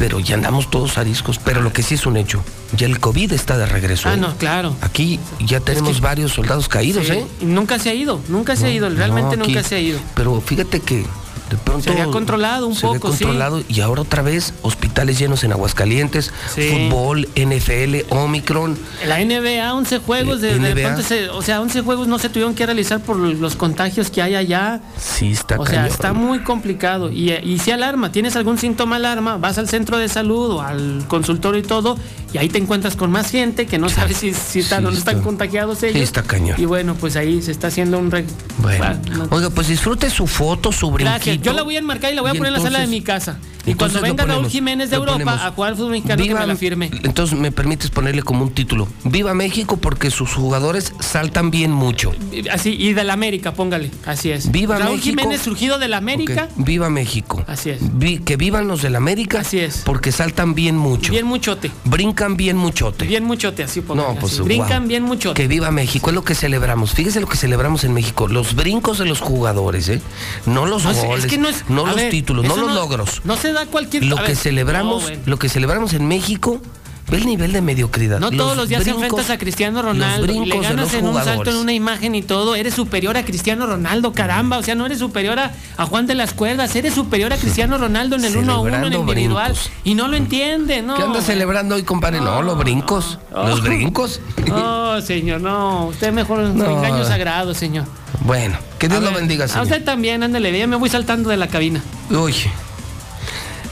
Pero 0.00 0.18
ya 0.18 0.34
andamos 0.34 0.70
todos 0.70 0.96
ariscos. 0.96 1.38
Pero 1.38 1.60
lo 1.60 1.74
que 1.74 1.82
sí 1.82 1.94
es 1.94 2.06
un 2.06 2.16
hecho, 2.16 2.42
ya 2.74 2.86
el 2.86 2.98
COVID 3.00 3.32
está 3.34 3.58
de 3.58 3.66
regreso. 3.66 4.08
Ah, 4.08 4.14
¿eh? 4.14 4.16
no, 4.16 4.34
claro. 4.38 4.74
Aquí 4.80 5.20
ya 5.40 5.60
tenemos 5.60 6.00
varios 6.00 6.32
soldados 6.32 6.68
caídos, 6.68 7.06
Sí, 7.06 7.12
¿eh? 7.12 7.26
y 7.42 7.44
nunca 7.44 7.78
se 7.78 7.90
ha 7.90 7.94
ido, 7.94 8.18
nunca 8.28 8.56
se 8.56 8.64
ha 8.66 8.70
ido, 8.70 8.88
realmente 8.88 9.36
No, 9.36 9.42
aquí- 9.42 9.52
nunca 9.52 9.62
se 9.68 9.74
ha 9.74 9.80
ido. 9.80 9.98
Pero 10.14 10.40
fíjate 10.40 10.80
que 10.80 11.04
de 11.50 11.56
pronto. 11.58 11.82
Se 11.84 11.90
había 11.90 12.06
controlado 12.06 12.66
un 12.66 12.74
se 12.74 12.86
había 12.86 13.00
poco, 13.00 13.12
sí. 13.12 13.24
controlado 13.24 13.62
y 13.68 13.80
ahora 13.80 14.02
otra 14.02 14.22
vez 14.22 14.54
hospitales 14.62 15.18
llenos 15.18 15.44
en 15.44 15.52
Aguascalientes, 15.52 16.32
Sí. 16.54 16.88
fútbol, 16.88 17.28
NFL, 17.34 18.06
Omicron. 18.10 18.78
La 19.06 19.20
NBA, 19.20 19.74
11 19.74 19.98
juegos, 19.98 20.40
de, 20.40 20.54
de 20.58 20.60
NBA. 20.60 20.74
repente 20.74 21.02
se- 21.02 21.28
o 21.28 21.42
sea, 21.42 21.60
11 21.60 21.82
juegos 21.82 22.08
no 22.08 22.18
se 22.18 22.28
tuvieron 22.28 22.54
que 22.54 22.64
realizar 22.64 23.00
por 23.00 23.16
los 23.16 23.56
contagios 23.56 24.10
que 24.10 24.22
hay 24.22 24.34
allá. 24.34 24.80
Sí, 24.96 25.32
está 25.32 25.58
O 25.60 25.66
sea, 25.66 25.86
está 25.86 26.12
muy 26.12 26.40
complicado. 26.40 27.10
Y, 27.10 27.32
y 27.32 27.58
si 27.58 27.70
alarma, 27.72 28.12
tienes 28.12 28.36
algún 28.36 28.56
síntoma 28.58 28.96
alarma, 28.96 29.36
vas 29.36 29.58
al 29.58 29.68
centro 29.68 29.98
de 29.98 30.08
salud 30.08 30.50
o 30.52 30.62
al 30.62 31.04
consultorio 31.08 31.60
y 31.60 31.64
todo, 31.64 31.98
y 32.32 32.38
ahí 32.38 32.48
te 32.48 32.58
encuentras 32.58 32.96
con 32.96 33.10
más 33.10 33.30
gente 33.30 33.66
que 33.66 33.78
no 33.78 33.88
sabes 33.88 34.18
si, 34.18 34.32
si 34.34 34.60
están 34.60 34.80
Sí, 34.82 34.86
o 34.86 34.90
no 34.90 34.96
están 34.98 35.14
está- 35.16 35.24
contagiados 35.26 35.82
ellos. 35.82 35.96
sí, 35.96 36.02
está 36.02 36.22
cañón. 36.22 36.60
Y 36.60 36.64
bueno, 36.64 36.94
pues 36.94 37.16
ahí 37.16 37.42
se 37.42 37.50
está 37.50 37.66
haciendo 37.68 37.98
un... 37.98 38.10
re- 38.10 38.24
Bueno, 38.58 38.84
no- 39.16 39.26
oiga, 39.30 39.50
pues 39.50 39.68
disfrute 39.68 40.10
su 40.10 40.26
foto, 40.26 40.70
su 40.72 40.90
brinquito. 40.90 41.10
Gracias. 41.16 41.40
Yo 41.42 41.52
la 41.52 41.62
voy 41.62 41.76
a 41.76 41.80
enmarcar 41.80 42.12
y 42.12 42.16
la 42.16 42.22
voy 42.22 42.30
a 42.30 42.34
Y 42.34 42.38
poner 42.38 42.52
en 42.52 42.58
la 42.58 42.64
sala 42.64 42.80
de 42.80 42.86
mi 42.86 43.00
casa. 43.02 43.38
Y 43.70 43.72
entonces 43.72 43.98
cuando 44.00 44.16
venga 44.16 44.24
Raúl 44.24 44.34
ponemos, 44.36 44.52
Jiménez 44.52 44.90
de 44.90 44.96
Europa 44.96 45.46
a 45.46 45.50
jugar 45.52 45.70
al 45.70 45.76
fútbol 45.76 45.90
mexicano, 45.92 46.22
que 46.22 46.34
me 46.34 46.46
la 46.46 46.56
firme. 46.56 46.90
Entonces 47.02 47.38
me 47.38 47.52
permites 47.52 47.90
ponerle 47.90 48.22
como 48.22 48.42
un 48.42 48.50
título. 48.50 48.88
Viva 49.04 49.32
México 49.34 49.76
porque 49.76 50.10
sus 50.10 50.32
jugadores 50.34 50.92
saltan 51.00 51.50
bien 51.50 51.70
mucho. 51.70 52.12
Así, 52.50 52.70
y 52.78 52.92
del 52.94 53.10
América, 53.10 53.52
póngale. 53.54 53.90
Así 54.06 54.30
es. 54.30 54.50
Viva 54.50 54.76
Raúl 54.78 54.96
México. 54.96 55.04
Jiménez 55.20 55.40
surgido 55.42 55.78
del 55.78 55.94
América. 55.94 56.48
Ok, 56.56 56.66
Viva 56.66 56.90
México. 56.90 57.44
Así 57.46 57.70
es. 57.70 57.78
Vi- 57.98 58.18
que 58.18 58.36
vivan 58.36 58.66
los 58.68 58.82
del 58.82 58.96
América. 58.96 59.40
Así 59.40 59.58
es. 59.60 59.82
Porque 59.84 60.12
saltan 60.12 60.54
bien 60.54 60.76
mucho. 60.76 61.12
Bien 61.12 61.26
muchote. 61.26 61.70
Brincan 61.84 62.36
bien 62.36 62.56
muchote. 62.56 63.06
Bien 63.06 63.24
muchote, 63.24 63.62
así 63.62 63.80
póngale. 63.80 64.08
No, 64.14 64.20
pues 64.20 64.32
así. 64.34 64.42
Brincan 64.42 64.80
wow. 64.80 64.88
bien 64.88 65.02
muchote. 65.04 65.40
Que 65.40 65.48
viva 65.48 65.70
México, 65.70 66.10
es 66.10 66.14
lo 66.14 66.24
que 66.24 66.34
celebramos. 66.34 66.92
Fíjese 66.92 67.20
lo 67.20 67.26
que 67.28 67.36
celebramos 67.36 67.84
en 67.84 67.92
México. 67.94 68.26
Los 68.28 68.54
brincos 68.54 68.98
de 68.98 69.04
los 69.06 69.20
jugadores, 69.20 69.88
¿eh? 69.88 70.00
No 70.46 70.66
los 70.66 70.84
No, 70.84 70.90
es- 70.90 70.98
es 70.98 71.04
goles, 71.04 71.26
que 71.26 71.38
no 71.38 71.48
es- 71.48 71.64
no 71.68 71.84
a 71.84 71.88
los 71.88 71.96
ver, 71.96 72.10
títulos, 72.10 72.44
no 72.46 72.56
los 72.56 72.68
no- 72.68 72.74
logros. 72.74 73.20
No 73.24 73.36
se 73.36 73.52
da 73.52 73.59
cualquier 73.66 74.04
Lo 74.04 74.18
a 74.18 74.24
que 74.24 74.34
celebramos, 74.36 75.02
no, 75.02 75.08
bueno. 75.08 75.22
lo 75.26 75.38
que 75.38 75.48
celebramos 75.48 75.92
en 75.94 76.06
México, 76.08 76.60
ve 77.08 77.16
el 77.16 77.26
nivel 77.26 77.52
de 77.52 77.60
mediocridad. 77.60 78.20
No 78.20 78.30
todos 78.30 78.56
los 78.56 78.68
días 78.68 78.82
brincos- 78.84 79.02
enfrentas 79.02 79.30
a 79.30 79.38
Cristiano 79.38 79.82
Ronaldo 79.82 80.26
los 80.28 80.36
y 80.36 80.44
le 80.48 80.60
ganas 80.60 80.94
en 80.94 81.06
un 81.08 81.14
salto 81.24 81.50
en 81.50 81.56
una 81.56 81.72
imagen 81.72 82.14
y 82.14 82.22
todo. 82.22 82.54
Eres 82.54 82.74
superior 82.74 83.16
a 83.16 83.24
Cristiano 83.24 83.66
Ronaldo, 83.66 84.12
caramba. 84.12 84.58
O 84.58 84.62
sea, 84.62 84.76
no 84.76 84.86
eres 84.86 85.00
superior 85.00 85.38
a, 85.40 85.50
a 85.76 85.86
Juan 85.86 86.06
de 86.06 86.14
las 86.14 86.32
Cuerdas. 86.34 86.76
Eres 86.76 86.94
superior 86.94 87.32
a 87.32 87.36
Cristiano 87.36 87.78
Ronaldo 87.78 88.14
en 88.14 88.24
el 88.26 88.36
uno 88.36 88.52
a 88.52 88.60
uno, 88.60 88.76
en 88.76 88.84
el 88.84 88.94
individual. 88.94 89.52
brincos. 89.52 89.70
Y 89.82 89.94
no 89.96 90.06
lo 90.06 90.16
entiende, 90.16 90.82
¿no? 90.82 90.94
¿Qué 90.94 91.02
anda 91.02 91.20
celebrando 91.20 91.74
hoy, 91.74 91.82
compadre? 91.82 92.20
No, 92.20 92.42
los 92.42 92.56
brincos. 92.56 93.18
Los 93.34 93.60
brincos. 93.64 94.20
No, 94.46 95.00
señor, 95.00 95.40
no. 95.40 95.86
Usted 95.86 96.12
mejor 96.12 96.38
No. 96.40 96.64
engaño 96.78 97.04
sagrado, 97.04 97.54
señor. 97.54 97.86
Bueno, 98.20 98.56
que 98.78 98.86
Dios 98.86 98.98
A 99.00 99.02
lo 99.02 99.10
ver, 99.10 99.20
bendiga, 99.20 99.46
A 99.46 99.48
señor. 99.48 99.64
usted 99.64 99.82
también, 99.82 100.22
ándale, 100.22 100.56
ya 100.56 100.66
me 100.68 100.76
voy 100.76 100.90
saltando 100.90 101.30
de 101.30 101.38
la 101.38 101.48
cabina. 101.48 101.82
Uy. 102.10 102.34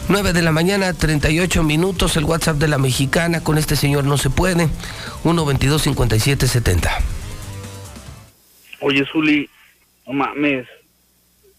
9 0.09 0.33
de 0.33 0.41
la 0.41 0.53
mañana, 0.53 0.95
38 0.95 1.63
minutos, 1.63 2.17
el 2.17 2.25
WhatsApp 2.25 2.57
de 2.57 2.67
la 2.67 2.79
mexicana, 2.79 3.45
con 3.45 3.59
este 3.59 3.77
señor 3.77 4.05
no 4.05 4.17
se 4.17 4.31
puede. 4.31 4.69
1 5.25 5.45
22 5.45 5.83
57 5.83 6.49
70. 6.49 6.91
Oye, 8.81 9.05
Zuli, 9.13 9.51
no 10.07 10.15
mames. 10.15 10.67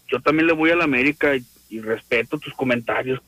Yo 0.08 0.20
también 0.20 0.48
le 0.48 0.52
voy 0.52 0.70
a 0.70 0.76
la 0.76 0.82
América 0.82 1.36
y, 1.36 1.44
y 1.68 1.80
respeto 1.80 2.38
tus 2.38 2.52
comentarios. 2.54 3.20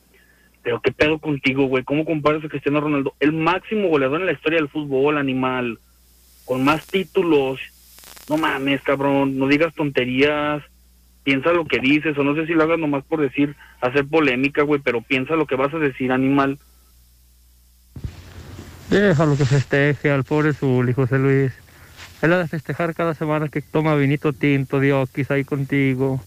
Pero 0.61 0.81
qué 0.81 0.91
pedo 0.91 1.19
contigo, 1.19 1.67
güey. 1.67 1.85
¿Cómo 1.85 2.03
comparas 2.03 2.43
a 2.43 2.49
Cristiano 2.49 2.81
Ronaldo? 2.81 3.15
El 3.21 3.31
máximo 3.31 3.87
goleador 3.87 4.19
en 4.19 4.25
la 4.25 4.33
historia 4.33 4.59
del 4.59 4.69
fútbol, 4.69 5.17
animal. 5.17 5.79
Con 6.43 6.65
más 6.65 6.85
títulos. 6.87 7.61
No 8.27 8.35
mames, 8.37 8.81
cabrón. 8.81 9.37
No 9.37 9.47
digas 9.47 9.73
tonterías. 9.73 10.63
Piensa 11.23 11.51
lo 11.51 11.65
que 11.65 11.79
dices. 11.79 12.17
O 12.17 12.23
no 12.23 12.35
sé 12.35 12.45
si 12.45 12.53
lo 12.53 12.63
hagas 12.63 12.79
nomás 12.79 13.03
por 13.03 13.21
decir, 13.21 13.55
hacer 13.81 14.07
polémica, 14.07 14.63
güey. 14.63 14.81
Pero 14.83 15.01
piensa 15.01 15.35
lo 15.35 15.47
que 15.47 15.55
vas 15.55 15.73
a 15.73 15.79
decir, 15.79 16.11
animal. 16.11 16.59
Déjalo 18.89 19.37
que 19.37 19.45
festeje 19.45 20.11
al 20.11 20.23
pobre 20.23 20.53
Zuli, 20.53 20.93
José 20.93 21.17
Luis. 21.17 21.51
Él 22.21 22.31
ha 22.31 22.37
de 22.37 22.47
festejar 22.47 22.93
cada 22.93 23.13
semana 23.13 23.49
que 23.49 23.61
toma 23.61 23.95
vinito 23.95 24.31
tinto, 24.33 24.79
Diokis, 24.79 25.31
ahí 25.31 25.43
contigo. 25.43 26.21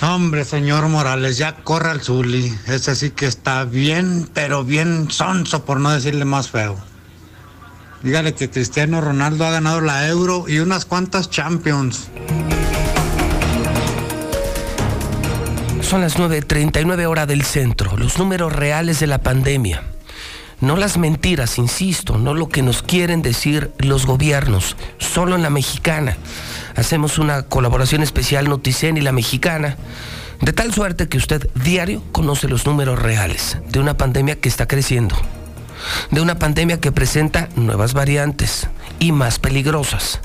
Hombre, 0.00 0.44
señor 0.44 0.86
Morales, 0.88 1.38
ya 1.38 1.56
corre 1.56 1.90
al 1.90 2.00
Zuli. 2.00 2.52
Ese 2.68 2.94
sí 2.94 3.10
que 3.10 3.26
está 3.26 3.64
bien, 3.64 4.28
pero 4.32 4.62
bien 4.62 5.10
sonso, 5.10 5.64
por 5.64 5.80
no 5.80 5.90
decirle 5.90 6.24
más 6.24 6.50
feo. 6.50 6.76
Dígale 8.02 8.34
que 8.34 8.48
Cristiano 8.48 9.00
Ronaldo 9.00 9.44
ha 9.44 9.50
ganado 9.50 9.80
la 9.80 10.06
Euro 10.06 10.44
y 10.46 10.60
unas 10.60 10.84
cuantas 10.84 11.30
Champions. 11.30 12.08
Son 15.88 16.02
las 16.02 16.18
9.39 16.18 17.06
hora 17.06 17.24
del 17.24 17.42
centro, 17.44 17.96
los 17.96 18.18
números 18.18 18.52
reales 18.52 19.00
de 19.00 19.06
la 19.06 19.22
pandemia. 19.22 19.84
No 20.60 20.76
las 20.76 20.98
mentiras, 20.98 21.56
insisto, 21.56 22.18
no 22.18 22.34
lo 22.34 22.50
que 22.50 22.60
nos 22.60 22.82
quieren 22.82 23.22
decir 23.22 23.72
los 23.78 24.04
gobiernos, 24.04 24.76
solo 24.98 25.34
en 25.34 25.42
la 25.42 25.48
mexicana. 25.48 26.18
Hacemos 26.76 27.16
una 27.16 27.44
colaboración 27.44 28.02
especial 28.02 28.50
Noticen 28.50 28.98
y 28.98 29.00
la 29.00 29.12
mexicana, 29.12 29.78
de 30.42 30.52
tal 30.52 30.74
suerte 30.74 31.08
que 31.08 31.16
usted 31.16 31.48
diario 31.54 32.02
conoce 32.12 32.48
los 32.48 32.66
números 32.66 32.98
reales 32.98 33.56
de 33.70 33.80
una 33.80 33.96
pandemia 33.96 34.38
que 34.38 34.50
está 34.50 34.68
creciendo, 34.68 35.16
de 36.10 36.20
una 36.20 36.38
pandemia 36.38 36.82
que 36.82 36.92
presenta 36.92 37.48
nuevas 37.56 37.94
variantes 37.94 38.68
y 38.98 39.12
más 39.12 39.38
peligrosas. 39.38 40.20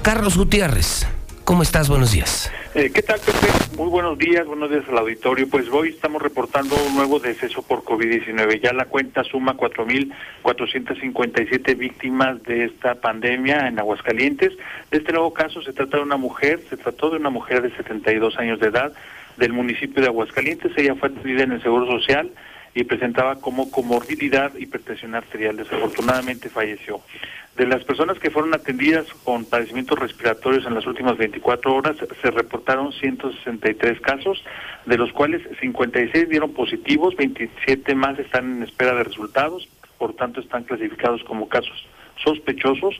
Carlos 0.00 0.38
Gutiérrez, 0.38 1.06
¿Cómo 1.44 1.62
estás? 1.62 1.88
Buenos 1.88 2.12
días. 2.12 2.52
Eh, 2.74 2.90
¿Qué 2.94 3.02
tal, 3.02 3.18
Pepe? 3.18 3.48
Muy 3.76 3.88
buenos 3.88 4.16
días, 4.16 4.46
buenos 4.46 4.70
días 4.70 4.84
al 4.88 4.98
auditorio. 4.98 5.48
Pues 5.48 5.68
hoy 5.70 5.88
estamos 5.90 6.22
reportando 6.22 6.76
un 6.86 6.94
nuevo 6.94 7.18
deceso 7.18 7.62
por 7.62 7.82
COVID-19. 7.82 8.60
Ya 8.62 8.72
la 8.72 8.84
cuenta 8.84 9.24
suma 9.24 9.56
4.457 9.56 11.76
víctimas 11.76 12.40
de 12.44 12.66
esta 12.66 12.94
pandemia 12.94 13.66
en 13.66 13.76
Aguascalientes. 13.78 14.52
De 14.90 14.98
este 14.98 15.12
nuevo 15.12 15.34
caso 15.34 15.60
se 15.62 15.72
trata 15.72 15.96
de 15.96 16.04
una 16.04 16.16
mujer, 16.16 16.60
se 16.70 16.76
trató 16.76 17.10
de 17.10 17.16
una 17.16 17.30
mujer 17.30 17.62
de 17.62 17.74
72 17.76 18.38
años 18.38 18.60
de 18.60 18.68
edad 18.68 18.92
del 19.36 19.52
municipio 19.52 20.00
de 20.00 20.08
Aguascalientes. 20.08 20.70
Ella 20.76 20.94
fue 20.94 21.08
atendida 21.08 21.42
en 21.42 21.52
el 21.52 21.62
Seguro 21.62 21.86
Social 21.86 22.30
y 22.74 22.84
presentaba 22.84 23.36
como 23.36 23.70
comorbilidad 23.70 24.54
hipertensión 24.54 25.14
arterial. 25.14 25.56
Desafortunadamente 25.56 26.48
falleció. 26.48 27.00
De 27.56 27.66
las 27.66 27.84
personas 27.84 28.18
que 28.18 28.30
fueron 28.30 28.54
atendidas 28.54 29.06
con 29.24 29.44
padecimientos 29.44 29.98
respiratorios 29.98 30.64
en 30.64 30.74
las 30.74 30.86
últimas 30.86 31.18
24 31.18 31.74
horas, 31.74 31.96
se 32.22 32.30
reportaron 32.30 32.92
163 32.92 34.00
casos, 34.00 34.42
de 34.86 34.96
los 34.96 35.12
cuales 35.12 35.42
56 35.60 36.30
dieron 36.30 36.54
positivos, 36.54 37.14
27 37.14 37.94
más 37.94 38.18
están 38.18 38.56
en 38.56 38.62
espera 38.62 38.94
de 38.94 39.04
resultados, 39.04 39.68
por 39.98 40.14
tanto 40.14 40.40
están 40.40 40.64
clasificados 40.64 41.22
como 41.24 41.48
casos 41.48 41.86
sospechosos, 42.24 42.96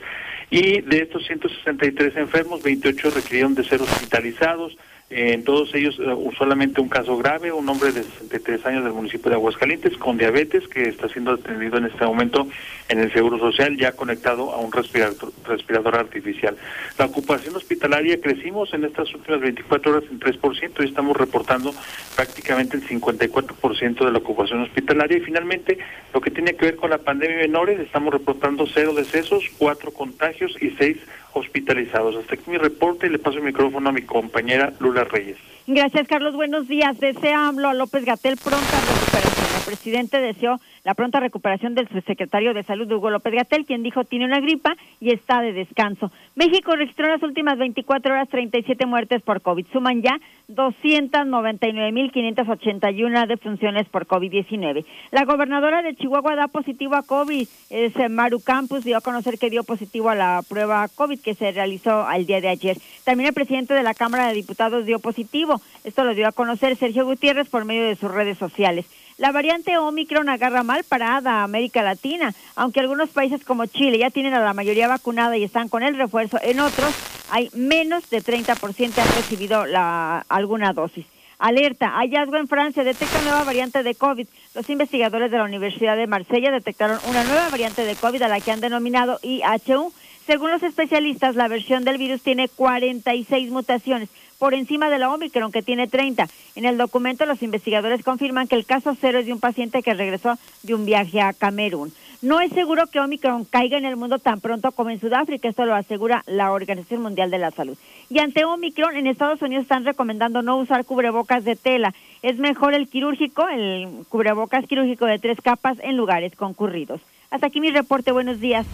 y 0.51 0.83
de 0.83 0.99
estos 0.99 1.27
163 1.27 2.17
enfermos, 2.17 2.63
28 2.63 3.11
requirieron 3.11 3.55
de 3.55 3.65
ser 3.65 3.81
hospitalizados, 3.81 4.77
en 5.15 5.45
todos 5.45 5.75
ellos 5.75 5.99
eh, 6.01 6.31
solamente 6.39 6.81
un 6.81 6.89
caso 6.89 7.17
grave, 7.19 7.53
un 7.53 7.69
hombre 7.69 7.93
de 7.93 8.03
63 8.03 8.67
años 8.67 8.85
del 8.85 8.93
municipio 8.93 9.31
de 9.31 9.37
Aguascalientes 9.37 9.97
con 9.99 10.17
diabetes 10.17 10.67
que 10.69 10.89
está 10.89 11.09
siendo 11.09 11.33
atendido 11.33 11.77
en 11.79 11.87
este 11.87 12.05
momento 12.05 12.49
en 12.89 13.01
el 13.01 13.13
Seguro 13.13 13.39
Social 13.39 13.77
ya 13.77 13.93
conectado 13.93 14.53
a 14.53 14.59
un 14.59 14.73
respirador, 14.73 15.33
respirador 15.47 15.97
artificial. 15.97 16.57
La 16.99 17.07
ocupación 17.07 17.55
hospitalaria 17.57 18.21
crecimos 18.21 18.73
en 18.73 18.85
estas 18.85 19.15
últimas 19.15 19.41
24 19.41 19.93
horas 19.93 20.05
en 20.11 20.19
3% 20.19 20.73
y 20.81 20.89
estamos 20.89 21.17
reportando 21.17 21.75
prácticamente 22.17 22.77
el 22.77 22.89
54% 22.89 24.05
de 24.05 24.13
la 24.13 24.19
ocupación 24.19 24.63
hospitalaria 24.63 25.19
y 25.19 25.21
finalmente 25.21 25.79
lo 26.15 26.21
que 26.21 26.31
tiene 26.31 26.55
que 26.55 26.67
ver 26.67 26.77
con 26.77 26.91
la 26.91 26.99
pandemia 26.99 27.37
menores 27.37 27.81
estamos 27.81 28.13
reportando 28.13 28.67
cero 28.67 28.95
decesos, 28.95 29.45
cuatro 29.59 29.91
contagios 29.93 30.55
y 30.61 30.71
seis 30.71 30.97
hospitalizados. 31.33 32.17
Hasta 32.17 32.35
aquí 32.35 32.51
mi 32.51 32.59
reporte 32.59 33.07
y 33.07 33.11
le 33.11 33.19
paso 33.19 33.39
el 33.39 33.45
micrófono 33.45 33.89
a 33.89 33.93
mi 33.93 34.03
compañera 34.03 34.73
Lula 34.81 35.05
Reyes. 35.05 35.37
Gracias, 35.67 36.09
Carlos. 36.09 36.35
Buenos 36.35 36.69
días. 36.69 36.99
Desea 36.99 37.49
a 37.49 37.53
López 37.75 38.05
Gatel 38.05 38.37
pronta 38.37 38.81
recuperación. 38.81 39.32
Presidente 39.65 40.21
deseó 40.21 40.61
la 40.85 40.95
pronta 40.95 41.21
recuperación 41.21 41.75
del 41.75 41.89
subsecretario 41.89 42.55
de 42.55 42.65
Salud, 42.65 42.91
Hugo 42.91 43.11
López 43.11 43.35
Gatel, 43.35 43.65
quien 43.65 43.83
dijo 43.83 44.05
tiene 44.05 44.25
una 44.25 44.41
gripa 44.41 44.77
y 45.01 45.13
está 45.13 45.41
de 45.41 45.53
descanso. 45.53 46.11
México 46.35 46.75
registró 46.75 47.07
en 47.07 47.13
las 47.13 47.23
últimas 47.23 47.59
24 47.59 48.13
horas 48.13 48.29
37 48.29 48.87
muertes 48.87 49.23
por 49.23 49.43
COVID. 49.43 49.67
Suman 49.73 50.03
ya 50.03 50.19
299.581 50.49 53.27
defunciones 53.27 53.89
por 53.89 54.07
COVID-19. 54.07 54.85
La 55.11 55.25
gobernadora 55.25 55.83
de 55.83 55.95
Chihuahua 55.95 56.37
da 56.37 56.49
positivo 56.49 56.97
a 56.97 57.03
COVID. 57.03 57.49
Es 57.71 57.97
eh, 57.97 58.09
Maru 58.09 58.41
Campus 58.41 58.85
dio 58.85 58.97
a 58.97 59.01
conocer 59.01 59.39
que 59.39 59.51
dio 59.51 59.65
positivo 59.65 60.11
a 60.11 60.15
la 60.15 60.43
prueba 60.49 60.89
COVID 60.89 61.21
que 61.21 61.35
se 61.35 61.53
realizó 61.53 62.07
al 62.07 62.27
día 62.27 62.41
de 62.41 62.49
ayer. 62.49 62.77
También 63.05 63.29
el 63.29 63.35
presidente 63.35 63.75
de 63.75 63.83
la 63.83 63.95
Cámara 63.95 64.29
de 64.29 64.35
Diputados 64.35 64.85
dio 64.85 64.99
positivo. 64.99 65.61
Esto 65.85 66.05
lo 66.05 66.15
dio 66.15 66.27
a 66.27 66.33
conocer 66.33 66.77
Sergio 66.77 67.05
Gutiérrez 67.05 67.49
por 67.49 67.65
medio 67.65 67.85
de 67.85 67.97
sus 67.97 68.11
redes 68.11 68.39
sociales. 68.39 68.87
La 69.19 69.33
variante 69.33 69.77
Omicron 69.79 70.29
agarra 70.29 70.63
mal 70.63 70.85
parada 70.85 71.41
a 71.41 71.45
América 71.45 71.83
Latina, 71.83 72.35
aunque 72.57 72.81
algunos 72.81 73.11
países 73.11 73.45
como 73.45 73.67
Chile 73.67 73.99
ya 73.99 74.11
tienen 74.11 74.35
a 74.35 74.41
la 74.41 74.55
mayoría 74.55 74.89
vacunada 74.89 75.37
y 75.37 75.45
están 75.45 75.69
con 75.69 75.83
el 75.83 75.97
refuerzo, 75.97 76.39
en 76.43 76.61
otros 76.61 76.95
hay 77.31 77.51
menos 77.55 78.09
de 78.11 78.23
30% 78.23 78.99
han 78.99 79.17
recibido 79.17 79.67
la, 79.67 80.25
alguna 80.29 80.73
dosis. 80.73 81.07
Alerta, 81.39 81.89
hallazgo 81.97 82.37
en 82.37 82.47
Francia, 82.47 82.85
detecta 82.85 83.21
nueva 83.23 83.43
variante 83.43 83.83
de 83.83 83.95
COVID. 83.95 84.29
Los 84.55 84.71
investigadores 84.71 85.31
de 85.31 85.39
la 85.39 85.45
Universidad 85.45 85.97
de 85.97 86.07
Marsella 86.07 86.53
detectaron 86.53 87.01
una 87.09 87.25
nueva 87.25 87.49
variante 87.49 87.85
de 87.85 87.97
COVID 87.97 88.23
a 88.23 88.29
la 88.29 88.41
que 88.41 88.53
han 88.53 88.61
denominado 88.61 89.19
IHU. 89.23 89.93
Según 90.27 90.53
los 90.53 90.63
especialistas, 90.63 91.35
la 91.35 91.49
versión 91.49 91.85
del 91.85 91.99
virus 91.99 92.23
tiene 92.23 92.49
46 92.49 93.51
mutaciones, 93.51 94.09
por 94.43 94.55
encima 94.55 94.91
de 94.91 94.99
la 94.99 95.09
Omicron, 95.09 95.53
que 95.53 95.63
tiene 95.63 95.87
30. 95.87 96.27
En 96.57 96.65
el 96.65 96.77
documento, 96.77 97.25
los 97.27 97.45
investigadores 97.45 98.03
confirman 98.03 98.49
que 98.49 98.57
el 98.57 98.67
caso 98.67 98.97
cero 99.01 99.21
es 99.21 99.27
de 99.27 99.33
un 99.33 99.39
paciente 99.39 99.85
que 99.85 99.95
regresó 99.95 100.37
de 100.65 100.75
un 100.75 100.85
viaje 100.85 101.21
a 101.21 101.33
Camerún. 101.33 101.93
No 102.23 102.41
es 102.41 102.51
seguro 102.51 102.89
que 102.89 102.99
Omicron 102.99 103.45
caiga 103.45 103.79
en 103.79 103.85
el 103.85 103.95
mundo 103.95 104.19
tan 104.19 104.41
pronto 104.41 104.73
como 104.73 104.91
en 104.91 104.99
Sudáfrica, 104.99 105.49
esto 105.49 105.65
lo 105.65 105.77
asegura 105.77 106.25
la 106.27 106.51
Organización 106.51 107.03
Mundial 107.03 107.31
de 107.31 107.39
la 107.39 107.53
Salud. 107.53 107.79
Y 108.11 108.19
ante 108.19 108.45
Omicron, 108.45 108.97
en 108.97 109.07
Estados 109.07 109.41
Unidos 109.43 109.63
están 109.63 109.85
recomendando 109.85 110.43
no 110.43 110.57
usar 110.57 110.85
cubrebocas 110.87 111.45
de 111.45 111.55
tela. 111.55 111.95
Es 112.23 112.37
mejor 112.39 112.75
el 112.75 112.89
quirúrgico, 112.89 113.47
el 113.49 113.89
cubrebocas 114.09 114.67
quirúrgico 114.67 115.07
de 115.07 115.21
tres 115.21 115.39
capas 115.41 115.79
en 115.85 115.97
lugares 115.97 116.35
concurridos. 116.35 117.01
Hasta 117.31 117.47
aquí 117.47 117.61
mi 117.61 117.71
reporte, 117.71 118.11
buenos 118.11 118.41
días. 118.41 118.67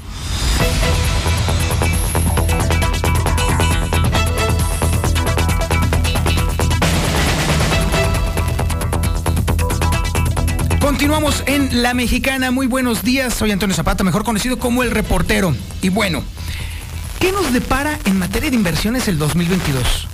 Continuamos 10.99 11.45
en 11.47 11.81
La 11.81 11.95
Mexicana. 11.95 12.51
Muy 12.51 12.67
buenos 12.67 13.05
días. 13.05 13.33
Soy 13.33 13.53
Antonio 13.53 13.77
Zapata, 13.77 14.03
mejor 14.03 14.25
conocido 14.25 14.59
como 14.59 14.83
El 14.83 14.91
Reportero. 14.91 15.55
Y 15.81 15.91
bueno, 15.91 16.25
¿qué 17.21 17.31
nos 17.31 17.53
depara 17.53 17.97
en 18.05 18.19
materia 18.19 18.51
de 18.51 18.57
inversiones 18.57 19.07
el 19.07 19.17
2022? 19.17 20.09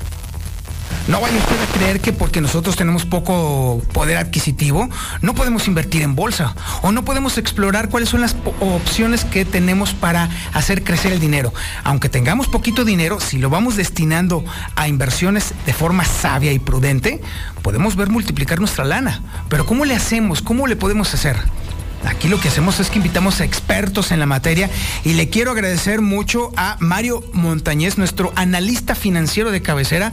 No 1.07 1.21
vaya 1.21 1.37
usted 1.37 1.63
a 1.63 1.67
creer 1.67 2.01
que 2.01 2.15
porque 2.15 2.41
nosotros 2.41 2.77
tenemos 2.77 3.05
poco 3.05 3.83
poder 3.93 4.17
adquisitivo, 4.17 4.89
no 5.21 5.35
podemos 5.35 5.69
invertir 5.69 6.01
en 6.01 6.15
bolsa 6.15 6.57
o 6.81 6.93
no 6.93 7.05
podemos 7.05 7.37
explorar 7.37 7.91
cuáles 7.91 8.09
son 8.09 8.23
las 8.23 8.35
opciones 8.61 9.27
que 9.27 9.45
tenemos 9.45 9.93
para 9.93 10.31
hacer 10.55 10.83
crecer 10.83 11.13
el 11.13 11.21
dinero. 11.21 11.53
Aunque 11.83 12.09
tengamos 12.09 12.49
poquito 12.49 12.87
dinero, 12.87 13.21
si 13.21 13.37
lo 13.37 13.51
vamos 13.51 13.77
destinando 13.77 14.47
a 14.77 14.89
inversiones 14.89 15.53
de 15.67 15.75
forma 15.75 16.07
sabia 16.07 16.53
y 16.53 16.59
prudente, 16.59 17.21
podemos 17.61 17.97
ver 17.97 18.09
multiplicar 18.09 18.59
nuestra 18.59 18.87
lana. 18.87 19.21
Pero 19.51 19.67
¿cómo 19.67 19.85
le 19.85 19.95
hacemos? 19.95 20.41
¿Cómo 20.41 20.67
le 20.67 20.77
podemos 20.77 21.13
hacer? 21.13 21.37
Aquí 22.07 22.29
lo 22.29 22.39
que 22.39 22.49
hacemos 22.49 22.81
es 22.81 22.91
que 22.91 22.99
invitamos 22.99 23.41
a 23.41 23.45
expertos 23.45 24.13
en 24.13 24.21
la 24.21 24.27
materia 24.27 24.69
y 25.05 25.15
le 25.15 25.31
quiero 25.31 25.53
agradecer 25.53 26.03
mucho 26.03 26.53
a 26.57 26.77
Mario 26.81 27.25
Montañez, 27.33 27.97
nuestro 27.97 28.33
analista 28.37 28.95
financiero 28.95 29.51
de 29.51 29.63
cabecera. 29.63 30.13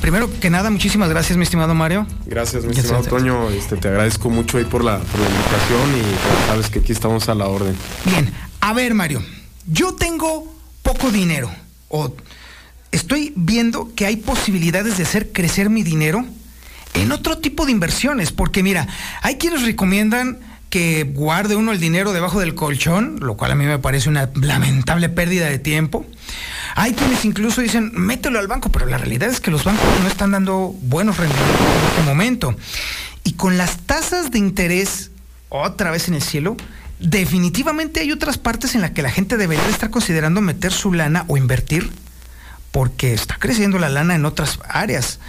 Primero 0.00 0.30
que 0.38 0.50
nada, 0.50 0.70
muchísimas 0.70 1.08
gracias, 1.08 1.36
mi 1.36 1.42
estimado 1.42 1.74
Mario. 1.74 2.06
Gracias, 2.26 2.64
mi 2.64 2.72
estimado 2.72 3.04
Toño. 3.04 3.50
Este, 3.50 3.76
te 3.76 3.88
agradezco 3.88 4.30
mucho 4.30 4.58
ahí 4.58 4.64
por 4.64 4.84
la, 4.84 4.98
por 4.98 5.20
la 5.20 5.28
invitación 5.28 5.90
y 5.98 6.46
sabes 6.48 6.70
que 6.70 6.78
aquí 6.78 6.92
estamos 6.92 7.28
a 7.28 7.34
la 7.34 7.46
orden. 7.46 7.74
Bien, 8.04 8.32
a 8.60 8.72
ver, 8.72 8.94
Mario, 8.94 9.22
yo 9.66 9.94
tengo 9.94 10.52
poco 10.82 11.10
dinero 11.10 11.50
o 11.88 12.14
estoy 12.92 13.32
viendo 13.34 13.92
que 13.96 14.06
hay 14.06 14.16
posibilidades 14.16 14.96
de 14.96 15.02
hacer 15.02 15.32
crecer 15.32 15.70
mi 15.70 15.82
dinero 15.82 16.24
en 16.94 17.12
otro 17.12 17.38
tipo 17.38 17.66
de 17.66 17.72
inversiones, 17.72 18.32
porque 18.32 18.62
mira, 18.62 18.86
hay 19.22 19.36
quienes 19.36 19.62
recomiendan 19.62 20.38
que 20.76 21.04
guarde 21.04 21.56
uno 21.56 21.72
el 21.72 21.80
dinero 21.80 22.12
debajo 22.12 22.38
del 22.38 22.54
colchón, 22.54 23.16
lo 23.22 23.38
cual 23.38 23.52
a 23.52 23.54
mí 23.54 23.64
me 23.64 23.78
parece 23.78 24.10
una 24.10 24.28
lamentable 24.34 25.08
pérdida 25.08 25.46
de 25.46 25.58
tiempo. 25.58 26.04
Hay 26.74 26.92
quienes 26.92 27.24
incluso 27.24 27.62
dicen, 27.62 27.92
mételo 27.94 28.38
al 28.38 28.46
banco, 28.46 28.68
pero 28.68 28.84
la 28.84 28.98
realidad 28.98 29.30
es 29.30 29.40
que 29.40 29.50
los 29.50 29.64
bancos 29.64 29.86
no 30.02 30.06
están 30.06 30.32
dando 30.32 30.74
buenos 30.82 31.16
rendimientos 31.16 31.66
en 31.66 31.88
este 31.88 32.02
momento. 32.02 32.56
Y 33.24 33.32
con 33.32 33.56
las 33.56 33.78
tasas 33.86 34.30
de 34.30 34.38
interés 34.38 35.12
otra 35.48 35.90
vez 35.90 36.08
en 36.08 36.14
el 36.14 36.20
cielo, 36.20 36.58
definitivamente 37.00 38.00
hay 38.00 38.12
otras 38.12 38.36
partes 38.36 38.74
en 38.74 38.82
las 38.82 38.90
que 38.90 39.00
la 39.00 39.10
gente 39.10 39.38
debería 39.38 39.66
estar 39.68 39.88
considerando 39.88 40.42
meter 40.42 40.74
su 40.74 40.92
lana 40.92 41.24
o 41.28 41.38
invertir, 41.38 41.90
porque 42.70 43.14
está 43.14 43.36
creciendo 43.38 43.78
la 43.78 43.88
lana 43.88 44.14
en 44.14 44.26
otras 44.26 44.58
áreas. 44.68 45.20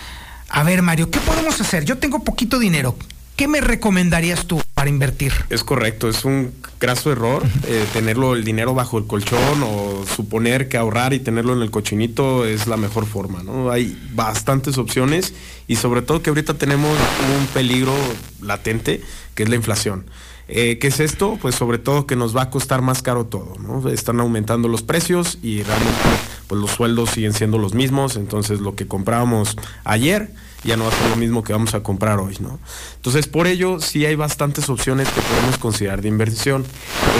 A 0.50 0.64
ver, 0.64 0.82
Mario, 0.82 1.10
¿qué 1.10 1.22
podemos 1.22 1.62
hacer? 1.62 1.86
Yo 1.86 2.00
tengo 2.00 2.26
poquito 2.26 2.60
dinero. 2.60 2.98
¿Qué 3.38 3.48
me 3.48 3.62
recomendarías 3.62 4.46
tú 4.46 4.62
para 4.78 4.92
invertir? 4.92 5.34
Es 5.50 5.64
correcto, 5.64 6.08
es 6.08 6.24
un 6.24 6.54
graso 6.80 7.12
error 7.12 7.44
eh, 7.66 7.84
tenerlo 7.94 8.36
el 8.36 8.44
dinero 8.44 8.76
bajo 8.76 9.00
el 9.00 9.08
colchón 9.08 9.64
o 9.64 10.06
suponer 10.06 10.70
que 10.70 10.78
ahorrar 10.78 11.16
y 11.16 11.20
tenerlo 11.20 11.54
en 11.54 11.64
el 11.64 11.72
cochinito 11.72 12.46
es 12.46 12.68
la 12.68 12.78
mejor 12.78 13.08
forma, 13.08 13.42
¿no? 13.42 13.72
Hay 13.72 14.00
bastantes 14.14 14.78
opciones 14.78 15.34
y 15.68 15.78
sobre 15.78 16.04
todo 16.04 16.22
que 16.22 16.30
ahorita 16.30 16.54
tenemos 16.54 16.96
un 17.40 17.48
peligro 17.48 17.96
latente 18.40 19.02
que 19.34 19.42
es 19.42 19.50
la 19.50 19.56
inflación. 19.56 20.06
Eh, 20.48 20.78
¿Qué 20.78 20.90
es 20.90 21.00
esto? 21.00 21.40
Pues 21.42 21.56
sobre 21.56 21.80
todo 21.80 22.06
que 22.06 22.16
nos 22.16 22.38
va 22.38 22.44
a 22.44 22.50
costar 22.52 22.84
más 22.84 23.02
caro 23.02 23.26
todo, 23.26 23.56
¿no? 23.60 23.90
Están 23.90 24.20
aumentando 24.20 24.68
los 24.68 24.84
precios 24.84 25.40
y 25.42 25.64
realmente 25.64 26.02
pues 26.46 26.62
los 26.62 26.70
sueldos 26.70 27.10
siguen 27.10 27.34
siendo 27.34 27.58
los 27.58 27.74
mismos, 27.74 28.16
entonces 28.16 28.60
lo 28.60 28.76
que 28.76 28.88
comprábamos 28.88 29.58
ayer 29.86 30.30
ya 30.64 30.76
no 30.76 30.86
va 30.86 30.90
a 30.90 30.94
ser 30.94 31.10
lo 31.10 31.16
mismo 31.16 31.44
que 31.44 31.54
vamos 31.54 31.74
a 31.74 31.84
comprar 31.84 32.20
hoy, 32.20 32.38
¿no? 32.40 32.60
Entonces, 32.96 33.28
por 33.28 33.48
ello, 33.48 33.80
sí 33.80 34.06
hay 34.06 34.16
bastantes 34.16 34.70
opciones 34.70 35.08
que 35.10 35.22
podemos 35.22 35.58
considerar 35.58 36.02
de 36.02 36.08
inversión. 36.08 36.66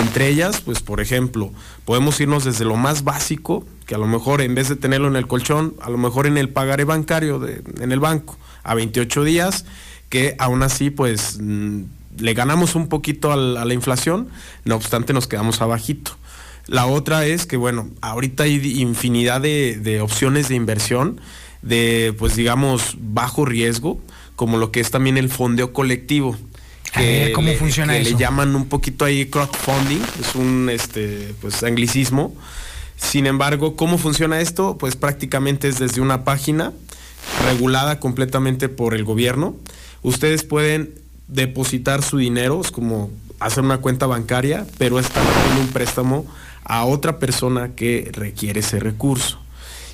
Entre 0.02 0.28
ellas, 0.28 0.62
pues, 0.62 0.82
por 0.82 1.02
ejemplo, 1.02 1.52
podemos 1.86 2.20
irnos 2.20 2.44
desde 2.46 2.66
lo 2.66 2.76
más 2.76 3.04
básico, 3.04 3.66
que 3.86 3.96
a 3.96 3.98
lo 3.98 4.08
mejor 4.08 4.42
en 4.42 4.56
vez 4.56 4.70
de 4.70 4.76
tenerlo 4.76 5.08
en 5.08 5.16
el 5.16 5.28
colchón, 5.28 5.76
a 5.82 5.90
lo 5.90 5.98
mejor 5.98 6.28
en 6.28 6.38
el 6.38 6.50
pagaré 6.50 6.84
bancario 6.84 7.46
en 7.80 7.92
el 7.92 8.00
banco, 8.00 8.38
a 8.64 8.74
28 8.74 9.24
días, 9.24 9.66
que 10.10 10.36
aún 10.40 10.64
así, 10.64 10.90
pues, 10.90 11.38
mm, 11.40 11.84
le 12.20 12.34
ganamos 12.34 12.76
un 12.76 12.88
poquito 12.88 13.32
a 13.32 13.36
la 13.36 13.74
inflación, 13.74 14.30
no 14.66 14.76
obstante 14.76 15.14
nos 15.14 15.28
quedamos 15.28 15.62
abajito. 15.62 16.18
La 16.66 16.86
otra 16.86 17.26
es 17.26 17.46
que, 17.46 17.56
bueno, 17.56 17.90
ahorita 18.02 18.44
hay 18.44 18.82
infinidad 18.82 19.40
de 19.40 20.02
opciones 20.02 20.50
de 20.50 20.56
inversión 20.56 21.22
de, 21.68 22.14
pues 22.18 22.36
digamos, 22.36 22.96
bajo 23.00 23.46
riesgo, 23.46 24.00
como 24.36 24.58
lo 24.58 24.72
que 24.72 24.80
es 24.80 24.92
también 24.92 25.18
el 25.18 25.30
fondeo 25.30 25.74
colectivo. 25.74 26.36
Ver, 26.96 27.32
¿cómo 27.34 27.50
le- 27.50 27.58
funciona 27.58 27.94
que 27.94 28.02
eso? 28.02 28.12
Le 28.12 28.18
llaman 28.18 28.56
un 28.56 28.66
poquito 28.68 29.06
ahí 29.06 29.26
crowdfunding, 29.28 30.02
es 30.22 30.36
un 30.36 30.70
este, 30.72 31.34
pues, 31.42 31.62
anglicismo. 31.64 32.34
Sin 32.96 33.28
embargo, 33.28 33.76
¿cómo 33.76 33.98
funciona 33.98 34.40
esto? 34.42 34.78
Pues 34.80 34.96
prácticamente 34.96 35.68
es 35.68 35.78
desde 35.78 36.02
una 36.02 36.24
página 36.24 36.72
regulada 37.46 38.00
completamente 38.00 38.70
por 38.70 38.96
el 38.96 39.04
gobierno. 39.04 39.56
Ustedes 40.02 40.44
pueden 40.44 40.94
depositar 41.28 42.02
su 42.02 42.18
dinero, 42.18 42.62
es 42.62 42.72
como 42.72 43.12
hacer 43.40 43.64
una 43.64 43.78
cuenta 43.80 44.08
bancaria, 44.08 44.66
pero 44.80 44.98
están 45.00 45.24
dando 45.26 45.62
un 45.62 45.68
préstamo 45.68 46.26
a 46.64 46.86
otra 46.86 47.20
persona 47.20 47.76
que 47.76 48.10
requiere 48.14 48.62
ese 48.62 48.80
recurso. 48.80 49.40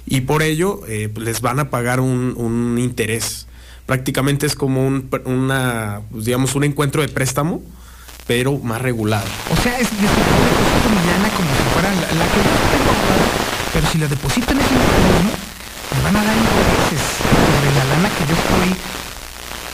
Y 0.05 0.21
por 0.21 0.43
ello 0.43 0.81
eh, 0.87 1.11
les 1.17 1.41
van 1.41 1.59
a 1.59 1.69
pagar 1.69 1.99
un, 1.99 2.33
un 2.37 2.77
interés. 2.77 3.47
Prácticamente 3.85 4.45
es 4.45 4.55
como 4.55 4.85
un, 4.85 5.09
una, 5.25 6.01
pues, 6.11 6.25
digamos, 6.25 6.55
un 6.55 6.63
encuentro 6.63 7.01
de 7.01 7.09
préstamo, 7.09 7.61
pero 8.27 8.57
más 8.59 8.81
regulado. 8.81 9.25
O 9.51 9.55
sea, 9.61 9.79
es 9.79 9.89
yo 9.91 9.97
deposito 9.97 10.89
mi 10.89 11.07
lana 11.07 11.29
como 11.35 11.49
si 11.49 11.63
fuera 11.73 11.89
la, 11.89 12.01
la 12.01 12.25
que 12.31 12.37
yo 12.37 12.77
tengo 12.77 12.93
pero 13.73 13.87
si 13.87 13.97
la 13.97 14.07
deposito 14.07 14.51
en 14.51 14.59
ese 14.59 14.69
mecanismo, 14.69 15.31
me 15.95 16.03
van 16.03 16.15
a 16.15 16.23
dar 16.23 16.37
intereses 16.37 17.01
sobre 17.17 17.75
la 17.75 17.85
lana 17.85 18.09
que 18.09 18.25
yo 18.27 18.35
estoy 18.35 18.75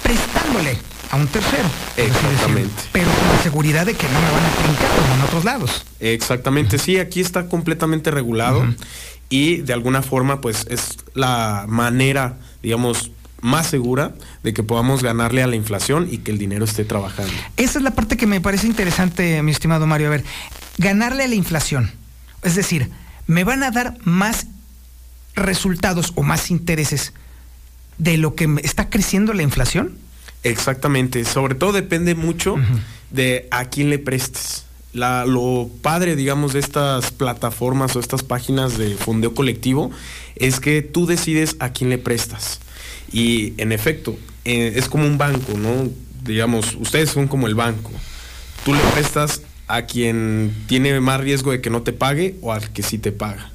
prestándole 0.03 0.77
a 1.11 1.15
un 1.17 1.27
tercero. 1.27 1.69
Exactamente. 1.97 2.83
Pero 2.93 3.11
con 3.11 3.35
la 3.35 3.43
seguridad 3.43 3.85
de 3.85 3.95
que 3.95 4.07
no 4.07 4.21
me 4.21 4.31
van 4.31 4.45
a 4.45 4.49
trincar 4.51 4.89
como 4.95 5.15
en 5.15 5.21
otros 5.21 5.43
lados. 5.43 5.85
Exactamente, 5.99 6.77
sí, 6.77 6.97
aquí 6.97 7.19
está 7.19 7.47
completamente 7.47 8.09
regulado 8.09 8.65
y 9.29 9.57
de 9.57 9.73
alguna 9.73 10.01
forma 10.01 10.41
pues 10.41 10.65
es 10.69 10.97
la 11.13 11.65
manera, 11.67 12.37
digamos, 12.61 13.11
más 13.41 13.67
segura 13.67 14.13
de 14.43 14.53
que 14.53 14.63
podamos 14.63 15.03
ganarle 15.03 15.43
a 15.43 15.47
la 15.47 15.55
inflación 15.55 16.07
y 16.11 16.19
que 16.19 16.31
el 16.31 16.37
dinero 16.37 16.65
esté 16.65 16.83
trabajando. 16.83 17.31
Esa 17.57 17.79
es 17.79 17.83
la 17.83 17.91
parte 17.91 18.17
que 18.17 18.27
me 18.27 18.41
parece 18.41 18.67
interesante, 18.67 19.41
mi 19.43 19.51
estimado 19.51 19.87
Mario. 19.87 20.07
A 20.07 20.11
ver, 20.11 20.25
ganarle 20.77 21.23
a 21.23 21.27
la 21.27 21.35
inflación. 21.35 21.91
Es 22.43 22.55
decir, 22.55 22.89
me 23.27 23.43
van 23.43 23.63
a 23.63 23.71
dar 23.71 23.97
más 24.03 24.47
resultados 25.35 26.13
o 26.15 26.23
más 26.23 26.51
intereses 26.51 27.13
de 27.97 28.17
lo 28.17 28.35
que 28.35 28.49
está 28.63 28.89
creciendo 28.89 29.33
la 29.33 29.43
inflación. 29.43 29.97
Exactamente, 30.43 31.25
sobre 31.25 31.55
todo 31.55 31.73
depende 31.73 32.15
mucho 32.15 32.55
de 33.11 33.47
a 33.51 33.65
quién 33.65 33.89
le 33.89 33.99
prestes. 33.99 34.65
Lo 34.93 35.69
padre, 35.81 36.15
digamos, 36.15 36.53
de 36.53 36.59
estas 36.59 37.11
plataformas 37.11 37.95
o 37.95 37.99
estas 37.99 38.23
páginas 38.23 38.77
de 38.77 38.95
fondeo 38.95 39.35
colectivo 39.35 39.91
es 40.35 40.59
que 40.59 40.81
tú 40.81 41.05
decides 41.05 41.55
a 41.59 41.71
quién 41.71 41.89
le 41.89 41.97
prestas. 41.97 42.59
Y 43.11 43.53
en 43.57 43.71
efecto, 43.71 44.17
eh, 44.45 44.73
es 44.75 44.89
como 44.89 45.05
un 45.05 45.17
banco, 45.17 45.57
¿no? 45.57 45.89
Digamos, 46.23 46.75
ustedes 46.75 47.09
son 47.09 47.27
como 47.27 47.47
el 47.47 47.55
banco. 47.55 47.91
Tú 48.65 48.73
le 48.73 48.81
prestas 48.93 49.41
a 49.67 49.83
quien 49.83 50.53
tiene 50.67 50.99
más 50.99 51.21
riesgo 51.21 51.51
de 51.51 51.61
que 51.61 51.69
no 51.69 51.83
te 51.83 51.93
pague 51.93 52.35
o 52.41 52.51
al 52.51 52.71
que 52.73 52.81
sí 52.81 52.97
te 52.97 53.11
paga. 53.11 53.51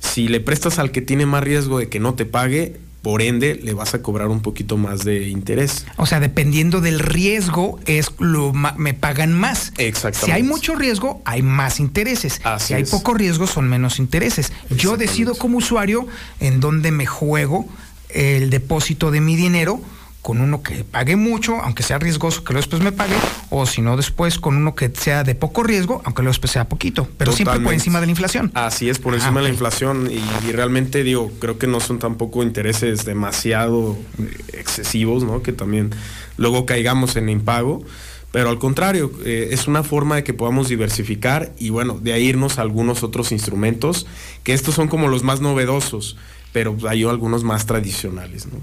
Si 0.00 0.28
le 0.28 0.40
prestas 0.40 0.78
al 0.78 0.92
que 0.92 1.00
tiene 1.00 1.24
más 1.24 1.42
riesgo 1.42 1.78
de 1.78 1.88
que 1.88 1.98
no 1.98 2.14
te 2.14 2.26
pague, 2.26 2.76
por 3.06 3.22
ende 3.22 3.60
le 3.62 3.72
vas 3.72 3.94
a 3.94 4.02
cobrar 4.02 4.26
un 4.26 4.40
poquito 4.40 4.76
más 4.76 5.04
de 5.04 5.28
interés. 5.28 5.86
O 5.96 6.06
sea, 6.06 6.18
dependiendo 6.18 6.80
del 6.80 6.98
riesgo, 6.98 7.78
es 7.86 8.10
lo 8.18 8.52
me 8.52 8.94
pagan 8.94 9.32
más. 9.32 9.72
Exactamente. 9.78 10.26
Si 10.26 10.32
hay 10.32 10.42
mucho 10.42 10.74
riesgo, 10.74 11.22
hay 11.24 11.40
más 11.40 11.78
intereses. 11.78 12.40
Así 12.42 12.66
si 12.66 12.74
hay 12.74 12.82
es. 12.82 12.90
poco 12.90 13.14
riesgo, 13.14 13.46
son 13.46 13.68
menos 13.68 14.00
intereses. 14.00 14.52
Yo 14.70 14.96
decido 14.96 15.36
como 15.36 15.58
usuario 15.58 16.08
en 16.40 16.58
dónde 16.58 16.90
me 16.90 17.06
juego 17.06 17.68
el 18.08 18.50
depósito 18.50 19.12
de 19.12 19.20
mi 19.20 19.36
dinero 19.36 19.80
con 20.26 20.40
uno 20.40 20.60
que 20.60 20.82
pague 20.82 21.14
mucho, 21.14 21.60
aunque 21.62 21.84
sea 21.84 22.00
riesgoso, 22.00 22.42
que 22.42 22.52
luego 22.52 22.62
después 22.62 22.82
me 22.82 22.90
pague, 22.90 23.14
o 23.48 23.64
si 23.64 23.80
no 23.80 23.96
después 23.96 24.40
con 24.40 24.56
uno 24.56 24.74
que 24.74 24.90
sea 24.92 25.22
de 25.22 25.36
poco 25.36 25.62
riesgo, 25.62 26.02
aunque 26.04 26.22
luego 26.22 26.32
después 26.32 26.50
sea 26.50 26.68
poquito, 26.68 27.06
pero 27.16 27.30
siempre 27.30 27.60
por 27.60 27.72
encima 27.72 28.00
de 28.00 28.06
la 28.06 28.10
inflación. 28.10 28.50
Así 28.54 28.90
es, 28.90 28.98
por 28.98 29.14
Ah, 29.14 29.18
encima 29.18 29.38
de 29.38 29.44
la 29.44 29.50
inflación 29.50 30.10
y, 30.10 30.48
y 30.48 30.50
realmente 30.50 31.04
digo, 31.04 31.30
creo 31.38 31.60
que 31.60 31.68
no 31.68 31.78
son 31.78 32.00
tampoco 32.00 32.42
intereses 32.42 33.04
demasiado 33.04 33.96
eh, 34.18 34.36
excesivos, 34.54 35.22
¿no? 35.22 35.44
Que 35.44 35.52
también 35.52 35.90
luego 36.38 36.66
caigamos 36.66 37.14
en 37.14 37.28
impago. 37.28 37.84
Pero 38.32 38.50
al 38.50 38.58
contrario, 38.58 39.12
eh, 39.24 39.50
es 39.52 39.68
una 39.68 39.84
forma 39.84 40.16
de 40.16 40.24
que 40.24 40.34
podamos 40.34 40.68
diversificar 40.68 41.52
y 41.56 41.70
bueno, 41.70 42.00
de 42.02 42.12
ahí 42.12 42.24
irnos 42.24 42.58
a 42.58 42.62
algunos 42.62 43.04
otros 43.04 43.30
instrumentos, 43.30 44.08
que 44.42 44.54
estos 44.54 44.74
son 44.74 44.88
como 44.88 45.06
los 45.06 45.22
más 45.22 45.40
novedosos, 45.40 46.16
pero 46.52 46.76
hay 46.88 47.04
algunos 47.04 47.44
más 47.44 47.64
tradicionales, 47.66 48.46
¿no? 48.46 48.58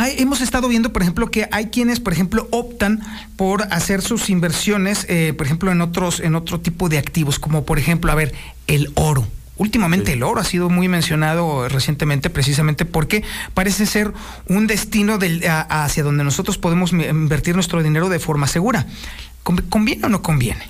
Hay- 0.00 0.14
hemos 0.18 0.40
estado 0.40 0.66
viendo, 0.68 0.92
por 0.92 1.02
ejemplo, 1.02 1.30
que 1.30 1.46
hay 1.52 1.66
quienes, 1.66 2.00
por 2.00 2.12
ejemplo, 2.12 2.48
optan 2.50 3.00
por 3.36 3.62
hacer 3.72 4.00
sus 4.02 4.30
inversiones, 4.30 5.04
eh, 5.08 5.34
por 5.36 5.46
ejemplo, 5.46 5.70
en 5.70 5.80
otros, 5.82 6.20
en 6.20 6.34
otro 6.34 6.58
tipo 6.60 6.88
de 6.88 6.96
activos, 6.98 7.38
como 7.38 7.64
por 7.64 7.78
ejemplo, 7.78 8.10
a 8.10 8.14
ver, 8.14 8.32
el 8.66 8.90
oro. 8.94 9.26
Últimamente 9.58 10.14
el 10.14 10.22
oro 10.22 10.40
ha 10.40 10.44
sido 10.44 10.70
muy 10.70 10.88
mencionado 10.88 11.68
recientemente 11.68 12.30
precisamente 12.30 12.86
porque 12.86 13.22
parece 13.52 13.84
ser 13.84 14.10
un 14.48 14.66
destino 14.66 15.18
del- 15.18 15.46
a- 15.46 15.84
hacia 15.84 16.02
donde 16.02 16.24
nosotros 16.24 16.56
podemos 16.56 16.92
invertir 16.92 17.54
nuestro 17.54 17.82
dinero 17.82 18.08
de 18.08 18.18
forma 18.20 18.46
segura. 18.46 18.86
¿Conv- 19.44 19.68
¿Conviene 19.68 20.06
o 20.06 20.08
no 20.08 20.22
conviene? 20.22 20.62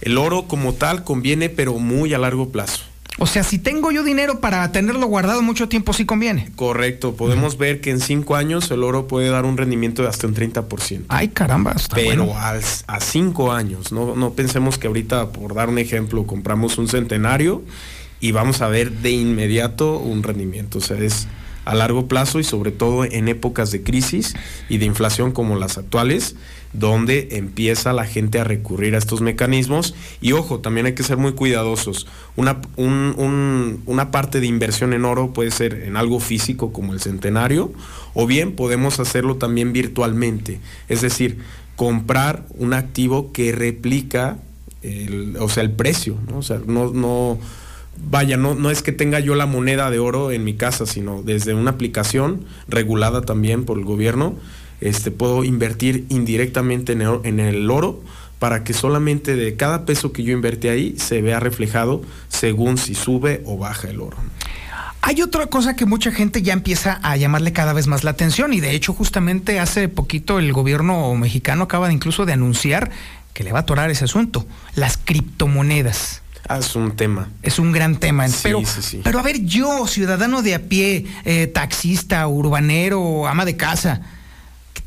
El 0.00 0.16
oro 0.16 0.44
como 0.48 0.72
tal 0.72 1.04
conviene, 1.04 1.50
pero 1.50 1.74
muy 1.78 2.14
a 2.14 2.18
largo 2.18 2.48
plazo. 2.48 2.84
O 3.20 3.26
sea, 3.26 3.42
si 3.42 3.58
tengo 3.58 3.90
yo 3.90 4.04
dinero 4.04 4.38
para 4.40 4.70
tenerlo 4.70 5.06
guardado 5.06 5.42
mucho 5.42 5.68
tiempo, 5.68 5.92
sí 5.92 6.04
conviene. 6.04 6.50
Correcto, 6.54 7.14
podemos 7.14 7.58
ver 7.58 7.80
que 7.80 7.90
en 7.90 8.00
cinco 8.00 8.36
años 8.36 8.70
el 8.70 8.84
oro 8.84 9.08
puede 9.08 9.28
dar 9.28 9.44
un 9.44 9.56
rendimiento 9.56 10.02
de 10.02 10.08
hasta 10.08 10.26
un 10.28 10.34
30%. 10.34 11.04
Ay, 11.08 11.28
caramba, 11.28 11.72
está 11.72 11.96
Pero 11.96 12.26
bueno. 12.26 12.38
al- 12.38 12.62
a 12.86 13.00
cinco 13.00 13.50
años, 13.52 13.90
no, 13.90 14.14
no 14.14 14.34
pensemos 14.34 14.78
que 14.78 14.86
ahorita, 14.86 15.30
por 15.32 15.54
dar 15.54 15.68
un 15.68 15.78
ejemplo, 15.78 16.26
compramos 16.26 16.78
un 16.78 16.86
centenario 16.86 17.62
y 18.20 18.30
vamos 18.32 18.60
a 18.62 18.68
ver 18.68 18.92
de 18.92 19.10
inmediato 19.10 19.98
un 19.98 20.22
rendimiento. 20.22 20.78
O 20.78 20.80
sea, 20.80 20.98
es 20.98 21.26
a 21.64 21.74
largo 21.74 22.06
plazo 22.06 22.38
y 22.38 22.44
sobre 22.44 22.70
todo 22.70 23.04
en 23.04 23.28
épocas 23.28 23.70
de 23.72 23.82
crisis 23.82 24.34
y 24.68 24.78
de 24.78 24.86
inflación 24.86 25.32
como 25.32 25.56
las 25.56 25.76
actuales, 25.76 26.36
donde 26.78 27.28
empieza 27.32 27.92
la 27.92 28.04
gente 28.04 28.38
a 28.40 28.44
recurrir 28.44 28.94
a 28.94 28.98
estos 28.98 29.20
mecanismos. 29.20 29.94
Y 30.20 30.32
ojo, 30.32 30.60
también 30.60 30.86
hay 30.86 30.94
que 30.94 31.02
ser 31.02 31.16
muy 31.16 31.32
cuidadosos. 31.32 32.06
Una, 32.36 32.60
un- 32.76 33.14
un- 33.16 33.82
una 33.86 34.10
parte 34.10 34.40
de 34.40 34.46
inversión 34.46 34.92
en 34.92 35.04
oro 35.04 35.32
puede 35.32 35.50
ser 35.50 35.74
en 35.74 35.96
algo 35.96 36.20
físico 36.20 36.72
como 36.72 36.92
el 36.92 37.00
centenario, 37.00 37.72
o 38.14 38.26
bien 38.26 38.52
podemos 38.52 39.00
hacerlo 39.00 39.36
también 39.36 39.72
virtualmente. 39.72 40.60
Es 40.88 41.00
decir, 41.02 41.38
comprar 41.76 42.44
un 42.56 42.72
activo 42.74 43.32
que 43.32 43.52
replica 43.52 44.38
el, 44.82 45.36
o 45.38 45.48
sea, 45.48 45.62
el 45.62 45.70
precio, 45.72 46.16
¿no? 46.30 46.42
Sea, 46.42 46.60
no, 46.66 46.90
no, 46.92 47.38
vaya, 48.10 48.36
no, 48.36 48.54
no 48.54 48.70
es 48.70 48.82
que 48.82 48.92
tenga 48.92 49.20
yo 49.20 49.34
la 49.34 49.46
moneda 49.46 49.90
de 49.90 49.98
oro 49.98 50.30
en 50.30 50.44
mi 50.44 50.54
casa, 50.54 50.86
sino 50.86 51.22
desde 51.22 51.54
una 51.54 51.72
aplicación 51.72 52.44
regulada 52.68 53.22
también 53.22 53.64
por 53.64 53.78
el 53.78 53.84
gobierno, 53.84 54.36
este, 54.80 55.10
puedo 55.10 55.44
invertir 55.44 56.06
indirectamente 56.08 56.92
en 56.92 57.02
el, 57.02 57.20
en 57.24 57.40
el 57.40 57.70
oro 57.70 58.02
para 58.38 58.64
que 58.64 58.72
solamente 58.72 59.36
de 59.36 59.56
cada 59.56 59.84
peso 59.84 60.12
que 60.12 60.22
yo 60.22 60.32
invertí 60.32 60.68
ahí 60.68 60.94
se 60.98 61.22
vea 61.22 61.40
reflejado 61.40 62.02
según 62.28 62.78
si 62.78 62.94
sube 62.94 63.42
o 63.44 63.58
baja 63.58 63.88
el 63.88 64.00
oro. 64.00 64.16
Hay 65.00 65.22
otra 65.22 65.46
cosa 65.46 65.74
que 65.74 65.86
mucha 65.86 66.10
gente 66.10 66.42
ya 66.42 66.52
empieza 66.52 67.00
a 67.02 67.16
llamarle 67.16 67.52
cada 67.52 67.72
vez 67.72 67.86
más 67.86 68.04
la 68.04 68.10
atención 68.10 68.52
y 68.52 68.60
de 68.60 68.72
hecho 68.72 68.92
justamente 68.92 69.60
hace 69.60 69.88
poquito 69.88 70.38
el 70.38 70.52
gobierno 70.52 71.14
mexicano 71.14 71.64
acaba 71.64 71.88
de 71.88 71.94
incluso 71.94 72.26
de 72.26 72.32
anunciar 72.32 72.90
que 73.32 73.44
le 73.44 73.52
va 73.52 73.60
a 73.60 73.62
atorar 73.62 73.90
ese 73.90 74.04
asunto, 74.04 74.46
las 74.74 74.98
criptomonedas. 74.98 76.22
Ah, 76.48 76.58
es 76.58 76.74
un 76.74 76.96
tema. 76.96 77.28
Es 77.42 77.58
un 77.58 77.72
gran 77.72 77.96
tema. 77.96 78.26
pero, 78.42 78.60
sí, 78.64 78.82
sí. 78.82 79.00
pero 79.04 79.18
a 79.18 79.22
ver, 79.22 79.44
yo, 79.44 79.86
ciudadano 79.86 80.42
de 80.42 80.54
a 80.54 80.62
pie, 80.62 81.06
eh, 81.24 81.46
taxista, 81.46 82.26
urbanero, 82.26 83.28
ama 83.28 83.44
de 83.44 83.56
casa, 83.56 84.00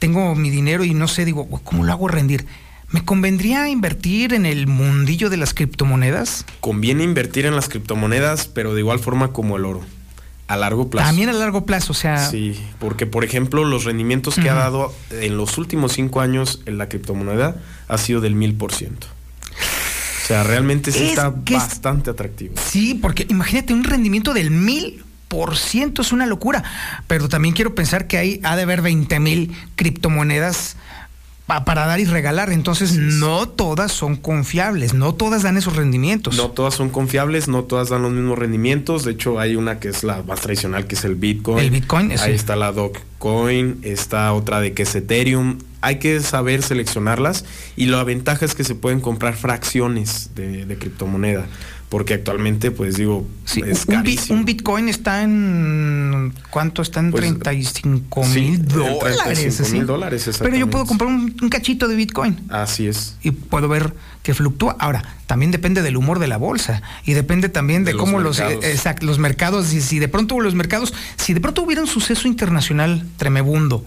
tengo 0.02 0.34
mi 0.34 0.50
dinero 0.50 0.84
y 0.84 0.96
no 0.96 1.08
sé, 1.08 1.26
digo, 1.26 1.48
¿cómo 1.64 1.84
lo 1.84 1.92
hago 1.92 2.08
rendir? 2.08 2.48
¿Me 2.90 3.06
convendría 3.06 3.70
invertir 3.70 4.34
en 4.34 4.48
el 4.48 4.66
mundillo 4.66 5.30
de 5.30 5.38
las 5.38 5.54
criptomonedas? 5.54 6.44
Conviene 6.60 7.04
invertir 7.04 7.46
en 7.46 7.56
las 7.56 7.70
criptomonedas, 7.70 8.48
pero 8.48 8.74
de 8.74 8.80
igual 8.82 8.98
forma 8.98 9.32
como 9.32 9.58
el 9.58 9.66
oro. 9.66 9.82
A 10.48 10.58
largo 10.58 10.90
plazo. 10.90 11.08
También 11.08 11.30
a 11.30 11.34
largo 11.34 11.68
plazo, 11.68 11.92
o 11.92 11.96
sea. 11.96 12.28
Sí, 12.30 12.60
porque 12.80 13.06
por 13.06 13.24
ejemplo, 13.24 13.64
los 13.64 13.84
rendimientos 13.86 14.36
que 14.36 14.50
ha 14.50 14.56
dado 14.56 14.92
en 15.12 15.38
los 15.38 15.60
últimos 15.60 15.94
cinco 15.94 16.20
años 16.20 16.62
en 16.66 16.80
la 16.80 16.90
criptomoneda 16.90 17.56
ha 17.88 17.98
sido 18.00 18.22
del 18.22 18.34
mil 18.34 18.56
por 18.56 18.74
ciento. 18.74 19.06
O 20.24 20.28
sea, 20.28 20.44
realmente 20.44 20.92
sí 20.92 21.04
Es 21.04 21.10
está 21.12 21.34
es- 21.46 21.54
bastante 21.54 22.10
atractivo. 22.10 22.56
Sí, 22.58 22.96
porque 22.96 23.28
imagínate 23.30 23.72
un 23.74 23.84
rendimiento 23.84 24.34
del 24.34 24.50
mil 24.50 25.04
por 25.32 25.56
ciento 25.58 26.02
es 26.02 26.12
una 26.12 26.26
locura. 26.26 26.62
Pero 27.08 27.30
también 27.30 27.56
quiero 27.56 27.74
pensar 27.74 28.06
que 28.08 28.18
hay, 28.18 28.42
ha 28.44 28.58
de 28.58 28.64
haber 28.64 28.82
20 28.82 29.18
mil 29.22 29.56
criptomonedas 29.78 30.76
pa- 31.48 31.64
para 31.64 31.86
dar 31.86 32.02
y 32.02 32.06
regalar. 32.06 32.52
Entonces, 32.52 32.98
no 32.98 33.48
todas 33.48 33.94
son 33.94 34.18
confiables, 34.18 34.94
no 34.94 35.14
todas 35.14 35.44
dan 35.44 35.56
esos 35.56 35.78
rendimientos. 35.78 36.36
No 36.36 36.50
todas 36.52 36.74
son 36.74 36.90
confiables, 36.90 37.48
no 37.48 37.64
todas 37.64 37.88
dan 37.88 38.02
los 38.02 38.12
mismos 38.12 38.38
rendimientos. 38.38 39.06
De 39.06 39.12
hecho, 39.14 39.40
hay 39.40 39.56
una 39.56 39.80
que 39.80 39.88
es 39.88 40.04
la 40.04 40.22
más 40.24 40.42
tradicional, 40.42 40.86
que 40.86 40.96
es 40.96 41.06
el 41.06 41.16
Bitcoin. 41.16 41.60
El 41.60 41.72
Bitcoin. 41.72 42.12
Ahí 42.12 42.34
está 42.34 42.58
la 42.58 42.74
Dogecoin, 42.74 43.80
está 43.84 44.34
otra 44.34 44.60
de 44.60 44.74
que 44.74 44.84
es 44.84 44.94
Ethereum. 44.96 45.60
Hay 45.80 45.98
que 46.00 46.20
saber 46.20 46.62
seleccionarlas 46.62 47.46
y 47.78 47.86
la 47.88 48.04
ventaja 48.04 48.44
es 48.46 48.54
que 48.54 48.64
se 48.66 48.76
pueden 48.76 49.00
comprar 49.00 49.36
fracciones 49.36 50.32
de, 50.36 50.66
de 50.66 50.78
criptomoneda. 50.78 51.48
Porque 51.92 52.14
actualmente, 52.14 52.72
pues 52.72 52.96
digo, 52.96 53.28
es 53.46 53.86
un, 53.86 53.94
carísimo. 53.96 54.40
un 54.40 54.46
Bitcoin 54.46 54.88
está 54.88 55.24
en. 55.24 56.34
¿Cuánto 56.50 56.82
está 56.82 57.02
en 57.02 57.12
Pues, 57.12 57.22
35 57.22 58.24
sí, 58.24 58.30
mil 58.40 58.54
en 58.62 58.66
dólares? 58.70 59.18
35 59.26 59.64
así. 59.64 59.74
mil 59.74 59.86
dólares, 59.86 60.30
Pero 60.42 60.56
yo 60.56 60.70
puedo 60.70 60.86
comprar 60.86 61.10
un, 61.10 61.36
un 61.42 61.50
cachito 61.50 61.90
de 61.90 61.96
Bitcoin. 61.98 62.40
Así 62.50 62.88
es. 62.88 63.18
y 63.22 63.32
puedo 63.32 63.68
ver 63.68 63.94
que 64.24 64.34
fluctúa. 64.34 64.78
Ahora, 64.80 65.04
también 65.28 65.52
depende 65.52 65.82
del 65.82 65.98
humor 65.98 66.20
de 66.20 66.30
la 66.30 66.38
bolsa 66.38 66.82
y 67.04 67.12
depende 67.12 67.50
también 67.50 67.84
de, 67.84 67.94
cómo 67.94 68.22
los, 68.22 68.40
mercados. 68.40 68.64
exact- 68.64 69.02
los 69.04 69.20
mercados, 69.20 69.74
y 69.74 69.82
si 69.82 70.00
de 70.00 70.08
pronto 70.08 70.40
los 70.40 70.56
mercados, 70.56 70.94
si 71.18 71.34
de 71.34 71.42
pronto 71.42 71.62
hubiera 71.62 71.82
un 71.82 71.88
suceso 71.90 72.26
internacional 72.26 73.06
tremebundo 73.18 73.84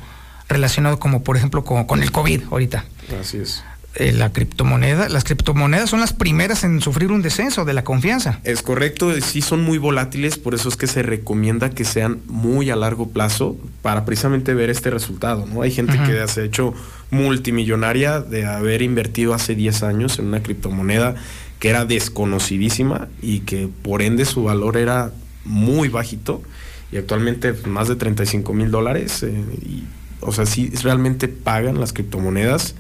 relacionado 0.47 0.99
como 0.99 1.23
por 1.23 1.39
ejemplo 1.39 1.65
con, 1.65 1.85
con 1.85 2.03
el 2.03 2.13
COVID 2.13 2.43
ahorita, 2.51 2.85
Así 3.19 3.39
es. 3.39 3.65
Eh, 3.97 4.13
la 4.13 4.33
criptomoneda, 4.33 5.09
las 5.09 5.25
criptomonedas 5.25 5.91
son 5.91 6.01
las 6.01 6.13
primeras 6.13 6.65
en 6.65 6.81
sufrir 6.81 7.13
un 7.13 7.23
descenso 7.23 7.65
de 7.65 7.73
la 7.75 7.85
confianza. 7.85 8.41
Es 8.45 8.63
correcto, 8.63 9.13
sí 9.21 9.41
son 9.41 9.63
muy 9.63 9.79
volátiles, 9.79 10.37
por 10.39 10.55
eso 10.55 10.69
es 10.69 10.77
que 10.77 10.87
se 10.87 11.03
recomienda 11.03 11.71
que 11.71 11.85
sean 11.85 12.19
muy 12.27 12.71
a 12.71 12.77
largo 12.77 13.09
plazo 13.11 13.57
para 13.83 14.05
precisamente 14.05 14.53
ver 14.55 14.71
este 14.71 14.91
resultado, 14.91 15.47
¿no? 15.47 15.63
Hay 15.63 15.71
gente 15.71 15.97
Ujú. 15.97 16.07
que 16.07 16.29
se 16.29 16.41
ha 16.41 16.45
hecho 16.45 16.75
multimillonaria 17.11 18.21
de 18.21 18.47
haber 18.47 18.83
invertido 18.83 19.35
hace 19.35 19.55
10 19.55 19.83
años 19.83 20.19
en 20.19 20.27
una 20.27 20.43
criptomoneda 20.43 21.15
que 21.59 21.69
era 21.71 21.85
desconocidísima 21.85 23.09
y 23.23 23.41
que 23.41 23.69
por 23.83 24.03
ende 24.03 24.25
su 24.25 24.45
valor 24.45 24.77
era 24.77 25.13
muy 25.45 25.89
bajito 25.89 26.43
y 26.93 26.97
actualmente 26.97 27.53
pues, 27.53 27.67
más 27.67 27.89
de 27.89 27.97
35 27.97 28.53
mil 28.55 28.71
dólares. 28.71 29.23
eh, 29.23 29.33
y, 29.63 29.85
o 30.25 30.33
sea, 30.33 30.47
sí 30.47 30.71
realmente 30.83 31.29
pagan 31.29 31.81
las 31.81 31.93
criptomonedas. 31.93 32.75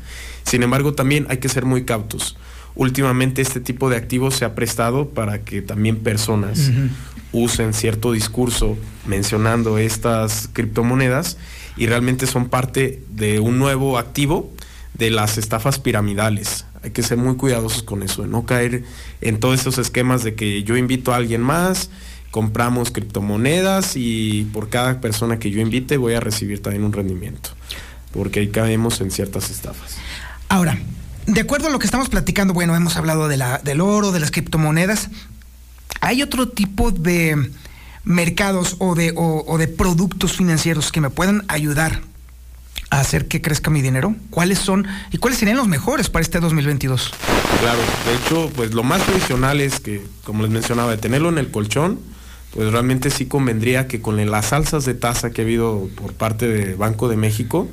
Sin 0.44 0.62
embargo, 0.62 0.94
también 0.94 1.26
hay 1.31 1.39
que 1.39 1.48
ser 1.48 1.64
muy 1.64 1.84
cautos. 1.84 2.36
Últimamente 2.74 3.40
este 3.40 3.60
tipo 3.60 3.89
de 3.89 3.97
activos 3.97 4.34
se 4.34 4.44
ha 4.44 4.55
prestado 4.55 5.08
para 5.08 5.42
que 5.42 5.62
también 5.62 5.98
personas 5.98 6.73
usen 7.32 7.73
cierto 7.73 8.12
discurso 8.12 8.76
mencionando 9.06 9.78
estas 9.78 10.48
criptomonedas 10.52 11.36
y 11.76 11.86
realmente 11.86 12.26
son 12.26 12.48
parte 12.48 13.02
de 13.10 13.40
un 13.40 13.58
nuevo 13.58 13.98
activo 13.98 14.52
de 14.94 15.10
las 15.10 15.39
estafas 15.39 15.78
piramidales. 15.78 16.64
Hay 16.82 16.90
que 16.90 17.02
ser 17.02 17.16
muy 17.16 17.36
cuidadosos 17.36 17.82
con 17.82 18.02
eso, 18.02 18.23
de 18.23 18.28
no 18.28 18.44
caer 18.44 18.84
en 19.20 19.40
todos 19.40 19.60
esos 19.60 19.78
esquemas 19.78 20.23
de 20.23 20.34
que 20.34 20.62
yo 20.64 20.76
invito 20.76 21.12
a 21.12 21.16
alguien 21.16 21.40
más, 21.40 21.90
compramos 22.34 22.90
criptomonedas 22.90 23.92
y 23.94 24.42
por 24.52 24.68
cada 24.68 25.00
persona 25.00 25.38
que 25.38 25.52
yo 25.52 25.60
invite 25.60 25.96
voy 25.98 26.14
a 26.14 26.20
recibir 26.20 26.60
también 26.60 26.82
un 26.82 26.92
rendimiento, 26.92 27.50
porque 28.12 28.40
ahí 28.40 28.48
caemos 28.48 29.00
en 29.00 29.12
ciertas 29.12 29.50
estafas. 29.50 29.98
Ahora, 30.48 30.76
de 31.26 31.40
acuerdo 31.40 31.68
a 31.68 31.70
lo 31.70 31.78
que 31.78 31.86
estamos 31.86 32.08
platicando, 32.08 32.52
bueno, 32.52 32.74
hemos 32.74 32.96
hablado 32.96 33.28
de 33.28 33.36
la, 33.36 33.58
del 33.58 33.80
oro, 33.80 34.10
de 34.10 34.18
las 34.18 34.32
criptomonedas. 34.32 35.10
¿Hay 36.00 36.22
otro 36.22 36.48
tipo 36.48 36.90
de 36.90 37.50
mercados 38.02 38.74
o 38.80 38.96
de, 38.96 39.12
o- 39.16 39.44
o 39.46 39.56
de 39.56 39.68
productos 39.68 40.32
financieros 40.32 40.90
que 40.90 41.00
me 41.00 41.10
puedan 41.10 41.44
ayudar 41.46 42.00
a 42.90 42.98
hacer 42.98 43.28
que 43.28 43.42
crezca 43.42 43.70
mi 43.70 43.80
dinero? 43.80 44.16
¿Cuáles 44.30 44.58
son 44.58 44.88
y 45.12 45.18
cuáles 45.18 45.38
serían 45.38 45.56
los 45.56 45.68
mejores 45.68 46.10
para 46.10 46.24
este 46.24 46.40
2022? 46.40 47.12
Claro, 47.60 47.78
de 48.08 48.14
hecho, 48.16 48.50
pues 48.56 48.74
lo 48.74 48.82
más 48.82 49.02
tradicional 49.04 49.60
es 49.60 49.78
que, 49.78 50.04
como 50.24 50.42
les 50.42 50.50
mencionaba, 50.50 50.90
de 50.90 50.96
tenerlo 50.98 51.28
en 51.28 51.38
el 51.38 51.52
colchón, 51.52 52.00
pues 52.55 52.70
realmente 52.70 53.10
sí 53.10 53.26
convendría 53.26 53.89
que 53.89 54.00
con 54.00 54.24
las 54.31 54.52
alzas 54.52 54.84
de 54.84 54.94
tasa 54.94 55.31
que 55.31 55.42
ha 55.42 55.44
habido 55.44 55.89
por 55.97 56.15
parte 56.15 56.47
de 56.47 56.74
Banco 56.76 57.08
de 57.08 57.16
México, 57.16 57.68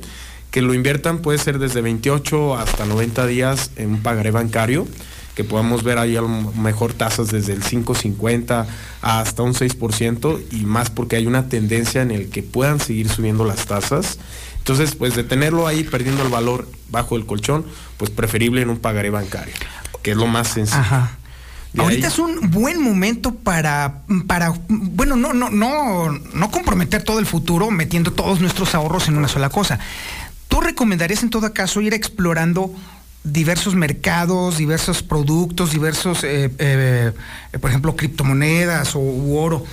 que 0.50 0.60
lo 0.60 0.74
inviertan 0.74 1.18
puede 1.18 1.38
ser 1.38 1.60
desde 1.60 1.80
28 1.80 2.56
hasta 2.56 2.84
90 2.84 3.26
días 3.26 3.70
en 3.76 3.90
un 3.90 4.02
pagaré 4.02 4.32
bancario, 4.32 4.86
que 5.36 5.44
podamos 5.44 5.84
ver 5.84 5.98
ahí 5.98 6.16
a 6.16 6.20
lo 6.20 6.28
mejor 6.28 6.92
tasas 6.92 7.30
desde 7.30 7.52
el 7.52 7.62
5.50 7.62 8.66
hasta 9.00 9.42
un 9.42 9.54
6% 9.54 10.42
y 10.50 10.66
más 10.66 10.90
porque 10.90 11.16
hay 11.16 11.26
una 11.26 11.48
tendencia 11.48 12.02
en 12.02 12.10
el 12.10 12.28
que 12.28 12.42
puedan 12.42 12.80
seguir 12.80 13.08
subiendo 13.08 13.44
las 13.44 13.66
tasas. 13.66 14.18
Entonces, 14.58 14.94
pues 14.94 15.14
de 15.14 15.24
tenerlo 15.24 15.66
ahí 15.66 15.84
perdiendo 15.84 16.22
el 16.22 16.28
valor 16.28 16.68
bajo 16.90 17.16
el 17.16 17.24
colchón, 17.24 17.64
pues 17.96 18.10
preferible 18.10 18.62
en 18.62 18.68
un 18.68 18.78
pagaré 18.78 19.10
bancario, 19.10 19.54
que 20.02 20.10
es 20.10 20.16
lo 20.16 20.26
más 20.26 20.48
sencillo. 20.48 20.82
Ahorita 21.78 22.06
ahí- 22.06 22.12
es 22.12 22.18
un 22.18 22.50
buen 22.50 22.80
momento 22.82 23.34
para, 23.34 24.02
para 24.26 24.52
bueno, 24.68 25.16
no, 25.16 25.32
no, 25.32 25.48
no, 25.50 26.10
no 26.10 26.50
comprometer 26.50 27.02
todo 27.02 27.18
el 27.18 27.26
futuro 27.26 27.70
metiendo 27.70 28.12
todos 28.12 28.40
nuestros 28.40 28.74
ahorros 28.74 29.08
en 29.08 29.16
una 29.16 29.28
sola 29.28 29.48
cosa. 29.48 29.78
¿Tú 30.48 30.60
recomendarías 30.60 31.22
en 31.22 31.30
todo 31.30 31.52
caso 31.54 31.80
ir 31.80 31.94
explorando 31.94 32.70
diversos 33.24 33.74
mercados, 33.74 34.58
diversos 34.58 35.02
productos, 35.02 35.70
diversos, 35.70 36.24
eh, 36.24 36.50
eh, 36.58 37.12
por 37.60 37.70
ejemplo, 37.70 37.96
criptomonedas 37.96 38.94
o 38.94 38.98
u 38.98 39.38
oro, 39.38 39.64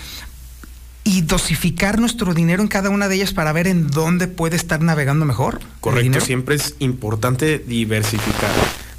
y 1.04 1.22
dosificar 1.22 2.00
nuestro 2.00 2.34
dinero 2.34 2.62
en 2.62 2.68
cada 2.68 2.90
una 2.92 3.08
de 3.08 3.16
ellas 3.16 3.34
para 3.34 3.52
ver 3.52 3.68
en 3.68 3.88
dónde 3.88 4.28
puede 4.28 4.56
estar 4.56 4.82
navegando 4.82 5.26
mejor? 5.26 5.60
Correcto, 5.82 6.22
siempre 6.22 6.56
es 6.56 6.76
importante 6.80 7.58
diversificar. 7.60 8.52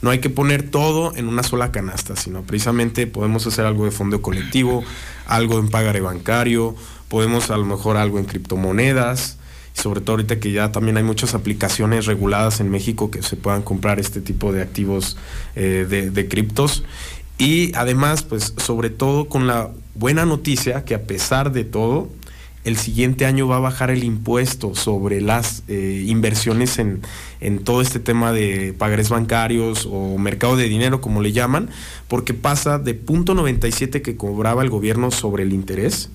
No 0.02 0.10
hay 0.10 0.20
que 0.20 0.30
poner 0.30 0.70
todo 0.70 1.14
en 1.14 1.28
una 1.28 1.42
sola 1.42 1.72
canasta, 1.72 2.16
sino 2.16 2.42
precisamente 2.42 3.06
podemos 3.06 3.46
hacer 3.46 3.66
algo 3.66 3.84
de 3.84 3.90
fondo 3.90 4.22
colectivo, 4.22 4.82
algo 5.26 5.58
en 5.58 5.68
pagaré 5.68 6.00
bancario, 6.00 6.74
podemos 7.08 7.50
a 7.50 7.56
lo 7.56 7.66
mejor 7.66 7.96
algo 7.96 8.18
en 8.18 8.24
criptomonedas, 8.24 9.38
sobre 9.74 10.00
todo 10.00 10.12
ahorita 10.12 10.40
que 10.40 10.52
ya 10.52 10.72
también 10.72 10.96
hay 10.96 11.02
muchas 11.02 11.34
aplicaciones 11.34 12.06
reguladas 12.06 12.60
en 12.60 12.70
México 12.70 13.10
que 13.10 13.22
se 13.22 13.36
puedan 13.36 13.62
comprar 13.62 14.00
este 14.00 14.20
tipo 14.20 14.52
de 14.52 14.62
activos 14.62 15.16
eh, 15.54 15.86
de, 15.88 16.10
de 16.10 16.28
criptos. 16.28 16.82
Y 17.36 17.74
además, 17.74 18.22
pues 18.22 18.54
sobre 18.58 18.90
todo 18.90 19.28
con 19.28 19.46
la 19.46 19.70
buena 19.94 20.26
noticia 20.26 20.84
que 20.84 20.94
a 20.94 21.02
pesar 21.02 21.52
de 21.52 21.64
todo, 21.64 22.10
el 22.64 22.76
siguiente 22.76 23.24
año 23.24 23.48
va 23.48 23.56
a 23.56 23.60
bajar 23.60 23.90
el 23.90 24.04
impuesto 24.04 24.74
sobre 24.74 25.20
las 25.20 25.62
eh, 25.68 26.04
inversiones 26.06 26.78
en, 26.78 27.00
en 27.40 27.64
todo 27.64 27.80
este 27.80 28.00
tema 28.00 28.32
de 28.32 28.74
pagares 28.76 29.08
bancarios 29.08 29.88
o 29.90 30.18
mercado 30.18 30.56
de 30.56 30.68
dinero, 30.68 31.00
como 31.00 31.22
le 31.22 31.32
llaman, 31.32 31.70
porque 32.08 32.34
pasa 32.34 32.78
de 32.78 32.94
punto 32.94 33.34
97 33.34 34.02
que 34.02 34.16
cobraba 34.16 34.62
el 34.62 34.68
gobierno 34.68 35.10
sobre 35.10 35.44
el 35.44 35.52
interés, 35.52 36.10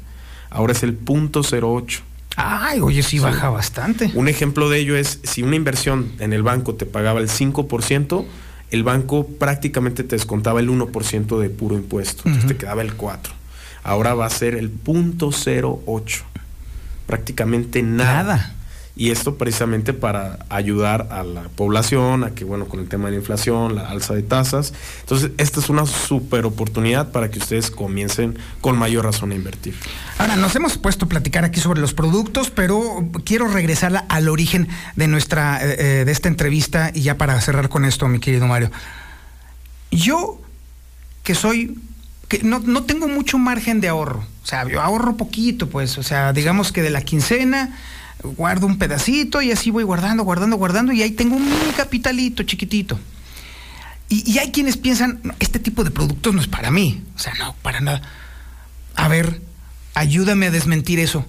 ahora 0.49 0.73
es 0.73 0.83
el 0.83 0.93
punto 0.93 1.41
08. 1.41 2.01
Ay, 2.37 2.81
oye, 2.81 3.01
sí, 3.01 3.19
baja 3.19 3.49
bastante. 3.49 4.11
Un 4.13 4.27
ejemplo 4.27 4.69
de 4.69 4.79
ello 4.79 4.97
es 4.97 5.21
si 5.23 5.41
una 5.41 5.55
inversión 5.55 6.11
en 6.19 6.33
el 6.33 6.43
banco 6.43 6.75
te 6.75 6.85
pagaba 6.85 7.21
el 7.21 7.29
5%, 7.29 8.25
el 8.71 8.83
banco 8.83 9.25
prácticamente 9.25 10.03
te 10.03 10.15
descontaba 10.15 10.59
el 10.59 10.69
1% 10.69 11.39
de 11.39 11.49
puro 11.49 11.75
impuesto, 11.75 12.23
entonces 12.25 12.47
te 12.49 12.57
quedaba 12.57 12.81
el 12.81 12.93
4. 12.93 13.33
Ahora 13.83 14.15
va 14.15 14.25
a 14.25 14.29
ser 14.29 14.55
el 14.55 14.69
punto 14.69 15.29
08. 15.29 16.25
Prácticamente 17.05 17.81
nada. 17.81 18.23
Nada. 18.23 18.55
Y 18.97 19.11
esto 19.11 19.35
precisamente 19.35 19.91
para 19.91 20.39
ayudar 20.47 21.09
a 21.11 21.23
la 21.23 21.43
población, 21.49 22.23
a 22.23 22.31
que, 22.31 22.45
bueno, 22.45 22.65
con 22.67 22.79
el 22.79 22.87
tema 22.87 23.05
de 23.05 23.11
la 23.11 23.17
inflación, 23.17 23.75
la 23.75 23.89
alza 23.89 24.13
de 24.13 24.23
tasas. 24.23 24.73
Entonces, 25.01 25.31
esta 25.37 25.59
es 25.59 25.67
una 25.67 25.85
super 25.85 26.45
oportunidad 26.45 27.11
para 27.11 27.29
que 27.29 27.39
ustedes 27.39 27.71
comiencen 27.71 28.37
con 28.61 28.77
mayor 28.77 29.03
razón 29.03 29.33
a 29.33 29.35
invertir. 29.35 29.75
Ahora, 30.17 30.37
nos 30.37 30.55
hemos 30.55 30.77
puesto 30.77 31.05
a 31.05 31.09
platicar 31.09 31.43
aquí 31.43 31.59
sobre 31.59 31.81
los 31.81 31.93
productos, 31.93 32.51
pero 32.51 33.05
quiero 33.25 33.49
regresar 33.49 34.05
al 34.07 34.29
origen 34.29 34.69
de 34.95 35.07
nuestra, 35.09 35.59
eh, 35.61 35.75
eh, 35.77 36.05
de 36.05 36.11
esta 36.13 36.29
entrevista 36.29 36.91
y 36.93 37.01
ya 37.01 37.17
para 37.17 37.39
cerrar 37.41 37.67
con 37.67 37.83
esto, 37.83 38.07
mi 38.07 38.19
querido 38.19 38.47
Mario. 38.47 38.71
Yo, 39.91 40.39
que 41.23 41.35
soy, 41.35 41.77
que 42.29 42.43
no, 42.43 42.59
no 42.59 42.83
tengo 42.83 43.09
mucho 43.09 43.37
margen 43.37 43.81
de 43.81 43.89
ahorro, 43.89 44.23
o 44.45 44.47
sea, 44.47 44.69
yo 44.69 44.79
ahorro 44.79 45.17
poquito, 45.17 45.67
pues, 45.71 45.97
o 45.97 46.03
sea, 46.03 46.31
digamos 46.31 46.71
que 46.71 46.83
de 46.83 46.91
la 46.91 47.01
quincena, 47.01 47.75
guardo 48.21 48.67
un 48.67 48.77
pedacito 48.77 49.41
y 49.41 49.51
así 49.51 49.71
voy 49.71 49.83
guardando, 49.83 50.23
guardando, 50.23 50.55
guardando 50.57 50.93
y 50.93 51.01
ahí 51.01 51.09
tengo 51.09 51.35
un 51.35 51.45
mini 51.45 51.71
capitalito 51.75 52.43
chiquitito. 52.43 52.99
Y, 54.07 54.37
hay 54.37 54.51
quienes 54.51 54.77
piensan, 54.77 55.19
"No, 55.23 55.33
este 55.39 55.57
tipo 55.57 55.83
de 55.83 55.89
productos 55.89 56.35
no 56.35 56.41
es 56.41 56.47
para 56.47 56.69
mí. 56.69 57.01
O 57.15 57.19
sea, 57.19 57.33
no, 57.39 57.55
para 57.63 57.81
nada. 57.81 58.03
A 58.95 59.07
ver, 59.07 59.41
ayúdame 59.95 60.45
a 60.45 60.51
desmentir 60.51 60.99
eso. 60.99 61.25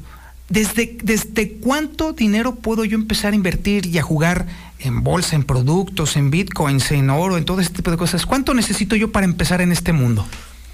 ¿Desde, 0.50 0.98
¿Desde 1.02 1.52
cuánto 1.52 2.12
dinero 2.12 2.56
puedo 2.56 2.84
yo 2.84 2.96
empezar 2.96 3.32
a 3.32 3.36
invertir 3.36 3.86
y 3.86 3.96
a 3.96 4.02
jugar 4.02 4.46
en 4.78 5.02
bolsa, 5.02 5.36
en 5.36 5.44
productos, 5.44 6.18
en 6.18 6.30
bitcoins, 6.30 6.90
en 6.92 7.08
oro, 7.08 7.38
en 7.38 7.46
todo 7.46 7.62
este 7.62 7.76
tipo 7.76 7.90
de 7.90 7.96
cosas? 7.96 8.26
¿Cuánto 8.26 8.52
necesito 8.52 8.94
yo 8.94 9.10
para 9.10 9.24
empezar 9.24 9.62
en 9.62 9.72
este 9.72 9.94
mundo? 9.94 10.26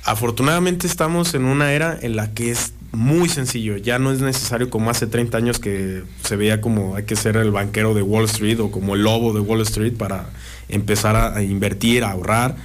Afortunadamente 0.04 0.86
estamos 0.86 1.34
en 1.34 1.44
una 1.44 1.72
era 1.72 1.98
en 2.00 2.16
la 2.16 2.32
que 2.32 2.50
es 2.50 2.72
muy 2.92 3.28
sencillo, 3.28 3.76
ya 3.78 3.98
no 3.98 4.12
es 4.12 4.20
necesario 4.20 4.68
como 4.68 4.90
hace 4.90 5.06
30 5.06 5.38
años 5.38 5.58
que 5.58 6.02
se 6.22 6.36
veía 6.36 6.60
como 6.60 6.94
hay 6.94 7.04
que 7.04 7.16
ser 7.16 7.36
el 7.36 7.50
banquero 7.50 7.94
de 7.94 8.02
Wall 8.02 8.26
Street 8.26 8.60
o 8.60 8.70
como 8.70 8.94
el 8.94 9.02
lobo 9.02 9.32
de 9.32 9.40
Wall 9.40 9.62
Street 9.62 9.94
para 9.94 10.26
empezar 10.68 11.16
a, 11.16 11.36
a 11.36 11.42
invertir, 11.42 12.04
a 12.04 12.10
ahorrar. 12.10 12.56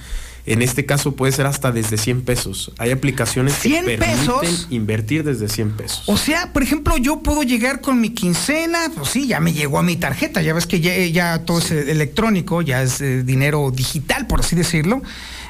En 0.48 0.62
este 0.62 0.86
caso 0.86 1.14
puede 1.14 1.30
ser 1.32 1.44
hasta 1.44 1.72
desde 1.72 1.98
100 1.98 2.22
pesos. 2.22 2.72
Hay 2.78 2.90
aplicaciones 2.90 3.54
que 3.56 3.68
100 3.68 3.84
permiten 3.84 4.16
pesos. 4.40 4.66
invertir 4.70 5.22
desde 5.22 5.46
100 5.46 5.72
pesos. 5.72 6.02
O 6.06 6.16
sea, 6.16 6.54
por 6.54 6.62
ejemplo, 6.62 6.96
yo 6.96 7.20
puedo 7.22 7.42
llegar 7.42 7.82
con 7.82 8.00
mi 8.00 8.10
quincena, 8.10 8.90
pues 8.96 9.10
sí, 9.10 9.26
ya 9.26 9.40
me 9.40 9.52
llegó 9.52 9.78
a 9.78 9.82
mi 9.82 9.96
tarjeta, 9.96 10.40
ya 10.40 10.54
ves 10.54 10.66
que 10.66 10.80
ya, 10.80 10.96
ya 11.04 11.44
todo 11.44 11.58
es 11.58 11.70
eh, 11.70 11.90
electrónico, 11.90 12.62
ya 12.62 12.82
es 12.82 13.02
eh, 13.02 13.24
dinero 13.24 13.70
digital, 13.70 14.26
por 14.26 14.40
así 14.40 14.56
decirlo. 14.56 15.02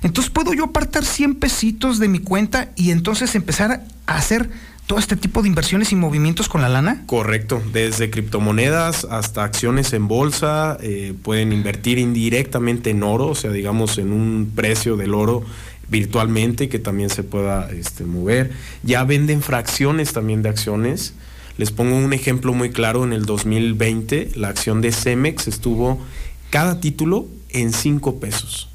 Entonces 0.02 0.31
puedo 0.31 0.52
yo 0.55 0.65
apartar 0.65 1.05
100 1.05 1.36
pesitos 1.36 1.99
de 1.99 2.09
mi 2.09 2.20
cuenta 2.20 2.70
y 2.77 2.91
entonces 2.91 3.35
empezar 3.35 3.85
a 4.07 4.17
hacer 4.17 4.51
todo 4.89 4.99
este 4.99 5.17
tipo 5.17 5.43
de 5.43 5.49
inversiones 5.49 5.93
y 5.93 5.97
movimientos 5.97 6.49
con 6.49 6.62
la 6.62 6.70
lana. 6.70 7.02
Correcto, 7.05 7.62
desde 7.73 8.09
criptomonedas 8.09 9.05
hasta 9.05 9.44
acciones 9.44 9.93
en 9.93 10.09
bolsa, 10.09 10.78
eh, 10.81 11.12
pueden 11.23 11.52
invertir 11.52 11.99
indirectamente 11.99 12.89
en 12.89 13.02
oro, 13.02 13.27
o 13.27 13.35
sea, 13.35 13.51
digamos 13.51 13.99
en 13.99 14.12
un 14.12 14.51
precio 14.55 14.97
del 14.97 15.12
oro 15.12 15.44
virtualmente 15.89 16.70
que 16.70 16.78
también 16.78 17.10
se 17.10 17.23
pueda 17.23 17.70
este, 17.70 18.05
mover. 18.05 18.52
Ya 18.83 19.05
venden 19.05 19.43
fracciones 19.43 20.15
también 20.15 20.43
de 20.43 20.49
acciones. 20.49 21.12
Les 21.59 21.70
pongo 21.70 21.94
un 21.94 22.15
ejemplo 22.15 22.55
muy 22.55 22.70
claro, 22.70 23.05
en 23.05 23.12
el 23.12 23.27
2020 23.27 24.31
la 24.36 24.49
acción 24.49 24.81
de 24.81 24.93
Cemex 24.93 25.49
estuvo 25.49 26.01
cada 26.49 26.81
título 26.81 27.27
en 27.51 27.75
5 27.75 28.20
pesos. 28.20 28.70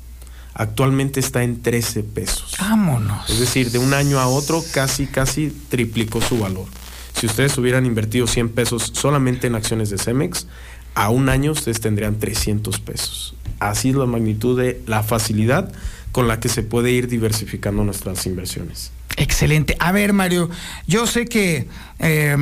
Actualmente 0.54 1.20
está 1.20 1.44
en 1.44 1.62
13 1.62 2.04
pesos. 2.04 2.56
Vámonos. 2.60 3.30
Es 3.30 3.40
decir, 3.40 3.72
de 3.72 3.80
un 3.80 3.94
año 3.94 4.20
a 4.20 4.28
otro 4.28 4.64
casi, 4.72 5.08
casi 5.08 5.50
triplicó 5.70 6.22
su 6.22 6.38
valor. 6.38 6.68
Si 7.14 7.26
ustedes 7.26 7.58
hubieran 7.58 7.86
invertido 7.86 8.28
100 8.28 8.50
pesos 8.50 8.92
solamente 8.94 9.48
en 9.48 9.56
acciones 9.56 9.90
de 9.90 9.98
Cemex, 9.98 10.48
a 10.96 11.10
un 11.10 11.30
año 11.30 11.52
ustedes 11.52 11.80
tendrían 11.80 12.20
300 12.20 12.80
pesos. 12.80 13.36
Así 13.60 13.90
es 13.90 13.96
la 13.96 14.06
magnitud 14.06 14.60
de 14.60 14.82
la 14.86 15.04
facilidad 15.04 15.72
con 16.12 16.28
la 16.28 16.40
que 16.40 16.50
se 16.50 16.64
puede 16.64 16.92
ir 16.92 17.08
diversificando 17.08 17.84
nuestras 17.84 18.26
inversiones. 18.26 18.92
Excelente. 19.18 19.76
A 19.80 19.92
ver, 19.92 20.14
Mario, 20.14 20.50
yo 20.88 21.08
sé 21.08 21.26
que 21.26 21.68
eh, 22.00 22.38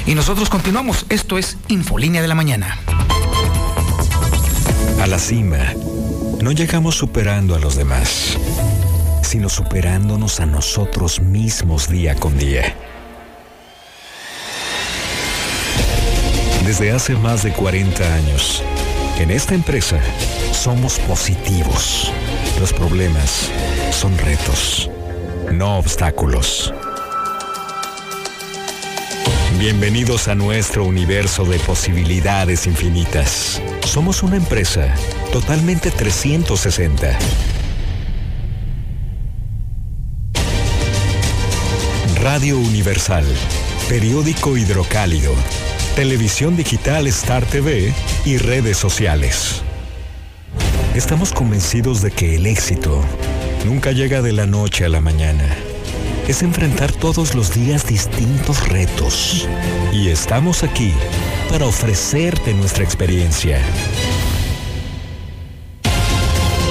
Y 0.07 0.15
continuamos, 0.49 1.07
esto 1.08 1.39
es 1.39 1.57
Infolínea 1.68 2.23
de 2.23 2.28
la 2.28 2.34
Mañana. 2.34 2.78
A 5.00 5.07
la 5.07 5.18
cima, 5.18 5.58
no 6.42 6.52
llegamos 6.52 6.94
superando 6.97 7.55
a 7.55 7.58
los 7.58 7.76
demás, 7.76 8.36
sino 9.23 9.49
superándonos 9.49 10.41
a 10.41 10.47
nosotros 10.47 11.20
mismos 11.20 11.89
día 11.89 12.15
con 12.16 12.39
día. 12.39 12.75
Desde 16.65 16.92
hace 16.92 17.15
más 17.15 17.42
de 17.42 17.52
40 17.52 18.15
años, 18.15 18.62
en 19.18 19.31
esta 19.31 19.55
empresa 19.55 19.99
somos 20.52 20.99
positivos. 21.00 22.12
Los 22.60 22.73
problemas 22.73 23.50
son 23.91 24.16
retos, 24.18 24.91
no 25.52 25.78
obstáculos. 25.78 26.75
Bienvenidos 29.59 30.28
a 30.28 30.35
nuestro 30.35 30.85
universo 30.85 31.47
de 31.47 31.59
posibilidades 31.59 32.67
infinitas. 32.67 33.62
Somos 33.86 34.23
una 34.23 34.36
empresa 34.36 34.94
totalmente 35.33 35.91
360. 35.91 37.18
Radio 42.20 42.59
Universal, 42.59 43.25
periódico 43.89 44.59
hidrocálido, 44.59 45.33
televisión 45.94 46.55
digital 46.55 47.07
Star 47.07 47.47
TV 47.47 47.94
y 48.26 48.36
redes 48.36 48.76
sociales. 48.76 49.62
Estamos 50.94 51.33
convencidos 51.33 52.02
de 52.02 52.10
que 52.10 52.36
el 52.36 52.44
éxito 52.44 53.02
nunca 53.65 53.93
llega 53.93 54.20
de 54.20 54.33
la 54.33 54.44
noche 54.44 54.85
a 54.85 54.91
la 54.91 55.01
mañana. 55.01 55.57
Es 56.29 56.43
enfrentar 56.43 56.91
todos 56.91 57.37
los 57.37 57.55
días 57.55 57.87
distintos 57.87 58.69
retos. 58.69 59.49
Y 59.93 60.09
estamos 60.09 60.65
aquí 60.65 60.93
para 61.49 61.67
ofrecerte 61.67 62.53
nuestra 62.53 62.83
experiencia. 62.83 63.61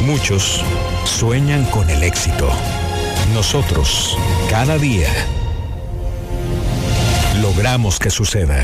Muchos 0.02 0.62
sueñan 1.06 1.64
con 1.66 1.90
el 1.90 2.04
éxito. 2.04 2.50
Nosotros, 3.34 4.18
cada 4.50 4.78
día, 4.78 5.10
logramos 7.42 7.98
que 7.98 8.10
suceda. 8.10 8.62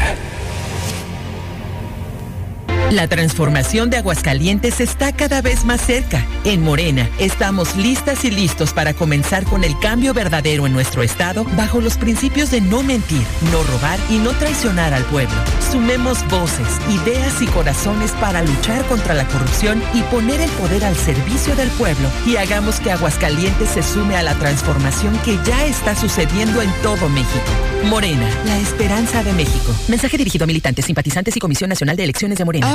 La 2.92 3.08
transformación 3.08 3.90
de 3.90 3.96
Aguascalientes 3.96 4.82
está 4.82 5.14
cada 5.14 5.42
vez 5.42 5.64
más 5.64 5.80
cerca. 5.80 6.26
En 6.44 6.62
Morena, 6.62 7.10
estamos 7.20 7.78
listas 7.78 8.26
y 8.26 8.32
listos 8.32 8.74
para 8.74 8.94
comenzar 8.94 9.46
con 9.46 9.64
el 9.64 9.80
cambio 9.80 10.14
verdadero 10.14 10.68
en 10.68 10.74
nuestro 10.74 11.02
estado 11.02 11.46
bajo 11.56 11.80
los 11.80 11.96
principios 11.96 12.52
de 12.52 12.60
no 12.60 12.84
mentir, 12.84 13.22
no 13.50 13.64
robar 13.64 13.98
y 14.10 14.18
no 14.18 14.32
traicionar 14.32 14.94
al 14.94 15.06
pueblo. 15.06 15.34
Sumemos 15.72 16.28
voces, 16.28 16.68
ideas 16.90 17.42
y 17.42 17.46
corazones 17.46 18.12
para 18.12 18.42
luchar 18.42 18.84
contra 18.88 19.14
la 19.14 19.26
corrupción 19.26 19.82
y 19.94 20.02
poner 20.04 20.42
el 20.42 20.50
poder 20.52 20.84
al 20.84 20.98
servicio 20.98 21.56
del 21.56 21.70
pueblo 21.70 22.10
y 22.26 22.36
hagamos 22.36 22.82
que 22.82 22.92
Aguascalientes 22.92 23.70
se 23.70 23.84
sume 23.84 24.18
a 24.18 24.24
la 24.24 24.36
transformación 24.36 25.18
que 25.20 25.40
ya 25.46 25.66
está 25.66 25.96
sucediendo 25.96 26.62
en 26.62 26.70
todo 26.84 27.08
México. 27.08 27.52
Morena, 27.86 28.30
la 28.46 28.60
esperanza 28.60 29.24
de 29.24 29.32
México. 29.32 29.74
Mensaje 29.88 30.18
dirigido 30.18 30.44
a 30.44 30.48
militantes, 30.48 30.86
simpatizantes 30.86 31.36
y 31.38 31.40
Comisión 31.40 31.70
Nacional 31.70 31.96
de 31.96 32.04
Elecciones 32.04 32.38
de 32.38 32.46
Morena. 32.46 32.70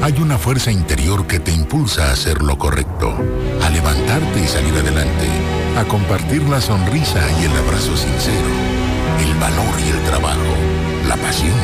Hay 0.00 0.14
una 0.20 0.38
fuerza 0.38 0.70
interior 0.70 1.26
que 1.26 1.40
te 1.40 1.52
impulsa 1.52 2.08
a 2.08 2.12
hacer 2.12 2.40
lo 2.42 2.56
correcto, 2.56 3.12
a 3.62 3.70
levantarte 3.70 4.40
y 4.40 4.46
salir 4.46 4.72
adelante, 4.74 5.26
a 5.76 5.84
compartir 5.84 6.42
la 6.48 6.60
sonrisa 6.60 7.20
y 7.40 7.44
el 7.44 7.56
abrazo 7.56 7.96
sincero, 7.96 8.48
el 9.20 9.34
valor 9.40 9.74
y 9.84 9.90
el 9.90 10.00
trabajo, 10.04 10.54
la 11.08 11.16
pasión, 11.16 11.58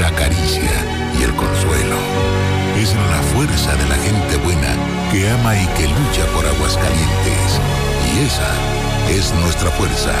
la 0.00 0.10
caricia 0.16 0.70
y 1.18 1.22
el 1.22 1.30
consuelo. 1.36 1.96
Es 2.76 2.92
la 2.94 3.22
fuerza 3.34 3.76
de 3.76 3.88
la 3.88 3.96
gente 3.96 4.36
buena 4.38 4.74
que 5.12 5.30
ama 5.30 5.54
y 5.54 5.66
que 5.68 5.86
lucha 5.86 6.26
por 6.34 6.44
Aguascalientes. 6.46 7.60
Y 8.12 8.26
esa 8.26 8.50
es 9.10 9.32
nuestra 9.42 9.70
fuerza. 9.70 10.12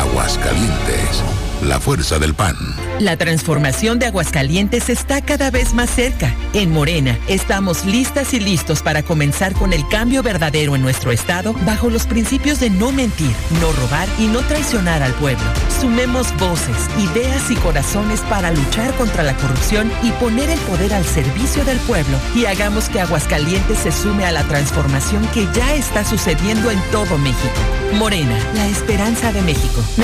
Aguascalientes, 0.00 1.22
la 1.62 1.78
fuerza 1.78 2.18
del 2.18 2.34
pan. 2.34 2.56
La 3.02 3.16
transformación 3.16 3.98
de 3.98 4.06
Aguascalientes 4.06 4.88
está 4.88 5.20
cada 5.22 5.50
vez 5.50 5.74
más 5.74 5.90
cerca. 5.90 6.32
En 6.52 6.70
Morena, 6.70 7.18
estamos 7.26 7.84
listas 7.84 8.32
y 8.32 8.38
listos 8.38 8.80
para 8.80 9.02
comenzar 9.02 9.54
con 9.54 9.72
el 9.72 9.88
cambio 9.88 10.22
verdadero 10.22 10.76
en 10.76 10.82
nuestro 10.82 11.10
estado 11.10 11.52
bajo 11.66 11.90
los 11.90 12.06
principios 12.06 12.60
de 12.60 12.70
no 12.70 12.92
mentir, 12.92 13.34
no 13.60 13.72
robar 13.72 14.06
y 14.20 14.28
no 14.28 14.38
traicionar 14.42 15.02
al 15.02 15.12
pueblo. 15.14 15.42
Sumemos 15.80 16.28
voces, 16.38 16.76
ideas 16.96 17.50
y 17.50 17.56
corazones 17.56 18.20
para 18.20 18.52
luchar 18.52 18.94
contra 18.94 19.24
la 19.24 19.34
corrupción 19.34 19.90
y 20.04 20.12
poner 20.12 20.48
el 20.48 20.60
poder 20.60 20.94
al 20.94 21.04
servicio 21.04 21.64
del 21.64 21.78
pueblo 21.78 22.16
y 22.36 22.44
hagamos 22.44 22.88
que 22.88 23.00
Aguascalientes 23.00 23.78
se 23.78 23.90
sume 23.90 24.26
a 24.26 24.30
la 24.30 24.44
transformación 24.44 25.26
que 25.34 25.48
ya 25.52 25.74
está 25.74 26.04
sucediendo 26.04 26.70
en 26.70 26.80
todo 26.92 27.18
México. 27.18 27.58
Morena, 27.94 28.38
la 28.54 28.68
esperanza 28.68 29.32
de 29.32 29.42
México. 29.42 29.82